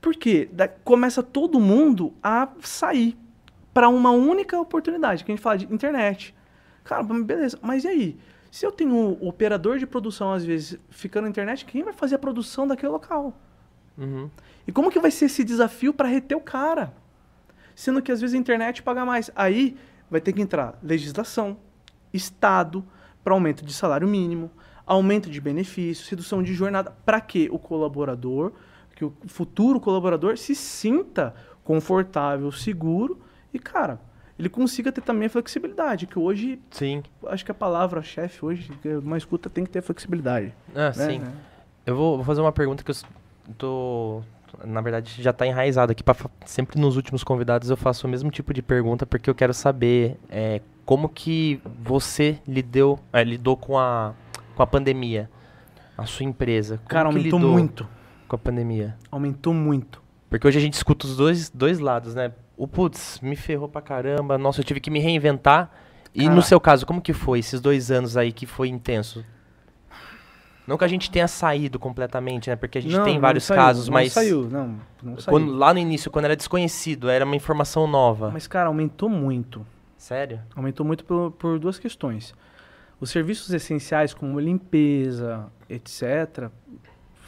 Por 0.00 0.14
quê? 0.14 0.48
Da- 0.52 0.68
começa 0.68 1.22
todo 1.22 1.58
mundo 1.60 2.12
a 2.22 2.48
sair 2.60 3.16
para 3.72 3.88
uma 3.88 4.10
única 4.10 4.58
oportunidade, 4.60 5.24
que 5.24 5.30
a 5.30 5.34
gente 5.34 5.42
fala 5.42 5.58
de 5.58 5.72
internet. 5.72 6.34
Cara, 6.84 7.02
beleza, 7.02 7.58
mas 7.62 7.84
e 7.84 7.88
aí? 7.88 8.16
Se 8.50 8.66
eu 8.66 8.72
tenho 8.72 8.94
um 8.94 9.28
operador 9.28 9.78
de 9.78 9.86
produção, 9.86 10.32
às 10.32 10.44
vezes, 10.44 10.78
ficando 10.90 11.24
na 11.24 11.30
internet, 11.30 11.64
quem 11.64 11.84
vai 11.84 11.92
fazer 11.92 12.16
a 12.16 12.18
produção 12.18 12.66
daquele 12.66 12.90
local? 12.90 13.32
Uhum. 13.96 14.28
E 14.66 14.72
como 14.72 14.90
que 14.90 14.98
vai 14.98 15.10
ser 15.10 15.26
esse 15.26 15.44
desafio 15.44 15.94
para 15.94 16.08
reter 16.08 16.36
o 16.36 16.40
cara? 16.40 16.92
Sendo 17.74 18.02
que 18.02 18.10
às 18.10 18.20
vezes 18.20 18.34
a 18.34 18.38
internet 18.38 18.82
paga 18.82 19.04
mais. 19.04 19.30
Aí 19.36 19.76
vai 20.10 20.20
ter 20.20 20.32
que 20.32 20.42
entrar 20.42 20.78
legislação, 20.82 21.56
Estado, 22.12 22.84
para 23.22 23.32
aumento 23.32 23.64
de 23.64 23.72
salário 23.72 24.08
mínimo, 24.08 24.50
aumento 24.84 25.30
de 25.30 25.40
benefícios, 25.40 26.08
redução 26.08 26.42
de 26.42 26.52
jornada, 26.52 26.90
para 27.04 27.20
que 27.20 27.48
o 27.52 27.58
colaborador, 27.58 28.52
que 28.96 29.04
o 29.04 29.14
futuro 29.26 29.78
colaborador 29.78 30.36
se 30.36 30.54
sinta 30.54 31.34
confortável, 31.62 32.50
seguro 32.50 33.20
e, 33.54 33.58
cara, 33.58 34.00
ele 34.40 34.48
consiga 34.48 34.90
ter 34.90 35.02
também 35.02 35.26
a 35.26 35.30
flexibilidade, 35.30 36.06
que 36.06 36.18
hoje, 36.18 36.58
Sim. 36.70 37.02
acho 37.26 37.44
que 37.44 37.50
a 37.50 37.54
palavra-chefe 37.54 38.42
hoje, 38.42 38.72
que 38.80 38.88
uma 38.88 39.18
escuta 39.18 39.50
tem 39.50 39.64
que 39.64 39.70
ter 39.70 39.82
flexibilidade. 39.82 40.54
Ah, 40.74 40.86
né? 40.86 40.92
sim. 40.92 41.22
Eu 41.84 41.94
vou, 41.94 42.16
vou 42.16 42.24
fazer 42.24 42.40
uma 42.40 42.50
pergunta 42.50 42.82
que 42.82 42.90
eu 42.90 42.94
tô. 43.58 44.22
Na 44.64 44.80
verdade, 44.80 45.22
já 45.22 45.32
tá 45.32 45.46
enraizado 45.46 45.92
aqui. 45.92 46.02
Pra, 46.02 46.16
sempre 46.46 46.80
nos 46.80 46.96
últimos 46.96 47.22
convidados 47.22 47.68
eu 47.68 47.76
faço 47.76 48.06
o 48.06 48.10
mesmo 48.10 48.30
tipo 48.30 48.54
de 48.54 48.62
pergunta, 48.62 49.04
porque 49.04 49.28
eu 49.28 49.34
quero 49.34 49.52
saber 49.52 50.16
é, 50.30 50.62
como 50.86 51.08
que 51.08 51.60
você 51.82 52.38
lidou, 52.48 52.98
é, 53.12 53.22
lidou 53.22 53.56
com 53.58 53.78
a, 53.78 54.14
com 54.56 54.62
a 54.62 54.66
pandemia. 54.66 55.28
A 55.98 56.06
sua 56.06 56.24
empresa. 56.24 56.78
Como 56.78 56.88
Cara, 56.88 57.08
aumentou 57.10 57.38
muito. 57.38 57.86
com 58.26 58.36
a 58.36 58.38
pandemia. 58.38 58.96
Aumentou 59.10 59.52
muito. 59.52 60.02
Porque 60.30 60.48
hoje 60.48 60.56
a 60.56 60.62
gente 60.62 60.74
escuta 60.74 61.06
os 61.06 61.14
dois, 61.14 61.50
dois 61.50 61.78
lados, 61.78 62.14
né? 62.14 62.32
O 62.60 62.68
putz, 62.68 63.18
me 63.22 63.36
ferrou 63.36 63.68
pra 63.70 63.80
caramba, 63.80 64.36
nossa, 64.36 64.60
eu 64.60 64.64
tive 64.64 64.80
que 64.80 64.90
me 64.90 65.00
reinventar. 65.00 65.70
E 66.14 66.24
Cara- 66.24 66.34
no 66.34 66.42
seu 66.42 66.60
caso, 66.60 66.84
como 66.84 67.00
que 67.00 67.14
foi 67.14 67.38
esses 67.38 67.58
dois 67.58 67.90
anos 67.90 68.18
aí 68.18 68.32
que 68.32 68.44
foi 68.44 68.68
intenso? 68.68 69.24
Não 70.66 70.76
que 70.76 70.84
a 70.84 70.88
gente 70.88 71.10
tenha 71.10 71.26
saído 71.26 71.78
completamente, 71.78 72.50
né? 72.50 72.56
Porque 72.56 72.76
a 72.76 72.82
gente 72.82 72.94
Não, 72.94 73.02
tem 73.04 73.14
não 73.14 73.20
vários 73.22 73.44
saiu, 73.44 73.58
casos, 73.58 73.86
não 73.88 73.94
mas 73.94 74.12
saiu, 74.12 74.48
não, 74.50 74.78
não 75.02 75.18
saiu. 75.18 75.32
quando- 75.38 75.52
lá 75.54 75.72
no 75.72 75.80
início, 75.80 76.10
quando 76.10 76.26
era 76.26 76.36
desconhecido, 76.36 77.08
era 77.08 77.24
uma 77.24 77.34
informação 77.34 77.86
nova. 77.86 78.30
Mas, 78.30 78.46
cara, 78.46 78.66
aumentou 78.68 79.08
muito. 79.08 79.66
Sério? 79.96 80.40
Aumentou 80.54 80.84
muito 80.84 81.02
por, 81.04 81.30
por 81.32 81.58
duas 81.58 81.78
questões. 81.78 82.34
Os 83.00 83.08
serviços 83.10 83.54
essenciais, 83.54 84.12
como 84.12 84.38
limpeza, 84.38 85.46
etc., 85.68 86.50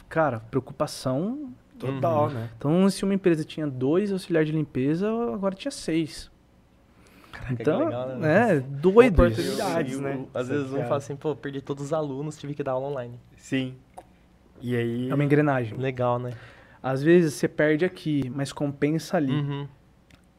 cara, 0.07 0.39
preocupação. 0.39 1.51
Total, 1.85 2.23
Uhum. 2.27 2.33
né? 2.33 2.49
Então, 2.57 2.89
se 2.89 3.03
uma 3.03 3.13
empresa 3.13 3.43
tinha 3.43 3.67
dois 3.67 4.11
auxiliares 4.11 4.49
de 4.49 4.55
limpeza, 4.55 5.07
agora 5.33 5.53
tinha 5.55 5.71
seis. 5.71 6.31
então, 7.51 7.89
é, 8.23 8.59
doido. 8.59 9.25
isso. 9.27 9.41
Oportunidades, 9.41 9.99
né? 9.99 10.25
Às 10.33 10.47
vezes 10.47 10.71
um 10.71 10.81
fala 10.83 10.97
assim, 10.97 11.15
pô, 11.15 11.35
perdi 11.35 11.61
todos 11.61 11.85
os 11.85 11.93
alunos, 11.93 12.37
tive 12.37 12.53
que 12.53 12.63
dar 12.63 12.73
aula 12.73 12.87
online. 12.87 13.19
Sim. 13.35 13.75
E 14.61 14.75
aí. 14.75 15.09
É 15.09 15.13
uma 15.13 15.23
engrenagem. 15.23 15.77
Legal, 15.77 16.19
né? 16.19 16.31
Às 16.81 17.01
vezes 17.03 17.33
você 17.33 17.47
perde 17.47 17.83
aqui, 17.85 18.29
mas 18.33 18.51
compensa 18.53 19.17
ali. 19.17 19.31
Uhum, 19.33 19.67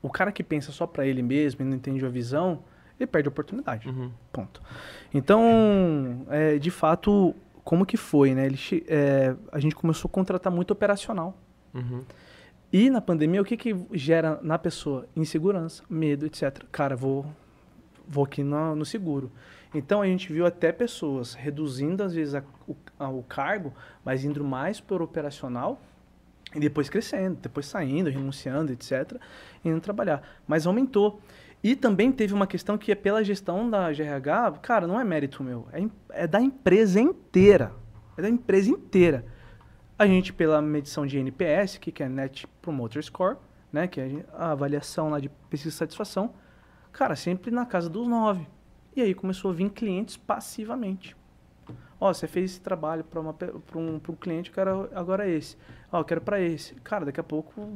O 0.03 0.11
cara 0.11 0.31
que 0.31 0.43
pensa 0.43 0.71
só 0.73 0.87
pra 0.87 1.07
ele 1.07 1.23
mesmo 1.23 1.63
e 1.63 1.65
não 1.65 1.77
entende 1.77 2.05
a 2.05 2.09
visão, 2.09 2.61
ele 3.01 3.07
perde 3.07 3.29
a 3.29 3.31
oportunidade. 3.31 3.89
uhum. 3.89 4.11
Ponto. 4.33 4.63
Então, 5.13 6.25
é, 6.29 6.59
de 6.59 6.71
fato, 6.71 7.35
como 7.65 7.87
que 7.87 7.97
foi, 7.97 8.35
né? 8.35 8.47
Ele, 8.47 8.59
é, 8.87 9.35
a 9.51 9.59
gente 9.59 9.75
começou 9.75 10.09
a 10.09 10.13
contratar 10.13 10.53
muito 10.53 10.71
operacional. 10.73 11.37
Uhum. 11.73 12.05
E 12.73 12.91
na 12.91 13.01
pandemia, 13.01 13.41
o 13.41 13.45
que 13.45 13.57
que 13.57 13.75
gera 13.93 14.39
na 14.43 14.59
pessoa? 14.59 15.07
Insegurança, 15.17 15.83
medo, 15.89 16.27
etc. 16.27 16.65
Cara, 16.71 16.95
vou, 16.97 17.25
vou 18.07 18.25
aqui 18.25 18.43
no, 18.43 18.75
no 18.77 18.85
seguro. 18.85 19.31
Então, 19.73 20.03
a 20.03 20.07
gente 20.07 20.33
viu 20.33 20.45
até 20.47 20.71
pessoas 20.73 21.35
reduzindo, 21.35 22.03
às 22.03 22.15
vezes, 22.15 22.35
a- 22.35 22.45
o, 22.69 22.77
a- 22.99 23.09
o 23.09 23.23
cargo, 23.23 23.73
mas 24.05 24.25
indo 24.25 24.45
mais 24.45 24.81
por 24.81 25.01
operacional 25.03 25.81
e 26.55 26.61
depois 26.61 26.89
crescendo, 26.89 27.39
depois 27.41 27.67
saindo, 27.67 28.11
renunciando, 28.11 28.73
etc. 28.73 29.17
Indo 29.65 29.81
trabalhar. 29.81 30.23
Mas 30.47 30.67
aumentou. 30.67 31.21
E 31.65 31.75
também 31.75 32.13
teve 32.13 32.35
uma 32.35 32.47
questão 32.47 32.77
que 32.77 32.93
é 32.93 32.95
pela 32.95 33.25
gestão 33.25 33.71
da 33.71 33.91
GRH, 33.91 34.59
cara, 34.61 34.87
não 34.87 35.01
é 35.01 35.05
mérito 35.05 35.43
meu, 35.43 35.67
é, 35.73 35.83
é 36.11 36.27
da 36.27 36.39
empresa 36.39 37.01
inteira. 37.01 37.73
É 38.19 38.23
da 38.23 38.29
empresa 38.29 38.69
inteira. 38.69 39.25
A 39.99 40.07
gente, 40.07 40.31
pela 40.31 40.61
medição 40.61 41.07
de 41.07 41.17
NPS, 41.17 41.79
que 41.79 42.03
é 42.03 42.09
Net 42.09 42.47
Promoter 42.61 43.03
Score, 43.03 43.39
né, 43.73 43.89
que 43.89 43.99
é 43.99 44.25
a 44.35 44.51
avaliação 44.51 45.09
lá 45.09 45.19
de 45.19 45.31
pesquisa 45.49 45.71
de 45.71 45.77
satisfação, 45.77 46.35
cara, 46.93 47.17
sempre 47.17 47.51
na 47.51 47.65
casa 47.65 47.89
dos 47.89 48.07
nove. 48.07 48.47
E 48.95 49.01
aí 49.01 49.15
começou 49.15 49.51
a 49.51 49.55
vir 49.55 49.71
clientes 49.71 50.19
passivamente. 50.19 51.17
Ó, 51.99 52.13
você 52.13 52.29
fez 52.29 52.51
esse 52.51 52.61
trabalho 52.61 53.05
para 53.05 53.21
um, 53.23 53.33
pra 53.33 54.13
um 54.13 54.17
cliente, 54.21 54.51
eu 54.51 54.55
quero 54.55 54.91
agora 54.95 55.27
esse. 55.27 55.57
Ó, 55.91 56.01
eu 56.01 56.05
quero 56.05 56.21
para 56.21 56.39
esse. 56.39 56.75
Cara, 56.75 57.07
daqui 57.07 57.21
a 57.21 57.25
pouco. 57.25 57.73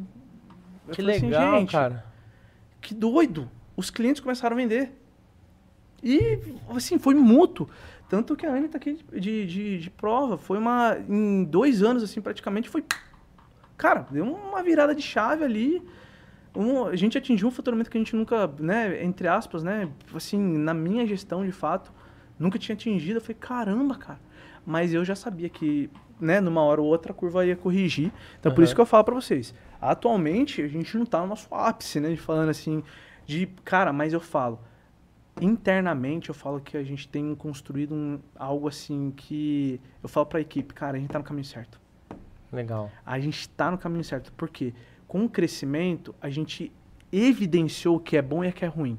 Que 0.92 1.00
assim, 1.00 1.26
legal, 1.26 1.58
gente, 1.58 1.72
cara. 1.72 2.04
que 2.82 2.94
doido! 2.94 3.50
Os 3.78 3.90
clientes 3.90 4.20
começaram 4.20 4.56
a 4.56 4.58
vender. 4.58 4.90
E, 6.02 6.36
assim, 6.74 6.98
foi 6.98 7.14
mútuo. 7.14 7.68
Tanto 8.08 8.34
que 8.34 8.44
a 8.44 8.52
Anne 8.52 8.66
tá 8.66 8.76
aqui 8.76 8.98
de, 9.12 9.46
de, 9.46 9.78
de 9.78 9.90
prova. 9.90 10.36
Foi 10.36 10.58
uma. 10.58 10.96
Em 11.08 11.44
dois 11.44 11.80
anos, 11.80 12.02
assim, 12.02 12.20
praticamente, 12.20 12.68
foi. 12.68 12.84
Cara, 13.76 14.04
deu 14.10 14.24
uma 14.24 14.64
virada 14.64 14.96
de 14.96 15.02
chave 15.02 15.44
ali. 15.44 15.80
Um- 16.56 16.86
a 16.86 16.96
gente 16.96 17.16
atingiu 17.16 17.46
um 17.46 17.52
faturamento 17.52 17.88
que 17.88 17.96
a 17.96 18.00
gente 18.00 18.16
nunca, 18.16 18.50
né, 18.58 19.04
entre 19.04 19.28
aspas, 19.28 19.62
né, 19.62 19.88
assim, 20.12 20.40
na 20.40 20.74
minha 20.74 21.06
gestão 21.06 21.44
de 21.46 21.52
fato, 21.52 21.92
nunca 22.36 22.58
tinha 22.58 22.74
atingido. 22.74 23.18
Eu 23.18 23.20
falei, 23.20 23.36
caramba, 23.38 23.94
cara. 23.94 24.18
Mas 24.66 24.92
eu 24.92 25.04
já 25.04 25.14
sabia 25.14 25.48
que, 25.48 25.88
né, 26.20 26.40
numa 26.40 26.62
hora 26.62 26.80
ou 26.82 26.88
outra 26.88 27.12
a 27.12 27.14
curva 27.14 27.46
ia 27.46 27.54
corrigir. 27.54 28.10
Então, 28.40 28.50
por 28.50 28.58
Aham. 28.62 28.64
isso 28.64 28.74
que 28.74 28.80
eu 28.80 28.86
falo 28.86 29.04
pra 29.04 29.14
vocês. 29.14 29.54
Atualmente, 29.80 30.60
a 30.62 30.66
gente 30.66 30.98
não 30.98 31.06
tá 31.06 31.20
no 31.20 31.28
nosso 31.28 31.46
ápice, 31.54 32.00
né, 32.00 32.10
de 32.10 32.16
falando 32.16 32.48
assim, 32.48 32.82
de, 33.28 33.46
cara, 33.62 33.92
mas 33.92 34.14
eu 34.14 34.20
falo, 34.20 34.58
internamente 35.40 36.30
eu 36.30 36.34
falo 36.34 36.60
que 36.60 36.76
a 36.78 36.82
gente 36.82 37.06
tem 37.06 37.34
construído 37.34 37.94
um, 37.94 38.18
algo 38.34 38.66
assim 38.66 39.12
que 39.14 39.78
eu 40.02 40.08
falo 40.08 40.24
pra 40.26 40.40
equipe, 40.40 40.72
cara, 40.72 40.96
a 40.96 41.00
gente 41.00 41.10
tá 41.10 41.18
no 41.18 41.24
caminho 41.24 41.44
certo. 41.44 41.78
Legal. 42.50 42.90
A 43.04 43.20
gente 43.20 43.38
está 43.40 43.70
no 43.70 43.76
caminho 43.76 44.02
certo. 44.02 44.32
Por 44.32 44.48
quê? 44.48 44.72
Com 45.06 45.26
o 45.26 45.28
crescimento, 45.28 46.14
a 46.22 46.30
gente 46.30 46.72
evidenciou 47.12 47.96
o 47.96 48.00
que 48.00 48.16
é 48.16 48.22
bom 48.22 48.42
e 48.42 48.48
o 48.48 48.52
que 48.52 48.64
é 48.64 48.68
ruim. 48.68 48.98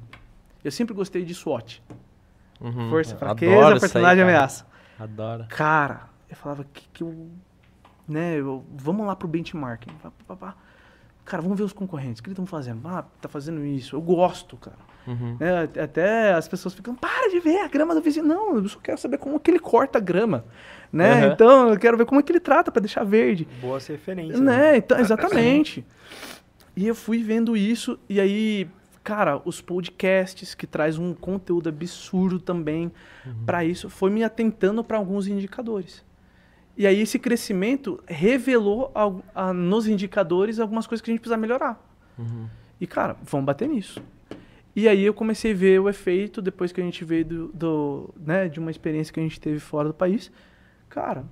Eu 0.64 0.72
sempre 0.72 0.94
gostei 0.94 1.26
de 1.26 1.34
SWOT. 1.34 1.82
Uhum. 2.62 2.90
Força, 2.92 3.16
fraqueza, 3.18 3.78
isso 3.78 3.98
aí, 3.98 4.22
ameaça. 4.22 4.68
Adoro. 5.00 5.46
Cara, 5.50 6.10
eu 6.30 6.36
falava 6.36 6.64
que, 6.72 6.88
que 6.90 7.02
eu. 7.02 7.32
Né, 8.08 8.36
eu- 8.36 8.64
vamos 8.76 9.08
lá 9.08 9.16
pro 9.16 9.28
benchmarking. 9.28 9.92
Pá, 10.04 10.12
pá, 10.28 10.36
pá. 10.36 10.56
Cara, 11.30 11.44
vamos 11.44 11.58
ver 11.58 11.64
os 11.64 11.74
concorrentes. 11.74 12.20
O 12.20 12.24
que 12.24 12.30
eles 12.30 12.34
estão 12.34 12.46
fazendo? 12.46 12.82
Ah, 12.88 13.06
tá 13.22 13.30
fazendo 13.30 13.64
isso. 13.64 13.96
Eu 13.96 14.02
gosto, 14.02 14.58
cara. 14.58 14.78
Uhum. 15.08 15.38
Né, 15.40 15.64
at- 15.64 15.78
Até 15.78 16.34
as 16.34 16.48
pessoas 16.48 16.74
ficam, 16.74 16.96
para 16.96 17.30
de 17.30 17.40
ver 17.40 17.60
a 17.62 17.68
grama 17.68 17.94
do 17.94 18.02
vizinho. 18.02 18.26
Não, 18.26 18.56
eu 18.58 18.68
só 18.68 18.80
quero 18.80 18.98
saber 18.98 19.18
como 19.20 19.40
que 19.40 19.52
ele 19.52 19.60
corta 19.60 20.00
a 20.00 20.02
grama. 20.02 20.44
Né? 20.92 21.26
Aham. 21.26 21.34
Então, 21.34 21.70
eu 21.70 21.80
quero 21.80 21.96
ver 21.98 22.06
como 22.06 22.20
é 22.20 22.24
que 22.24 22.32
ele 22.32 22.40
trata 22.40 22.72
para 22.72 22.82
deixar 22.82 23.04
verde. 23.04 23.48
Boas 23.62 23.86
referências. 23.86 24.40
Né? 24.40 24.78
Então, 24.78 25.00
exatamente. 25.00 25.86
E 26.76 26.88
eu 26.88 26.96
fui 26.96 27.22
vendo 27.24 27.56
isso, 27.56 28.00
e 28.10 28.20
aí, 28.20 28.68
cara, 29.04 29.40
os 29.46 29.62
podcasts 29.62 30.56
que 30.56 30.66
traz 30.66 30.98
um 30.98 31.14
conteúdo 31.14 31.70
absurdo 31.70 32.40
também 32.40 32.92
Uhum. 33.26 33.34
pra 33.46 33.64
isso, 33.64 33.88
foi 33.90 34.10
me 34.10 34.24
atentando 34.24 34.84
para 34.84 34.98
alguns 34.98 35.28
indicadores. 35.28 36.04
E 36.80 36.88
aí 36.88 37.02
esse 37.02 37.20
crescimento 37.20 38.02
revelou 38.08 38.90
al- 38.96 39.22
a- 39.36 39.52
nos 39.52 39.86
indicadores 39.86 40.60
algumas 40.60 40.88
coisas 40.88 41.04
que 41.04 41.12
a 41.12 41.14
gente 41.14 41.20
precisa 41.20 41.36
melhorar. 41.38 41.78
E, 42.80 42.88
cara, 42.88 43.18
vamos 43.22 43.46
bater 43.46 43.68
nisso. 43.68 44.02
E 44.74 44.88
aí 44.88 45.04
eu 45.04 45.14
comecei 45.14 45.52
a 45.52 45.56
ver 45.56 45.80
o 45.82 45.90
efeito, 45.90 46.42
depois 46.42 46.72
que 46.72 46.80
a 46.80 46.84
gente 46.84 47.04
veio 47.04 47.26
do, 47.26 47.48
do, 47.50 48.14
né, 48.18 48.48
de 48.48 48.60
uma 48.62 48.72
experiência 48.72 49.14
que 49.14 49.20
a 49.20 49.24
gente 49.24 49.40
teve 49.42 49.60
fora 49.60 49.90
do 49.90 49.94
país. 49.94 50.32
Cara, 50.88 51.26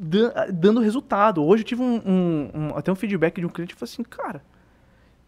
dan- 0.00 0.32
dando 0.52 0.80
resultado. 0.80 1.44
Hoje 1.44 1.62
eu 1.62 1.66
tive 1.66 1.82
um, 1.82 1.96
um- 2.06 2.50
um- 2.54 2.76
até 2.76 2.90
um 2.90 2.94
feedback 2.96 3.40
de 3.40 3.46
um 3.46 3.50
cliente 3.50 3.74
que 3.74 3.78
falou 3.80 3.92
assim, 3.92 4.02
cara, 4.02 4.42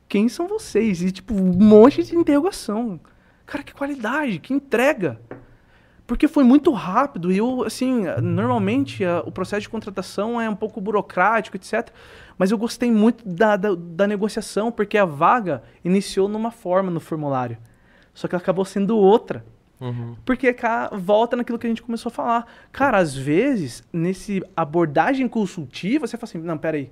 quem 0.09 0.29
são 0.29 0.49
vocês? 0.49 1.03
E 1.03 1.13
tipo, 1.13 1.35
um 1.35 1.53
monte 1.53 2.03
de 2.03 2.17
interrogação. 2.17 2.99
Cara, 3.45 3.63
que 3.63 3.75
qualidade, 3.75 4.39
que 4.39 4.55
entrega. 4.55 5.21
Porque 6.07 6.27
foi 6.29 6.45
muito 6.45 6.73
rápido 6.73 7.31
e 7.33 7.39
eu, 7.39 7.63
assim, 7.65 8.05
normalmente 8.21 9.05
a- 9.05 9.23
o 9.25 9.31
processo 9.33 9.63
de 9.63 9.69
contratação 9.69 10.41
é 10.41 10.49
um 10.51 10.57
pouco 10.57 10.81
burocrático, 10.81 11.57
etc. 11.57 11.91
Mas 12.37 12.51
eu 12.51 12.59
gostei 12.59 12.91
muito 12.91 13.27
da, 13.27 13.57
da, 13.57 13.75
da 13.75 14.07
negociação, 14.07 14.71
porque 14.73 14.99
a 14.99 15.05
vaga 15.05 15.63
iniciou 15.85 16.29
numa 16.29 16.51
forma 16.51 16.91
no 16.91 17.01
formulário. 17.01 17.57
Só 18.13 18.29
que 18.29 18.35
ela 18.35 18.43
acabou 18.43 18.65
sendo 18.65 18.97
outra. 18.97 19.45
Uhum. 19.81 20.17
Porque 20.25 20.53
cá, 20.53 20.91
volta 20.93 21.37
naquilo 21.37 21.59
que 21.59 21.67
a 21.67 21.71
gente 21.71 21.83
começou 21.83 22.11
a 22.11 22.13
falar. 22.13 22.47
Cara, 22.71 22.99
às 22.99 23.17
vezes, 23.17 23.83
nesse 23.93 24.43
abordagem 24.57 25.27
consultiva, 25.29 26.07
você 26.07 26.17
fala 26.17 26.29
assim, 26.29 26.39
não, 26.39 26.59
peraí. 26.59 26.91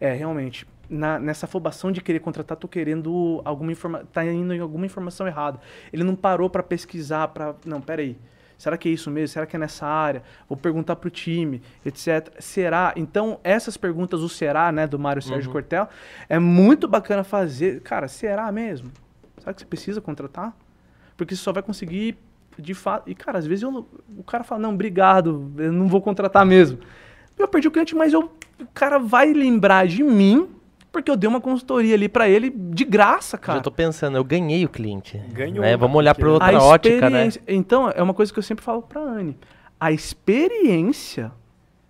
É, 0.00 0.12
realmente, 0.14 0.66
na- 0.88 1.18
nessa 1.18 1.46
afobação 1.46 1.92
de 1.92 2.00
querer 2.00 2.20
contratar, 2.20 2.56
tô 2.56 2.68
querendo 2.68 3.40
alguma 3.44 3.72
informação, 3.72 4.06
tá 4.12 4.24
indo 4.24 4.52
em 4.54 4.60
alguma 4.60 4.86
informação 4.86 5.26
errada. 5.26 5.58
Ele 5.92 6.04
não 6.04 6.14
parou 6.14 6.48
para 6.50 6.62
pesquisar, 6.62 7.28
para 7.28 7.54
não, 7.64 7.80
peraí. 7.80 8.16
Será 8.62 8.76
que 8.78 8.88
é 8.88 8.92
isso 8.92 9.10
mesmo? 9.10 9.26
Será 9.32 9.44
que 9.44 9.56
é 9.56 9.58
nessa 9.58 9.84
área? 9.84 10.22
Vou 10.48 10.56
perguntar 10.56 10.94
pro 10.94 11.10
time, 11.10 11.60
etc. 11.84 12.32
Será? 12.38 12.92
Então, 12.94 13.40
essas 13.42 13.76
perguntas, 13.76 14.20
o 14.20 14.28
será, 14.28 14.70
né, 14.70 14.86
do 14.86 15.00
Mário 15.00 15.20
Sérgio 15.20 15.50
Cortel, 15.50 15.88
é 16.28 16.38
muito 16.38 16.86
bacana 16.86 17.24
fazer. 17.24 17.80
Cara, 17.80 18.06
será 18.06 18.52
mesmo? 18.52 18.88
Será 19.38 19.52
que 19.52 19.62
você 19.62 19.66
precisa 19.66 20.00
contratar? 20.00 20.56
Porque 21.16 21.34
você 21.34 21.42
só 21.42 21.52
vai 21.52 21.60
conseguir 21.60 22.16
de 22.56 22.72
fato. 22.72 23.10
E, 23.10 23.16
cara, 23.16 23.36
às 23.36 23.46
vezes 23.48 23.64
eu- 23.64 23.84
o 24.16 24.22
cara 24.22 24.44
fala, 24.44 24.60
não, 24.62 24.74
obrigado, 24.74 25.50
eu 25.58 25.72
não 25.72 25.88
vou 25.88 26.00
contratar 26.00 26.46
mesmo. 26.46 26.78
Eu 27.36 27.48
perdi 27.48 27.66
o 27.66 27.70
cliente, 27.72 27.96
mas 27.96 28.12
eu, 28.12 28.30
o 28.60 28.66
cara 28.72 28.96
vai 28.96 29.32
lembrar 29.32 29.88
de 29.88 30.04
mim, 30.04 30.48
porque 30.92 31.10
eu 31.10 31.16
dei 31.16 31.28
uma 31.28 31.40
consultoria 31.40 31.94
ali 31.94 32.08
pra 32.08 32.28
ele 32.28 32.50
de 32.50 32.84
graça, 32.84 33.38
cara. 33.38 33.58
Já 33.58 33.62
tô 33.62 33.70
pensando, 33.70 34.16
eu 34.18 34.22
ganhei 34.22 34.64
o 34.64 34.68
cliente. 34.68 35.18
Ganhou, 35.32 35.62
né? 35.62 35.74
Vamos 35.74 35.96
olhar 35.96 36.14
por 36.14 36.28
outra 36.28 36.56
A 36.56 36.62
ótica, 36.62 37.08
né? 37.08 37.30
Então, 37.48 37.90
é 37.90 38.02
uma 38.02 38.12
coisa 38.12 38.30
que 38.30 38.38
eu 38.38 38.42
sempre 38.42 38.62
falo 38.62 38.82
pra 38.82 39.00
Anne. 39.00 39.38
A 39.80 39.90
experiência 39.90 41.32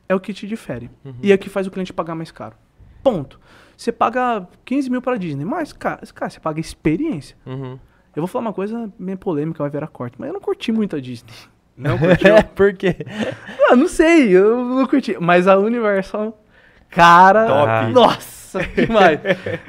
é 0.09 0.15
o 0.15 0.21
que 0.21 0.33
te 0.33 0.47
difere. 0.47 0.89
Uhum. 1.05 1.15
E 1.21 1.33
é 1.33 1.35
o 1.35 1.39
que 1.39 1.51
faz 1.51 1.67
o 1.67 1.71
cliente 1.71 1.93
pagar 1.93 2.15
mais 2.15 2.31
caro. 2.31 2.55
Ponto. 3.03 3.41
Você 3.77 3.91
paga 3.91 4.47
15 4.65 4.89
mil 4.89 5.03
pra 5.03 5.17
Disney, 5.17 5.45
mas, 5.45 5.73
cara, 5.73 6.01
cara, 6.15 6.31
você 6.31 6.39
paga 6.39 6.61
experiência. 6.61 7.37
Uhum. 7.45 7.79
Eu 8.15 8.21
vou 8.21 8.27
falar 8.29 8.47
uma 8.47 8.53
coisa 8.53 8.93
meio 8.99 9.19
polêmica, 9.19 9.59
vai 9.59 9.71
virar 9.71 9.89
corte, 9.89 10.15
mas 10.19 10.29
eu 10.29 10.35
não 10.35 10.41
curti 10.41 10.71
muito 10.71 10.95
a 10.95 11.01
Disney. 11.01 11.33
Não 11.77 11.99
curtiu? 11.99 12.35
Por 12.55 12.75
quê? 12.75 12.97
Ah, 13.69 13.75
não 13.75 13.89
sei, 13.89 14.31
eu 14.31 14.65
não 14.65 14.87
curti. 14.87 15.17
Mas 15.19 15.49
a 15.49 15.59
Universal, 15.59 16.39
cara. 16.89 17.47
Top. 17.47 17.93
Nossa, 17.93 18.42
demais. 18.77 19.21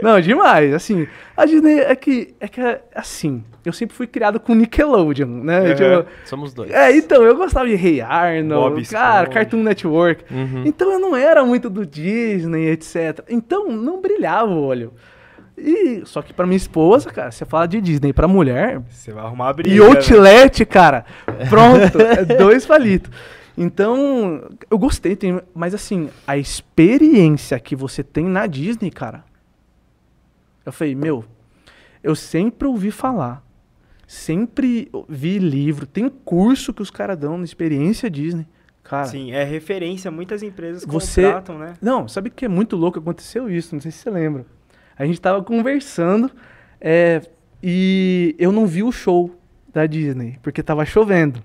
não, 0.02 0.20
demais. 0.20 0.74
Assim, 0.74 1.08
a 1.36 1.46
Disney 1.46 1.80
é 1.80 1.96
que, 1.96 2.34
é 2.40 2.48
que, 2.48 2.60
é 2.62 2.82
assim, 2.96 3.44
eu 3.66 3.72
sempre 3.74 3.96
fui 3.96 4.08
criado 4.08 4.40
com 4.40 4.54
Nickelodeon, 4.54 5.28
né? 5.28 5.60
Uhum. 5.62 5.76
Tipo, 5.76 6.12
Somos 6.26 6.54
dois. 6.54 6.72
é, 6.72 6.96
então, 6.96 7.24
eu 7.24 7.36
gostava 7.36 7.68
de 7.68 7.74
Hey 7.76 8.02
Arnold, 8.02 8.76
Bob 8.76 8.86
cara. 8.88 9.28
Cartoon 9.28 9.64
Network. 9.64 10.26
Uhum. 10.34 10.64
Então 10.66 10.92
eu 10.92 11.00
não 11.00 11.16
era 11.16 11.44
muito 11.46 11.70
do 11.70 11.86
Disney, 11.86 12.70
etc. 12.70 13.24
Então 13.30 13.70
não 13.72 14.02
brilhava 14.02 14.52
o 14.52 14.62
olho. 14.64 14.94
E, 15.58 16.02
só 16.06 16.22
que 16.24 16.34
pra 16.34 16.48
minha 16.48 16.58
esposa, 16.58 17.12
cara, 17.12 17.30
você 17.30 17.46
fala 17.46 17.68
de 17.68 17.80
Disney 17.80 18.12
pra 18.12 18.28
mulher, 18.28 18.82
Você 18.90 19.12
vai 19.12 19.24
arrumar 19.24 19.50
a 19.50 19.54
briga. 19.54 19.76
e 19.76 19.80
né? 19.80 19.86
outlet, 19.86 20.66
cara, 20.66 21.06
pronto, 21.48 22.02
é 22.02 22.26
dois 22.26 22.66
palitos. 22.66 23.12
Então, 23.58 24.50
eu 24.70 24.78
gostei, 24.80 25.16
tem, 25.16 25.40
mas 25.54 25.74
assim, 25.74 26.10
a 26.26 26.38
experiência 26.38 27.60
que 27.60 27.76
você 27.76 28.04
tem 28.04 28.26
na 28.26 28.48
Disney, 28.48 28.90
cara. 28.90 29.24
Eu 30.66 30.72
falei, 30.72 30.96
meu, 30.96 31.24
eu 32.02 32.16
sempre 32.16 32.68
ouvi 32.68 32.90
falar, 32.90 33.46
sempre 34.08 34.90
vi 35.08 35.38
livro, 35.38 35.86
tem 35.86 36.10
curso 36.10 36.74
que 36.74 36.82
os 36.82 36.90
caras 36.90 37.18
dão 37.18 37.38
na 37.38 37.44
experiência 37.44 38.10
Disney. 38.10 38.48
Cara, 38.84 39.06
Sim, 39.06 39.32
é 39.32 39.44
referência, 39.44 40.10
muitas 40.12 40.42
empresas 40.44 40.84
Você- 40.86 41.24
contratam, 41.24 41.58
né? 41.58 41.74
não, 41.82 42.08
sabe 42.08 42.30
que 42.30 42.46
é 42.46 42.50
muito 42.50 42.76
louco? 42.76 43.00
Aconteceu 43.00 43.50
isso, 43.50 43.74
não 43.76 43.82
sei 43.82 43.92
se 43.92 44.00
você 44.00 44.10
lembra. 44.10 44.46
A 44.98 45.06
gente 45.06 45.22
tava 45.22 45.42
conversando 45.44 46.30
é, 46.82 47.22
e 47.62 48.36
eu 48.38 48.52
não 48.52 48.66
vi 48.68 48.84
o 48.84 48.92
show 48.92 49.32
da 49.72 49.86
Disney, 49.86 50.38
porque 50.44 50.62
tava 50.62 50.86
chovendo. 50.86 51.42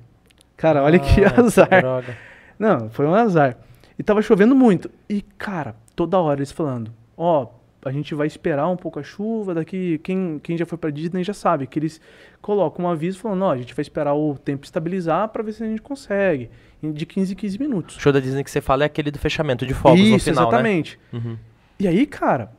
Cara, 0.58 0.82
olha 0.82 0.98
que 0.98 1.24
Ah, 1.24 1.40
azar. 1.40 1.68
droga. 1.80 2.14
Não, 2.58 2.90
foi 2.90 3.06
um 3.06 3.14
azar. 3.14 3.56
E 3.98 4.02
tava 4.02 4.20
chovendo 4.20 4.54
muito. 4.54 4.90
E, 5.08 5.22
cara, 5.22 5.74
toda 5.96 6.18
hora 6.18 6.38
eles 6.40 6.52
falando, 6.52 6.92
ó, 7.16 7.46
a 7.84 7.90
gente 7.92 8.14
vai 8.14 8.26
esperar 8.26 8.68
um 8.68 8.76
pouco 8.76 8.98
a 8.98 9.02
chuva, 9.02 9.54
daqui, 9.54 9.98
quem, 10.04 10.38
quem 10.42 10.58
já 10.58 10.66
foi 10.66 10.76
pra 10.76 10.90
Disney 10.90 11.22
já 11.24 11.32
sabe, 11.32 11.66
que 11.66 11.78
eles 11.78 12.00
colocam 12.42 12.84
um 12.84 12.88
aviso 12.88 13.18
falando, 13.18 13.42
ó, 13.44 13.52
a 13.52 13.56
gente 13.56 13.72
vai 13.74 13.82
esperar 13.82 14.14
o 14.14 14.36
tempo 14.36 14.64
estabilizar 14.64 15.28
pra 15.28 15.42
ver 15.42 15.52
se 15.52 15.62
a 15.62 15.66
gente 15.66 15.80
consegue, 15.80 16.50
de 16.82 17.06
15 17.06 17.32
em 17.32 17.36
15 17.36 17.58
minutos. 17.58 17.96
O 17.96 18.00
show 18.00 18.12
da 18.12 18.20
Disney 18.20 18.42
que 18.44 18.50
você 18.50 18.60
fala 18.60 18.82
é 18.82 18.86
aquele 18.86 19.10
do 19.12 19.18
fechamento 19.18 19.64
de 19.64 19.72
fogos 19.74 19.98
no 20.00 20.16
Isso, 20.16 20.28
final, 20.30 20.48
exatamente. 20.48 20.98
né? 21.12 21.20
Uhum. 21.24 21.38
E 21.80 21.86
aí, 21.88 22.04
cara, 22.06 22.50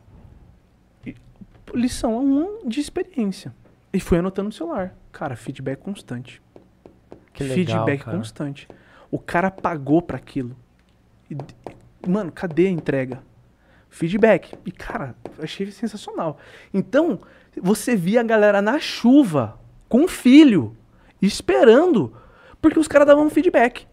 e- 1.06 1.16
lição 1.74 2.18
1 2.18 2.68
de 2.68 2.80
experiência. 2.80 3.54
E 3.94 4.00
fui 4.00 4.18
anotando 4.20 4.48
no 4.48 4.54
celular. 4.54 4.96
Cara, 5.12 5.36
feedback 5.36 5.80
constante. 5.80 6.42
Que 7.40 7.44
legal, 7.44 7.86
feedback 7.86 8.04
cara. 8.04 8.18
constante. 8.18 8.68
O 9.10 9.18
cara 9.18 9.50
pagou 9.50 10.02
pra 10.02 10.18
aquilo. 10.18 10.56
E, 11.32 11.38
mano, 12.08 12.32
cadê 12.32 12.68
a 12.68 12.70
entrega? 12.70 13.24
Feedback. 13.90 14.54
E, 14.66 14.72
cara, 14.72 15.16
achei 15.42 15.72
sensacional. 15.72 16.38
Então, 16.74 17.20
você 17.62 17.96
via 17.96 18.20
a 18.20 18.24
galera 18.24 18.62
na 18.62 18.78
chuva, 18.78 19.58
com 19.88 20.04
o 20.04 20.08
filho, 20.08 20.76
esperando, 21.22 22.14
porque 22.62 22.78
os 22.78 22.88
caras 22.88 23.08
davam 23.08 23.26
um 23.26 23.30
feedback. 23.30 23.88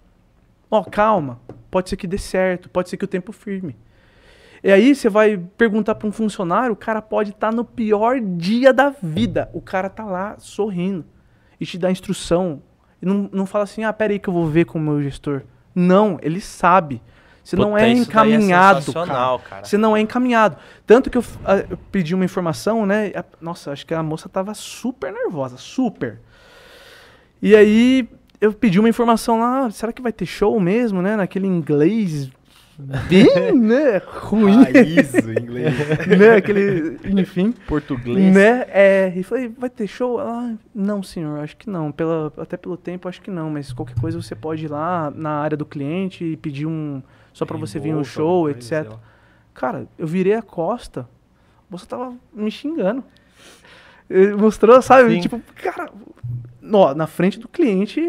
Ó, 0.70 0.82
calma, 0.82 1.40
pode 1.70 1.88
ser 1.88 1.96
que 1.96 2.06
dê 2.06 2.18
certo, 2.18 2.68
pode 2.68 2.88
ser 2.88 2.96
que 2.96 3.04
o 3.04 3.08
tempo 3.08 3.32
firme. 3.32 3.76
E 4.62 4.72
aí 4.72 4.94
você 4.94 5.08
vai 5.08 5.38
perguntar 5.56 5.94
para 5.94 6.08
um 6.08 6.12
funcionário, 6.12 6.72
o 6.72 6.76
cara 6.76 7.00
pode 7.00 7.30
estar 7.30 7.52
no 7.52 7.64
pior 7.64 8.20
dia 8.20 8.72
da 8.72 8.90
vida. 8.90 9.48
O 9.52 9.60
cara 9.60 9.88
tá 9.88 10.04
lá 10.04 10.36
sorrindo 10.38 11.04
e 11.60 11.64
te 11.64 11.78
dá 11.78 11.90
instrução. 11.90 12.60
Não, 13.06 13.28
não 13.32 13.46
fala 13.46 13.64
assim, 13.64 13.84
ah, 13.84 13.92
peraí 13.92 14.18
que 14.18 14.28
eu 14.28 14.32
vou 14.34 14.46
ver 14.46 14.64
com 14.66 14.78
o 14.78 14.82
meu 14.82 15.02
gestor. 15.02 15.42
Não, 15.74 16.18
ele 16.22 16.40
sabe. 16.40 17.00
Você 17.44 17.54
não 17.54 17.70
Puta, 17.72 17.82
é 17.82 17.92
isso 17.92 18.10
daí 18.10 18.32
é 18.32 18.34
encaminhado, 18.34 18.82
sensacional, 18.82 19.38
cara. 19.38 19.50
cara. 19.50 19.64
Você 19.64 19.78
não 19.78 19.96
é 19.96 20.00
encaminhado. 20.00 20.56
Tanto 20.84 21.08
que 21.08 21.16
eu, 21.16 21.22
f- 21.22 21.38
a- 21.44 21.58
eu 21.70 21.78
pedi 21.92 22.12
uma 22.14 22.24
informação, 22.24 22.84
né? 22.84 23.12
a- 23.14 23.24
nossa, 23.40 23.70
acho 23.70 23.86
que 23.86 23.94
a 23.94 24.02
moça 24.02 24.28
tava 24.28 24.52
super 24.54 25.12
nervosa, 25.12 25.56
super. 25.56 26.18
E 27.40 27.54
aí 27.54 28.08
eu 28.40 28.52
pedi 28.52 28.80
uma 28.80 28.88
informação 28.88 29.38
lá, 29.38 29.70
será 29.70 29.92
que 29.92 30.02
vai 30.02 30.12
ter 30.12 30.26
show 30.26 30.58
mesmo, 30.58 31.00
né? 31.00 31.14
Naquele 31.14 31.46
inglês 31.46 32.30
bem, 32.78 33.52
né? 33.56 34.00
Ruim, 34.06 34.62
Raiz, 34.64 35.14
inglês. 35.14 35.74
né? 36.18 36.36
Aquele, 36.36 36.98
enfim. 37.20 37.52
Português. 37.66 38.34
Né? 38.34 38.66
É, 38.68 39.12
e 39.14 39.22
falei, 39.22 39.48
vai 39.48 39.70
ter 39.70 39.86
show? 39.86 40.20
Ela, 40.20 40.54
não, 40.74 41.02
senhor, 41.02 41.40
acho 41.40 41.56
que 41.56 41.68
não. 41.68 41.90
Pela, 41.90 42.32
até 42.36 42.56
pelo 42.56 42.76
tempo, 42.76 43.08
acho 43.08 43.20
que 43.20 43.30
não. 43.30 43.50
Mas 43.50 43.72
qualquer 43.72 43.98
coisa 43.98 44.20
você 44.20 44.34
pode 44.34 44.64
ir 44.64 44.70
lá 44.70 45.10
na 45.14 45.30
área 45.30 45.56
do 45.56 45.64
cliente 45.64 46.24
e 46.24 46.36
pedir 46.36 46.66
um. 46.66 47.02
Só 47.32 47.44
pra 47.44 47.56
você 47.56 47.78
vir 47.78 47.92
no 47.92 48.04
show, 48.04 48.48
etc. 48.48 48.92
Cara, 49.52 49.86
eu 49.98 50.06
virei 50.06 50.34
a 50.34 50.42
costa. 50.42 51.08
Moça 51.68 51.86
tava 51.86 52.14
me 52.32 52.50
xingando. 52.50 53.04
Mostrou, 54.38 54.80
sabe? 54.80 55.14
Sim. 55.14 55.20
Tipo, 55.20 55.40
cara, 55.56 55.90
ó, 56.72 56.94
na 56.94 57.06
frente 57.06 57.38
do 57.38 57.48
cliente, 57.48 58.00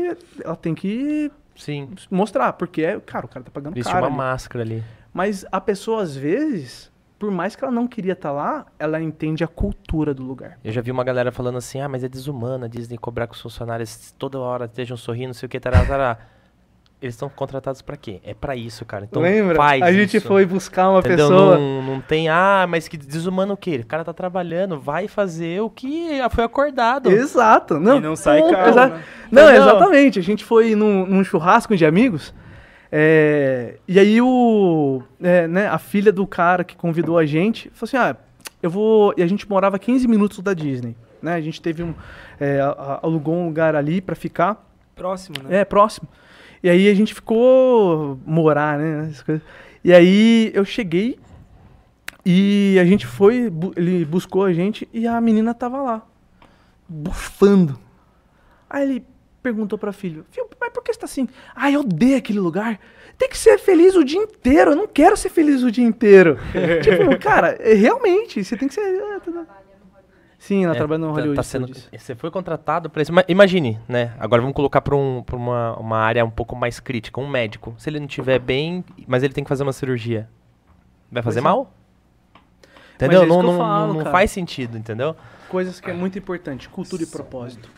ela 0.44 0.56
tem 0.56 0.76
que 0.76 1.32
Sim. 1.58 1.90
mostrar, 2.10 2.54
porque, 2.54 2.84
é, 2.84 3.00
cara, 3.00 3.26
o 3.26 3.30
cara 3.30 3.44
tá 3.44 3.52
pagando 3.52 3.76
Existe 3.76 3.92
caro. 3.92 4.06
uma 4.06 4.10
ali. 4.10 4.18
máscara 4.18 4.64
ali. 4.64 4.84
Mas 5.14 5.46
a 5.52 5.60
pessoa, 5.60 6.02
às 6.04 6.16
vezes, 6.16 6.92
por 7.18 7.32
mais 7.32 7.56
que 7.56 7.64
ela 7.64 7.74
não 7.74 7.88
queria 7.88 8.14
estar 8.14 8.32
lá, 8.32 8.66
ela 8.78 9.02
entende 9.02 9.44
a 9.44 9.48
cultura 9.48 10.14
do 10.14 10.24
lugar. 10.24 10.60
Eu 10.64 10.72
já 10.72 10.82
vi 10.82 10.92
uma 10.92 11.04
galera 11.04 11.32
falando 11.32 11.58
assim, 11.58 11.82
ah, 11.82 11.90
mas 11.90 12.04
é 12.04 12.08
desumano 12.08 12.66
a 12.66 12.68
Disney 12.68 12.98
cobrar 12.98 13.28
que 13.28 13.34
os 13.34 13.42
funcionários 13.42 14.12
toda 14.18 14.40
hora 14.40 14.66
estejam 14.66 14.96
sorrindo, 14.96 15.28
não 15.28 15.34
sei 15.34 15.48
o 15.48 15.50
que, 15.50 15.60
tará. 15.60 16.20
Eles 17.00 17.14
estão 17.14 17.30
contratados 17.30 17.82
pra 17.84 17.96
quê? 17.96 18.20
É 18.24 18.34
pra 18.34 18.56
isso, 18.56 18.84
cara. 18.84 19.06
Então 19.06 19.22
Lembra? 19.22 19.56
faz 19.56 19.84
a 19.84 19.92
gente 19.92 20.18
isso. 20.18 20.28
foi 20.28 20.48
buscar 20.48 20.90
uma 20.90 21.00
Entendeu? 21.00 21.28
pessoa. 21.30 21.58
Não, 21.60 21.82
não 21.84 22.02
tem, 22.02 22.28
ah, 22.28 22.66
mas 22.68 22.88
que 22.88 22.98
desumano 22.98 23.54
o 23.54 23.58
quê? 23.58 23.82
O 23.84 23.86
cara 23.86 24.04
tá 24.04 24.14
trabalhando, 24.14 24.80
vai 24.80 25.08
fazer 25.08 25.62
o 25.62 25.70
que 25.70 26.10
foi 26.32 26.44
acordado. 26.44 27.12
Exato. 27.12 27.80
Não, 27.80 27.98
E 27.98 28.02
não 28.02 28.16
sai 28.16 28.42
ponto, 28.42 28.52
caro, 28.54 28.70
exa- 28.70 28.88
né? 28.88 29.04
Não, 29.32 29.44
Entendeu? 29.44 29.62
exatamente. 29.62 30.18
A 30.18 30.24
gente 30.24 30.44
foi 30.44 30.74
num, 30.74 31.06
num 31.06 31.24
churrasco 31.24 31.76
de 31.78 31.86
amigos. 31.86 32.34
É, 32.92 33.76
e 33.88 34.00
aí 34.00 34.20
o, 34.22 35.04
é, 35.22 35.48
né, 35.48 35.68
a 35.68 35.78
filha 35.78 36.12
do 36.12 36.26
cara 36.26 36.64
que 36.64 36.76
convidou 36.76 37.18
a 37.18 37.26
gente 37.26 37.70
falou 37.76 37.88
assim, 37.88 37.98
ah, 37.98 38.16
eu 38.64 38.70
vou... 38.72 39.14
E 39.18 39.22
a 39.22 39.28
gente 39.28 39.48
morava 39.48 39.78
15 39.78 40.08
minutos 40.08 40.40
da 40.40 40.54
Disney, 40.54 40.96
né? 41.22 41.36
A 41.36 41.42
gente 41.42 41.62
teve 41.62 41.84
um... 41.84 41.94
é, 42.40 42.60
alugou 43.04 43.36
um 43.36 43.46
lugar 43.46 43.76
ali 43.76 44.02
pra 44.02 44.16
ficar. 44.16 44.66
Próximo, 44.96 45.36
né? 45.44 45.60
É, 45.60 45.66
próximo. 45.66 46.08
E 46.64 46.70
aí 46.70 46.88
a 46.90 46.94
gente 46.94 47.14
ficou 47.14 48.20
morar, 48.26 48.78
né? 48.80 49.12
E 49.84 49.94
aí 49.94 50.52
eu 50.54 50.66
cheguei 50.66 51.20
e 52.26 52.78
a 52.80 52.86
gente 52.86 53.06
foi, 53.06 53.50
bu- 53.50 53.74
ele 53.76 54.04
buscou 54.04 54.44
a 54.44 54.52
gente 54.54 54.88
e 54.94 55.08
a 55.08 55.20
menina 55.22 55.54
tava 55.54 55.82
lá, 55.82 56.06
bufando. 56.88 57.80
Aí 58.70 58.84
ele 58.84 59.06
perguntou 59.42 59.78
pra 59.80 59.94
filho, 59.94 60.26
filho, 60.32 60.48
mas 60.60 60.72
por 60.72 60.84
que 60.84 60.92
você 60.94 61.00
tá 61.00 61.06
assim? 61.06 61.28
Ah, 61.56 61.72
eu 61.72 61.82
odeio 61.82 62.18
aquele 62.18 62.40
lugar. 62.40 62.80
Tem 63.18 63.30
que 63.30 63.38
ser 63.38 63.58
feliz 63.58 63.96
o 63.96 64.04
dia 64.04 64.20
inteiro. 64.20 64.72
Eu 64.72 64.76
não 64.76 64.88
quero 64.88 65.16
ser 65.16 65.30
feliz 65.30 65.64
o 65.64 65.72
dia 65.72 65.86
inteiro. 65.86 66.38
tipo, 66.84 67.18
cara, 67.20 67.56
é, 67.60 67.74
realmente, 67.74 68.44
você 68.44 68.58
tem 68.58 68.68
que 68.68 68.74
ser. 68.74 68.82
É, 70.48 70.50
tá- 70.50 70.54
tá. 70.54 70.56
Sim, 70.56 70.64
ela 70.66 70.74
É, 70.74 70.78
trabalha 70.78 71.00
no 71.00 71.08
tá- 71.08 71.14
Hollywood 71.14 71.36
tá 71.36 71.44
sendo-. 71.44 71.74
Você 71.96 72.16
foi 72.16 72.32
contratado 72.32 72.90
para 72.90 73.02
isso. 73.02 73.12
Mas 73.14 73.26
imagine, 73.28 73.80
né? 73.88 74.14
Agora 74.20 74.42
vamos 74.42 74.56
colocar 74.56 74.82
para 74.82 74.96
um, 74.96 75.22
pra 75.24 75.36
uma, 75.36 75.78
uma 75.78 75.98
área 75.98 76.24
um 76.24 76.30
pouco 76.30 76.56
mais 76.56 76.80
crítica. 76.80 77.20
Um 77.20 77.28
médico. 77.28 77.76
Se 77.78 77.90
ele 77.90 78.00
não 78.00 78.08
estiver 78.08 78.40
bem, 78.40 78.84
mas 79.08 79.24
ele 79.24 79.34
tem 79.34 79.44
que 79.44 79.50
fazer 79.50 79.64
uma 79.64 79.74
cirurgia. 79.74 80.30
Vai 81.12 81.22
fazer 81.24 81.40
é. 81.40 81.42
mal? 81.42 81.74
Entendeu? 82.96 83.22
é 83.22 83.26
isso 83.26 83.34
não 83.36 83.44
não, 83.44 83.58
falo, 83.60 83.94
não 83.94 84.12
faz 84.12 84.32
sentido, 84.32 84.78
entendeu? 84.78 85.16
Coisas 85.50 85.80
que 85.80 85.90
é 85.90 85.94
muito 85.94 86.18
importante, 86.18 86.68
cultura 86.68 87.04
e 87.04 87.06
propósito. 87.06 87.70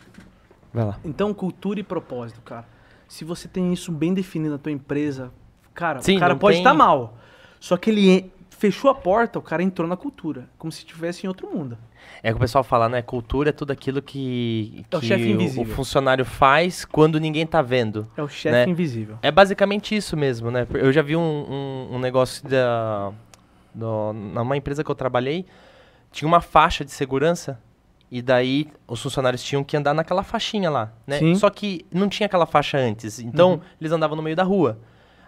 Vai 0.73 0.85
lá. 0.85 0.97
Então, 1.03 1.33
cultura 1.33 1.79
e 1.79 1.83
propósito, 1.83 2.41
cara. 2.41 2.65
Se 3.07 3.25
você 3.25 3.47
tem 3.47 3.73
isso 3.73 3.91
bem 3.91 4.13
definido 4.13 4.51
na 4.51 4.57
tua 4.57 4.71
empresa, 4.71 5.31
cara, 5.73 6.01
Sim, 6.01 6.17
o 6.17 6.19
cara 6.19 6.35
pode 6.35 6.55
tem- 6.57 6.61
estar 6.63 6.73
mal. 6.73 7.17
Só 7.59 7.75
que 7.75 7.89
ele 7.89 8.31
fechou 8.49 8.89
a 8.89 8.95
porta, 8.95 9.37
o 9.39 9.41
cara 9.41 9.61
entrou 9.61 9.87
na 9.87 9.97
cultura, 9.97 10.47
como 10.57 10.71
se 10.71 10.79
estivesse 10.79 11.25
em 11.25 11.27
outro 11.27 11.49
mundo. 11.53 11.77
É 12.21 12.31
que 12.31 12.37
o 12.37 12.39
pessoal 12.39 12.63
fala, 12.63 12.89
né? 12.89 13.01
Cultura 13.01 13.49
é 13.49 13.51
tudo 13.53 13.71
aquilo 13.71 14.01
que, 14.01 14.83
É 14.91 14.97
o 14.97 14.99
que 14.99 15.13
o, 15.13 15.17
invisível. 15.17 15.75
funcionário 15.75 16.25
faz 16.25 16.83
quando 16.85 17.19
ninguém 17.19 17.45
tá 17.45 17.61
vendo. 17.61 18.07
É 18.17 18.21
o 18.21 18.27
chefe 18.27 18.51
Né? 18.55 18.65
invisível. 18.67 19.17
É 19.21 19.31
basicamente 19.31 19.95
isso 19.95 20.17
mesmo, 20.17 20.51
né? 20.51 20.67
Eu 20.73 20.91
já 20.91 21.01
vi 21.01 21.15
um, 21.15 21.21
um, 21.21 21.95
um 21.95 21.99
negócio 21.99 22.47
da. 22.47 23.11
do- 23.73 24.13
numa 24.13 24.57
empresa 24.57 24.83
que 24.83 24.91
eu 24.91 24.95
trabalhei, 24.95 25.45
tinha 26.11 26.27
uma 26.27 26.41
faixa 26.41 26.83
de 26.83 26.91
segurança. 26.91 27.59
E 28.11 28.23
daí 28.23 28.67
os 28.87 28.99
funcionários 29.03 29.43
tinham 29.43 29.63
que 29.63 29.77
andar 29.77 29.93
naquela 29.93 30.23
faixinha 30.23 30.67
lá, 30.69 30.91
né? 31.05 31.19
Sim. 31.19 31.35
Só 31.35 31.47
que 31.49 31.85
não 31.93 32.09
tinha 32.09 32.25
aquela 32.25 32.47
faixa 32.47 32.75
antes. 32.75 33.19
Então, 33.19 33.51
Uhum. 33.53 33.59
eles 33.79 33.91
andavam 33.91 34.15
no 34.17 34.23
meio 34.23 34.35
da 34.35 34.41
rua. 34.41 34.79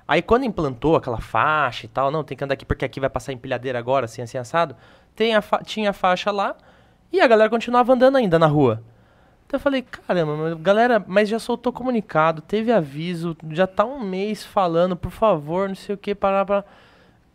Aí 0.07 0.19
quando 0.21 0.45
implantou 0.45 0.95
aquela 0.95 1.19
faixa 1.21 1.85
e 1.85 1.89
tal, 1.89 2.09
não, 2.09 2.23
tem 2.23 2.35
que 2.35 2.43
andar 2.43 2.55
aqui 2.55 2.65
porque 2.65 2.83
aqui 2.83 2.99
vai 2.99 3.07
passar 3.09 3.31
empilhadeira 3.33 3.77
agora, 3.77 4.05
assim, 4.05 4.23
assim, 4.23 4.37
assado. 4.39 4.75
Tem 5.15 5.35
a 5.35 5.43
tinha 5.63 5.91
a 5.91 5.93
faixa 5.93 6.31
lá 6.31 6.55
e 7.11 7.19
a 7.19 7.27
galera 7.27 7.49
continuava 7.49 7.93
andando 7.93 8.17
ainda 8.17 8.39
na 8.39 8.47
rua. 8.47 8.81
Então 9.45 9.57
eu 9.57 9.61
falei, 9.61 9.81
caramba, 9.81 10.55
galera, 10.55 11.03
mas 11.05 11.27
já 11.27 11.37
soltou 11.37 11.73
comunicado, 11.73 12.41
teve 12.41 12.71
aviso, 12.71 13.35
já 13.49 13.67
tá 13.67 13.83
um 13.83 13.99
mês 13.99 14.45
falando, 14.45 14.95
por 14.95 15.11
favor, 15.11 15.67
não 15.67 15.75
sei 15.75 15.95
o 15.95 15.97
que, 15.97 16.15
parar 16.15 16.45
pra... 16.45 16.63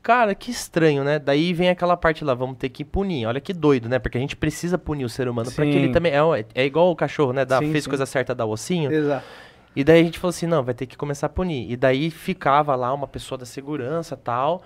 Cara, 0.02 0.34
que 0.34 0.50
estranho, 0.50 1.02
né? 1.02 1.18
Daí 1.18 1.52
vem 1.52 1.68
aquela 1.68 1.96
parte 1.96 2.24
lá, 2.24 2.32
vamos 2.32 2.56
ter 2.58 2.68
que 2.68 2.84
punir. 2.84 3.26
Olha 3.26 3.40
que 3.40 3.52
doido, 3.52 3.88
né? 3.88 3.98
Porque 3.98 4.16
a 4.16 4.20
gente 4.20 4.36
precisa 4.36 4.78
punir 4.78 5.04
o 5.04 5.08
ser 5.08 5.28
humano, 5.28 5.50
porque 5.50 5.68
ele 5.68 5.88
Sim. 5.88 5.92
também 5.92 6.12
é, 6.12 6.44
é 6.54 6.64
igual 6.64 6.90
o 6.92 6.96
cachorro, 6.96 7.32
né? 7.32 7.44
Dá, 7.44 7.58
Sim, 7.58 7.72
fez 7.72 7.84
sim. 7.84 7.90
coisa 7.90 8.06
certa, 8.06 8.32
dá 8.34 8.44
o 8.44 8.50
ossinho. 8.50 8.90
Exato. 8.92 9.26
E 9.74 9.84
daí 9.84 10.00
a 10.00 10.04
gente 10.04 10.18
falou 10.18 10.30
assim, 10.30 10.46
não, 10.46 10.62
vai 10.62 10.72
ter 10.72 10.86
que 10.86 10.96
começar 10.96 11.26
a 11.26 11.28
punir. 11.28 11.70
E 11.70 11.76
daí 11.76 12.10
ficava 12.10 12.74
lá 12.74 12.94
uma 12.94 13.06
pessoa 13.06 13.36
da 13.36 13.44
segurança 13.44 14.16
tal, 14.16 14.62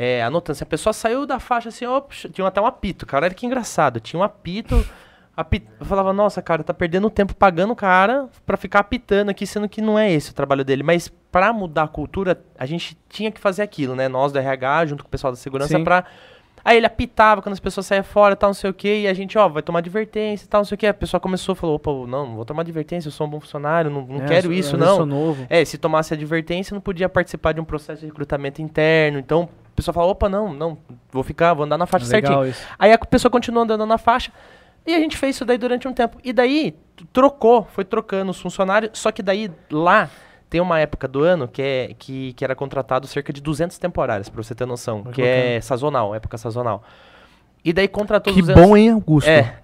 é, 0.00 0.22
anotando. 0.22 0.56
Se 0.56 0.62
a 0.62 0.66
pessoa 0.66 0.92
saiu 0.92 1.26
da 1.26 1.40
faixa 1.40 1.70
assim, 1.70 1.84
puxa, 2.06 2.28
tinha 2.28 2.46
até 2.46 2.60
um 2.60 2.66
apito. 2.66 3.04
Cara, 3.04 3.26
olha 3.26 3.34
que 3.34 3.44
engraçado. 3.44 3.98
Tinha 3.98 4.20
um 4.20 4.22
apito, 4.22 4.86
api- 5.36 5.66
Eu 5.80 5.84
falava, 5.86 6.12
nossa, 6.12 6.40
cara, 6.40 6.62
tá 6.62 6.72
perdendo 6.72 7.10
tempo 7.10 7.34
pagando 7.34 7.72
o 7.72 7.76
cara 7.76 8.28
pra 8.46 8.56
ficar 8.56 8.78
apitando 8.78 9.30
aqui, 9.30 9.44
sendo 9.44 9.68
que 9.68 9.80
não 9.82 9.98
é 9.98 10.08
esse 10.12 10.30
o 10.30 10.34
trabalho 10.34 10.64
dele. 10.64 10.84
Mas 10.84 11.08
pra 11.32 11.52
mudar 11.52 11.82
a 11.82 11.88
cultura, 11.88 12.40
a 12.56 12.64
gente 12.64 12.96
tinha 13.08 13.32
que 13.32 13.40
fazer 13.40 13.62
aquilo, 13.62 13.96
né? 13.96 14.06
Nós 14.08 14.30
do 14.30 14.38
RH, 14.38 14.86
junto 14.86 15.02
com 15.02 15.08
o 15.08 15.10
pessoal 15.10 15.32
da 15.32 15.36
segurança, 15.36 15.78
pra... 15.80 16.04
Aí 16.64 16.76
ele 16.76 16.86
apitava 16.86 17.40
quando 17.40 17.52
as 17.54 17.60
pessoas 17.60 17.86
saíam 17.86 18.02
fora, 18.04 18.36
tal, 18.36 18.48
não 18.50 18.54
sei 18.54 18.68
o 18.68 18.74
quê, 18.74 19.02
e 19.02 19.08
a 19.08 19.14
gente, 19.14 19.38
ó, 19.38 19.48
vai 19.48 19.62
tomar 19.62 19.78
advertência, 19.78 20.46
tal, 20.50 20.60
não 20.60 20.64
sei 20.66 20.74
o 20.74 20.78
quê. 20.78 20.86
A 20.88 20.92
pessoa 20.92 21.18
começou, 21.20 21.54
falou, 21.54 21.76
opa, 21.76 21.90
não, 21.90 22.06
não 22.26 22.34
vou 22.36 22.44
tomar 22.44 22.60
advertência, 22.62 23.08
eu 23.08 23.12
sou 23.12 23.26
um 23.26 23.30
bom 23.30 23.40
funcionário, 23.40 23.90
não, 23.90 24.02
não 24.04 24.24
É, 24.24 24.26
quero 24.28 24.52
isso, 24.52 24.74
eu 24.74 24.78
não. 24.78 24.96
sou 24.96 25.06
novo. 25.06 25.46
É, 25.48 25.64
se 25.64 25.78
tomasse 25.78 26.12
advertência, 26.12 26.74
não 26.74 26.80
podia 26.80 27.08
participar 27.08 27.52
de 27.52 27.60
um 27.60 27.64
processo 27.64 28.00
de 28.00 28.06
recrutamento 28.06 28.60
interno. 28.60 29.18
Então, 29.18 29.48
o 29.78 29.80
pessoal 29.80 29.94
fala, 29.94 30.06
opa, 30.08 30.28
não, 30.28 30.52
não, 30.52 30.78
vou 31.10 31.22
ficar, 31.22 31.54
vou 31.54 31.64
andar 31.64 31.78
na 31.78 31.86
faixa 31.86 32.04
certinho. 32.06 32.30
Legal 32.30 32.48
isso. 32.48 32.66
Aí 32.78 32.92
a 32.92 32.98
pessoa 32.98 33.30
continuou 33.30 33.64
andando 33.64 33.86
na 33.86 33.98
faixa. 33.98 34.32
E 34.86 34.94
a 34.94 34.98
gente 34.98 35.16
fez 35.16 35.36
isso 35.36 35.44
daí 35.44 35.58
durante 35.58 35.86
um 35.86 35.92
tempo. 35.92 36.18
E 36.24 36.32
daí, 36.32 36.74
trocou, 37.12 37.66
foi 37.72 37.84
trocando 37.84 38.30
os 38.30 38.40
funcionários. 38.40 38.98
Só 38.98 39.12
que 39.12 39.22
daí, 39.22 39.50
lá, 39.70 40.10
tem 40.48 40.60
uma 40.60 40.80
época 40.80 41.06
do 41.06 41.22
ano 41.22 41.46
que, 41.46 41.62
é, 41.62 41.94
que, 41.98 42.32
que 42.32 42.44
era 42.44 42.54
contratado 42.54 43.06
cerca 43.06 43.32
de 43.32 43.40
200 43.40 43.78
temporários, 43.78 44.28
pra 44.28 44.42
você 44.42 44.54
ter 44.54 44.66
noção. 44.66 45.04
Que 45.04 45.12
que 45.12 45.22
é 45.22 45.60
sazonal, 45.60 46.14
época 46.14 46.38
sazonal. 46.38 46.82
E 47.64 47.72
daí 47.72 47.88
contratou 47.88 48.32
Que 48.32 48.40
200... 48.40 48.62
bom, 48.62 48.76
hein, 48.76 48.90
Augusto? 48.90 49.28
É, 49.28 49.54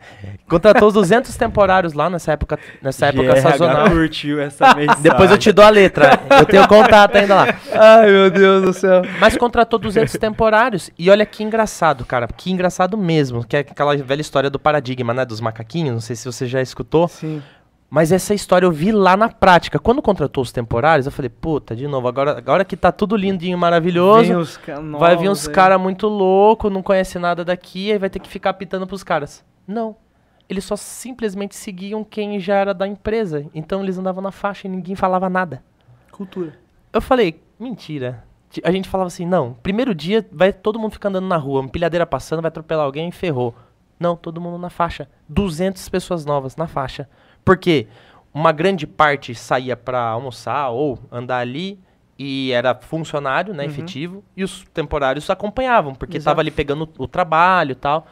contratou 0.48 0.88
os 0.88 0.94
200 0.94 1.34
temporários 1.36 1.92
lá 1.92 2.10
nessa 2.10 2.32
época, 2.32 2.58
nessa 2.82 3.06
época 3.06 3.34
GRH 3.34 3.40
sazonal. 3.40 3.90
curtiu 3.90 4.40
essa 4.40 4.74
mensagem. 4.74 5.02
Depois 5.02 5.30
eu 5.30 5.38
te 5.38 5.52
dou 5.52 5.64
a 5.64 5.70
letra. 5.70 6.20
Eu 6.38 6.44
tenho 6.44 6.66
contato 6.68 7.16
ainda 7.16 7.34
lá. 7.34 7.54
Ai, 7.72 8.10
meu 8.10 8.30
Deus 8.30 8.62
do 8.64 8.72
céu. 8.72 9.02
Mas 9.20 9.36
contratou 9.36 9.78
200 9.78 10.12
temporários. 10.14 10.90
E 10.98 11.10
olha 11.10 11.24
que 11.24 11.42
engraçado, 11.42 12.04
cara. 12.04 12.26
Que 12.26 12.50
engraçado 12.50 12.98
mesmo. 12.98 13.44
Que 13.44 13.56
é 13.56 13.60
aquela 13.60 13.96
velha 13.96 14.20
história 14.20 14.50
do 14.50 14.58
paradigma, 14.58 15.14
né? 15.14 15.24
Dos 15.24 15.40
macaquinhos. 15.40 15.92
Não 15.94 16.00
sei 16.00 16.16
se 16.16 16.26
você 16.26 16.46
já 16.46 16.60
escutou. 16.60 17.08
Sim. 17.08 17.42
Mas 17.90 18.10
essa 18.10 18.34
história 18.34 18.66
eu 18.66 18.72
vi 18.72 18.90
lá 18.90 19.16
na 19.16 19.28
prática. 19.28 19.78
Quando 19.78 20.02
contratou 20.02 20.42
os 20.42 20.50
temporários, 20.50 21.06
eu 21.06 21.12
falei, 21.12 21.28
puta, 21.28 21.76
de 21.76 21.86
novo, 21.86 22.08
agora, 22.08 22.36
agora 22.36 22.64
que 22.64 22.76
tá 22.76 22.90
tudo 22.90 23.16
lindinho, 23.16 23.56
maravilhoso. 23.56 24.32
Vai 24.98 25.16
vir 25.16 25.28
uns 25.30 25.46
caras 25.54 25.80
muito 25.80 26.08
loucos, 26.08 26.72
não 26.72 26.82
conhece 26.82 27.18
nada 27.20 27.44
daqui, 27.44 27.92
aí 27.92 27.98
vai 27.98 28.10
ter 28.10 28.18
que 28.18 28.28
ficar 28.28 28.50
apitando 28.50 28.86
pros 28.86 29.04
caras. 29.04 29.44
Não. 29.66 29.94
Eles 30.48 30.64
só 30.64 30.76
simplesmente 30.76 31.54
seguiam 31.54 32.02
quem 32.02 32.38
já 32.40 32.56
era 32.56 32.74
da 32.74 32.86
empresa. 32.86 33.46
Então 33.54 33.80
eles 33.82 33.96
andavam 33.96 34.22
na 34.22 34.32
faixa 34.32 34.66
e 34.66 34.70
ninguém 34.70 34.96
falava 34.96 35.28
nada. 35.30 35.62
Cultura. 36.10 36.54
Eu 36.92 37.00
falei, 37.00 37.40
mentira. 37.58 38.24
Ti- 38.50 38.60
A 38.64 38.72
gente 38.72 38.88
falava 38.88 39.06
assim, 39.08 39.24
não, 39.24 39.54
primeiro 39.62 39.94
dia 39.94 40.26
vai 40.32 40.52
todo 40.52 40.78
mundo 40.78 40.92
ficar 40.92 41.08
andando 41.10 41.26
na 41.28 41.36
rua, 41.36 41.60
uma 41.60 41.68
pilhadeira 41.68 42.04
passando, 42.04 42.42
vai 42.42 42.48
atropelar 42.48 42.84
alguém, 42.84 43.10
ferrou. 43.12 43.54
Não, 43.98 44.16
todo 44.16 44.40
mundo 44.40 44.58
na 44.58 44.68
faixa. 44.68 45.08
200 45.28 45.88
pessoas 45.88 46.24
novas 46.26 46.56
na 46.56 46.66
faixa. 46.66 47.08
Porque 47.44 47.86
uma 48.32 48.52
grande 48.52 48.86
parte 48.86 49.34
saía 49.34 49.76
pra 49.76 50.00
almoçar 50.00 50.70
ou 50.70 50.98
andar 51.10 51.38
ali 51.38 51.78
e 52.18 52.52
era 52.52 52.74
funcionário, 52.74 53.52
né, 53.52 53.64
Uhum. 53.64 53.70
efetivo, 53.70 54.24
e 54.36 54.44
os 54.44 54.64
temporários 54.72 55.28
acompanhavam, 55.30 55.94
porque 55.94 56.16
Exato. 56.16 56.30
tava 56.32 56.40
ali 56.42 56.50
pegando 56.50 56.88
o 56.98 57.06
trabalho 57.08 57.72
e 57.72 57.74
tal. 57.74 58.06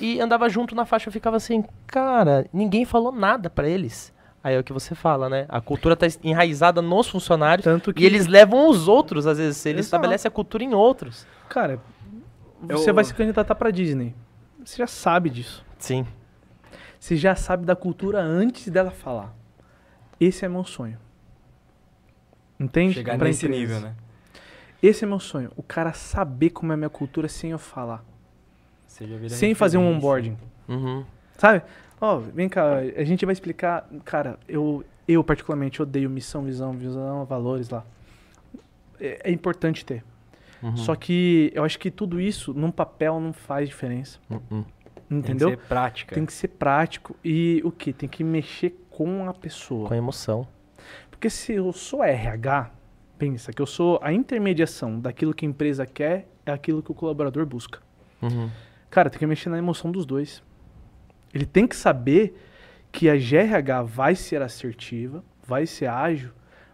E 0.00 0.20
andava 0.20 0.48
junto 0.48 0.74
na 0.74 0.84
faixa, 0.86 1.08
eu 1.08 1.12
ficava 1.12 1.36
assim, 1.36 1.64
cara, 1.86 2.46
ninguém 2.52 2.84
falou 2.84 3.10
nada 3.12 3.50
pra 3.50 3.68
eles. 3.68 4.12
Aí 4.42 4.54
é 4.54 4.58
o 4.58 4.64
que 4.64 4.72
você 4.72 4.94
fala, 4.94 5.28
né? 5.28 5.44
A 5.48 5.60
cultura 5.60 5.94
tá 5.94 6.06
enraizada 6.24 6.80
nos 6.80 7.08
funcionários 7.08 7.64
Tanto 7.64 7.92
que, 7.92 8.02
e 8.02 8.06
eles 8.06 8.26
levam 8.26 8.68
os 8.70 8.88
outros, 8.88 9.26
às 9.26 9.36
vezes. 9.36 9.66
Eles 9.66 9.80
Exato. 9.80 9.96
estabelecem 9.96 10.28
a 10.28 10.32
cultura 10.32 10.64
em 10.64 10.72
outros. 10.72 11.26
cara, 11.48 11.78
Eu- 12.68 12.78
você 12.78 12.92
vai 12.92 13.04
se 13.04 13.12
candidatar 13.12 13.54
pra 13.56 13.70
Disney. 13.70 14.14
Você 14.64 14.76
já 14.78 14.86
sabe 14.86 15.28
disso. 15.28 15.64
Sim. 15.78 16.06
Você 17.00 17.16
já 17.16 17.34
sabe 17.34 17.64
da 17.64 17.74
cultura 17.74 18.20
antes 18.20 18.68
dela 18.68 18.90
falar. 18.90 19.34
Esse 20.20 20.44
é 20.44 20.48
meu 20.48 20.62
sonho. 20.64 20.98
Entende? 22.58 22.94
Chegar 22.94 23.16
Pra 23.16 23.26
nesse 23.26 23.46
empresa. 23.46 23.60
nível, 23.60 23.80
né? 23.80 23.94
Esse 24.82 25.04
é 25.04 25.06
meu 25.08 25.18
sonho. 25.18 25.50
O 25.56 25.62
cara 25.62 25.94
saber 25.94 26.50
como 26.50 26.72
é 26.72 26.74
a 26.74 26.76
minha 26.76 26.90
cultura 26.90 27.26
sem 27.26 27.50
eu 27.52 27.58
falar. 27.58 28.04
Você 28.86 29.06
já 29.06 29.16
vira 29.16 29.30
sem 29.34 29.54
fazer 29.54 29.78
um 29.78 29.94
referência. 29.94 29.96
onboarding. 29.98 30.38
Uhum. 30.68 31.04
Sabe? 31.38 31.62
Ó, 31.98 32.18
vem 32.18 32.48
cá, 32.48 32.76
a 32.96 33.04
gente 33.04 33.24
vai 33.24 33.32
explicar. 33.32 33.88
Cara, 34.04 34.38
eu, 34.46 34.84
eu 35.08 35.24
particularmente 35.24 35.80
odeio 35.80 36.08
missão, 36.10 36.42
visão, 36.44 36.72
visão, 36.72 37.24
valores 37.24 37.70
lá. 37.70 37.84
É, 39.00 39.30
é 39.30 39.32
importante 39.32 39.84
ter. 39.84 40.04
Uhum. 40.62 40.76
Só 40.76 40.94
que 40.94 41.50
eu 41.54 41.64
acho 41.64 41.78
que 41.78 41.90
tudo 41.90 42.20
isso 42.20 42.52
num 42.52 42.70
papel 42.70 43.18
não 43.20 43.32
faz 43.32 43.68
diferença. 43.70 44.18
Uhum. 44.28 44.64
Entendeu? 45.10 45.48
Tem 45.48 45.56
que 45.56 45.62
ser 45.62 45.68
prática. 45.68 46.14
Tem 46.14 46.26
que 46.26 46.32
ser 46.32 46.48
prático 46.48 47.16
e 47.24 47.60
o 47.64 47.72
que? 47.72 47.92
Tem 47.92 48.08
que 48.08 48.22
mexer 48.22 48.86
com 48.90 49.28
a 49.28 49.34
pessoa. 49.34 49.88
Com 49.88 49.94
emoção. 49.94 50.46
Porque 51.10 51.28
se 51.28 51.52
eu 51.52 51.72
sou 51.72 52.02
RH, 52.02 52.70
pensa 53.18 53.52
que 53.52 53.60
eu 53.60 53.66
sou 53.66 53.98
a 54.02 54.12
intermediação 54.12 55.00
daquilo 55.00 55.34
que 55.34 55.44
a 55.44 55.48
empresa 55.48 55.84
quer, 55.84 56.28
é 56.46 56.52
aquilo 56.52 56.82
que 56.82 56.90
o 56.90 56.94
colaborador 56.94 57.44
busca. 57.44 57.80
Uhum. 58.22 58.48
Cara, 58.88 59.10
tem 59.10 59.18
que 59.18 59.26
mexer 59.26 59.50
na 59.50 59.58
emoção 59.58 59.90
dos 59.90 60.06
dois. 60.06 60.42
Ele 61.34 61.46
tem 61.46 61.66
que 61.66 61.76
saber 61.76 62.34
que 62.92 63.08
a 63.08 63.14
GRH 63.14 63.82
vai 63.84 64.14
ser 64.14 64.42
assertiva, 64.42 65.22
vai 65.46 65.66
ser 65.66 65.86
ágil, 65.86 66.30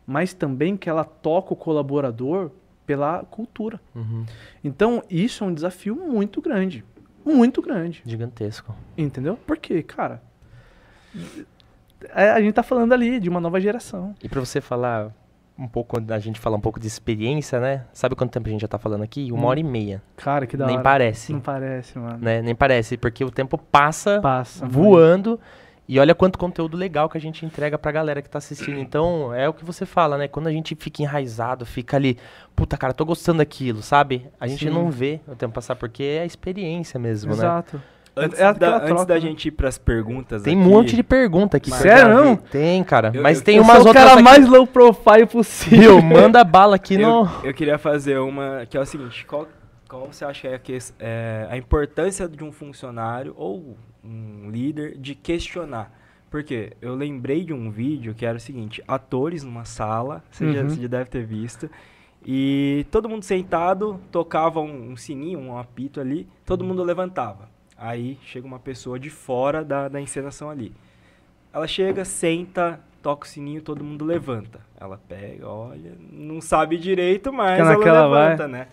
mas 0.06 0.32
também 0.32 0.76
que 0.76 0.88
ela 0.88 1.04
toca 1.04 1.52
o 1.52 1.56
colaborador 1.56 2.50
pela 2.86 3.24
cultura. 3.24 3.80
Uhum. 3.94 4.24
Então, 4.62 5.02
isso 5.10 5.42
é 5.42 5.46
um 5.46 5.52
desafio 5.52 5.96
muito 5.96 6.40
grande. 6.40 6.84
Muito 7.26 7.60
grande. 7.60 8.02
Gigantesco. 8.06 8.74
Entendeu? 8.96 9.36
Porque, 9.46 9.82
cara, 9.82 10.22
é, 12.14 12.30
a 12.30 12.40
gente 12.40 12.54
tá 12.54 12.62
falando 12.62 12.92
ali 12.92 13.18
de 13.18 13.28
uma 13.28 13.40
nova 13.40 13.60
geração. 13.60 14.14
E 14.22 14.28
pra 14.28 14.40
você 14.40 14.60
falar 14.60 15.10
um 15.58 15.66
pouco, 15.66 15.96
a 16.12 16.18
gente 16.18 16.38
falar 16.38 16.56
um 16.56 16.60
pouco 16.60 16.78
de 16.78 16.86
experiência, 16.86 17.58
né? 17.58 17.84
Sabe 17.92 18.14
quanto 18.14 18.30
tempo 18.30 18.46
a 18.46 18.50
gente 18.52 18.60
já 18.60 18.68
tá 18.68 18.78
falando 18.78 19.02
aqui? 19.02 19.32
Uma 19.32 19.42
Hum. 19.42 19.46
hora 19.46 19.60
e 19.60 19.64
meia. 19.64 20.02
Cara, 20.16 20.46
que 20.46 20.56
da 20.56 20.66
Nem 20.66 20.76
hora. 20.76 20.84
parece, 20.84 21.32
Não 21.32 21.40
parece, 21.40 21.98
mano. 21.98 22.18
né? 22.20 22.42
Nem 22.42 22.54
parece, 22.54 22.96
porque 22.96 23.24
o 23.24 23.30
tempo 23.30 23.56
passa 23.58 24.20
Passa. 24.20 24.66
voando. 24.66 25.40
E 25.88 26.00
olha 26.00 26.14
quanto 26.14 26.36
conteúdo 26.38 26.76
legal 26.76 27.08
que 27.08 27.16
a 27.16 27.20
gente 27.20 27.46
entrega 27.46 27.78
pra 27.78 27.92
galera 27.92 28.20
que 28.20 28.28
tá 28.28 28.38
assistindo. 28.38 28.78
Então, 28.80 29.32
é 29.32 29.48
o 29.48 29.52
que 29.52 29.64
você 29.64 29.86
fala, 29.86 30.18
né? 30.18 30.26
Quando 30.26 30.48
a 30.48 30.50
gente 30.52 30.74
fica 30.74 31.02
enraizado, 31.02 31.64
fica 31.64 31.96
ali, 31.96 32.18
puta, 32.56 32.76
cara, 32.76 32.92
tô 32.92 33.04
gostando 33.04 33.38
daquilo, 33.38 33.82
sabe? 33.82 34.26
A 34.40 34.48
gente 34.48 34.64
Sim. 34.66 34.74
não 34.74 34.90
vê 34.90 35.20
o 35.28 35.36
tempo 35.36 35.54
passar, 35.54 35.76
porque 35.76 36.02
é 36.02 36.22
a 36.22 36.26
experiência 36.26 36.98
mesmo, 36.98 37.30
né? 37.32 37.38
Exato. 37.38 37.80
Antes, 38.18 38.40
É 38.40 38.52
da, 38.54 38.76
antes 38.82 39.04
da 39.04 39.14
né? 39.14 39.20
gente 39.20 39.46
ir 39.48 39.50
pras 39.50 39.76
perguntas 39.76 40.42
Tem 40.42 40.56
um 40.56 40.62
aqui, 40.62 40.68
monte 40.70 40.96
de 40.96 41.02
pergunta 41.02 41.58
aqui. 41.58 41.70
Sério, 41.70 42.14
não? 42.14 42.34
Tem, 42.34 42.82
cara. 42.82 43.12
Eu- 43.14 43.22
Mas 43.22 43.38
eu- 43.38 43.44
tem 43.44 43.56
eu 43.58 43.62
umas 43.62 43.76
sou 43.76 43.84
o 43.84 43.88
outras 43.88 44.04
cara 44.04 44.14
aqui. 44.14 44.22
mais 44.24 44.48
low 44.48 44.66
profile 44.66 45.26
possível. 45.26 46.00
Manda 46.00 46.42
bala 46.42 46.76
aqui 46.76 46.96
no... 46.96 47.26
Eu, 47.42 47.50
eu 47.50 47.54
queria 47.54 47.76
fazer 47.76 48.18
uma 48.18 48.64
que 48.68 48.74
é 48.76 48.80
o 48.80 48.86
seguinte, 48.86 49.24
qual, 49.26 49.46
qual 49.88 50.12
você 50.12 50.24
acha 50.24 50.58
que 50.58 50.72
é, 50.72 50.76
a 50.76 50.80
é, 50.98 51.48
a 51.50 51.56
importância 51.56 52.28
de 52.28 52.42
um 52.42 52.52
funcionário 52.52 53.34
ou 53.36 53.76
um 54.04 54.50
líder 54.50 54.96
de 54.98 55.14
questionar? 55.14 55.92
Porque 56.30 56.72
eu 56.82 56.94
lembrei 56.94 57.44
de 57.44 57.52
um 57.52 57.70
vídeo 57.70 58.14
que 58.14 58.26
era 58.26 58.36
o 58.36 58.40
seguinte, 58.40 58.82
atores 58.86 59.44
numa 59.44 59.64
sala, 59.64 60.22
você, 60.30 60.52
já, 60.52 60.62
Uhum. 60.62 60.68
você 60.68 60.82
já 60.82 60.88
deve 60.88 61.08
ter 61.08 61.24
visto, 61.24 61.70
e 62.24 62.84
todo 62.90 63.08
mundo 63.08 63.22
sentado, 63.22 64.00
tocava 64.10 64.60
um, 64.60 64.90
um 64.92 64.96
sininho, 64.96 65.38
um 65.38 65.56
apito 65.56 66.00
ali, 66.00 66.26
todo 66.44 66.64
mundo 66.64 66.82
levantava. 66.82 67.48
Aí 67.78 68.18
chega 68.24 68.46
uma 68.46 68.58
pessoa 68.58 68.98
de 68.98 69.10
fora 69.10 69.64
da, 69.64 69.88
da 69.88 70.00
encenação 70.00 70.50
ali. 70.50 70.72
Ela 71.52 71.68
chega, 71.68 72.04
senta, 72.04 72.80
toca 73.00 73.24
o 73.24 73.28
sininho, 73.28 73.62
todo 73.62 73.84
mundo 73.84 74.04
levanta. 74.04 74.60
Ela 74.78 74.98
pega, 75.08 75.48
olha, 75.48 75.92
não 76.10 76.40
sabe 76.40 76.76
direito, 76.76 77.32
mas 77.32 77.60
ela 77.60 77.76
levanta, 78.08 78.48
né? 78.48 78.66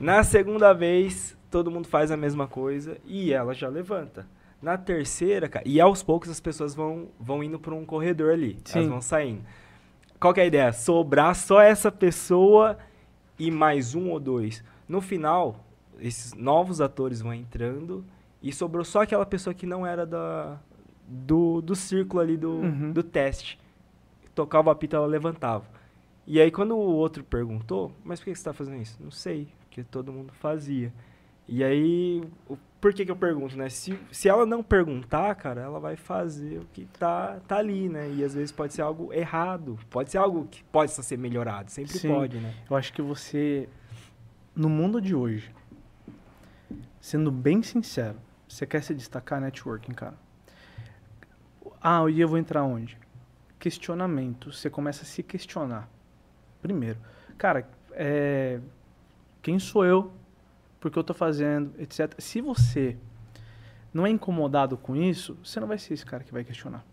Na 0.00 0.22
segunda 0.24 0.72
vez, 0.72 1.36
todo 1.50 1.70
mundo 1.70 1.86
faz 1.86 2.10
a 2.10 2.16
mesma 2.16 2.48
coisa 2.48 2.96
e 3.04 3.32
ela 3.32 3.52
já 3.52 3.68
levanta. 3.68 4.26
Na 4.62 4.76
terceira, 4.78 5.48
cara, 5.48 5.66
e 5.68 5.78
aos 5.80 6.02
poucos 6.02 6.30
as 6.30 6.40
pessoas 6.40 6.74
vão, 6.74 7.08
vão 7.18 7.42
indo 7.44 7.58
para 7.58 7.74
um 7.74 7.84
corredor 7.84 8.32
ali. 8.32 8.58
Elas 8.72 8.84
Sim. 8.84 8.88
vão 8.88 9.00
saindo. 9.00 9.42
Qual 10.18 10.32
que 10.34 10.40
é 10.40 10.44
a 10.44 10.46
ideia? 10.46 10.72
Sobrar 10.72 11.34
só 11.34 11.60
essa 11.60 11.92
pessoa 11.92 12.78
e 13.38 13.50
mais 13.50 13.94
um 13.94 14.08
ou 14.10 14.18
dois. 14.18 14.64
No 14.88 15.00
final, 15.00 15.64
esses 15.98 16.32
novos 16.34 16.80
atores 16.80 17.20
vão 17.20 17.32
entrando 17.34 18.04
e 18.42 18.52
sobrou 18.52 18.84
só 18.84 19.02
aquela 19.02 19.24
pessoa 19.26 19.52
que 19.54 19.66
não 19.66 19.86
era 19.86 20.04
da, 20.06 20.58
do, 21.06 21.60
do 21.60 21.74
círculo 21.76 22.22
ali 22.22 22.36
do, 22.38 22.52
Uhum. 22.52 22.92
do 22.92 23.02
teste. 23.02 23.58
Tocava 24.34 24.68
o 24.68 24.72
apito, 24.72 24.96
ela 24.96 25.06
levantava. 25.06 25.64
E 26.26 26.40
aí 26.40 26.50
quando 26.50 26.72
o 26.76 26.78
outro 26.80 27.24
perguntou, 27.24 27.92
mas 28.04 28.18
por 28.20 28.24
que 28.24 28.30
você 28.34 28.40
está 28.40 28.52
fazendo 28.52 28.80
isso? 28.80 28.98
Não 29.02 29.10
sei, 29.10 29.48
porque 29.70 29.84
todo 29.84 30.12
mundo 30.12 30.32
fazia. 30.32 30.92
E 31.46 31.62
aí, 31.62 32.22
o- 32.48 32.58
por 32.80 32.92
que 32.92 33.04
que 33.04 33.10
eu 33.10 33.16
pergunto, 33.16 33.56
né? 33.56 33.68
Se, 33.68 33.96
se 34.10 34.28
ela 34.28 34.44
não 34.44 34.62
perguntar, 34.64 35.32
cara, 35.36 35.60
ela 35.60 35.78
vai 35.78 35.94
fazer 35.94 36.58
o 36.58 36.64
que 36.72 36.86
tá, 36.86 37.38
tá 37.46 37.56
ali, 37.58 37.88
né? 37.88 38.10
E 38.10 38.24
às 38.24 38.34
vezes 38.34 38.50
pode 38.50 38.74
ser 38.74 38.82
algo 38.82 39.12
errado, 39.12 39.78
pode 39.88 40.10
ser 40.10 40.18
algo 40.18 40.46
que 40.50 40.64
pode 40.64 40.90
ser 40.90 41.16
melhorado, 41.16 41.70
sempre 41.70 41.98
Sim. 41.98 42.08
pode, 42.08 42.38
né? 42.38 42.52
Eu 42.68 42.76
acho 42.76 42.92
que 42.92 43.00
você, 43.00 43.68
no 44.56 44.68
mundo 44.68 45.00
de 45.00 45.14
hoje, 45.14 45.54
sendo 47.00 47.30
bem 47.30 47.62
sincero, 47.62 48.16
você 48.48 48.66
quer 48.66 48.82
se 48.82 48.92
destacar 48.94 49.40
networking, 49.40 49.92
cara. 49.92 50.14
Ah, 51.80 52.02
e 52.10 52.20
eu 52.20 52.28
vou 52.28 52.38
entrar 52.38 52.64
onde? 52.64 52.98
Questionamento. 53.58 54.52
Você 54.52 54.68
começa 54.68 55.02
a 55.02 55.06
se 55.06 55.22
questionar. 55.22 55.88
Primeiro, 56.60 56.98
cara, 57.38 57.68
é, 57.92 58.60
quem 59.42 59.58
sou 59.58 59.84
eu? 59.84 60.12
Por 60.78 60.90
que 60.90 60.98
eu 60.98 61.04
tô 61.04 61.14
fazendo? 61.14 61.72
Etc. 61.78 62.14
Se 62.18 62.40
você 62.40 62.96
não 63.92 64.06
é 64.06 64.10
incomodado 64.10 64.76
com 64.76 64.96
isso, 64.96 65.36
você 65.42 65.60
não 65.60 65.68
vai 65.68 65.78
ser 65.78 65.94
esse 65.94 66.06
cara 66.06 66.24
que 66.24 66.32
vai 66.32 66.44
questionar. 66.44 66.84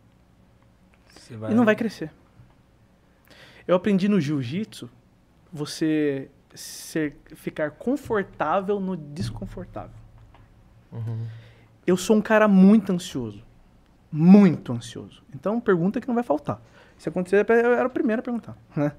Você 1.08 1.34
E 1.34 1.54
não 1.54 1.66
vai 1.66 1.76
crescer. 1.76 2.12
Eu 3.68 3.76
aprendi 3.76 4.08
no 4.08 4.20
jiu-jitsu 4.20 4.90
você 5.52 6.30
ser, 6.54 7.18
ficar 7.36 7.72
confortável 7.72 8.80
no 8.80 8.96
desconfortável. 8.96 9.96
Uhum. 10.92 11.28
Eu 11.86 11.98
sou 11.98 12.16
um 12.16 12.22
cara 12.22 12.48
muito 12.48 12.92
ansioso. 12.92 13.46
Muito 14.12 14.72
ansioso. 14.72 15.24
Então, 15.34 15.60
pergunta 15.60 16.00
que 16.00 16.08
não 16.08 16.16
vai 16.16 16.24
faltar. 16.24 16.62
Se 16.98 17.10
acontecer, 17.10 17.46
eu 17.50 17.74
era 17.74 17.88
o 17.88 17.92
primeiro 17.92 18.22
a 18.22 18.24
perguntar. 18.24 18.58
Né? 18.76 18.92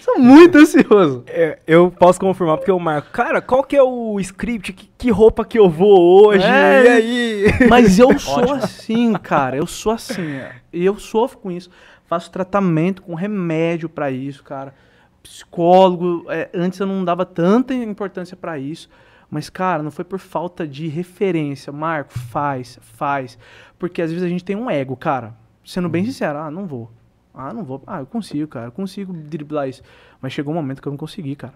Sou 0.00 0.18
muito 0.18 0.56
ansioso. 0.58 1.24
É, 1.26 1.58
eu 1.66 1.90
posso 1.90 2.18
confirmar 2.18 2.56
porque 2.56 2.70
eu 2.70 2.78
marco. 2.78 3.10
Cara, 3.10 3.40
qual 3.42 3.62
que 3.62 3.76
é 3.76 3.82
o 3.82 4.18
script? 4.20 4.72
Que, 4.72 4.90
que 4.96 5.10
roupa 5.10 5.44
que 5.44 5.58
eu 5.58 5.68
vou 5.68 6.26
hoje? 6.26 6.44
É. 6.44 6.84
E 6.84 6.88
aí? 6.88 7.68
Mas 7.68 7.98
eu 7.98 8.16
sou 8.18 8.38
Ótimo. 8.42 8.54
assim, 8.54 9.12
cara. 9.14 9.56
Eu 9.56 9.66
sou 9.66 9.92
assim. 9.92 10.30
é. 10.36 10.52
E 10.72 10.84
eu 10.84 10.98
sofro 10.98 11.38
com 11.38 11.50
isso. 11.50 11.70
Faço 12.06 12.30
tratamento 12.30 13.02
com 13.02 13.14
remédio 13.14 13.88
pra 13.88 14.10
isso, 14.10 14.42
cara. 14.42 14.74
Psicólogo. 15.22 16.24
é, 16.30 16.48
antes 16.54 16.78
eu 16.80 16.86
não 16.86 17.04
dava 17.04 17.26
tanta 17.26 17.74
importância 17.74 18.36
pra 18.36 18.58
isso. 18.58 18.88
Mas, 19.30 19.50
cara, 19.50 19.82
não 19.82 19.90
foi 19.90 20.04
por 20.06 20.18
falta 20.18 20.66
de 20.66 20.88
referência. 20.88 21.70
Marco, 21.70 22.18
faz, 22.18 22.78
faz. 22.80 23.38
Porque 23.78 24.00
às 24.00 24.10
vezes 24.10 24.24
a 24.24 24.28
gente 24.28 24.44
tem 24.44 24.56
um 24.56 24.70
ego, 24.70 24.96
cara. 24.96 25.34
Sendo 25.64 25.88
bem 25.88 26.02
sincero, 26.04 26.38
ah, 26.38 26.50
não 26.50 26.66
vou. 26.66 26.90
Ah, 27.38 27.54
não 27.54 27.62
vou. 27.64 27.82
Ah, 27.86 28.00
eu 28.00 28.06
consigo, 28.06 28.48
cara. 28.48 28.66
Eu 28.66 28.72
consigo 28.72 29.12
driblar 29.12 29.68
isso. 29.68 29.82
Mas 30.20 30.32
chegou 30.32 30.52
um 30.52 30.56
momento 30.56 30.82
que 30.82 30.88
eu 30.88 30.92
não 30.92 30.96
consegui, 30.98 31.36
cara. 31.36 31.54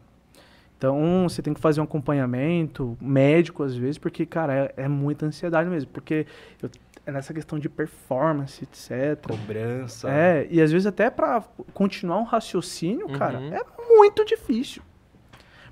Então, 0.78 1.26
você 1.28 1.42
tem 1.42 1.52
que 1.54 1.60
fazer 1.60 1.80
um 1.80 1.84
acompanhamento 1.84 2.96
médico, 3.00 3.62
às 3.62 3.74
vezes, 3.76 3.98
porque, 3.98 4.24
cara, 4.26 4.54
é, 4.76 4.84
é 4.84 4.88
muita 4.88 5.26
ansiedade 5.26 5.68
mesmo. 5.68 5.90
Porque 5.92 6.26
eu- 6.62 6.70
é 7.04 7.10
nessa 7.12 7.34
questão 7.34 7.58
de 7.58 7.68
performance, 7.68 8.62
etc. 8.64 9.26
Cobrança. 9.28 10.08
É, 10.08 10.46
e 10.50 10.60
às 10.60 10.70
vezes 10.70 10.86
até 10.86 11.10
pra 11.10 11.42
continuar 11.74 12.18
um 12.18 12.24
raciocínio, 12.24 13.08
cara, 13.10 13.38
Uhum. 13.40 13.52
é 13.54 13.60
muito 13.96 14.24
difícil. 14.24 14.82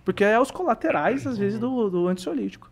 Porque 0.04 0.24
é 0.24 0.40
os 0.40 0.50
colaterais, 0.50 1.26
às 1.26 1.38
vezes, 1.38 1.58
do, 1.58 1.88
do 1.90 2.08
ansiolítico. 2.08 2.68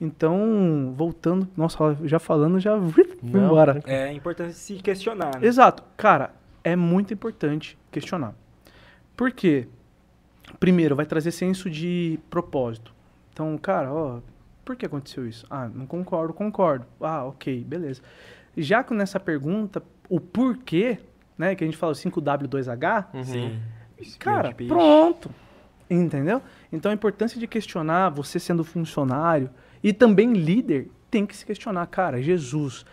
Então, 0.00 0.94
voltando, 0.96 1.46
nossa, 1.56 1.94
já 2.04 2.18
falando, 2.18 2.58
já 2.58 2.78
fui 2.90 3.04
embora. 3.40 3.82
É 3.86 4.10
importante 4.12 4.54
se 4.54 4.74
questionar, 4.76 5.38
né? 5.38 5.46
Exato. 5.46 5.82
Cara, 5.96 6.30
é 6.64 6.74
muito 6.76 7.12
importante 7.14 7.78
questionar. 7.90 8.34
Por 9.16 9.32
quê? 9.32 9.66
Primeiro, 10.58 10.96
vai 10.96 11.06
trazer 11.06 11.30
senso 11.30 11.70
de 11.70 12.18
propósito. 12.28 12.92
Então, 13.32 13.56
cara, 13.58 13.92
ó, 13.92 14.20
por 14.64 14.76
que 14.76 14.84
aconteceu 14.86 15.26
isso? 15.28 15.46
Ah, 15.48 15.68
não 15.72 15.86
concordo, 15.86 16.32
concordo. 16.34 16.86
Ah, 17.00 17.24
ok, 17.24 17.62
beleza. 17.64 18.02
Já 18.56 18.82
que 18.82 18.92
nessa 18.94 19.20
pergunta, 19.20 19.82
o 20.08 20.18
porquê, 20.20 20.98
né, 21.38 21.54
que 21.54 21.62
a 21.62 21.66
gente 21.66 21.76
fala 21.76 21.94
5W2H, 21.94 23.06
Uhum. 23.14 23.24
Sim. 23.24 23.60
cara, 24.18 24.52
pronto. 24.52 25.30
Entendeu? 25.88 26.40
Então 26.72 26.90
a 26.90 26.94
importância 26.94 27.38
de 27.38 27.46
questionar, 27.46 28.10
você 28.10 28.38
sendo 28.38 28.62
funcionário 28.62 29.50
e 29.82 29.92
também 29.92 30.32
líder, 30.32 30.88
tem 31.10 31.26
que 31.26 31.36
se 31.36 31.44
questionar, 31.44 31.84
cara, 31.86 32.22
Jesus, 32.22 32.84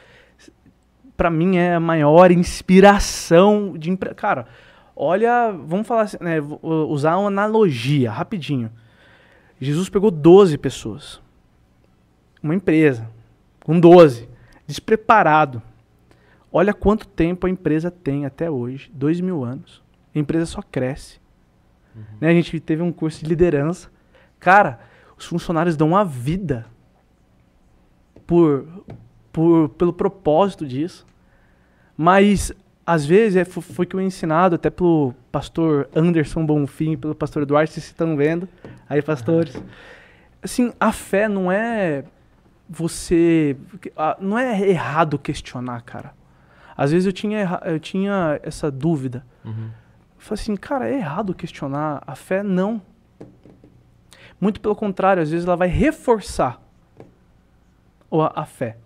pra 1.18 1.30
mim 1.32 1.58
é 1.58 1.74
a 1.74 1.80
maior 1.80 2.32
inspiração 2.32 3.76
de 3.78 3.92
empre... 3.92 4.14
cara. 4.14 4.48
Olha, 4.96 5.52
vamos 5.52 5.86
falar 5.86 6.04
assim, 6.04 6.18
né, 6.22 6.38
usar 6.62 7.18
uma 7.18 7.28
analogia 7.28 8.10
rapidinho. 8.10 8.72
Jesus 9.60 9.90
pegou 9.90 10.10
12 10.10 10.58
pessoas. 10.58 11.22
Uma 12.42 12.56
empresa 12.56 13.10
com 13.64 13.80
12, 13.80 14.30
despreparado. 14.66 15.62
Olha 16.52 16.74
quanto 16.74 17.08
tempo 17.08 17.46
a 17.46 17.50
empresa 17.50 17.92
tem 17.92 18.26
até 18.26 18.50
hoje, 18.50 18.90
dois 18.94 19.20
mil 19.20 19.44
anos. 19.44 19.84
A 20.16 20.20
empresa 20.20 20.46
só 20.46 20.62
cresce. 20.62 21.20
Né, 22.22 22.30
a 22.30 22.34
gente 22.34 22.60
teve 22.60 22.82
um 22.82 22.92
curso 22.92 23.24
de 23.24 23.30
liderança. 23.30 23.90
Cara, 24.40 24.80
os 25.18 25.26
funcionários 25.26 25.76
dão 25.76 25.96
a 25.96 26.04
vida 26.04 26.66
por, 28.26 28.68
por, 29.38 29.70
pelo 29.70 29.94
propósito 29.94 30.66
disso. 30.66 31.06
Mas, 31.96 32.52
às 32.84 33.06
vezes, 33.06 33.36
é, 33.36 33.46
fo- 33.46 33.62
foi 33.62 33.86
que 33.86 33.96
eu 33.96 34.02
ensinado 34.02 34.56
até 34.56 34.72
pelo 34.72 35.14
pastor 35.32 35.88
Anderson 35.96 36.44
Bonfim 36.44 36.98
pelo 36.98 37.14
pastor 37.14 37.44
Eduardo, 37.44 37.70
vocês 37.70 37.86
estão 37.86 38.18
vendo. 38.18 38.50
Aí, 38.90 39.00
pastores. 39.00 39.56
Assim, 40.42 40.74
a 40.80 40.92
fé 40.92 41.28
não 41.28 41.52
é 41.52 42.04
você. 42.68 43.56
Não 44.20 44.40
é 44.40 44.60
errado 44.68 45.20
questionar, 45.20 45.82
cara. 45.82 46.16
Às 46.76 46.92
vezes 46.92 47.06
eu 47.06 47.14
tinha, 47.14 47.62
eu 47.66 47.80
tinha 47.80 48.40
essa 48.42 48.72
dúvida. 48.72 49.24
Uhum. 49.46 49.70
falei 50.18 50.42
assim, 50.42 50.56
cara, 50.56 50.90
é 50.90 50.96
errado 50.96 51.36
questionar 51.36 52.02
a 52.08 52.16
fé? 52.16 52.42
Não. 52.42 52.82
Muito 54.42 54.60
pelo 54.60 54.76
contrário, 54.76 55.22
às 55.22 55.30
vezes 55.30 55.46
ela 55.46 55.56
vai 55.56 55.68
reforçar 55.68 56.60
a, 58.12 58.42
a 58.42 58.46
fé. 58.46 58.78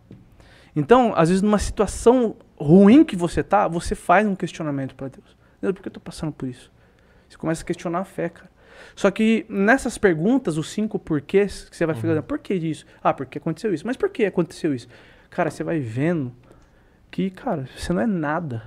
Então, 0.75 1.13
às 1.15 1.29
vezes, 1.29 1.41
numa 1.41 1.59
situação 1.59 2.35
ruim 2.57 3.03
que 3.03 3.15
você 3.15 3.43
tá, 3.43 3.67
você 3.67 3.95
faz 3.95 4.25
um 4.25 4.35
questionamento 4.35 4.95
para 4.95 5.09
Deus. 5.09 5.35
Deus, 5.61 5.73
por 5.73 5.81
que 5.81 5.89
eu 5.89 5.93
tô 5.93 5.99
passando 5.99 6.31
por 6.31 6.47
isso? 6.47 6.71
Você 7.27 7.37
começa 7.37 7.63
a 7.63 7.65
questionar 7.65 7.99
a 7.99 8.05
fé, 8.05 8.29
cara. 8.29 8.49
Só 8.95 9.11
que 9.11 9.45
nessas 9.47 9.97
perguntas, 9.97 10.57
os 10.57 10.69
cinco 10.69 10.97
porquês, 10.97 11.69
que 11.69 11.75
você 11.75 11.85
vai 11.85 11.95
uhum. 11.95 12.21
por 12.21 12.39
que 12.39 12.57
disso? 12.57 12.85
Ah, 13.03 13.13
porque 13.13 13.37
aconteceu 13.37 13.73
isso. 13.73 13.85
Mas 13.85 13.95
por 13.95 14.09
que 14.09 14.25
aconteceu 14.25 14.73
isso? 14.73 14.87
Cara, 15.29 15.49
você 15.49 15.63
vai 15.63 15.79
vendo 15.79 16.33
que, 17.09 17.29
cara, 17.29 17.67
você 17.75 17.93
não 17.93 18.01
é 18.01 18.07
nada. 18.07 18.63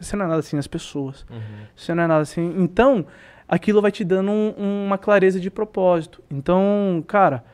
Você 0.00 0.16
não 0.16 0.24
é 0.24 0.28
nada 0.28 0.40
assim 0.40 0.58
as 0.58 0.66
pessoas. 0.66 1.26
Uhum. 1.30 1.66
Você 1.76 1.94
não 1.94 2.04
é 2.04 2.06
nada 2.06 2.22
assim. 2.22 2.54
Então, 2.58 3.06
aquilo 3.46 3.82
vai 3.82 3.90
te 3.90 4.04
dando 4.04 4.30
um, 4.30 4.86
uma 4.86 4.98
clareza 4.98 5.40
de 5.40 5.50
propósito. 5.50 6.22
Então, 6.30 7.02
cara, 7.06 7.44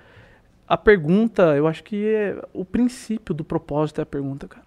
a 0.75 0.77
pergunta, 0.77 1.55
eu 1.55 1.69
acho 1.69 1.85
que 1.85 2.05
é 2.05 2.37
o 2.53 2.65
princípio 2.65 3.33
do 3.33 3.45
propósito 3.45 4.01
é 4.01 4.03
a 4.03 4.07
pergunta, 4.07 4.49
cara. 4.49 4.67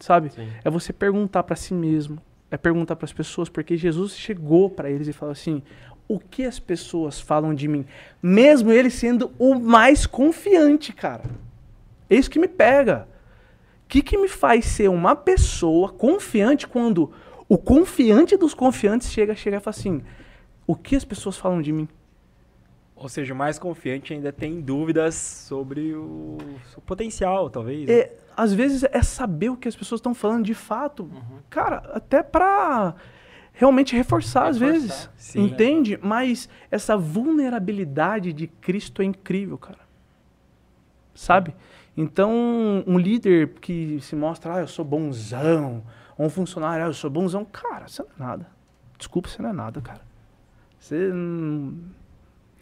Sabe? 0.00 0.30
Sim. 0.30 0.48
É 0.64 0.68
você 0.68 0.92
perguntar 0.92 1.44
para 1.44 1.54
si 1.54 1.72
mesmo, 1.72 2.20
é 2.50 2.56
perguntar 2.56 2.96
para 2.96 3.04
as 3.04 3.12
pessoas, 3.12 3.48
porque 3.48 3.76
Jesus 3.76 4.16
chegou 4.16 4.68
para 4.68 4.90
eles 4.90 5.06
e 5.06 5.12
falou 5.12 5.30
assim: 5.32 5.62
o 6.08 6.18
que 6.18 6.44
as 6.44 6.58
pessoas 6.58 7.20
falam 7.20 7.54
de 7.54 7.68
mim? 7.68 7.86
Mesmo 8.20 8.72
ele 8.72 8.90
sendo 8.90 9.30
o 9.38 9.54
mais 9.54 10.06
confiante, 10.06 10.92
cara. 10.92 11.22
É 12.10 12.16
isso 12.16 12.30
que 12.30 12.40
me 12.40 12.48
pega. 12.48 13.06
O 13.84 13.88
que, 13.88 14.02
que 14.02 14.18
me 14.18 14.28
faz 14.28 14.64
ser 14.64 14.90
uma 14.90 15.14
pessoa 15.14 15.88
confiante 15.88 16.66
quando 16.66 17.12
o 17.48 17.56
confiante 17.56 18.36
dos 18.36 18.54
confiantes 18.54 19.08
chega, 19.12 19.36
chega 19.36 19.58
e 19.58 19.60
fala 19.60 19.76
assim: 19.76 20.02
o 20.66 20.74
que 20.74 20.96
as 20.96 21.04
pessoas 21.04 21.38
falam 21.38 21.62
de 21.62 21.72
mim? 21.72 21.88
Ou 23.00 23.08
seja, 23.08 23.32
o 23.32 23.36
mais 23.36 23.58
confiante 23.58 24.12
ainda 24.12 24.32
tem 24.32 24.60
dúvidas 24.60 25.14
sobre 25.14 25.94
o, 25.94 26.36
o 26.76 26.80
potencial, 26.80 27.48
talvez. 27.48 27.86
Né? 27.86 27.94
É, 27.94 28.16
às 28.36 28.52
vezes 28.52 28.82
é 28.82 29.02
saber 29.02 29.50
o 29.50 29.56
que 29.56 29.68
as 29.68 29.76
pessoas 29.76 30.00
estão 30.00 30.14
falando 30.14 30.44
de 30.44 30.54
fato. 30.54 31.04
Uhum. 31.04 31.38
Cara, 31.48 31.76
até 31.94 32.22
pra 32.24 32.96
realmente 33.52 33.94
reforçar, 33.94 34.46
reforçar. 34.46 34.48
às 34.48 34.58
vezes. 34.58 35.10
Sim, 35.16 35.44
entende? 35.44 35.92
Né? 35.92 36.00
Mas 36.02 36.48
essa 36.70 36.96
vulnerabilidade 36.96 38.32
de 38.32 38.48
Cristo 38.48 39.00
é 39.00 39.04
incrível, 39.04 39.56
cara. 39.56 39.80
Sabe? 41.14 41.54
Então, 41.96 42.84
um 42.86 42.98
líder 42.98 43.54
que 43.60 44.00
se 44.00 44.16
mostra, 44.16 44.54
ah, 44.54 44.60
eu 44.60 44.68
sou 44.68 44.84
bonzão, 44.84 45.84
ou 46.16 46.26
um 46.26 46.30
funcionário, 46.30 46.84
ah, 46.84 46.88
eu 46.88 46.94
sou 46.94 47.10
bonzão, 47.10 47.44
cara, 47.44 47.86
você 47.86 48.02
não 48.02 48.10
é 48.10 48.28
nada. 48.28 48.46
Desculpa, 48.96 49.28
você 49.28 49.40
não 49.40 49.50
é 49.50 49.52
nada, 49.52 49.80
cara. 49.80 50.00
Você 50.78 51.12
não 51.12 51.96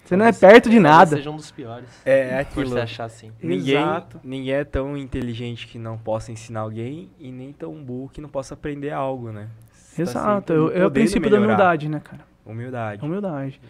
você 0.08 0.16
não 0.16 0.26
é 0.26 0.32
perto 0.32 0.70
de 0.70 0.78
nada. 0.78 1.16
seja 1.16 1.30
um 1.30 1.36
dos 1.36 1.50
piores. 1.50 1.88
É, 2.04 2.30
é 2.30 2.38
aquilo. 2.40 2.66
Por 2.66 2.74
você 2.74 2.80
achar 2.80 3.04
assim. 3.04 3.32
Ninguém, 3.42 3.76
Exato. 3.76 4.20
ninguém 4.22 4.54
é 4.54 4.64
tão 4.64 4.96
inteligente 4.96 5.66
que 5.66 5.78
não 5.78 5.98
possa 5.98 6.30
ensinar 6.30 6.60
alguém 6.60 7.10
e 7.18 7.30
nem 7.32 7.52
tão 7.52 7.74
burro 7.74 8.08
que 8.12 8.20
não 8.20 8.28
possa 8.28 8.54
aprender 8.54 8.90
algo, 8.90 9.32
né? 9.32 9.48
Você 9.72 10.04
tá 10.04 10.10
Exato. 10.10 10.70
Tá 10.70 10.78
é 10.78 10.86
o 10.86 10.90
princípio 10.90 11.22
melhorar. 11.22 11.40
da 11.40 11.52
humildade, 11.54 11.88
né, 11.88 12.00
cara? 12.02 12.22
Humildade. 12.44 13.04
Humildade. 13.04 13.60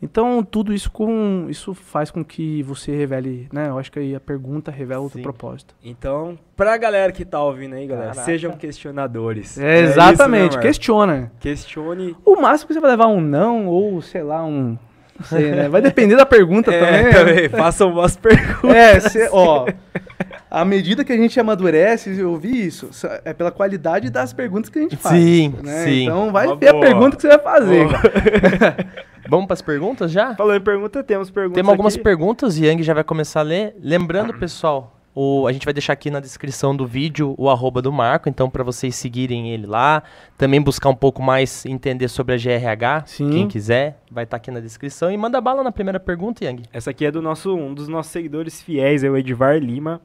Então, 0.00 0.42
tudo 0.42 0.74
isso 0.74 0.90
com 0.90 1.46
isso 1.48 1.72
faz 1.72 2.10
com 2.10 2.22
que 2.22 2.62
você 2.62 2.94
revele, 2.94 3.48
né? 3.50 3.68
Eu 3.68 3.78
acho 3.78 3.90
que 3.90 3.98
aí 3.98 4.14
a 4.14 4.20
pergunta 4.20 4.70
revela 4.70 5.00
Sim. 5.02 5.06
o 5.06 5.10
teu 5.10 5.22
propósito. 5.22 5.74
Então, 5.82 6.38
pra 6.54 6.76
galera 6.76 7.10
que 7.12 7.24
tá 7.24 7.42
ouvindo 7.42 7.74
aí, 7.74 7.86
galera, 7.86 8.08
Caraca. 8.10 8.24
sejam 8.24 8.52
questionadores. 8.52 9.58
É, 9.58 9.80
exatamente, 9.80 10.42
é 10.42 10.48
isso, 10.48 10.56
né, 10.58 10.62
questiona. 10.62 11.32
Questione. 11.40 12.16
O 12.24 12.36
máximo 12.36 12.68
que 12.68 12.74
você 12.74 12.80
vai 12.80 12.90
levar 12.90 13.06
um 13.06 13.20
não 13.20 13.66
ou, 13.66 14.02
sei 14.02 14.22
lá, 14.22 14.44
um 14.44 14.76
Sei, 15.24 15.50
né? 15.50 15.68
Vai 15.68 15.80
depender 15.80 16.16
da 16.16 16.26
pergunta 16.26 16.70
é, 16.74 16.78
também. 16.78 17.04
Né? 17.04 17.12
também. 17.12 17.48
Façam 17.48 17.90
umas 17.90 18.16
perguntas. 18.18 18.76
É, 18.76 19.00
cê, 19.00 19.28
ó. 19.32 19.66
À 20.50 20.64
medida 20.64 21.04
que 21.04 21.12
a 21.12 21.16
gente 21.16 21.38
amadurece, 21.38 22.18
eu 22.18 22.36
vi 22.36 22.66
isso, 22.66 22.88
é 23.24 23.34
pela 23.34 23.50
qualidade 23.50 24.08
das 24.10 24.32
perguntas 24.32 24.70
que 24.70 24.78
a 24.78 24.82
gente 24.82 24.96
faz. 24.96 25.14
Sim, 25.14 25.54
né? 25.62 25.84
sim. 25.84 26.04
Então 26.04 26.32
vai 26.32 26.46
Uma 26.46 26.56
ver 26.56 26.72
boa. 26.72 26.84
a 26.84 26.86
pergunta 26.86 27.16
que 27.16 27.22
você 27.22 27.28
vai 27.28 27.38
fazer. 27.38 27.86
Vamos 29.28 29.46
para 29.46 29.54
as 29.54 29.62
perguntas 29.62 30.10
já? 30.10 30.34
Falando 30.36 30.58
em 30.60 30.64
pergunta, 30.64 31.02
temos 31.02 31.30
perguntas. 31.30 31.56
Temos 31.56 31.70
algumas 31.70 31.94
aqui. 31.94 32.04
perguntas, 32.04 32.56
Yang 32.58 32.84
já 32.84 32.94
vai 32.94 33.04
começar 33.04 33.40
a 33.40 33.42
ler. 33.42 33.74
Lembrando, 33.82 34.32
pessoal, 34.34 34.95
o, 35.18 35.46
a 35.46 35.52
gente 35.52 35.64
vai 35.64 35.72
deixar 35.72 35.94
aqui 35.94 36.10
na 36.10 36.20
descrição 36.20 36.76
do 36.76 36.86
vídeo 36.86 37.34
o 37.38 37.48
arroba 37.48 37.80
do 37.80 37.90
Marco, 37.90 38.28
então 38.28 38.50
para 38.50 38.62
vocês 38.62 38.94
seguirem 38.94 39.50
ele 39.50 39.66
lá. 39.66 40.02
Também 40.36 40.60
buscar 40.60 40.90
um 40.90 40.94
pouco 40.94 41.22
mais, 41.22 41.64
entender 41.64 42.06
sobre 42.08 42.34
a 42.34 42.36
GRH, 42.36 43.06
Sim. 43.06 43.30
quem 43.30 43.48
quiser, 43.48 43.98
vai 44.10 44.24
estar 44.24 44.36
tá 44.36 44.42
aqui 44.42 44.50
na 44.50 44.60
descrição. 44.60 45.10
E 45.10 45.16
manda 45.16 45.40
bala 45.40 45.64
na 45.64 45.72
primeira 45.72 45.98
pergunta, 45.98 46.44
Yang. 46.44 46.64
Essa 46.70 46.90
aqui 46.90 47.06
é 47.06 47.10
do 47.10 47.22
nosso, 47.22 47.56
um 47.56 47.72
dos 47.72 47.88
nossos 47.88 48.12
seguidores 48.12 48.60
fiéis, 48.60 49.02
é 49.02 49.08
o 49.08 49.16
Edvar 49.16 49.56
Lima. 49.56 50.02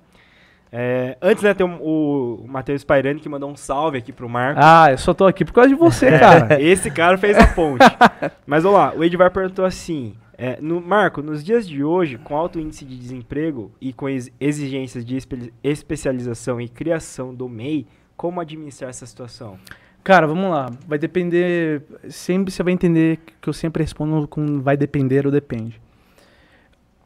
É, 0.71 1.17
antes, 1.21 1.43
né, 1.43 1.53
tem 1.53 1.67
o, 1.67 2.45
o 2.45 2.47
Matheus 2.47 2.85
Pairani 2.85 3.19
que 3.19 3.27
mandou 3.27 3.51
um 3.51 3.55
salve 3.57 3.97
aqui 3.97 4.13
pro 4.13 4.29
Marco. 4.29 4.61
Ah, 4.63 4.91
eu 4.91 4.97
só 4.97 5.13
tô 5.13 5.25
aqui 5.25 5.43
por 5.43 5.51
causa 5.51 5.67
de 5.67 5.75
você, 5.75 6.17
cara. 6.17 6.55
Esse 6.63 6.89
cara 6.89 7.17
fez 7.17 7.37
a 7.37 7.47
ponte. 7.47 7.83
Mas 8.47 8.63
vamos 8.63 8.79
lá, 8.79 8.93
o 8.95 9.03
Edvar 9.03 9.29
perguntou 9.29 9.65
assim: 9.65 10.15
é, 10.43 10.59
no, 10.59 10.81
Marco, 10.81 11.21
nos 11.21 11.43
dias 11.43 11.67
de 11.67 11.83
hoje, 11.83 12.17
com 12.17 12.35
alto 12.35 12.59
índice 12.59 12.83
de 12.83 12.97
desemprego 12.97 13.71
e 13.79 13.93
com 13.93 14.09
ex 14.09 14.31
exigências 14.39 15.05
de 15.05 15.15
espe 15.15 15.53
especialização 15.63 16.59
e 16.59 16.67
criação 16.67 17.31
do 17.31 17.47
MEI, 17.47 17.85
como 18.17 18.41
administrar 18.41 18.89
essa 18.89 19.05
situação? 19.05 19.59
Cara, 20.03 20.25
vamos 20.25 20.49
lá. 20.49 20.71
Vai 20.87 20.97
depender. 20.97 21.83
Sempre 22.09 22.51
você 22.51 22.63
vai 22.63 22.73
entender 22.73 23.19
que 23.39 23.49
eu 23.49 23.53
sempre 23.53 23.83
respondo 23.83 24.27
com 24.27 24.59
vai 24.59 24.75
depender 24.75 25.27
ou 25.27 25.31
depende. 25.31 25.79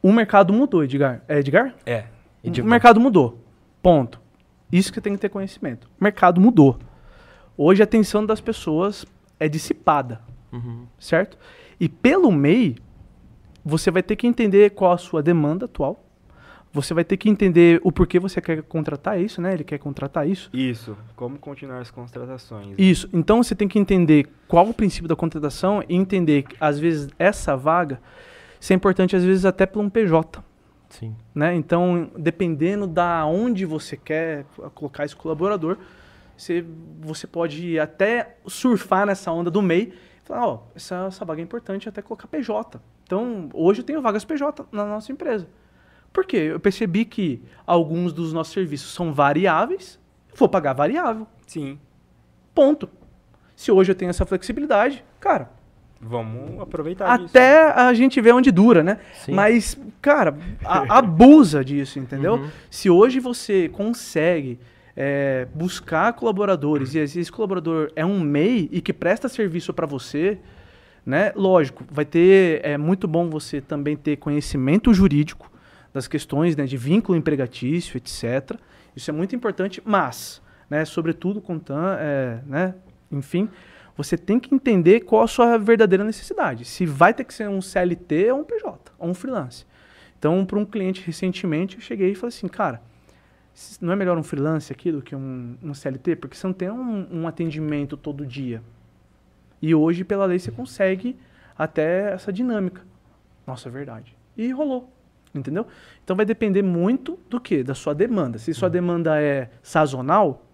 O 0.02 0.10
mercado 0.14 0.54
mudou, 0.54 0.82
Edgar. 0.82 1.20
É 1.28 1.38
Edgar? 1.38 1.74
É. 1.84 2.04
Edgar. 2.42 2.66
O 2.66 2.70
mercado 2.70 2.98
mudou. 2.98 3.38
Ponto. 3.82 4.18
Isso 4.72 4.90
que 4.90 4.98
tem 4.98 5.12
que 5.12 5.18
ter 5.18 5.28
conhecimento. 5.28 5.90
O 6.00 6.04
mercado 6.04 6.40
mudou. 6.40 6.78
Hoje 7.54 7.82
a 7.82 7.84
atenção 7.84 8.24
das 8.24 8.40
pessoas 8.40 9.04
é 9.38 9.46
dissipada. 9.46 10.22
Uhum. 10.50 10.86
Certo? 10.98 11.36
E 11.78 11.86
pelo 11.86 12.32
MEI, 12.32 12.76
você 13.68 13.90
vai 13.90 14.00
ter 14.00 14.14
que 14.14 14.28
entender 14.28 14.70
qual 14.70 14.92
a 14.92 14.98
sua 14.98 15.20
demanda 15.20 15.64
atual. 15.64 16.04
Você 16.72 16.94
vai 16.94 17.02
ter 17.02 17.16
que 17.16 17.28
entender 17.28 17.80
o 17.82 17.90
porquê 17.90 18.20
você 18.20 18.40
quer 18.40 18.62
contratar 18.62 19.20
isso, 19.20 19.42
né? 19.42 19.52
Ele 19.52 19.64
quer 19.64 19.78
contratar 19.78 20.28
isso. 20.28 20.48
Isso. 20.52 20.96
Como 21.16 21.36
continuar 21.36 21.80
as 21.80 21.90
contratações. 21.90 22.68
Né? 22.68 22.74
Isso. 22.78 23.08
Então 23.12 23.42
você 23.42 23.56
tem 23.56 23.66
que 23.66 23.76
entender 23.76 24.28
qual 24.46 24.68
o 24.68 24.74
princípio 24.74 25.08
da 25.08 25.16
contratação 25.16 25.82
e 25.88 25.96
entender 25.96 26.44
que, 26.44 26.54
às 26.60 26.78
vezes, 26.78 27.08
essa 27.18 27.56
vaga, 27.56 28.00
isso 28.60 28.72
é 28.72 28.76
importante, 28.76 29.16
às 29.16 29.24
vezes, 29.24 29.44
até 29.44 29.66
para 29.66 29.80
um 29.80 29.90
PJ. 29.90 30.44
Sim. 30.88 31.16
Né? 31.34 31.56
Então, 31.56 32.08
dependendo 32.16 32.86
da 32.86 33.26
onde 33.26 33.66
você 33.66 33.96
quer 33.96 34.44
colocar 34.74 35.04
esse 35.04 35.16
colaborador, 35.16 35.76
você, 36.36 36.64
você 37.00 37.26
pode 37.26 37.80
até 37.80 38.36
surfar 38.46 39.06
nessa 39.06 39.32
onda 39.32 39.50
do 39.50 39.60
MEI 39.60 39.92
falar, 40.26 40.46
ó, 40.46 40.62
essa, 40.74 41.06
essa 41.06 41.24
vaga 41.24 41.40
é 41.40 41.44
importante 41.44 41.88
até 41.88 42.02
colocar 42.02 42.26
PJ. 42.26 42.80
Então, 43.04 43.48
hoje 43.54 43.80
eu 43.80 43.84
tenho 43.84 44.02
vagas 44.02 44.24
PJ 44.24 44.66
na 44.72 44.84
nossa 44.84 45.12
empresa. 45.12 45.48
Por 46.12 46.24
quê? 46.24 46.36
Eu 46.36 46.60
percebi 46.60 47.04
que 47.04 47.42
alguns 47.66 48.12
dos 48.12 48.32
nossos 48.32 48.52
serviços 48.52 48.92
são 48.92 49.12
variáveis, 49.12 49.98
vou 50.34 50.48
pagar 50.48 50.72
variável. 50.72 51.26
Sim. 51.46 51.78
Ponto. 52.54 52.88
Se 53.54 53.70
hoje 53.70 53.92
eu 53.92 53.94
tenho 53.94 54.10
essa 54.10 54.26
flexibilidade, 54.26 55.04
cara. 55.20 55.50
Vamos 56.00 56.60
aproveitar 56.60 57.06
Até 57.10 57.70
a 57.70 57.92
gente 57.94 58.20
ver 58.20 58.32
onde 58.32 58.50
dura, 58.50 58.82
né? 58.82 58.98
Sim. 59.14 59.32
Mas, 59.32 59.78
cara, 60.02 60.36
a, 60.62 60.98
abusa 60.98 61.64
disso, 61.64 61.98
entendeu? 61.98 62.36
Uhum. 62.36 62.50
Se 62.70 62.90
hoje 62.90 63.18
você 63.18 63.68
consegue 63.70 64.60
é, 64.96 65.46
buscar 65.54 66.14
colaboradores 66.14 66.94
e 66.94 66.98
esse 66.98 67.30
colaborador 67.30 67.92
é 67.94 68.04
um 68.04 68.18
MEI 68.18 68.68
e 68.72 68.80
que 68.80 68.92
presta 68.92 69.28
serviço 69.28 69.74
para 69.74 69.86
você, 69.86 70.38
né? 71.04 71.32
Lógico, 71.36 71.84
vai 71.90 72.04
ter. 72.04 72.64
É 72.64 72.78
muito 72.78 73.06
bom 73.06 73.28
você 73.28 73.60
também 73.60 73.96
ter 73.96 74.16
conhecimento 74.16 74.94
jurídico 74.94 75.52
das 75.92 76.08
questões 76.08 76.56
né, 76.56 76.64
de 76.64 76.76
vínculo 76.76 77.16
empregatício, 77.16 77.96
etc. 77.96 78.58
Isso 78.94 79.10
é 79.10 79.12
muito 79.14 79.36
importante, 79.36 79.82
mas, 79.84 80.42
né, 80.68 80.84
sobretudo 80.84 81.40
com 81.40 81.58
TAM, 81.58 81.96
é, 81.98 82.40
né, 82.46 82.74
enfim, 83.10 83.48
você 83.96 84.16
tem 84.18 84.38
que 84.38 84.54
entender 84.54 85.00
qual 85.00 85.22
a 85.22 85.26
sua 85.26 85.56
verdadeira 85.56 86.04
necessidade. 86.04 86.64
Se 86.64 86.84
vai 86.84 87.14
ter 87.14 87.24
que 87.24 87.32
ser 87.32 87.48
um 87.48 87.62
CLT 87.62 88.30
ou 88.32 88.40
um 88.40 88.44
PJ, 88.44 88.92
ou 88.98 89.08
um 89.08 89.14
freelance. 89.14 89.64
Então, 90.18 90.44
para 90.44 90.58
um 90.58 90.64
cliente 90.64 91.02
recentemente, 91.04 91.76
eu 91.76 91.82
cheguei 91.82 92.12
e 92.12 92.14
falei 92.14 92.28
assim, 92.28 92.48
cara, 92.48 92.82
não 93.80 93.92
é 93.92 93.96
melhor 93.96 94.18
um 94.18 94.22
freelance 94.22 94.72
aqui 94.72 94.92
do 94.92 95.00
que 95.00 95.14
um, 95.16 95.56
um 95.62 95.72
CLT? 95.72 96.16
Porque 96.16 96.36
você 96.36 96.46
não 96.46 96.54
tem 96.54 96.70
um, 96.70 97.06
um 97.10 97.28
atendimento 97.28 97.96
todo 97.96 98.26
dia. 98.26 98.62
E 99.62 99.74
hoje, 99.74 100.04
pela 100.04 100.26
lei, 100.26 100.38
você 100.38 100.50
consegue 100.50 101.16
até 101.56 102.12
essa 102.12 102.32
dinâmica. 102.32 102.82
Nossa, 103.46 103.68
é 103.68 103.72
verdade. 103.72 104.16
E 104.36 104.50
rolou. 104.50 104.92
Entendeu? 105.34 105.66
Então 106.02 106.16
vai 106.16 106.24
depender 106.24 106.62
muito 106.62 107.18
do 107.28 107.40
que? 107.40 107.62
Da 107.62 107.74
sua 107.74 107.94
demanda. 107.94 108.38
Se 108.38 108.52
sua 108.54 108.70
demanda 108.70 109.20
é 109.20 109.50
sazonal, 109.62 110.46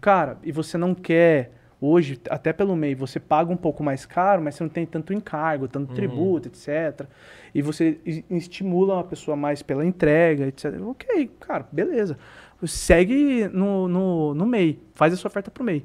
cara, 0.00 0.38
e 0.42 0.50
você 0.50 0.78
não 0.78 0.94
quer 0.94 1.52
Hoje, 1.84 2.20
até 2.30 2.52
pelo 2.52 2.76
MEI, 2.76 2.94
você 2.94 3.18
paga 3.18 3.52
um 3.52 3.56
pouco 3.56 3.82
mais 3.82 4.06
caro, 4.06 4.40
mas 4.40 4.54
você 4.54 4.62
não 4.62 4.70
tem 4.70 4.86
tanto 4.86 5.12
encargo, 5.12 5.66
tanto 5.66 5.92
tributo, 5.92 6.46
etc. 6.48 7.06
E 7.52 7.60
você 7.60 7.98
es- 8.06 8.22
estimula 8.30 9.00
a 9.00 9.04
pessoa 9.04 9.36
mais 9.36 9.62
pela 9.62 9.84
entrega, 9.84 10.46
etc. 10.46 10.80
Ok, 10.86 11.28
cara, 11.40 11.66
beleza. 11.72 12.16
Segue 12.64 13.48
no, 13.52 13.88
no, 13.88 14.32
no 14.34 14.46
MEI, 14.46 14.78
faz 14.94 15.12
a 15.12 15.16
sua 15.16 15.28
oferta 15.28 15.50
pro 15.50 15.64
MEI. 15.64 15.84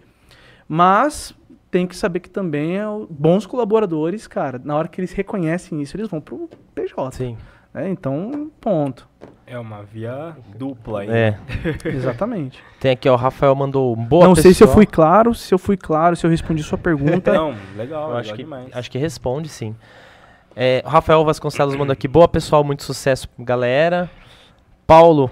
Mas 0.68 1.34
tem 1.72 1.88
que 1.88 1.96
saber 1.96 2.20
que 2.20 2.30
também 2.30 2.78
é 2.78 2.84
bons 3.10 3.46
colaboradores, 3.46 4.28
cara, 4.28 4.62
na 4.64 4.76
hora 4.76 4.88
que 4.88 5.00
eles 5.02 5.12
reconhecem 5.14 5.82
isso, 5.82 5.98
eles 5.98 6.08
vão 6.08 6.22
pro 6.22 6.50
PJ. 6.76 7.12
Sim. 7.18 7.38
Né? 7.78 7.90
Então, 7.90 8.50
ponto. 8.60 9.08
É 9.46 9.58
uma 9.58 9.84
via 9.84 10.36
dupla 10.58 11.02
aí. 11.02 11.10
É. 11.10 11.38
Exatamente. 11.86 12.62
Tem 12.80 12.92
aqui, 12.92 13.08
ó, 13.08 13.14
o 13.14 13.16
Rafael 13.16 13.56
mandou 13.56 13.96
boa 13.96 14.28
não 14.28 14.36
sei 14.36 14.54
se 14.54 14.62
eu 14.64 14.68
fui 14.68 14.86
claro, 14.86 15.34
se 15.34 15.54
eu 15.54 15.58
fui 15.58 15.78
claro, 15.78 16.16
se 16.16 16.26
eu 16.26 16.30
respondi 16.30 16.62
sua 16.64 16.78
pergunta. 16.78 17.32
Não, 17.32 17.56
legal, 17.78 18.10
Eu 18.10 18.18
legal 18.18 18.18
acho 18.18 18.32
que, 18.32 18.44
demais. 18.44 18.68
acho 18.74 18.92
que 18.92 18.98
responde, 18.98 19.48
sim. 19.48 19.76
É, 20.54 20.84
Rafael 20.86 21.24
Vasconcelos 21.24 21.76
mandou 21.76 21.94
aqui. 21.94 22.08
Boa, 22.08 22.28
pessoal. 22.28 22.64
Muito 22.64 22.84
sucesso, 22.84 23.30
galera. 23.38 24.10
Paulo 24.88 25.30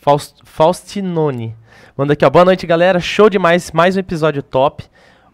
Faust, 0.00 0.36
Faustinoni 0.44 1.56
manda 1.96 2.12
aqui, 2.12 2.24
ó. 2.24 2.30
Boa 2.30 2.44
noite, 2.44 2.66
galera. 2.66 3.00
Show 3.00 3.28
demais. 3.28 3.72
Mais 3.72 3.96
um 3.96 4.00
episódio 4.00 4.42
top. 4.42 4.84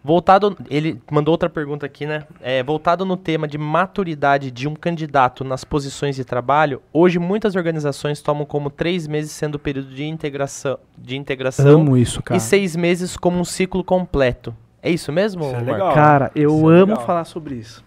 Voltado, 0.03 0.57
ele 0.69 1.01
mandou 1.09 1.31
outra 1.31 1.49
pergunta 1.49 1.85
aqui, 1.85 2.05
né? 2.05 2.25
É, 2.41 2.61
voltado 2.61 3.05
no 3.05 3.15
tema 3.15 3.47
de 3.47 3.57
maturidade 3.57 4.51
de 4.51 4.67
um 4.67 4.75
candidato 4.75 5.45
nas 5.45 5.63
posições 5.63 6.13
de 6.17 6.25
trabalho, 6.25 6.81
hoje 6.91 7.19
muitas 7.19 7.55
organizações 7.55 8.21
tomam 8.21 8.45
como 8.45 8.69
três 8.69 9.07
meses 9.07 9.31
sendo 9.31 9.55
o 9.55 9.59
período 9.59 9.95
de 9.95 10.03
integração, 10.03 10.77
de 10.97 11.15
integração 11.15 11.65
Amo 11.81 11.95
isso, 11.95 12.21
cara. 12.21 12.37
e 12.37 12.41
seis 12.41 12.75
meses 12.75 13.15
como 13.15 13.39
um 13.39 13.45
ciclo 13.45 13.81
completo. 13.81 14.53
É 14.81 14.89
isso 14.91 15.09
mesmo, 15.13 15.45
Isso 15.45 15.55
é 15.55 15.59
legal. 15.61 15.93
Cara, 15.93 16.31
eu 16.35 16.53
Isso 16.53 16.71
é 16.71 16.75
amo 16.81 16.91
legal. 16.91 17.05
falar 17.05 17.23
sobre 17.23 17.55
isso. 17.55 17.81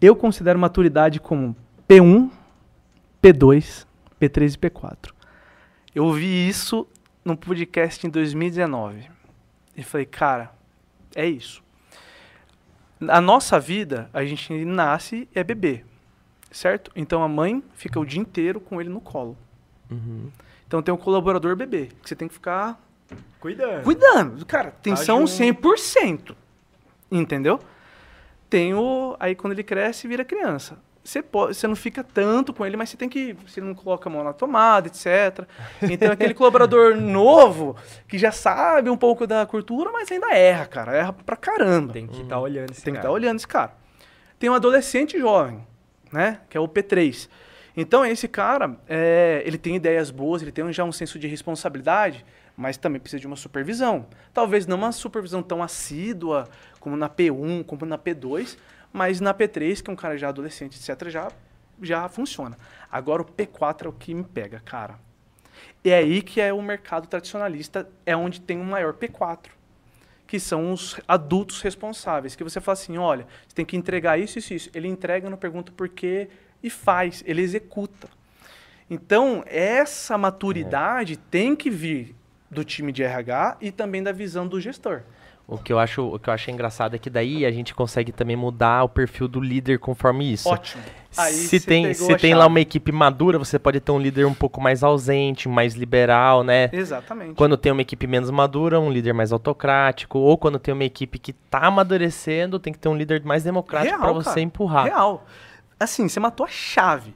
Eu 0.00 0.16
considero 0.16 0.58
maturidade 0.58 1.20
como 1.20 1.54
P1, 1.88 2.28
P2, 3.22 3.86
P3 4.20 4.54
e 4.54 4.58
P4. 4.58 5.10
Eu 5.94 6.06
ouvi 6.06 6.48
isso 6.48 6.88
num 7.24 7.36
podcast 7.36 8.04
em 8.04 8.10
2019. 8.10 9.08
E 9.76 9.82
falei, 9.84 10.06
cara, 10.06 10.50
é 11.14 11.26
isso. 11.26 11.62
Na 13.00 13.20
nossa 13.20 13.60
vida, 13.60 14.10
a 14.12 14.24
gente 14.24 14.64
nasce 14.64 15.28
e 15.34 15.38
é 15.38 15.44
bebê, 15.44 15.84
certo? 16.50 16.90
Então 16.96 17.22
a 17.22 17.28
mãe 17.28 17.62
fica 17.74 17.98
o 18.00 18.04
dia 18.04 18.20
inteiro 18.20 18.60
com 18.60 18.80
ele 18.80 18.90
no 18.90 19.00
colo. 19.00 19.36
Uhum. 19.90 20.30
Então 20.66 20.82
tem 20.82 20.92
o 20.92 20.98
colaborador 20.98 21.54
bebê, 21.56 21.88
que 22.02 22.08
você 22.08 22.16
tem 22.16 22.28
que 22.28 22.34
ficar 22.34 22.78
Cuidando. 23.40 23.84
Cuidando, 23.84 24.46
cara, 24.46 24.68
atenção 24.68 25.20
Tá 25.20 25.26
junto. 25.26 25.60
100%. 25.62 26.36
Entendeu? 27.10 27.60
Tem 28.50 28.74
o. 28.74 29.16
Aí 29.18 29.34
quando 29.34 29.52
ele 29.52 29.62
cresce, 29.62 30.08
vira 30.08 30.24
criança. 30.24 30.78
Você, 31.08 31.22
pode, 31.22 31.54
você 31.54 31.66
não 31.66 31.74
fica 31.74 32.04
tanto 32.04 32.52
com 32.52 32.66
ele, 32.66 32.76
mas 32.76 32.90
você 32.90 32.96
tem 32.98 33.08
que. 33.08 33.32
Você 33.46 33.62
não 33.62 33.74
coloca 33.74 34.10
a 34.10 34.12
mão 34.12 34.22
na 34.22 34.34
tomada, 34.34 34.88
etc. 34.88 35.48
Então, 35.80 36.12
aquele 36.12 36.34
colaborador 36.34 36.94
novo, 37.00 37.74
que 38.06 38.18
já 38.18 38.30
sabe 38.30 38.90
um 38.90 38.96
pouco 38.96 39.26
da 39.26 39.46
cultura, 39.46 39.90
mas 39.90 40.12
ainda 40.12 40.30
erra, 40.34 40.66
cara. 40.66 40.94
Erra 40.94 41.12
pra 41.14 41.34
caramba. 41.34 41.94
Tem 41.94 42.06
que 42.06 42.20
estar 42.20 42.38
olhando 42.38 42.72
esse 42.72 42.82
Tem 42.82 42.92
que 42.92 42.98
estar 42.98 43.08
cara. 43.08 43.14
olhando 43.14 43.36
esse 43.36 43.48
cara. 43.48 43.72
Tem 44.38 44.50
um 44.50 44.54
adolescente 44.54 45.18
jovem, 45.18 45.66
né? 46.12 46.42
Que 46.50 46.58
é 46.58 46.60
o 46.60 46.68
P3. 46.68 47.26
Então, 47.74 48.04
esse 48.04 48.28
cara, 48.28 48.76
é, 48.86 49.42
ele 49.46 49.56
tem 49.56 49.76
ideias 49.76 50.10
boas, 50.10 50.42
ele 50.42 50.52
tem 50.52 50.70
já 50.74 50.84
um 50.84 50.92
senso 50.92 51.18
de 51.18 51.26
responsabilidade, 51.26 52.22
mas 52.54 52.76
também 52.76 53.00
precisa 53.00 53.18
de 53.18 53.26
uma 53.26 53.36
supervisão. 53.36 54.04
Talvez 54.34 54.66
não 54.66 54.76
uma 54.76 54.92
supervisão 54.92 55.42
tão 55.42 55.62
assídua 55.62 56.46
como 56.78 56.98
na 56.98 57.08
P1, 57.08 57.64
como 57.64 57.86
na 57.86 57.96
P2, 57.96 58.58
mas 58.92 59.20
na 59.20 59.34
P3, 59.34 59.82
que 59.82 59.90
é 59.90 59.92
um 59.92 59.96
cara 59.96 60.16
já 60.16 60.28
adolescente, 60.28 60.78
etc., 60.78 61.08
já, 61.08 61.30
já 61.80 62.08
funciona. 62.08 62.56
Agora, 62.90 63.22
o 63.22 63.24
P4 63.24 63.86
é 63.86 63.88
o 63.88 63.92
que 63.92 64.14
me 64.14 64.24
pega, 64.24 64.60
cara. 64.60 64.98
É 65.84 65.94
aí 65.94 66.22
que 66.22 66.40
é 66.40 66.52
o 66.52 66.62
mercado 66.62 67.06
tradicionalista, 67.06 67.88
é 68.04 68.16
onde 68.16 68.40
tem 68.40 68.60
o 68.60 68.64
maior 68.64 68.94
P4 68.94 69.50
que 70.28 70.38
são 70.38 70.72
os 70.72 71.00
adultos 71.08 71.62
responsáveis. 71.62 72.36
Que 72.36 72.44
você 72.44 72.60
fala 72.60 72.74
assim, 72.74 72.98
olha, 72.98 73.26
você 73.48 73.54
tem 73.54 73.64
que 73.64 73.76
entregar 73.76 74.20
isso, 74.20 74.38
isso, 74.38 74.52
isso. 74.52 74.70
Ele 74.74 74.86
entrega, 74.86 75.28
não 75.28 75.38
pergunta 75.38 75.72
por 75.72 75.88
quê 75.88 76.28
e 76.62 76.68
faz, 76.68 77.24
ele 77.26 77.40
executa. 77.40 78.08
Então, 78.90 79.42
essa 79.46 80.18
maturidade 80.18 81.16
tem 81.16 81.56
que 81.56 81.70
vir 81.70 82.14
do 82.50 82.62
time 82.62 82.92
de 82.92 83.02
RH 83.02 83.56
e 83.60 83.72
também 83.72 84.02
da 84.02 84.12
visão 84.12 84.46
do 84.46 84.60
gestor. 84.60 85.02
O 85.50 85.56
que 85.56 85.72
eu 85.72 85.78
acho, 85.78 86.02
o 86.02 86.18
que 86.18 86.28
eu 86.28 86.34
acho 86.34 86.50
engraçado 86.50 86.94
é 86.94 86.98
que 86.98 87.08
daí 87.08 87.46
a 87.46 87.50
gente 87.50 87.74
consegue 87.74 88.12
também 88.12 88.36
mudar 88.36 88.84
o 88.84 88.88
perfil 88.88 89.26
do 89.26 89.40
líder 89.40 89.78
conforme 89.78 90.30
isso. 90.30 90.46
Ótimo. 90.46 90.82
Aí 91.16 91.32
se 91.32 91.58
tem, 91.58 91.94
se 91.94 92.14
tem 92.18 92.34
lá 92.34 92.46
uma 92.46 92.60
equipe 92.60 92.92
madura, 92.92 93.38
você 93.38 93.58
pode 93.58 93.80
ter 93.80 93.90
um 93.90 93.98
líder 93.98 94.26
um 94.26 94.34
pouco 94.34 94.60
mais 94.60 94.82
ausente, 94.82 95.48
mais 95.48 95.74
liberal, 95.74 96.44
né? 96.44 96.68
Exatamente. 96.70 97.32
Quando 97.32 97.56
tem 97.56 97.72
uma 97.72 97.80
equipe 97.80 98.06
menos 98.06 98.30
madura, 98.30 98.78
um 98.78 98.90
líder 98.90 99.14
mais 99.14 99.32
autocrático, 99.32 100.18
ou 100.18 100.36
quando 100.36 100.58
tem 100.58 100.74
uma 100.74 100.84
equipe 100.84 101.18
que 101.18 101.32
tá 101.32 101.60
amadurecendo, 101.60 102.58
tem 102.58 102.70
que 102.70 102.78
ter 102.78 102.90
um 102.90 102.96
líder 102.96 103.24
mais 103.24 103.42
democrático 103.42 103.98
para 103.98 104.12
você 104.12 104.28
cara. 104.28 104.40
empurrar. 104.42 104.84
Real. 104.84 105.24
Assim, 105.80 106.10
você 106.10 106.20
matou 106.20 106.44
a 106.44 106.50
chave. 106.50 107.14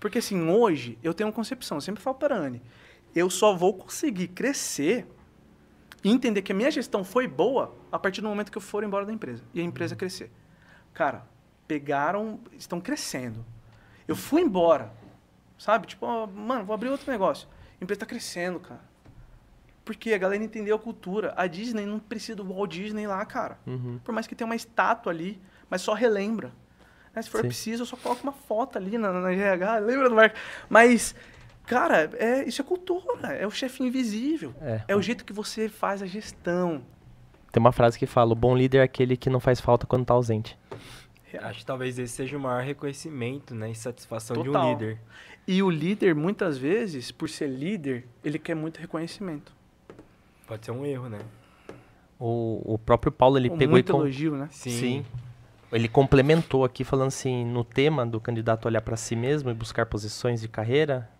Porque 0.00 0.18
assim, 0.18 0.48
hoje 0.48 0.98
eu 1.02 1.12
tenho 1.12 1.28
uma 1.28 1.34
concepção, 1.34 1.76
eu 1.76 1.82
sempre 1.82 2.02
falo 2.02 2.16
para 2.16 2.34
a 2.34 2.38
Anne, 2.38 2.62
eu 3.14 3.28
só 3.28 3.54
vou 3.54 3.74
conseguir 3.74 4.28
crescer 4.28 5.06
e 6.04 6.10
entender 6.10 6.42
que 6.42 6.52
a 6.52 6.54
minha 6.54 6.70
gestão 6.70 7.02
foi 7.02 7.26
boa 7.26 7.74
a 7.90 7.98
partir 7.98 8.20
do 8.20 8.28
momento 8.28 8.52
que 8.52 8.58
eu 8.58 8.62
for 8.62 8.84
embora 8.84 9.06
da 9.06 9.12
empresa 9.12 9.42
e 9.54 9.60
a 9.60 9.64
empresa 9.64 9.96
crescer. 9.96 10.30
Cara, 10.92 11.26
pegaram, 11.66 12.38
estão 12.52 12.78
crescendo. 12.80 13.44
Eu 14.06 14.14
fui 14.14 14.42
embora, 14.42 14.92
sabe? 15.58 15.86
Tipo, 15.86 16.04
ó, 16.04 16.26
mano, 16.26 16.64
vou 16.64 16.74
abrir 16.74 16.90
outro 16.90 17.10
negócio. 17.10 17.48
A 17.80 17.84
empresa 17.84 17.96
está 17.96 18.06
crescendo, 18.06 18.60
cara. 18.60 18.82
Porque 19.82 20.12
a 20.12 20.18
galera 20.18 20.44
entendeu 20.44 20.76
a 20.76 20.78
cultura. 20.78 21.32
A 21.36 21.46
Disney 21.46 21.86
não 21.86 21.98
precisa 21.98 22.36
do 22.36 22.44
Walt 22.44 22.70
Disney 22.70 23.06
lá, 23.06 23.24
cara. 23.24 23.58
Uhum. 23.66 23.98
Por 24.04 24.12
mais 24.12 24.26
que 24.26 24.34
tenha 24.34 24.46
uma 24.46 24.56
estátua 24.56 25.10
ali, 25.12 25.40
mas 25.68 25.82
só 25.82 25.94
relembra. 25.94 26.52
Né, 27.14 27.22
Se 27.22 27.30
for 27.30 27.40
Sim. 27.40 27.48
preciso, 27.48 27.82
eu 27.82 27.86
só 27.86 27.96
coloco 27.96 28.22
uma 28.22 28.32
foto 28.32 28.76
ali 28.76 28.98
na, 28.98 29.12
na 29.12 29.30
GH, 29.30 29.84
lembra 29.84 30.08
do 30.08 30.14
Marco? 30.14 30.36
Mas, 30.68 31.14
cara, 31.66 32.10
é, 32.18 32.44
isso 32.48 32.60
é 32.60 32.64
cultura, 32.64 33.28
é 33.28 33.46
o 33.46 33.50
chefe 33.50 33.82
invisível. 33.82 34.54
É. 34.60 34.82
É 34.88 34.96
o 34.96 35.02
jeito 35.02 35.24
que 35.24 35.32
você 35.32 35.68
faz 35.68 36.02
a 36.02 36.06
gestão. 36.06 36.82
Tem 37.52 37.60
uma 37.60 37.72
frase 37.72 37.98
que 37.98 38.06
fala: 38.06 38.32
o 38.32 38.36
bom 38.36 38.56
líder 38.56 38.78
é 38.78 38.82
aquele 38.82 39.16
que 39.16 39.30
não 39.30 39.40
faz 39.40 39.60
falta 39.60 39.86
quando 39.86 40.04
tá 40.04 40.14
ausente. 40.14 40.58
Acho 41.40 41.60
que 41.60 41.66
talvez 41.66 41.98
esse 41.98 42.14
seja 42.14 42.36
o 42.36 42.40
maior 42.40 42.62
reconhecimento, 42.62 43.54
né? 43.54 43.70
E 43.70 43.74
satisfação 43.74 44.36
de 44.36 44.44
Total. 44.44 44.66
um 44.66 44.70
líder. 44.72 44.98
E 45.46 45.62
o 45.62 45.68
líder, 45.70 46.14
muitas 46.14 46.56
vezes, 46.56 47.10
por 47.10 47.28
ser 47.28 47.48
líder, 47.48 48.06
ele 48.22 48.38
quer 48.38 48.54
muito 48.54 48.78
reconhecimento. 48.78 49.52
Pode 50.46 50.64
ser 50.64 50.70
um 50.70 50.86
erro, 50.86 51.08
né? 51.08 51.18
O, 52.18 52.62
o 52.74 52.78
próprio 52.78 53.10
Paulo, 53.10 53.36
ele 53.36 53.50
pegou 53.50 53.72
muito 53.72 53.88
e 53.88 53.92
com- 53.92 53.98
elogio, 53.98 54.36
né? 54.36 54.48
Sim. 54.50 55.04
Ele 55.72 55.88
complementou 55.88 56.64
aqui 56.64 56.84
falando 56.84 57.08
assim, 57.08 57.44
no 57.44 57.64
tema 57.64 58.06
do 58.06 58.20
candidato 58.20 58.66
olhar 58.66 58.80
para 58.80 58.96
si 58.96 59.16
mesmo 59.16 59.50
e 59.50 59.54
buscar 59.54 59.86
posições 59.86 60.40
de 60.40 60.48
carreira, 60.48 61.10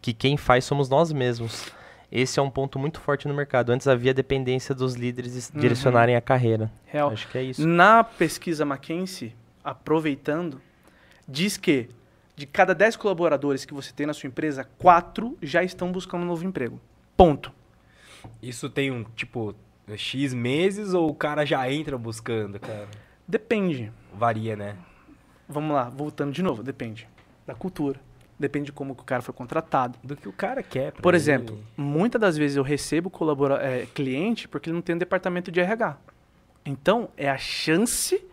que 0.00 0.12
quem 0.12 0.36
faz 0.36 0.64
somos 0.64 0.88
nós 0.88 1.12
mesmos. 1.12 1.70
Esse 2.12 2.40
é 2.40 2.42
um 2.42 2.50
ponto 2.50 2.78
muito 2.78 3.00
forte 3.00 3.28
no 3.28 3.34
mercado. 3.34 3.70
Antes 3.70 3.86
havia 3.86 4.12
dependência 4.12 4.74
dos 4.74 4.94
líderes 4.94 5.34
es- 5.36 5.50
Uhum. 5.54 5.60
direcionarem 5.60 6.16
a 6.16 6.20
carreira. 6.20 6.70
Real. 6.86 7.10
Acho 7.10 7.28
que 7.28 7.38
é 7.38 7.42
isso. 7.42 7.66
Na 7.66 8.02
pesquisa 8.02 8.64
McKinsey, 8.64 9.32
aproveitando, 9.62 10.60
diz 11.28 11.56
que 11.56 11.88
de 12.36 12.46
cada 12.46 12.74
10 12.74 12.96
colaboradores 12.96 13.64
que 13.64 13.72
você 13.74 13.92
tem 13.92 14.06
na 14.06 14.12
sua 14.14 14.26
empresa, 14.26 14.64
4 14.78 15.36
já 15.42 15.62
estão 15.62 15.92
buscando 15.92 16.22
um 16.22 16.26
novo 16.26 16.44
emprego. 16.44 16.80
Ponto. 17.16 17.52
Isso 18.42 18.68
tem 18.68 18.90
um, 18.90 19.04
tipo, 19.14 19.54
X 19.96 20.32
meses 20.34 20.94
ou 20.94 21.08
o 21.10 21.14
cara 21.14 21.44
já 21.44 21.70
entra 21.70 21.96
buscando, 21.98 22.58
cara? 22.58 22.88
Depende. 23.28 23.92
Varia, 24.14 24.56
né? 24.56 24.76
Vamos 25.48 25.74
lá, 25.74 25.88
voltando 25.88 26.32
de 26.32 26.42
novo, 26.42 26.62
depende 26.62 27.08
da 27.46 27.54
cultura. 27.54 28.00
Depende 28.40 28.66
de 28.66 28.72
como 28.72 28.94
o 28.94 28.96
cara 28.96 29.20
foi 29.20 29.34
contratado. 29.34 29.98
Do 30.02 30.16
que 30.16 30.26
o 30.26 30.32
cara 30.32 30.62
quer. 30.62 30.92
Por 30.92 31.12
ele. 31.12 31.18
exemplo, 31.18 31.62
muitas 31.76 32.18
das 32.18 32.38
vezes 32.38 32.56
eu 32.56 32.62
recebo 32.62 33.10
colabora 33.10 33.56
é, 33.56 33.84
cliente 33.84 34.48
porque 34.48 34.70
ele 34.70 34.74
não 34.74 34.80
tem 34.80 34.94
um 34.94 34.98
departamento 34.98 35.52
de 35.52 35.60
RH. 35.60 35.98
Então, 36.64 37.10
é 37.18 37.28
a 37.28 37.36
chance 37.36 38.24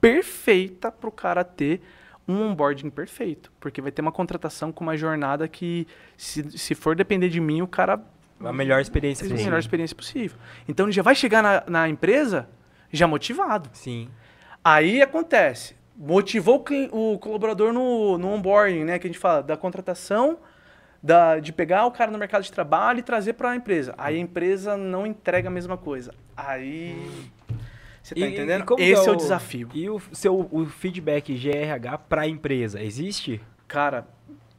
perfeita 0.00 0.92
para 0.92 1.08
o 1.08 1.12
cara 1.12 1.42
ter 1.42 1.82
um 2.28 2.40
onboarding 2.40 2.88
perfeito. 2.88 3.50
Porque 3.58 3.80
vai 3.82 3.90
ter 3.90 4.00
uma 4.00 4.12
contratação 4.12 4.70
com 4.70 4.84
uma 4.84 4.96
jornada 4.96 5.48
que, 5.48 5.88
se, 6.16 6.56
se 6.56 6.76
for 6.76 6.94
depender 6.94 7.28
de 7.28 7.40
mim, 7.40 7.60
o 7.60 7.66
cara 7.66 8.00
a 8.40 8.52
melhor 8.52 8.80
experiência 8.80 9.22
fez 9.22 9.32
a 9.32 9.34
possível. 9.34 9.50
melhor 9.50 9.58
experiência 9.58 9.96
possível. 9.96 10.38
Então, 10.68 10.86
ele 10.86 10.92
já 10.92 11.02
vai 11.02 11.16
chegar 11.16 11.42
na, 11.42 11.64
na 11.66 11.88
empresa 11.88 12.48
já 12.92 13.08
motivado. 13.08 13.68
Sim. 13.72 14.08
Aí 14.62 15.02
acontece, 15.02 15.74
motivou 15.98 16.64
o 16.92 17.18
colaborador 17.18 17.72
no, 17.72 18.16
no 18.16 18.28
onboarding, 18.28 18.84
né? 18.84 18.98
Que 19.00 19.08
a 19.08 19.10
gente 19.10 19.18
fala 19.18 19.42
da 19.42 19.56
contratação, 19.56 20.38
da, 21.02 21.40
de 21.40 21.52
pegar 21.52 21.86
o 21.86 21.90
cara 21.90 22.10
no 22.10 22.16
mercado 22.18 22.42
de 22.44 22.52
trabalho 22.52 23.00
e 23.00 23.02
trazer 23.02 23.32
para 23.32 23.50
a 23.50 23.56
empresa. 23.56 23.94
Aí 23.98 24.16
a 24.16 24.20
empresa 24.20 24.76
não 24.76 25.04
entrega 25.06 25.48
a 25.48 25.50
mesma 25.50 25.76
coisa. 25.76 26.14
Aí. 26.36 27.10
Você 28.02 28.14
tá 28.14 28.20
E- 28.20 28.24
e 28.24 28.32
entendendo? 28.32 28.64
como 28.64 28.78
que 28.78 28.84
Esse 28.84 29.06
é 29.08 29.10
o 29.10 29.14
o- 29.14 29.16
desafio. 29.16 29.68
E 29.74 29.90
o 29.90 30.00
seu 30.12 30.48
o 30.52 30.64
feedback 30.66 31.34
GRH 31.34 31.98
para 32.08 32.22
a 32.22 32.28
empresa 32.28 32.80
existe? 32.80 33.40
Cara, 33.66 34.06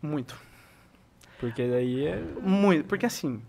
muito. 0.01 0.35
Porque 1.39 1.65
daí 1.67 2.05
é 2.05 2.21
Muito. 2.41 2.85
Porque 2.85 3.05
assim, 3.05 3.41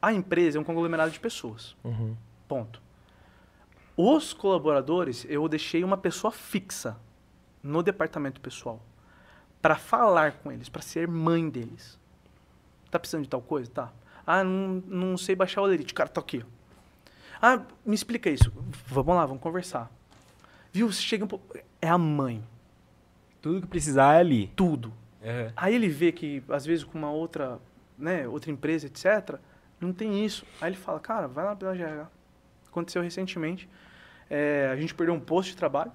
a 0.00 0.12
empresa 0.12 0.58
é 0.58 0.60
um 0.60 0.64
conglomerado 0.64 1.12
de 1.12 1.20
pessoas. 1.20 1.76
Uhum. 1.84 2.16
Ponto. 2.48 2.81
Os 4.04 4.32
colaboradores, 4.32 5.24
eu 5.28 5.46
deixei 5.46 5.84
uma 5.84 5.96
pessoa 5.96 6.32
fixa 6.32 6.96
no 7.62 7.84
departamento 7.84 8.40
pessoal 8.40 8.82
para 9.60 9.76
falar 9.76 10.32
com 10.32 10.50
eles, 10.50 10.68
para 10.68 10.82
ser 10.82 11.06
mãe 11.06 11.48
deles. 11.48 11.96
Tá 12.90 12.98
precisando 12.98 13.22
de 13.22 13.28
tal 13.28 13.40
coisa? 13.40 13.70
Tá. 13.70 13.92
Ah, 14.26 14.42
não, 14.42 14.82
não 14.88 15.16
sei 15.16 15.36
baixar 15.36 15.60
o 15.60 15.64
Olerite. 15.64 15.94
Cara, 15.94 16.08
tá 16.08 16.20
aqui. 16.20 16.44
Ah, 17.40 17.62
me 17.86 17.94
explica 17.94 18.28
isso. 18.28 18.52
Vamos 18.88 19.14
lá, 19.14 19.24
vamos 19.24 19.40
conversar. 19.40 19.88
Viu? 20.72 20.90
Você 20.92 21.00
chega 21.00 21.24
um 21.24 21.28
pouco. 21.28 21.56
É 21.80 21.88
a 21.88 21.96
mãe. 21.96 22.42
tudo 23.40 23.60
que 23.60 23.68
precisar 23.68 24.14
é 24.14 24.18
ali. 24.18 24.48
Tudo. 24.56 24.92
Aí 25.54 25.76
ele 25.76 25.88
vê 25.88 26.10
que, 26.10 26.42
às 26.48 26.66
vezes, 26.66 26.82
com 26.82 26.98
uma 26.98 27.12
outra, 27.12 27.60
né, 27.96 28.26
outra 28.26 28.50
empresa, 28.50 28.88
etc., 28.88 29.38
não 29.80 29.92
tem 29.92 30.24
isso. 30.24 30.44
Aí 30.60 30.70
ele 30.70 30.76
fala, 30.76 30.98
cara, 30.98 31.28
vai 31.28 31.44
lá 31.44 31.54
pela 31.54 31.72
GH. 31.72 32.10
Aconteceu 32.66 33.00
recentemente. 33.00 33.68
É, 34.34 34.70
a 34.72 34.76
gente 34.76 34.94
perdeu 34.94 35.14
um 35.14 35.20
posto 35.20 35.50
de 35.50 35.56
trabalho. 35.58 35.92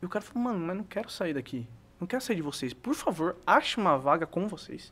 E 0.00 0.06
o 0.06 0.08
cara 0.08 0.24
falou, 0.24 0.44
mano, 0.44 0.58
mas 0.58 0.74
não 0.74 0.82
quero 0.82 1.10
sair 1.10 1.34
daqui. 1.34 1.68
Não 2.00 2.06
quero 2.06 2.22
sair 2.22 2.36
de 2.36 2.42
vocês. 2.42 2.72
Por 2.72 2.94
favor, 2.94 3.36
ache 3.46 3.76
uma 3.76 3.98
vaga 3.98 4.26
com 4.26 4.48
vocês. 4.48 4.90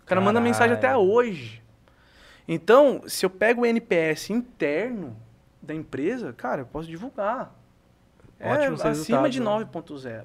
O 0.00 0.04
cara 0.04 0.20
manda 0.20 0.40
mensagem 0.40 0.74
até 0.76 0.86
Caralho. 0.86 1.10
hoje. 1.10 1.60
Então, 2.46 3.02
se 3.08 3.26
eu 3.26 3.30
pego 3.30 3.62
o 3.62 3.66
NPS 3.66 4.30
interno 4.30 5.16
da 5.60 5.74
empresa, 5.74 6.32
cara, 6.32 6.62
eu 6.62 6.66
posso 6.66 6.86
divulgar. 6.86 7.52
Ótimos 8.40 8.84
é 8.84 8.90
acima 8.90 9.28
de 9.28 9.40
resultados, 9.40 10.04
né? 10.04 10.20
9.0. 10.20 10.24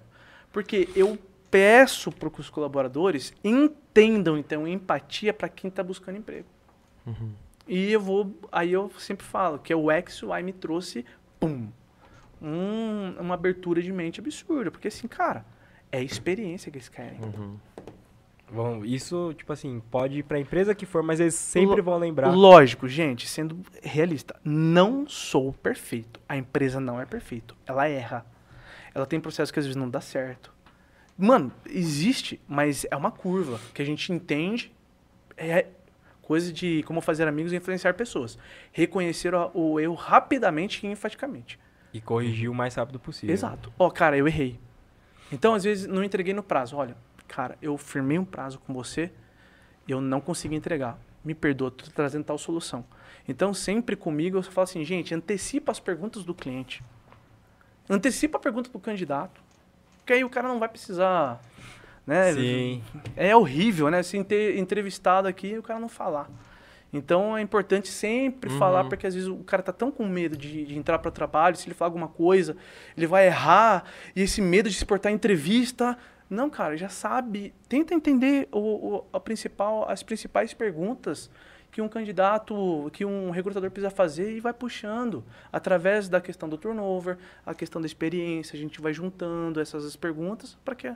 Porque 0.51 0.88
eu 0.95 1.18
peço 1.49 2.11
para 2.11 2.30
que 2.30 2.41
os 2.41 2.49
colaboradores 2.49 3.34
entendam, 3.43 4.38
então, 4.38 4.68
empatia 4.68 5.34
para 5.34 5.49
quem 5.49 5.68
está 5.68 5.81
buscando 5.81 6.19
emprego. 6.19 6.47
E 7.68 7.91
eu 7.91 7.99
vou, 7.99 8.38
aí 8.51 8.72
eu 8.72 8.91
sempre 8.99 9.26
falo 9.26 9.57
que 9.57 9.73
o 9.73 9.89
X, 9.89 10.22
o 10.22 10.35
Y 10.35 10.43
me 10.43 10.53
trouxe, 10.53 11.05
pum, 11.47 11.67
um- 12.41 13.15
uma 13.19 13.33
abertura 13.35 13.81
de 13.81 13.91
mente 13.91 14.19
absurda. 14.19 14.71
Porque 14.71 14.87
assim, 14.87 15.07
cara, 15.07 15.45
é 15.91 15.97
a 15.97 16.01
experiência 16.01 16.71
que 16.71 16.77
eles 16.77 16.89
querem. 16.89 17.19
Uhum. 17.21 17.57
Vão, 18.51 18.85
isso, 18.85 19.33
tipo 19.35 19.51
assim, 19.51 19.81
pode 19.89 20.19
ir 20.19 20.23
pra 20.23 20.39
empresa 20.39 20.75
que 20.75 20.85
for, 20.85 21.01
mas 21.01 21.19
eles 21.19 21.33
sempre 21.33 21.77
Lo- 21.77 21.83
vão 21.83 21.97
lembrar. 21.97 22.29
Lógico, 22.35 22.87
gente, 22.87 23.27
sendo 23.27 23.59
realista, 23.81 24.35
não 24.43 25.07
sou 25.07 25.51
perfeito. 25.53 26.19
A 26.29 26.37
empresa 26.37 26.79
não 26.79 26.99
é 27.01 27.05
perfeita. 27.05 27.55
Ela 27.65 27.87
erra. 27.87 28.23
Ela 28.93 29.07
tem 29.07 29.19
processos 29.19 29.49
que 29.51 29.57
às 29.59 29.65
vezes 29.65 29.75
não 29.75 29.89
dá 29.89 29.99
certo. 30.01 30.53
Mano, 31.17 31.51
existe, 31.67 32.39
mas 32.47 32.85
é 32.91 32.95
uma 32.95 33.09
curva 33.11 33.59
que 33.73 33.81
a 33.81 33.85
gente 33.85 34.11
entende. 34.13 34.71
É 35.35 35.65
coisa 36.23 36.51
de 36.51 36.81
como 36.83 37.01
fazer 37.01 37.27
amigos 37.27 37.53
e 37.53 37.57
influenciar 37.57 37.93
pessoas. 37.93 38.39
Reconhecer 38.71 39.35
o, 39.35 39.51
o 39.53 39.79
erro 39.79 39.93
rapidamente 39.93 40.85
e 40.85 40.89
enfaticamente. 40.89 41.59
E 41.93 42.01
corrigir 42.01 42.49
o 42.49 42.55
mais 42.55 42.73
rápido 42.73 42.99
possível. 42.99 43.31
Exato. 43.31 43.71
Ó, 43.77 43.89
cara, 43.91 44.17
eu 44.17 44.27
errei. 44.27 44.59
Então, 45.31 45.53
às 45.53 45.63
vezes, 45.63 45.85
não 45.85 46.03
entreguei 46.03 46.33
no 46.33 46.41
prazo. 46.41 46.75
Olha, 46.75 46.97
cara, 47.27 47.57
eu 47.61 47.77
firmei 47.77 48.17
um 48.17 48.25
prazo 48.25 48.57
com 48.59 48.73
você 48.73 49.11
e 49.87 49.91
eu 49.91 50.01
não 50.01 50.19
consegui 50.19 50.55
entregar. 50.55 50.97
Me 51.23 51.35
perdoa, 51.35 51.69
tô 51.69 51.85
trazendo 51.91 52.23
tal 52.23 52.37
solução. 52.37 52.83
Então, 53.27 53.53
sempre 53.53 53.95
comigo, 53.95 54.37
eu 54.37 54.43
falo 54.43 54.63
assim, 54.63 54.83
gente, 54.83 55.13
antecipa 55.13 55.71
as 55.71 55.79
perguntas 55.79 56.23
do 56.23 56.33
cliente. 56.33 56.83
Antecipa 57.89 58.37
a 58.37 58.41
pergunta 58.41 58.69
do 58.69 58.79
candidato. 58.79 59.41
Porque 59.99 60.13
aí 60.13 60.23
o 60.23 60.29
cara 60.29 60.47
não 60.47 60.59
vai 60.59 60.69
precisar... 60.69 61.41
Né? 62.05 62.34
Sim. 62.34 62.84
É 63.15 63.35
horrível, 63.35 63.89
né? 63.89 64.03
Se 64.03 64.21
ter 64.23 64.57
entrevistado 64.57 65.27
aqui 65.27 65.47
e 65.47 65.57
o 65.57 65.63
cara 65.63 65.80
não 65.80 65.88
falar. 65.89 66.30
Então 66.91 67.35
é 67.35 67.41
importante 67.41 67.88
sempre 67.88 68.51
Uhum. 68.51 68.59
falar, 68.59 68.84
porque 68.85 69.07
às 69.07 69.15
vezes 69.15 69.27
o 69.30 69.38
cara 69.38 69.63
tá 69.63 69.71
tão 69.71 69.89
com 69.91 70.05
medo 70.07 70.38
de, 70.38 70.65
de 70.65 70.77
entrar 70.77 70.99
para 70.99 71.09
o 71.09 71.11
trabalho, 71.11 71.55
se 71.55 71.67
ele 71.67 71.73
falar 71.73 71.88
alguma 71.88 72.07
coisa, 72.07 72.55
ele 72.95 73.07
vai 73.07 73.25
errar, 73.25 73.84
e 74.15 74.21
esse 74.21 74.41
medo 74.41 74.69
de 74.69 74.75
se 74.75 74.85
portar 74.85 75.11
em 75.11 75.15
entrevista. 75.15 75.97
Não, 76.30 76.49
cara, 76.49 76.77
já 76.77 76.89
sabe. 76.89 77.53
Tenta 77.67 77.93
entender 77.95 78.47
o, 78.51 78.59
o- 78.97 79.05
a 79.11 79.19
principal, 79.19 79.89
as 79.89 80.03
principais 80.03 80.53
perguntas 80.53 81.30
que 81.71 81.81
um 81.81 81.89
candidato, 81.89 82.89
que 82.93 83.03
um 83.03 83.31
recrutador 83.31 83.71
precisa 83.71 83.89
fazer 83.89 84.35
e 84.35 84.39
vai 84.39 84.53
puxando. 84.53 85.23
Através 85.51 86.07
da 86.07 86.21
questão 86.21 86.47
do 86.47 86.57
turnover, 86.57 87.17
a 87.43 87.55
questão 87.55 87.81
da 87.81 87.88
experiência, 87.88 88.55
a 88.55 88.59
gente 88.59 88.80
vai 88.80 88.93
juntando 88.93 89.59
essas 89.59 89.95
perguntas 89.95 90.55
para 90.63 90.75
que 90.75 90.93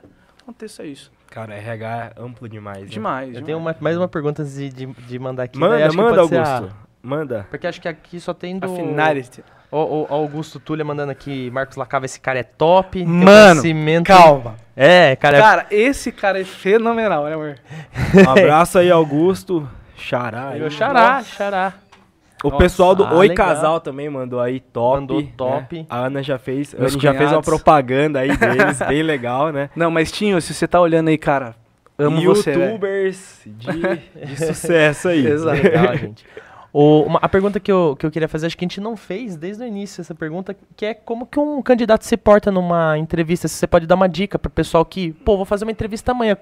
aconteça 0.48 0.84
isso. 0.84 1.10
Cara, 1.30 1.54
RH 1.54 2.12
é 2.16 2.22
amplo 2.22 2.48
demais. 2.48 2.80
né? 2.80 2.86
Demais. 2.86 3.34
Eu 3.36 3.42
tenho 3.42 3.58
uma- 3.58 3.76
mais 3.80 3.96
uma 3.96 4.08
pergunta 4.08 4.42
antes 4.42 4.54
de, 4.54 4.70
de, 4.70 4.86
de 4.86 5.18
mandar 5.18 5.42
aqui. 5.44 5.58
Manda, 5.58 5.92
manda, 5.92 6.26
ser 6.26 6.38
a- 6.38 6.48
Augusto. 6.56 6.76
Manda. 7.02 7.46
Porque 7.50 7.66
acho 7.66 7.80
que 7.80 7.88
aqui 7.88 8.18
só 8.18 8.32
tem 8.32 8.58
do... 8.58 8.64
A 8.72 8.74
finality. 8.76 9.44
O, 9.70 9.76
o 9.76 10.06
Augusto 10.08 10.58
Tulha 10.58 10.82
mandando 10.82 11.12
aqui, 11.12 11.50
Marcos 11.50 11.76
Lacava, 11.76 12.06
esse 12.06 12.18
cara 12.18 12.38
é 12.38 12.42
top. 12.42 12.98
tem 12.98 13.06
um 13.06 13.10
Mano, 13.24 13.60
conhecimento- 13.60 14.06
Calma. 14.06 14.56
É, 14.74 15.14
cara, 15.16 15.38
Cara, 15.38 15.66
esse 15.70 16.10
cara 16.10 16.40
é 16.40 16.44
fenomenal, 16.44 17.24
né, 17.26 17.34
amor? 17.34 17.56
Um 18.14 18.24
abraço 18.30 18.78
aí, 18.78 18.90
Augusto. 18.90 19.68
Xará. 19.96 20.52
é 20.54 20.58
meu 20.60 20.70
xará, 20.70 21.22
xará. 21.22 21.74
O 22.44 22.48
Nossa, 22.50 22.62
pessoal 22.62 22.94
do 22.94 23.04
ah, 23.04 23.14
Oi 23.14 23.28
legal. 23.28 23.48
Casal 23.48 23.80
também 23.80 24.08
mandou 24.08 24.40
aí 24.40 24.60
top. 24.60 25.00
Mandou 25.00 25.20
né? 25.20 25.28
top. 25.36 25.86
A 25.90 25.96
Ana 26.06 26.22
já 26.22 26.38
fez, 26.38 26.74
a 26.74 26.78
Meus 26.78 26.92
Ana 26.94 27.02
já 27.02 27.14
fez 27.14 27.32
uma 27.32 27.42
propaganda 27.42 28.20
aí 28.20 28.36
deles, 28.36 28.78
bem 28.86 29.02
legal, 29.02 29.50
né? 29.50 29.70
Não, 29.74 29.90
mas 29.90 30.12
Tinho, 30.12 30.40
se 30.40 30.54
você 30.54 30.68
tá 30.68 30.80
olhando 30.80 31.08
aí, 31.08 31.18
cara, 31.18 31.56
amo 31.98 32.20
você. 32.22 32.52
velho. 32.52 32.64
Youtubers 32.72 33.40
de, 33.44 33.66
de 34.26 34.36
sucesso 34.46 35.08
aí. 35.08 35.26
Exato. 35.26 35.62
Legal, 35.62 35.96
gente. 35.96 36.24
O- 36.72 37.02
uma- 37.02 37.18
a 37.20 37.28
pergunta 37.28 37.58
que 37.58 37.72
eu, 37.72 37.96
que 37.98 38.04
eu 38.06 38.10
queria 38.10 38.28
fazer, 38.28 38.46
acho 38.46 38.56
que 38.56 38.64
a 38.64 38.68
gente 38.68 38.80
não 38.80 38.96
fez 38.96 39.36
desde 39.36 39.64
o 39.64 39.66
início 39.66 40.00
essa 40.00 40.14
pergunta, 40.14 40.54
que 40.76 40.84
é 40.86 40.94
como 40.94 41.26
que 41.26 41.40
um 41.40 41.60
candidato 41.62 42.04
se 42.04 42.16
porta 42.16 42.52
numa 42.52 42.96
entrevista. 42.98 43.48
Se 43.48 43.54
você 43.54 43.66
pode 43.66 43.86
dar 43.86 43.94
uma 43.96 44.08
dica 44.08 44.38
para 44.38 44.48
o 44.48 44.52
pessoal 44.52 44.84
que, 44.84 45.12
pô, 45.12 45.36
vou 45.36 45.46
fazer 45.46 45.64
uma 45.64 45.72
entrevista 45.72 46.12
amanhã. 46.12 46.36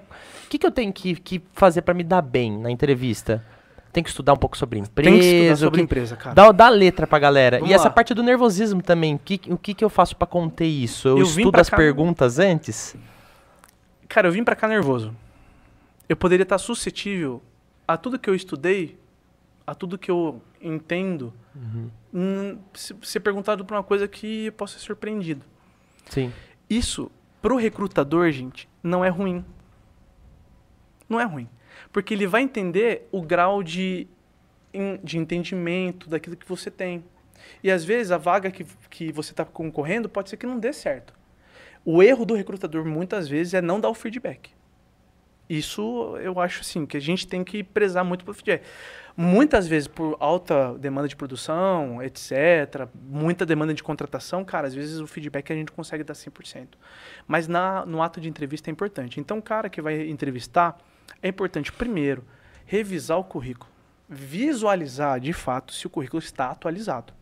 O 0.45 0.49
que, 0.49 0.59
que 0.59 0.67
eu 0.67 0.71
tenho 0.71 0.91
que, 0.93 1.15
que 1.15 1.41
fazer 1.53 1.81
para 1.81 1.93
me 1.93 2.03
dar 2.03 2.21
bem 2.21 2.55
na 2.59 2.69
entrevista? 2.69 3.43
Tem 3.97 4.03
que 4.03 4.11
estudar 4.11 4.33
um 4.33 4.37
pouco 4.37 4.55
sobre 4.55 4.77
empresa. 4.77 5.09
Tem 5.09 5.19
que 5.19 5.25
estudar 5.25 5.55
sobre 5.55 5.77
que- 5.79 5.83
empresa, 5.85 6.15
cara. 6.15 6.35
Dá, 6.35 6.51
dá 6.51 6.69
letra 6.69 7.07
pra 7.07 7.17
galera. 7.17 7.57
Vamos 7.57 7.71
e 7.71 7.73
essa 7.73 7.85
lá. 7.85 7.89
parte 7.89 8.13
do 8.13 8.21
nervosismo 8.21 8.79
também. 8.79 9.15
O 9.15 9.17
que, 9.17 9.41
o 9.49 9.57
que, 9.57 9.73
que 9.73 9.83
eu 9.83 9.89
faço 9.89 10.15
pra 10.15 10.27
conter 10.27 10.67
isso? 10.67 11.07
Eu, 11.07 11.17
Eu 11.17 11.23
estudo 11.23 11.59
as 11.59 11.67
cá- 11.67 11.75
perguntas 11.77 12.37
antes? 12.37 12.95
Cara, 14.07 14.27
eu 14.27 14.31
vim 14.31 14.43
pra 14.43 14.55
cá 14.55 14.67
nervoso. 14.67 15.15
Eu 16.07 16.15
poderia 16.15 16.43
estar 16.43 16.59
suscetível 16.59 17.41
a 17.87 17.97
tudo 17.97 18.19
que 18.19 18.29
eu 18.29 18.35
estudei, 18.35 18.99
a 19.65 19.73
tudo 19.73 19.97
que 19.97 20.11
eu 20.11 20.43
entendo, 20.61 21.33
hum, 22.13 22.59
se- 22.75 22.95
ser 23.01 23.19
perguntado 23.21 23.65
por 23.65 23.73
uma 23.73 23.81
coisa 23.83 24.07
que 24.07 24.45
eu 24.45 24.51
posso 24.51 24.77
ser 24.77 24.85
surpreendido. 24.85 25.41
Sim. 26.07 26.31
Isso, 26.69 27.09
pro 27.41 27.55
recrutador, 27.57 28.29
gente, 28.31 28.69
não 28.83 29.03
é 29.03 29.09
ruim. 29.09 29.43
Não 31.09 31.19
é 31.19 31.23
ruim. 31.25 31.49
Porque 31.97 32.13
ele 32.13 32.27
vai 32.27 32.43
entender 32.43 33.07
o 33.11 33.23
grau 33.23 33.63
de, 33.63 34.07
de 35.03 35.17
entendimento 35.17 36.07
daquilo 36.07 36.37
que 36.37 36.47
você 36.47 36.69
tem. 36.69 37.03
E 37.63 37.71
às 37.71 37.83
vezes 37.83 38.11
a 38.11 38.19
vaga 38.19 38.51
que, 38.51 38.63
que 38.87 39.11
você 39.11 39.31
está 39.31 39.43
concorrendo 39.43 40.07
pode 40.07 40.29
ser 40.29 40.37
que 40.37 40.45
não 40.45 40.59
dê 40.59 40.71
certo. 40.71 41.11
O 41.83 42.03
erro 42.03 42.23
do 42.23 42.35
recrutador 42.35 42.85
muitas 42.85 43.27
vezes 43.27 43.55
é 43.55 43.63
não 43.63 43.79
dar 43.79 43.89
o 43.89 43.95
feedback. 43.95 44.51
Isso 45.49 46.15
eu 46.21 46.39
acho 46.39 46.61
assim, 46.61 46.85
que 46.85 46.95
a 46.95 46.99
gente 47.01 47.27
tem 47.27 47.43
que 47.43 47.63
prezar 47.63 48.05
muito 48.05 48.23
pelo 48.23 48.35
feedback. 48.35 48.61
Muitas 49.15 49.67
vezes 49.67 49.87
por 49.87 50.17
alta 50.19 50.77
demanda 50.77 51.07
de 51.07 51.15
produção, 51.15 52.03
etc., 52.03 52.87
muita 52.93 53.43
demanda 53.43 53.73
de 53.73 53.81
contratação, 53.81 54.45
cara, 54.45 54.67
às 54.67 54.75
vezes 54.75 54.99
o 54.99 55.07
feedback 55.07 55.51
a 55.51 55.55
gente 55.55 55.71
consegue 55.71 56.03
dar 56.03 56.13
100%. 56.13 56.67
Mas 57.25 57.47
na, 57.47 57.83
no 57.87 58.03
ato 58.03 58.21
de 58.21 58.29
entrevista 58.29 58.69
é 58.69 58.71
importante. 58.71 59.19
Então, 59.19 59.39
o 59.39 59.41
cara 59.41 59.67
que 59.67 59.81
vai 59.81 60.07
entrevistar, 60.07 60.77
é 61.21 61.27
importante, 61.27 61.71
primeiro, 61.71 62.23
revisar 62.65 63.17
o 63.17 63.23
currículo. 63.23 63.71
Visualizar, 64.09 65.19
de 65.19 65.33
fato, 65.33 65.73
se 65.73 65.85
o 65.87 65.89
currículo 65.89 66.21
está 66.21 66.49
atualizado. 66.51 67.13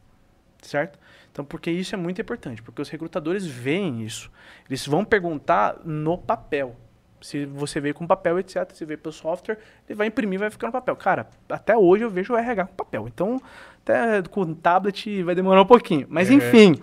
Certo? 0.61 0.99
Então, 1.31 1.43
porque 1.45 1.69
isso 1.69 1.93
é 1.93 1.97
muito 1.97 2.19
importante, 2.21 2.61
porque 2.61 2.81
os 2.81 2.89
recrutadores 2.89 3.45
veem 3.45 4.03
isso. 4.03 4.31
Eles 4.69 4.85
vão 4.87 5.03
perguntar 5.03 5.77
no 5.83 6.17
papel. 6.17 6.75
Se 7.21 7.45
você 7.45 7.79
veio 7.79 7.93
com 7.93 8.05
papel, 8.05 8.39
etc., 8.39 8.71
se 8.71 8.85
veio 8.85 8.97
pelo 8.99 9.13
software, 9.13 9.57
ele 9.87 9.95
vai 9.95 10.07
imprimir 10.07 10.39
vai 10.39 10.49
ficar 10.49 10.67
no 10.67 10.73
papel. 10.73 10.95
Cara, 10.95 11.27
até 11.49 11.75
hoje 11.75 12.03
eu 12.03 12.09
vejo 12.09 12.33
o 12.33 12.37
RH 12.37 12.67
com 12.67 12.75
papel. 12.75 13.07
Então, 13.07 13.41
até 13.81 14.21
com 14.29 14.53
tablet 14.53 15.23
vai 15.23 15.33
demorar 15.35 15.61
um 15.61 15.65
pouquinho. 15.65 16.05
Mas, 16.09 16.29
Uhum. 16.29 16.35
enfim, 16.37 16.79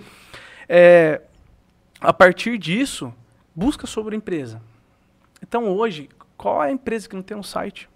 é, 0.69 1.21
a 2.01 2.13
partir 2.13 2.59
disso, 2.59 3.13
busca 3.55 3.87
sobre 3.87 4.15
a 4.15 4.19
empresa. 4.19 4.61
Então, 5.43 5.69
hoje, 5.69 6.09
Qual 6.43 6.61
é 6.61 6.71
a 6.71 6.73
empresa 6.73 7.09
que 7.09 7.15
não 7.15 7.23
tem 7.23 7.37
um 7.37 7.43
site? 7.43 7.89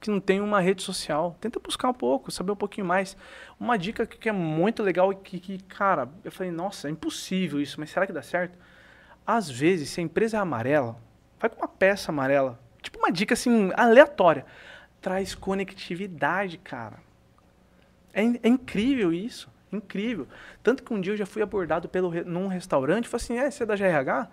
Que 0.00 0.10
não 0.10 0.18
tem 0.18 0.40
uma 0.40 0.60
rede 0.60 0.82
social? 0.82 1.36
Tenta 1.40 1.60
buscar 1.60 1.88
um 1.88 1.94
pouco, 1.94 2.28
saber 2.28 2.50
um 2.50 2.56
pouquinho 2.56 2.84
mais. 2.84 3.16
Uma 3.60 3.78
dica 3.78 4.04
que, 4.04 4.28
é 4.28 4.32
muito 4.32 4.82
legal 4.82 5.12
e 5.12 5.14
que, 5.14 5.38
que, 5.38 5.62
cara, 5.62 6.08
eu 6.24 6.32
falei, 6.32 6.50
nossa, 6.50 6.88
é 6.88 6.90
impossível 6.90 7.60
isso, 7.60 7.78
mas 7.78 7.90
será 7.90 8.08
que 8.08 8.12
dá 8.12 8.22
certo? 8.22 8.58
Às 9.24 9.48
vezes, 9.48 9.88
se 9.88 10.00
a 10.00 10.02
empresa 10.02 10.36
é 10.36 10.40
amarela, 10.40 10.96
vai 11.38 11.48
com 11.48 11.58
uma 11.58 11.68
peça 11.68 12.10
amarela. 12.10 12.58
Tipo 12.82 12.98
uma 12.98 13.12
dica 13.12 13.34
assim, 13.34 13.70
aleatória. 13.76 14.44
Traz 15.00 15.36
conectividade, 15.36 16.58
cara. 16.58 16.98
É, 18.12 18.22
é 18.22 18.48
incrível 18.48 19.12
isso. 19.12 19.48
Incrível. 19.72 20.26
Tanto 20.60 20.82
que 20.82 20.92
um 20.92 21.00
dia 21.00 21.12
eu 21.12 21.16
já 21.16 21.24
fui 21.24 21.40
abordado 21.40 21.88
pelo, 21.88 22.10
num 22.24 22.48
restaurante, 22.48 23.06
falei 23.06 23.24
assim, 23.24 23.38
é, 23.38 23.48
você 23.48 23.62
é 23.62 23.66
da 23.66 23.76
GRH? 23.76 24.28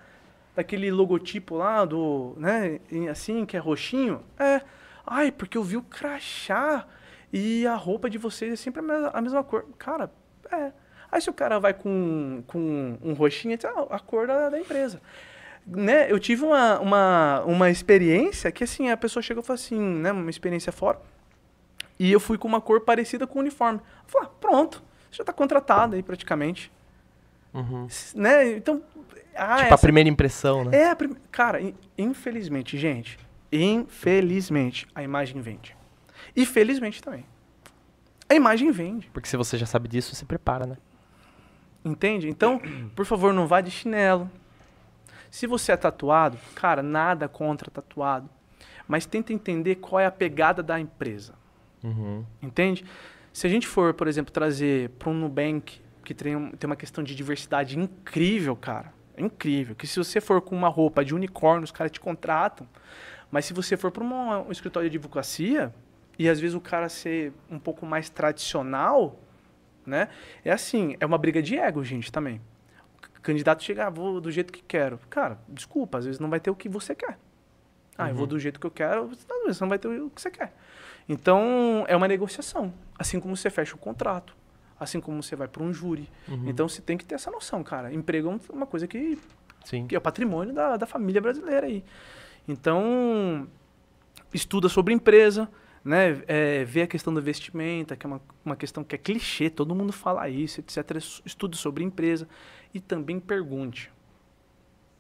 Daquele 0.58 0.90
logotipo 0.90 1.54
lá 1.54 1.86
do, 1.86 2.34
né, 2.36 2.80
assim, 3.12 3.46
que 3.46 3.56
é 3.56 3.60
roxinho? 3.60 4.24
É. 4.40 4.62
Ai, 5.06 5.32
porque 5.32 5.56
eu 5.56 5.64
vi 5.64 5.78
o 5.78 5.84
crachá 5.84 6.88
e 7.32 7.68
a 7.68 7.76
roupa 7.76 8.10
de 8.10 8.18
vocês 8.18 8.54
é 8.54 8.56
sempre 8.56 8.80
a 8.80 8.84
mesma, 8.84 9.12
a 9.14 9.22
mesma 9.22 9.44
cor. 9.44 9.68
Cara, 9.78 10.12
é. 10.52 10.72
Aí 11.12 11.22
se 11.22 11.30
o 11.30 11.34
cara 11.34 11.60
vai 11.60 11.76
com, 11.76 12.44
com 12.48 12.98
um 13.04 13.14
roxinho, 13.14 13.54
é 13.54 13.94
a 13.94 14.00
cor 14.00 14.26
da, 14.26 14.50
da 14.50 14.60
empresa. 14.60 15.00
Né, 15.64 16.12
eu 16.12 16.20
tive 16.20 16.44
uma, 16.44 16.80
uma, 16.80 17.44
uma 17.44 17.70
experiência 17.70 18.52
que 18.52 18.64
assim, 18.64 18.90
a 18.90 18.98
pessoa 18.98 19.22
chegou 19.22 19.44
e 19.44 19.46
falou 19.46 19.60
assim, 19.60 19.80
né, 19.80 20.12
uma 20.12 20.32
experiência 20.32 20.72
fora, 20.72 21.00
e 22.00 22.12
eu 22.12 22.20
fui 22.20 22.40
com 22.40 22.48
uma 22.48 22.62
cor 22.62 22.82
parecida 22.82 23.28
com 23.28 23.38
o 23.38 23.42
uniforme. 23.42 23.80
Eu 23.80 24.10
falei, 24.10 24.28
ah, 24.28 24.32
pronto, 24.42 24.82
já 25.12 25.22
está 25.22 25.32
contratado 25.32 25.96
aí 25.96 26.02
praticamente. 26.02 26.72
Uhum. 27.60 27.88
Né? 28.16 28.52
Então, 28.58 28.82
ah, 29.36 29.56
tipo, 29.58 29.64
a 29.64 29.76
essa- 29.76 29.78
primeira 29.80 30.10
impressão, 30.10 30.64
né? 30.66 30.78
é 30.78 30.90
a 30.92 30.96
prim... 30.96 31.16
Cara, 31.32 31.62
in- 31.62 31.74
infelizmente, 31.98 32.78
gente, 32.78 33.18
infelizmente, 33.52 34.88
a 34.94 35.04
imagem 35.04 35.42
vende. 35.42 35.76
E 36.36 36.46
felizmente 36.46 37.02
também. 37.02 37.26
A 38.30 38.36
imagem 38.36 38.70
vende, 38.72 39.10
Porque 39.14 39.28
se 39.30 39.38
você 39.38 39.58
já 39.58 39.66
sabe 39.66 39.88
disso, 39.88 40.14
se 40.16 40.26
prepara, 40.26 40.66
né? 40.66 40.78
entende? 41.86 42.28
Então, 42.28 42.60
por 42.96 43.06
favor, 43.06 43.34
não 43.34 43.48
vá 43.48 43.62
de 43.62 43.72
chinelo. 43.72 44.30
Se 45.32 45.48
você 45.48 45.72
é 45.72 45.78
tatuado, 45.78 46.38
cara, 46.54 46.84
nada 46.84 47.30
contra 47.30 47.72
tatuado. 47.72 48.30
Mas 48.86 49.06
tenta 49.06 49.32
entender 49.32 49.76
qual 49.76 50.00
é 50.00 50.06
a 50.06 50.12
pegada 50.12 50.62
da 50.62 50.78
empresa. 50.80 51.34
Uhum. 51.84 52.26
Entende? 52.42 52.84
Se 53.32 53.48
a 53.48 53.50
gente 53.50 53.66
for, 53.68 53.94
por 53.94 54.08
exemplo, 54.08 54.34
trazer 54.34 54.90
para 55.00 55.10
um 55.10 55.14
Nubank, 55.14 55.80
que 56.08 56.14
tem, 56.14 56.52
tem 56.52 56.68
uma 56.70 56.78
questão 56.78 57.04
de 57.04 57.14
diversidade 57.14 57.78
incrível, 57.78 58.56
cara. 58.56 58.94
É 59.18 59.22
incrível. 59.22 59.76
Que 59.76 59.86
se 59.86 60.00
você 60.00 60.22
for 60.22 60.40
com 60.42 60.56
uma 60.56 60.70
roupa 60.70 61.04
de 61.04 61.14
unicórnio, 61.14 61.66
os 61.66 61.72
caras 61.72 61.92
te 61.92 62.00
contratam. 62.00 62.66
Mas 63.30 63.44
se 63.44 63.52
você 63.52 63.76
for 63.76 63.92
para 63.92 64.06
um 64.06 64.50
escritório 64.50 64.90
de 64.90 64.96
advocacia, 64.96 65.74
e 66.18 66.30
às 66.30 66.40
vezes 66.40 66.56
o 66.56 66.62
cara 66.62 66.88
ser 66.88 67.34
um 67.52 67.60
pouco 67.60 67.86
mais 67.86 68.10
tradicional, 68.10 69.20
né? 69.86 70.08
É 70.46 70.52
assim, 70.52 70.96
é 70.98 71.06
uma 71.06 71.18
briga 71.18 71.42
de 71.42 71.58
ego, 71.58 71.84
gente, 71.84 72.10
também. 72.10 72.40
O 73.18 73.22
candidato 73.22 73.62
chega, 73.62 73.88
ah, 73.88 73.90
vou 73.90 74.22
do 74.22 74.32
jeito 74.32 74.54
que 74.54 74.64
quero. 74.64 75.02
Cara, 75.10 75.38
desculpa, 75.50 75.98
às 75.98 76.06
vezes 76.06 76.22
não 76.22 76.30
vai 76.30 76.40
ter 76.40 76.50
o 76.50 76.56
que 76.56 76.70
você 76.70 76.96
quer. 76.96 77.20
Ah, 77.98 78.10
eu 78.10 78.16
vou 78.16 78.26
do 78.26 78.40
jeito 78.40 78.62
que 78.62 78.66
eu 78.66 78.72
quero, 78.72 79.12
às 79.12 79.44
vezes 79.44 79.60
não 79.60 79.68
vai 79.68 79.78
ter 79.78 79.90
o 79.90 80.10
que 80.10 80.22
você 80.22 80.32
quer. 80.32 80.54
Então, 81.10 81.84
é 81.86 81.98
uma 81.98 82.08
negociação. 82.08 82.74
Assim 82.98 83.20
como 83.20 83.36
você 83.36 83.50
fecha 83.50 83.76
o 83.76 83.78
contrato. 83.78 84.38
Assim 84.80 85.02
como 85.02 85.22
você 85.22 85.36
vai 85.36 85.48
para 85.48 85.64
um 85.64 85.74
júri. 85.74 86.10
Uhum. 86.28 86.50
Então, 86.50 86.68
você 86.68 86.82
tem 86.82 86.98
que 86.98 87.06
ter 87.06 87.16
essa 87.16 87.32
noção, 87.32 87.64
cara. 87.64 87.94
Emprego 87.94 88.30
é 88.30 88.54
uma 88.54 88.66
coisa 88.66 88.88
que, 88.88 89.18
Sim. 89.64 89.88
que 89.88 89.96
é 89.96 89.98
o 89.98 90.02
patrimônio 90.02 90.54
da, 90.54 90.78
da 90.78 90.86
família 90.86 91.22
brasileira 91.22 91.66
aí. 91.66 91.84
Então, 92.48 93.48
estuda 94.34 94.70
sobre 94.70 94.94
empresa, 94.94 95.50
né? 95.84 96.22
É, 96.28 96.64
vê 96.64 96.84
a 96.84 96.88
questão 96.88 97.14
da 97.14 97.22
vestimenta, 97.22 97.96
que 97.96 98.06
é 98.06 98.10
uma, 98.10 98.22
uma 98.46 98.56
questão 98.56 98.84
que 98.84 98.96
é 98.96 98.98
clichê, 98.98 99.50
todo 99.50 99.74
mundo 99.74 99.92
fala 99.92 100.30
isso, 100.30 100.60
etc. 100.60 100.98
Estude 101.26 101.58
sobre 101.58 101.84
empresa 101.84 102.28
e 102.74 102.80
também 102.80 103.20
pergunte. 103.20 103.92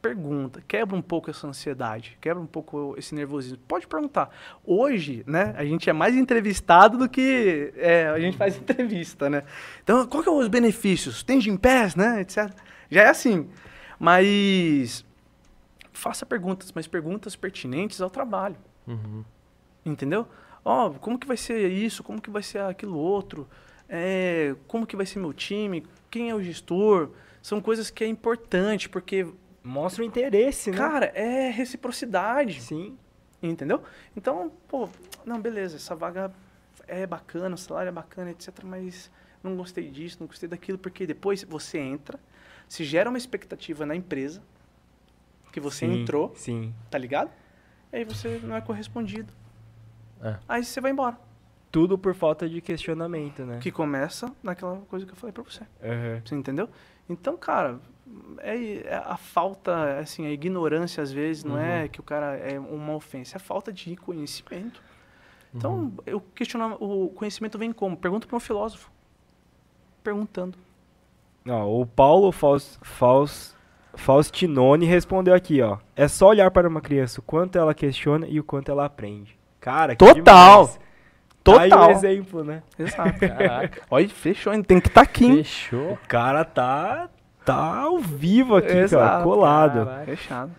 Pergunta, 0.07 0.63
quebra 0.65 0.95
um 0.95 1.01
pouco 1.01 1.29
essa 1.29 1.45
ansiedade, 1.45 2.17
quebra 2.21 2.41
um 2.41 2.45
pouco 2.45 2.95
esse 2.97 3.13
nervosismo. 3.13 3.57
Pode 3.67 3.85
perguntar. 3.85 4.29
Hoje, 4.65 5.21
né, 5.27 5.53
a 5.57 5.65
gente 5.65 5.89
é 5.89 5.93
mais 5.93 6.15
entrevistado 6.15 6.97
do 6.97 7.09
que 7.09 7.73
é, 7.75 8.07
a 8.07 8.17
gente 8.17 8.37
faz 8.37 8.55
entrevista, 8.57 9.29
né? 9.29 9.43
Então, 9.83 10.07
qual 10.07 10.23
que 10.23 10.29
é 10.29 10.31
os 10.31 10.47
benefícios? 10.47 11.23
Tem 11.23 11.41
Gimpass, 11.41 11.93
né, 11.93 12.21
etc. 12.21 12.49
Já 12.89 13.01
é 13.01 13.09
assim. 13.09 13.49
Mas 13.99 15.03
faça 15.91 16.25
perguntas, 16.25 16.71
mas 16.71 16.87
perguntas 16.87 17.35
pertinentes 17.35 17.99
ao 17.99 18.09
trabalho. 18.09 18.55
Uhum. 18.87 19.25
Entendeu? 19.85 20.25
Ó, 20.63 20.91
como 20.91 21.19
que 21.19 21.27
vai 21.27 21.35
ser 21.35 21.69
isso? 21.69 22.01
Como 22.01 22.21
que 22.21 22.29
vai 22.29 22.43
ser 22.43 22.59
aquilo 22.59 22.97
outro? 22.97 23.45
É, 23.89 24.55
como 24.67 24.87
que 24.87 24.95
vai 24.95 25.05
ser 25.05 25.19
meu 25.19 25.33
time? 25.33 25.85
Quem 26.09 26.29
é 26.29 26.35
o 26.35 26.41
gestor? 26.41 27.09
São 27.41 27.59
coisas 27.59 27.89
que 27.89 28.05
é 28.05 28.07
importante, 28.07 28.87
porque, 28.87 29.27
Mostra 29.67 30.01
o 30.01 30.05
interesse, 30.05 30.71
né? 30.71 30.77
cara, 30.77 31.05
é 31.07 31.49
reciprocidade. 31.49 32.61
Sim. 32.61 32.97
Entendeu? 33.43 33.83
Então, 34.15 34.51
pô, 34.67 34.89
não, 35.25 35.39
beleza, 35.39 35.75
essa 35.75 35.93
vaga 35.93 36.31
é 36.87 37.05
bacana, 37.05 37.53
o 37.53 37.57
salário 37.57 37.89
é 37.89 37.91
bacana, 37.91 38.31
etc. 38.31 38.63
Mas 38.63 39.11
não 39.43 39.55
gostei 39.55 39.89
disso, 39.89 40.17
não 40.21 40.27
gostei 40.27 40.47
daquilo, 40.47 40.77
porque 40.77 41.05
depois 41.05 41.43
você 41.43 41.77
entra, 41.79 42.17
se 42.67 42.83
gera 42.83 43.09
uma 43.09 43.17
expectativa 43.17 43.85
na 43.85 43.95
empresa 43.95 44.41
que 45.51 45.59
você 45.59 45.85
Sim, 45.85 46.01
entrou, 46.01 46.33
Sim. 46.35 46.73
tá 46.89 46.97
ligado? 46.97 47.29
E 47.91 47.97
aí 47.97 48.05
você 48.05 48.39
não 48.43 48.55
é 48.55 48.61
correspondido. 48.61 49.33
É. 50.21 50.37
Aí 50.47 50.63
você 50.63 50.79
vai 50.79 50.91
embora. 50.91 51.17
Tudo 51.71 51.97
por 51.97 52.15
falta 52.15 52.47
de 52.47 52.61
questionamento, 52.61 53.45
né? 53.45 53.59
Que 53.59 53.71
começa 53.71 54.33
naquela 54.41 54.77
coisa 54.89 55.05
que 55.05 55.11
eu 55.11 55.15
falei 55.15 55.33
pra 55.33 55.43
você. 55.43 55.63
Aham. 55.83 56.21
Você 56.25 56.35
entendeu? 56.35 56.69
Então, 57.09 57.37
cara, 57.37 57.79
é, 58.39 58.87
é 58.87 58.95
a 59.05 59.17
falta, 59.17 59.99
assim, 59.99 60.25
a 60.25 60.31
ignorância 60.31 61.01
às 61.01 61.11
vezes 61.11 61.43
não 61.43 61.57
é 61.57 61.87
que 61.87 61.99
o 61.99 62.03
cara 62.03 62.35
é 62.37 62.59
uma 62.59 62.95
ofensa, 62.95 63.35
é 63.35 63.37
a 63.37 63.39
falta 63.39 63.71
de 63.71 63.95
conhecimento. 63.95 64.81
Então, 65.53 65.93
eu 66.05 66.21
questiono, 66.35 66.77
o 66.79 67.09
conhecimento 67.09 67.57
vem 67.57 67.71
como? 67.71 67.97
Pergunta 67.97 68.27
para 68.27 68.35
um 68.37 68.39
filósofo. 68.39 68.91
Perguntando. 70.03 70.57
Ó, 71.47 71.81
o 71.81 71.85
Paulo 71.85 72.31
Faus, 72.31 72.77
Faus, 72.83 73.55
Faustinone 73.95 74.85
respondeu 74.85 75.33
aqui, 75.33 75.61
ó. 75.61 75.77
É 75.95 76.07
só 76.07 76.27
olhar 76.27 76.51
para 76.51 76.67
uma 76.67 76.81
criança 76.81 77.19
o 77.19 77.23
quanto 77.23 77.57
ela 77.57 77.73
questiona 77.73 78.27
e 78.27 78.39
o 78.39 78.43
quanto 78.43 78.69
ela 78.69 78.85
aprende. 78.85 79.37
Cara, 79.59 79.95
que 79.95 80.05
Total! 80.05 80.65
demais. 80.65 80.79
Tá 81.43 81.61
aí 81.61 81.69
Total. 81.69 81.87
o 81.87 81.91
exemplo, 81.91 82.43
né? 82.43 82.61
Exato. 82.77 83.19
Caraca. 83.19 83.81
Olha, 83.89 84.09
fechou, 84.09 84.53
hein? 84.53 84.61
tem 84.61 84.81
que 84.81 84.89
estar 84.89 85.01
aqui. 85.01 85.25
hein? 85.25 85.37
Fechou. 85.37 85.93
O 85.93 85.99
cara 86.07 86.43
tá 86.43 87.09
tá 87.47 87.81
ao 87.81 87.99
vivo 87.99 88.55
aqui, 88.57 88.67
cara, 88.67 88.79
Exato, 88.81 89.23
colado. 89.23 89.85
Caraca. 89.85 90.05
Fechado. 90.05 90.51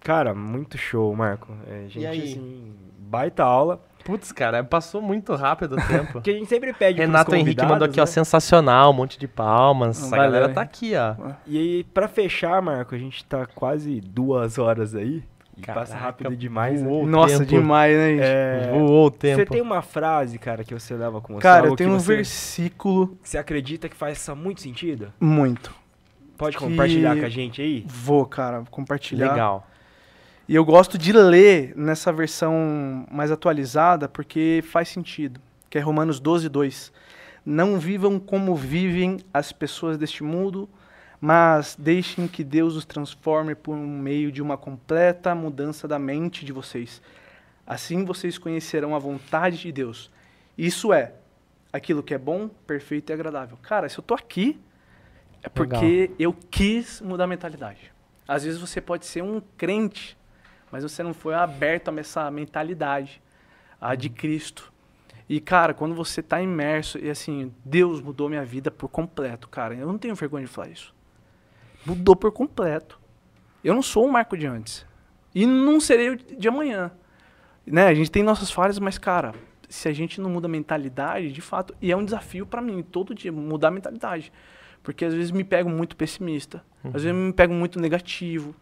Cara, 0.00 0.34
muito 0.34 0.78
show, 0.78 1.14
Marco. 1.14 1.52
É, 1.68 1.88
gente, 1.88 2.06
aí? 2.06 2.22
assim, 2.22 2.72
baita 2.98 3.42
aula. 3.44 3.80
Putz, 4.04 4.32
cara, 4.32 4.64
passou 4.64 5.02
muito 5.02 5.34
rápido 5.34 5.76
o 5.76 5.76
tempo. 5.86 6.12
Porque 6.14 6.30
a 6.30 6.34
gente 6.34 6.48
sempre 6.48 6.72
pede 6.72 7.00
Renato 7.00 7.34
Henrique 7.34 7.64
mandou 7.66 7.86
aqui, 7.86 8.00
ó, 8.00 8.04
né? 8.04 8.06
sensacional, 8.06 8.90
um 8.90 8.94
monte 8.94 9.18
de 9.18 9.28
palmas. 9.28 9.98
Essa 9.98 10.08
Valeu, 10.08 10.32
galera 10.32 10.48
tá 10.54 10.62
aqui, 10.62 10.92
ó. 10.96 11.32
E 11.46 11.58
aí, 11.58 11.84
pra 11.84 12.08
fechar, 12.08 12.62
Marco, 12.62 12.94
a 12.94 12.98
gente 12.98 13.24
tá 13.24 13.44
quase 13.46 14.00
duas 14.00 14.56
horas 14.58 14.94
aí. 14.94 15.22
E 15.56 15.66
passa 15.66 15.92
Caraca, 15.92 16.06
rápido 16.06 16.36
demais, 16.36 16.80
né? 16.80 17.02
Nossa, 17.04 17.40
tempo. 17.40 17.50
demais, 17.50 17.94
né, 17.94 18.08
gente? 18.10 18.22
É, 18.22 18.70
Voou 18.72 19.06
o 19.06 19.10
tempo. 19.10 19.36
Você 19.36 19.44
tem 19.44 19.60
uma 19.60 19.82
frase, 19.82 20.38
cara, 20.38 20.64
que 20.64 20.72
você 20.72 20.94
leva 20.94 21.20
com 21.20 21.34
você? 21.34 21.42
Cara, 21.42 21.66
eu 21.66 21.76
tenho 21.76 21.90
um 21.90 21.98
você, 22.00 22.16
versículo 22.16 23.08
que 23.22 23.28
você 23.28 23.36
acredita 23.36 23.86
que 23.86 23.96
faz 23.96 24.26
muito 24.34 24.62
sentido? 24.62 25.12
muito. 25.20 25.78
Pode 26.40 26.56
Que- 26.56 26.64
compartilhar 26.64 27.14
com 27.18 27.26
a 27.26 27.28
gente 27.28 27.60
aí? 27.60 27.84
Vou, 27.86 28.24
cara, 28.24 28.64
compartilhar. 28.70 29.32
Legal. 29.32 29.68
E 30.48 30.54
eu 30.54 30.64
gosto 30.64 30.96
de 30.96 31.12
ler 31.12 31.74
nessa 31.76 32.10
versão 32.10 33.06
mais 33.12 33.30
atualizada 33.30 34.08
porque 34.08 34.64
faz 34.66 34.88
sentido. 34.88 35.38
Que 35.68 35.76
é 35.76 35.82
Romanos 35.82 36.18
12, 36.18 36.48
2. 36.48 36.90
Não 37.44 37.78
vivam 37.78 38.18
como 38.18 38.54
vivem 38.56 39.18
as 39.34 39.52
pessoas 39.52 39.98
deste 39.98 40.24
mundo, 40.24 40.66
mas 41.20 41.76
deixem 41.78 42.26
que 42.26 42.42
Deus 42.42 42.74
os 42.74 42.86
transforme 42.86 43.54
por 43.54 43.76
meio 43.76 44.32
de 44.32 44.40
uma 44.40 44.56
completa 44.56 45.34
mudança 45.34 45.86
da 45.86 45.98
mente 45.98 46.42
de 46.42 46.52
vocês. 46.52 47.02
Assim 47.66 48.02
vocês 48.06 48.38
conhecerão 48.38 48.96
a 48.96 48.98
vontade 48.98 49.58
de 49.58 49.70
Deus. 49.70 50.10
Isso 50.56 50.90
é 50.90 51.12
aquilo 51.70 52.02
que 52.02 52.14
é 52.14 52.18
bom, 52.18 52.48
perfeito 52.66 53.10
e 53.10 53.12
agradável. 53.12 53.58
Cara, 53.62 53.90
se 53.90 53.98
eu 53.98 54.02
tô 54.02 54.14
aqui, 54.14 54.58
é 55.42 55.48
porque 55.48 56.10
eu 56.18 56.34
quis 56.50 57.00
mudar 57.00 57.24
a 57.24 57.26
mentalidade. 57.26 57.92
Às 58.26 58.44
vezes 58.44 58.60
você 58.60 58.80
pode 58.80 59.06
ser 59.06 59.22
um 59.22 59.40
crente, 59.56 60.16
mas 60.70 60.82
você 60.82 61.02
não 61.02 61.14
foi 61.14 61.34
aberto 61.34 61.90
a 61.90 62.00
essa 62.00 62.30
mentalidade, 62.30 63.20
a 63.80 63.94
de 63.94 64.08
Cristo. 64.08 64.72
E, 65.28 65.40
cara, 65.40 65.72
quando 65.72 65.94
você 65.94 66.22
tá 66.22 66.40
imerso, 66.42 66.98
e 66.98 67.08
assim, 67.08 67.52
Deus 67.64 68.00
mudou 68.00 68.28
minha 68.28 68.44
vida 68.44 68.70
por 68.70 68.88
completo, 68.88 69.48
cara. 69.48 69.74
Eu 69.74 69.86
não 69.86 69.96
tenho 69.96 70.14
vergonha 70.14 70.44
de 70.44 70.50
falar 70.50 70.68
isso. 70.68 70.94
Mudou 71.86 72.16
por 72.16 72.32
completo. 72.32 73.00
Eu 73.62 73.74
não 73.74 73.82
sou 73.82 74.06
o 74.06 74.12
Marco 74.12 74.36
de 74.36 74.46
antes. 74.46 74.84
E 75.34 75.46
não 75.46 75.80
serei 75.80 76.10
o 76.10 76.16
de 76.16 76.48
amanhã. 76.48 76.90
né, 77.64 77.86
a 77.86 77.94
gente 77.94 78.10
tem 78.10 78.22
nossas 78.22 78.50
falhas, 78.50 78.78
mas, 78.78 78.98
cara, 78.98 79.34
se 79.68 79.88
a 79.88 79.92
gente 79.92 80.20
não 80.20 80.28
muda 80.28 80.48
a 80.48 80.50
mentalidade, 80.50 81.30
de 81.30 81.40
fato, 81.40 81.74
e 81.80 81.92
é 81.92 81.96
um 81.96 82.04
desafio 82.04 82.44
pra 82.44 82.60
mim, 82.60 82.82
todo 82.82 83.14
dia, 83.14 83.30
mudar 83.30 83.68
a 83.68 83.70
mentalidade. 83.70 84.32
Porque 84.82 85.04
às 85.04 85.14
vezes 85.14 85.30
me 85.30 85.44
pego 85.44 85.68
muito 85.68 85.96
pessimista, 85.96 86.64
às 86.84 87.02
vezes 87.02 87.14
me 87.14 87.32
pego 87.32 87.52
muito 87.52 87.78
negativo. 87.78 88.54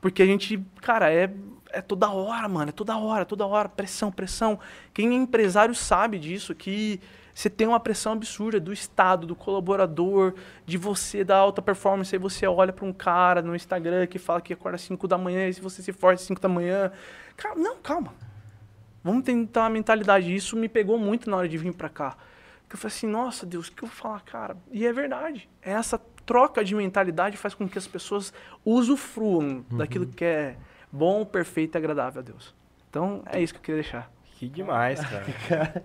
Porque 0.00 0.22
a 0.22 0.26
gente, 0.26 0.62
cara, 0.80 1.12
é, 1.12 1.32
é 1.70 1.80
toda 1.80 2.10
hora, 2.10 2.48
mano, 2.48 2.68
é 2.70 2.72
toda 2.72 2.96
hora, 2.96 3.24
toda 3.24 3.46
hora, 3.46 3.68
pressão, 3.68 4.10
pressão. 4.10 4.58
Quem 4.92 5.10
é 5.10 5.14
empresário 5.14 5.74
sabe 5.74 6.18
disso, 6.18 6.54
que 6.54 7.00
você 7.34 7.48
tem 7.48 7.66
uma 7.66 7.80
pressão 7.80 8.12
absurda 8.12 8.60
do 8.60 8.72
Estado, 8.72 9.26
do 9.26 9.34
colaborador, 9.34 10.34
de 10.66 10.76
você 10.76 11.24
da 11.24 11.36
alta 11.36 11.62
performance. 11.62 12.14
Aí 12.14 12.18
você 12.18 12.46
olha 12.46 12.72
para 12.72 12.84
um 12.84 12.92
cara 12.92 13.40
no 13.40 13.54
Instagram 13.56 14.06
que 14.06 14.18
fala 14.18 14.40
que 14.40 14.52
acorda 14.52 14.76
às 14.76 14.82
5 14.82 15.08
da 15.08 15.16
manhã 15.16 15.48
e 15.48 15.54
se 15.54 15.60
você 15.60 15.82
se 15.82 15.92
força 15.92 16.22
às 16.22 16.26
5 16.26 16.40
da 16.40 16.48
manhã. 16.48 16.92
Cara, 17.36 17.54
não, 17.54 17.76
calma. 17.76 18.12
Vamos 19.02 19.24
tentar 19.24 19.62
uma 19.62 19.70
mentalidade. 19.70 20.34
Isso 20.34 20.56
me 20.56 20.68
pegou 20.68 20.98
muito 20.98 21.30
na 21.30 21.36
hora 21.36 21.48
de 21.48 21.56
vir 21.56 21.72
para 21.72 21.88
cá. 21.88 22.16
Que 22.72 22.76
eu 22.76 22.80
falei 22.80 22.96
assim, 22.96 23.06
nossa 23.06 23.44
Deus, 23.44 23.68
o 23.68 23.72
que 23.72 23.82
eu 23.82 23.86
vou 23.88 23.94
falar, 23.94 24.22
cara? 24.22 24.56
E 24.70 24.86
é 24.86 24.92
verdade. 24.94 25.46
Essa 25.60 26.00
troca 26.24 26.64
de 26.64 26.74
mentalidade 26.74 27.36
faz 27.36 27.52
com 27.52 27.68
que 27.68 27.76
as 27.76 27.86
pessoas 27.86 28.32
usufruam 28.64 29.62
Uhum. 29.70 29.76
daquilo 29.76 30.06
que 30.06 30.24
é 30.24 30.56
bom, 30.90 31.22
perfeito 31.22 31.74
e 31.74 31.78
agradável 31.78 32.20
a 32.20 32.24
Deus. 32.24 32.54
Então, 32.88 33.22
é 33.30 33.42
isso 33.42 33.52
que 33.52 33.58
eu 33.58 33.62
queria 33.62 33.82
deixar. 33.82 34.10
Que 34.38 34.48
demais, 34.48 35.00
cara. 35.06 35.82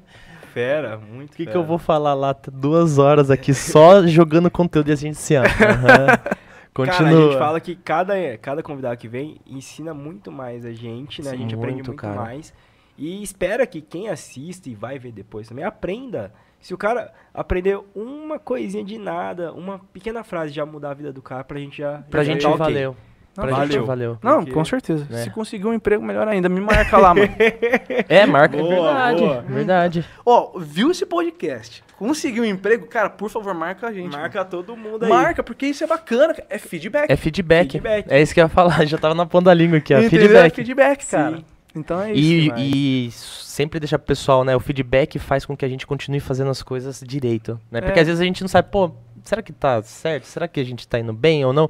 Fera, 0.54 0.98
muito 0.98 1.34
O 1.34 1.36
que, 1.36 1.46
que 1.46 1.58
eu 1.58 1.64
vou 1.66 1.78
falar 1.78 2.14
lá? 2.14 2.34
Duas 2.54 2.98
horas 2.98 3.30
aqui 3.30 3.54
só 3.54 4.02
jogando 4.08 4.50
conteúdo 4.50 4.88
e 4.88 4.94
a 4.94 4.96
gente 4.96 5.18
se 5.18 5.36
ama. 5.36 5.46
Aham. 5.60 6.38
Continua. 6.74 6.98
Cara, 7.00 7.10
a 7.10 7.22
gente 7.22 7.38
fala 7.38 7.60
que 7.60 7.76
cada, 7.76 8.14
cada 8.38 8.64
convidado 8.64 8.96
que 8.96 9.10
vem 9.10 9.42
ensina 9.46 9.94
muito 9.94 10.32
mais 10.32 10.64
a 10.64 10.72
gente, 10.72 11.22
né? 11.22 11.32
a 11.32 11.34
Sim, 11.34 11.40
gente 11.40 11.54
aprende 11.56 11.74
muito, 11.76 11.88
muito 11.90 12.02
cara. 12.02 12.16
mais. 12.16 12.54
E 12.98 13.22
espera 13.22 13.68
que 13.68 13.82
quem 13.82 14.08
assiste 14.08 14.70
e 14.70 14.76
vai 14.76 14.98
ver 14.98 15.12
depois 15.12 15.50
também 15.50 15.66
aprenda. 15.66 16.32
Se 16.60 16.74
o 16.74 16.78
cara 16.78 17.12
aprender 17.34 17.80
uma 17.96 18.40
coisinha 18.40 18.84
de 18.84 18.98
nada, 18.98 19.54
uma 19.54 19.80
pequena 19.94 20.24
frase 20.24 20.52
já 20.52 20.66
mudar 20.66 20.92
a 20.92 20.94
vida 20.94 21.14
do 21.14 21.22
cara, 21.22 21.44
pra 21.44 21.58
gente 21.60 21.78
já. 21.78 22.04
Pra 22.10 22.24
já 22.24 22.34
gente 22.34 22.42
tá 22.42 22.50
ok. 22.50 22.60
valeu. 22.60 22.96
Pra 23.36 23.46
Não, 23.52 23.56
gente 23.58 23.68
valeu. 23.68 23.86
valeu. 23.86 24.18
Não, 24.24 24.38
Porque- 24.40 24.52
com 24.52 24.66
certeza. 24.66 25.06
né? 25.12 25.18
Se 25.24 25.30
conseguir 25.30 25.68
um 25.68 25.74
emprego, 25.74 26.04
melhor 26.04 26.28
ainda. 26.28 26.50
Me 26.50 26.60
marca 26.60 26.98
lá, 26.98 27.14
mano. 27.14 27.30
É, 28.10 28.26
marca. 28.26 28.58
Boa, 28.58 28.74
é 28.74 28.84
verdade. 28.84 29.20
boa. 29.22 29.42
Verdade. 29.42 30.06
Ó, 30.26 30.58
viu 30.60 30.90
esse 30.90 31.06
podcast? 31.06 31.84
Conseguiu 32.00 32.42
um 32.44 32.48
emprego? 32.48 32.88
Cara, 32.88 33.12
por 33.12 33.30
favor, 33.30 33.54
marca 33.54 33.88
a 33.88 33.94
gente. 33.94 34.12
Marca 34.12 34.44
todo 34.44 34.76
mundo 34.76 35.04
aí. 35.04 35.10
Marca, 35.10 35.44
porque 35.44 35.68
isso 35.68 35.84
é 35.84 35.88
bacana. 35.88 36.34
cara. 36.34 36.48
É 36.50 36.58
feedback. 36.58 37.12
É 37.12 37.16
feedback. 37.16 37.72
Feedback. 37.74 38.08
É 38.10 38.20
isso 38.20 38.34
que 38.34 38.40
eu 38.40 38.46
ia 38.46 38.50
falar. 38.50 38.84
Já 38.88 38.98
tava 38.98 39.14
na 39.14 39.26
ponta 39.28 39.46
da 39.46 39.54
língua 39.54 39.78
aqui, 39.78 39.94
ó. 39.94 40.00
Entendeu? 40.00 40.20
Feedback. 40.22 40.52
É 40.52 40.56
feedback, 40.56 41.06
cara. 41.08 41.38
Sim. 41.38 41.46
Então 41.78 42.02
é 42.02 42.12
isso. 42.14 42.54
E, 42.58 43.08
e 43.08 43.12
sempre 43.12 43.80
deixar 43.80 43.98
pro 44.00 44.08
pessoal, 44.08 44.44
né? 44.44 44.56
O 44.56 44.60
feedback 44.60 45.18
faz 45.20 45.46
com 45.46 45.56
que 45.56 45.64
a 45.66 45.70
gente 45.70 45.86
continue 45.88 46.20
fazendo 46.20 46.50
as 46.50 46.62
coisas 46.64 47.02
direito, 47.06 47.60
né? 47.72 47.82
Porque 47.82 48.00
É. 48.00 48.02
às 48.02 48.08
vezes 48.08 48.22
a 48.22 48.26
gente 48.26 48.42
não 48.42 48.48
sabe, 48.48 48.70
pô, 48.70 48.92
será 49.24 49.42
que 49.42 49.54
tá 49.54 49.82
certo? 49.84 50.26
Será 50.26 50.48
que 50.48 50.60
a 50.60 50.64
gente 50.64 50.88
tá 50.88 51.00
indo 51.00 51.14
bem 51.14 51.44
ou 51.46 51.54
não? 51.54 51.70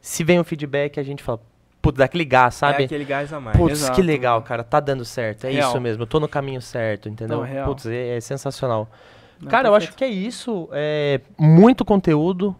Se 0.00 0.22
vem 0.24 0.38
um 0.40 0.44
feedback, 0.44 0.98
a 1.00 1.02
gente 1.02 1.22
fala, 1.22 1.40
putz, 1.82 1.98
dá 1.98 2.04
aquele 2.04 2.24
gás, 2.24 2.54
É 2.54 2.58
sabe? 2.58 2.84
aquele 2.84 3.04
gás 3.04 3.32
a 3.32 3.40
mais. 3.40 3.56
Putz, 3.56 3.72
Exato, 3.80 3.94
que 3.94 4.02
legal, 4.02 4.40
cara, 4.42 4.62
tá 4.62 4.80
dando 4.80 5.04
certo. 5.04 5.44
É 5.44 5.50
Real. 5.50 5.68
isso 5.70 5.80
mesmo, 5.80 6.02
eu 6.02 6.06
tô 6.06 6.20
no 6.20 6.28
caminho 6.28 6.62
certo, 6.62 7.08
entendeu? 7.08 7.38
Não, 7.38 7.44
real. 7.44 7.66
Putz, 7.66 7.86
é, 7.86 8.16
é 8.16 8.20
sensacional. 8.20 8.88
Não, 9.40 9.48
cara, 9.48 9.68
eu 9.68 9.74
acho 9.74 9.88
perfeito. 9.88 9.98
que 9.98 10.04
é 10.04 10.08
isso. 10.08 10.68
É 10.72 11.20
muito 11.38 11.84
conteúdo. 11.84 12.56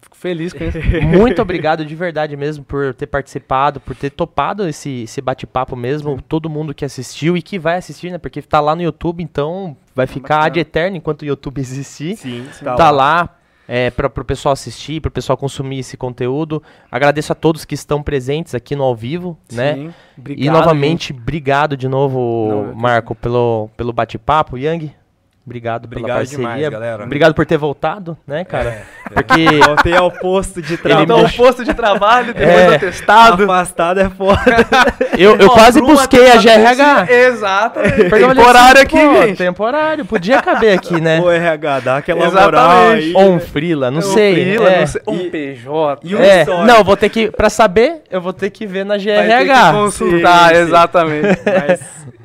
Fico 0.00 0.16
feliz 0.16 0.52
com 0.52 0.64
isso. 0.64 0.78
Muito 1.06 1.40
obrigado 1.42 1.84
de 1.84 1.94
verdade 1.94 2.36
mesmo 2.36 2.64
por 2.64 2.94
ter 2.94 3.06
participado, 3.06 3.80
por 3.80 3.94
ter 3.94 4.10
topado 4.10 4.66
esse, 4.66 5.02
esse 5.02 5.20
bate-papo 5.20 5.76
mesmo. 5.76 6.20
Todo 6.22 6.48
mundo 6.50 6.74
que 6.74 6.84
assistiu 6.84 7.36
e 7.36 7.42
que 7.42 7.58
vai 7.58 7.76
assistir, 7.76 8.10
né? 8.10 8.18
Porque 8.18 8.42
tá 8.42 8.60
lá 8.60 8.74
no 8.74 8.82
YouTube, 8.82 9.22
então 9.22 9.76
vai 9.94 10.06
ficar 10.06 10.36
Bacana. 10.36 10.46
ad 10.46 10.60
eterno 10.60 10.96
enquanto 10.96 11.22
o 11.22 11.26
YouTube 11.26 11.60
existir. 11.60 12.16
Sim, 12.16 12.46
Tá, 12.62 12.90
lá. 12.90 13.34
É, 13.70 13.90
para 13.90 14.08
pro 14.08 14.24
pessoal 14.24 14.54
assistir, 14.54 14.98
pro 14.98 15.10
pessoal 15.10 15.36
consumir 15.36 15.80
esse 15.80 15.94
conteúdo. 15.94 16.62
Agradeço 16.90 17.32
a 17.32 17.34
todos 17.34 17.66
que 17.66 17.74
estão 17.74 18.02
presentes 18.02 18.54
aqui 18.54 18.74
no 18.74 18.82
ao 18.82 18.96
vivo, 18.96 19.36
né? 19.52 19.74
Sim. 19.74 19.94
Obrigado, 20.16 20.46
e 20.46 20.48
novamente, 20.50 21.12
obrigado 21.12 21.76
de 21.76 21.86
novo, 21.86 22.48
Não, 22.48 22.74
Marco, 22.74 23.14
pelo, 23.14 23.68
pelo 23.76 23.92
bate-papo. 23.92 24.56
Yang, 24.56 24.94
obrigado, 25.48 25.88
pela 25.88 26.00
Obrigado 26.00 26.16
parceria. 26.18 26.46
demais, 26.46 26.68
galera. 26.68 27.04
Obrigado 27.04 27.34
por 27.34 27.46
ter 27.46 27.56
voltado, 27.56 28.16
né, 28.26 28.44
cara? 28.44 28.68
É, 28.70 28.82
Porque 29.14 29.46
Voltei 29.66 29.96
ao 29.96 30.10
posto 30.10 30.60
de 30.62 30.74
Ele 30.74 30.82
trabalho. 30.82 31.04
Então, 31.04 31.24
o 31.24 31.32
posto 31.32 31.64
de 31.64 31.74
trabalho, 31.74 32.26
depois 32.34 32.48
É. 32.48 32.66
do 32.68 32.74
atestado. 32.74 33.44
Afastado 33.44 34.00
é 34.00 34.08
foda. 34.10 34.40
eu, 35.18 35.36
eu 35.36 35.46
Ó, 35.48 35.50
quase 35.54 35.80
busquei 35.80 36.30
a 36.30 36.36
GRH. 36.36 37.10
Exatamente. 37.12 38.10
Temporário 38.10 38.80
assim, 38.80 38.82
aqui, 38.82 38.98
pô, 39.08 39.22
gente. 39.26 39.36
Temporário, 39.38 40.04
podia 40.04 40.42
caber 40.42 40.78
aqui, 40.78 41.00
né? 41.00 41.20
O 41.20 41.30
RH, 41.30 41.80
dá 41.80 41.96
aquela 41.96 42.26
Exatamente. 42.26 42.44
moral 42.52 42.88
aí. 42.90 43.12
Ou 43.14 43.32
um 43.32 43.40
frila, 43.40 43.90
não 43.90 43.98
Um 43.98 44.02
sei. 44.02 44.34
frila, 44.34 44.70
é. 44.70 44.80
não 44.80 44.86
sei, 44.86 45.02
Um 45.06 45.30
PJ. 45.30 46.00
e 46.06 46.14
um 46.14 46.20
É, 46.20 46.40
histórico. 46.40 46.66
não, 46.66 46.84
vou 46.84 46.96
ter 46.96 47.08
que, 47.08 47.30
pra 47.30 47.48
saber, 47.50 48.02
eu 48.10 48.20
vou 48.20 48.32
ter 48.32 48.50
que 48.50 48.66
ver 48.66 48.84
na 48.84 48.96
Vai 48.96 49.04
ter 49.04 49.38
que 49.38 49.44
GRH. 49.44 49.72
consultar, 49.72 50.48
Sim, 50.50 50.54
sim. 50.54 50.60
exatamente. 50.62 51.38
Mas 51.44 51.80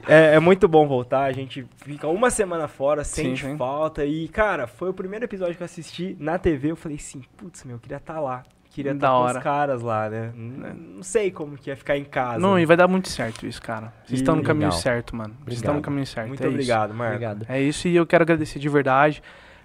é, 0.07 0.35
é 0.35 0.39
muito 0.39 0.67
bom 0.67 0.87
voltar. 0.87 1.23
A 1.23 1.31
gente 1.31 1.65
fica 1.77 2.07
uma 2.07 2.29
semana 2.29 2.67
fora, 2.67 3.03
sente 3.03 3.45
sim. 3.45 3.57
falta. 3.57 4.05
E, 4.05 4.27
cara, 4.27 4.67
foi 4.67 4.89
o 4.89 4.93
primeiro 4.93 5.25
episódio 5.25 5.55
que 5.55 5.63
eu 5.63 5.65
assisti 5.65 6.15
na 6.19 6.37
TV. 6.37 6.71
Eu 6.71 6.75
falei 6.75 6.97
assim, 6.97 7.21
putz, 7.37 7.63
meu, 7.63 7.75
eu 7.75 7.79
queria 7.79 7.97
estar 7.97 8.19
lá. 8.19 8.43
Queria 8.69 8.91
estar 8.93 9.07
com 9.09 9.13
hora. 9.13 9.37
os 9.37 9.43
caras 9.43 9.81
lá, 9.83 10.09
né? 10.09 10.31
N- 10.35 10.73
Não 10.95 11.03
sei 11.03 11.29
como 11.29 11.55
que 11.55 11.69
ia 11.69 11.75
ficar 11.77 11.95
em 11.95 12.03
casa. 12.03 12.39
Não, 12.39 12.55
né? 12.55 12.63
e 12.63 12.65
vai 12.65 12.75
dar 12.75 12.87
muito 12.87 13.07
certo 13.07 13.45
isso, 13.45 13.61
cara. 13.61 13.93
Vocês 14.03 14.19
estão 14.19 14.35
no 14.35 14.41
caminho 14.41 14.69
Legal. 14.69 14.81
certo, 14.81 15.15
mano. 15.15 15.35
Vocês 15.45 15.59
estão 15.59 15.75
no 15.75 15.81
caminho 15.81 16.07
certo. 16.07 16.27
Muito 16.29 16.43
é 16.43 16.47
obrigado, 16.47 16.91
Marco. 16.91 17.13
Obrigado. 17.13 17.43
Isso. 17.43 17.51
É 17.51 17.61
isso 17.61 17.87
e 17.87 17.95
eu 17.95 18.05
quero 18.07 18.23
agradecer 18.23 18.57
de 18.57 18.67
verdade 18.67 19.21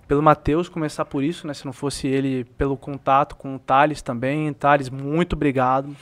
pelo 0.07 0.23
Matheus 0.23 0.69
começar 0.69 1.07
por 1.07 1.23
isso, 1.23 1.47
né? 1.47 1.55
Se 1.55 1.65
não 1.65 1.73
fosse 1.73 2.07
ele, 2.07 2.45
pelo 2.59 2.77
contato 2.77 3.35
com 3.35 3.55
o 3.55 3.59
Thales 3.59 4.03
também. 4.03 4.53
Thales, 4.53 4.91
muito 4.91 5.33
obrigado. 5.35 5.97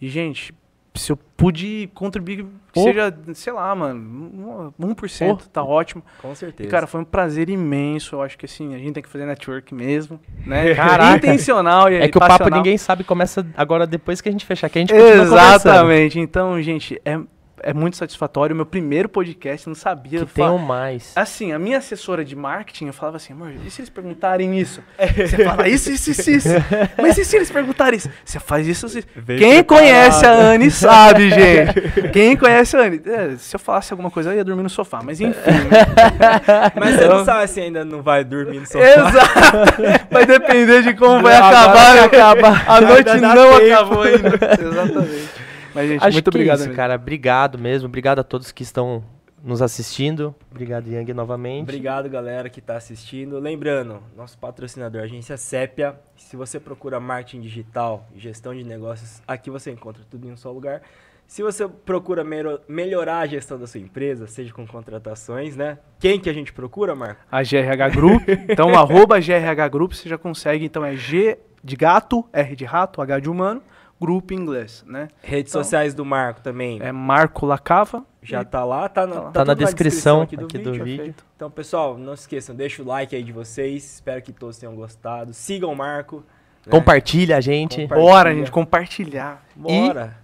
E, 0.00 0.08
gente, 0.08 0.54
se 0.96 1.10
eu 1.10 1.16
pude 1.16 1.90
contribuir, 1.92 2.44
que 2.44 2.46
Pô. 2.72 2.84
seja, 2.84 3.12
sei 3.34 3.52
lá, 3.52 3.74
mano, 3.74 4.72
1%, 4.80 5.26
Pô. 5.28 5.36
tá 5.52 5.62
ótimo. 5.62 6.04
Com 6.22 6.34
certeza. 6.34 6.68
E, 6.68 6.70
cara, 6.70 6.86
foi 6.86 7.00
um 7.00 7.04
prazer 7.04 7.48
imenso. 7.48 8.14
Eu 8.14 8.22
acho 8.22 8.38
que, 8.38 8.46
assim, 8.46 8.74
a 8.74 8.78
gente 8.78 8.92
tem 8.92 9.02
que 9.02 9.08
fazer 9.08 9.26
network 9.26 9.74
mesmo, 9.74 10.20
né? 10.46 10.72
Caraca. 10.74 11.16
Intencional 11.16 11.90
e 11.90 11.96
É 11.96 12.08
que 12.08 12.16
o 12.16 12.20
papo 12.20 12.48
ninguém 12.48 12.78
sabe, 12.78 13.02
começa 13.02 13.44
agora 13.56 13.86
depois 13.86 14.20
que 14.20 14.28
a 14.28 14.32
gente 14.32 14.46
fechar, 14.46 14.68
que 14.68 14.78
a 14.78 14.82
gente. 14.82 14.94
Exatamente. 14.94 16.20
Então, 16.20 16.62
gente, 16.62 17.00
é, 17.04 17.18
é 17.64 17.72
muito 17.72 17.96
satisfatório. 17.96 18.54
Meu 18.54 18.66
primeiro 18.66 19.08
podcast, 19.08 19.66
não 19.66 19.74
sabia. 19.74 20.20
Que 20.20 20.26
tenham 20.26 20.58
mais. 20.58 21.12
Assim, 21.16 21.52
a 21.52 21.58
minha 21.58 21.78
assessora 21.78 22.24
de 22.24 22.36
marketing, 22.36 22.86
eu 22.86 22.92
falava 22.92 23.16
assim, 23.16 23.32
amor, 23.32 23.52
e 23.64 23.70
se 23.70 23.80
eles 23.80 23.88
perguntarem 23.90 24.58
isso? 24.58 24.82
Você 25.16 25.44
fala 25.44 25.68
isso, 25.68 25.90
isso, 25.90 26.10
isso, 26.10 26.30
isso. 26.30 26.48
Mas 27.00 27.16
e 27.18 27.24
se 27.24 27.36
eles 27.36 27.50
perguntarem 27.50 27.96
isso? 27.96 28.10
Você 28.24 28.38
faz 28.38 28.66
isso, 28.68 28.86
isso. 28.86 29.06
Vem 29.16 29.38
Quem 29.38 29.64
preparado. 29.64 29.66
conhece 29.82 30.26
a 30.26 30.32
Anne 30.32 30.70
sabe, 30.70 31.30
gente. 31.34 32.10
Quem 32.12 32.36
conhece 32.36 32.76
a 32.76 32.80
Anne? 32.82 33.00
É, 33.06 33.36
se 33.38 33.56
eu 33.56 33.60
falasse 33.60 33.92
alguma 33.92 34.10
coisa, 34.10 34.30
eu 34.30 34.36
ia 34.36 34.44
dormir 34.44 34.62
no 34.62 34.70
sofá. 34.70 35.00
Mas 35.02 35.20
enfim. 35.20 35.50
né? 35.50 36.72
Mas 36.76 36.94
você 36.96 37.04
Então- 37.04 37.18
não 37.18 37.24
sabe 37.24 37.46
se 37.48 37.60
ainda 37.60 37.84
não 37.84 38.02
vai 38.02 38.22
dormir 38.24 38.60
no 38.60 38.66
sofá. 38.66 38.84
Exato. 38.84 39.82
Vai 40.10 40.26
depender 40.26 40.82
de 40.82 40.94
como 40.94 41.22
vai 41.22 41.36
acabar. 41.36 41.94
né? 41.94 42.00
acaba. 42.04 42.62
A 42.66 42.80
noite 42.80 43.20
não 43.20 43.58
tempo. 43.58 43.72
acabou 43.74 44.02
ainda. 44.02 44.28
Exatamente. 44.60 45.28
Mas, 45.74 45.88
gente, 45.88 46.02
Acho 46.02 46.12
muito 46.12 46.30
que 46.30 46.36
obrigado. 46.36 46.60
é 46.60 46.66
isso, 46.66 46.74
cara. 46.74 46.94
Obrigado 46.94 47.58
mesmo. 47.58 47.88
Obrigado 47.88 48.20
a 48.20 48.24
todos 48.24 48.52
que 48.52 48.62
estão 48.62 49.02
nos 49.42 49.60
assistindo. 49.60 50.34
Obrigado, 50.50 50.88
Yang, 50.88 51.12
novamente. 51.12 51.64
Obrigado, 51.64 52.08
galera, 52.08 52.48
que 52.48 52.60
está 52.60 52.76
assistindo. 52.76 53.38
Lembrando, 53.38 54.02
nosso 54.16 54.38
patrocinador, 54.38 55.02
agência 55.02 55.36
Sépia. 55.36 55.96
Se 56.16 56.36
você 56.36 56.58
procura 56.58 56.98
marketing 56.98 57.42
digital 57.42 58.06
e 58.14 58.20
gestão 58.20 58.54
de 58.54 58.64
negócios, 58.64 59.20
aqui 59.26 59.50
você 59.50 59.70
encontra 59.70 60.02
tudo 60.10 60.26
em 60.26 60.32
um 60.32 60.36
só 60.36 60.50
lugar. 60.50 60.80
Se 61.26 61.42
você 61.42 61.66
procura 61.66 62.22
melhorar 62.68 63.18
a 63.18 63.26
gestão 63.26 63.58
da 63.58 63.66
sua 63.66 63.80
empresa, 63.80 64.26
seja 64.26 64.52
com 64.52 64.66
contratações, 64.66 65.56
né? 65.56 65.78
Quem 65.98 66.20
que 66.20 66.28
a 66.28 66.32
gente 66.32 66.52
procura, 66.52 66.94
Marco? 66.94 67.20
A 67.30 67.42
GRH 67.42 67.88
Group. 67.94 68.28
Então, 68.48 68.68
arroba 68.76 69.18
GRH 69.18 69.68
Group, 69.70 69.92
você 69.92 70.08
já 70.08 70.18
consegue. 70.18 70.64
Então, 70.64 70.84
é 70.84 70.94
G 70.96 71.38
de 71.62 71.76
gato, 71.76 72.24
R 72.32 72.54
de 72.54 72.64
rato, 72.64 73.00
H 73.00 73.20
de 73.20 73.30
humano, 73.30 73.62
grupo 74.04 74.34
em 74.34 74.36
inglês, 74.36 74.84
né? 74.86 75.08
Redes 75.22 75.52
Então, 75.52 75.62
sociais 75.62 75.94
do 75.94 76.04
Marco 76.04 76.40
também. 76.42 76.78
É 76.82 76.92
Marco 76.92 77.46
Lacava. 77.46 78.04
Já 78.22 78.44
tá 78.44 78.64
lá, 78.64 78.88
tá, 78.88 79.06
na, 79.06 79.14
Tá 79.14 79.20
lá. 79.20 79.30
Tá 79.32 79.44
na 79.44 79.54
tudo 79.54 79.64
descrição 79.64 80.22
aqui 80.22 80.36
do 80.36 80.44
aqui 80.46 80.58
vídeo. 80.58 80.72
do 80.72 80.84
vídeo. 80.84 81.14
Então, 81.36 81.50
pessoal, 81.50 81.96
não 81.98 82.14
se 82.16 82.22
esqueçam, 82.22 82.54
deixa 82.54 82.82
o 82.82 82.86
like 82.86 83.14
aí 83.14 83.22
de 83.22 83.32
vocês. 83.32 83.84
Espero 83.94 84.20
que 84.22 84.32
todos 84.32 84.58
tenham 84.58 84.74
gostado. 84.74 85.32
Sigam 85.32 85.70
o 85.72 85.76
Marco. 85.76 86.16
né? 86.64 86.70
Compartilha 86.70 87.36
a 87.36 87.40
gente. 87.40 87.82
Compartilha. 87.82 88.10
Bora, 88.10 88.34
gente, 88.34 88.50
compartilhar. 88.50 89.42
Bora. 89.54 90.16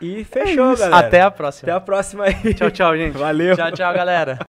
E, 0.00 0.24
fechou, 0.24 0.76
galera. 0.76 0.96
Até 1.06 1.20
a 1.22 1.30
próxima. 1.30 1.68
Até 1.72 1.76
a 1.76 1.80
próxima 1.80 2.24
aí. 2.24 2.52
Tchau, 2.54 2.70
tchau, 2.70 2.96
gente. 2.96 3.16
Valeu. 3.16 3.56
Tchau, 3.56 3.72
tchau, 3.72 3.94
galera. 3.94 4.38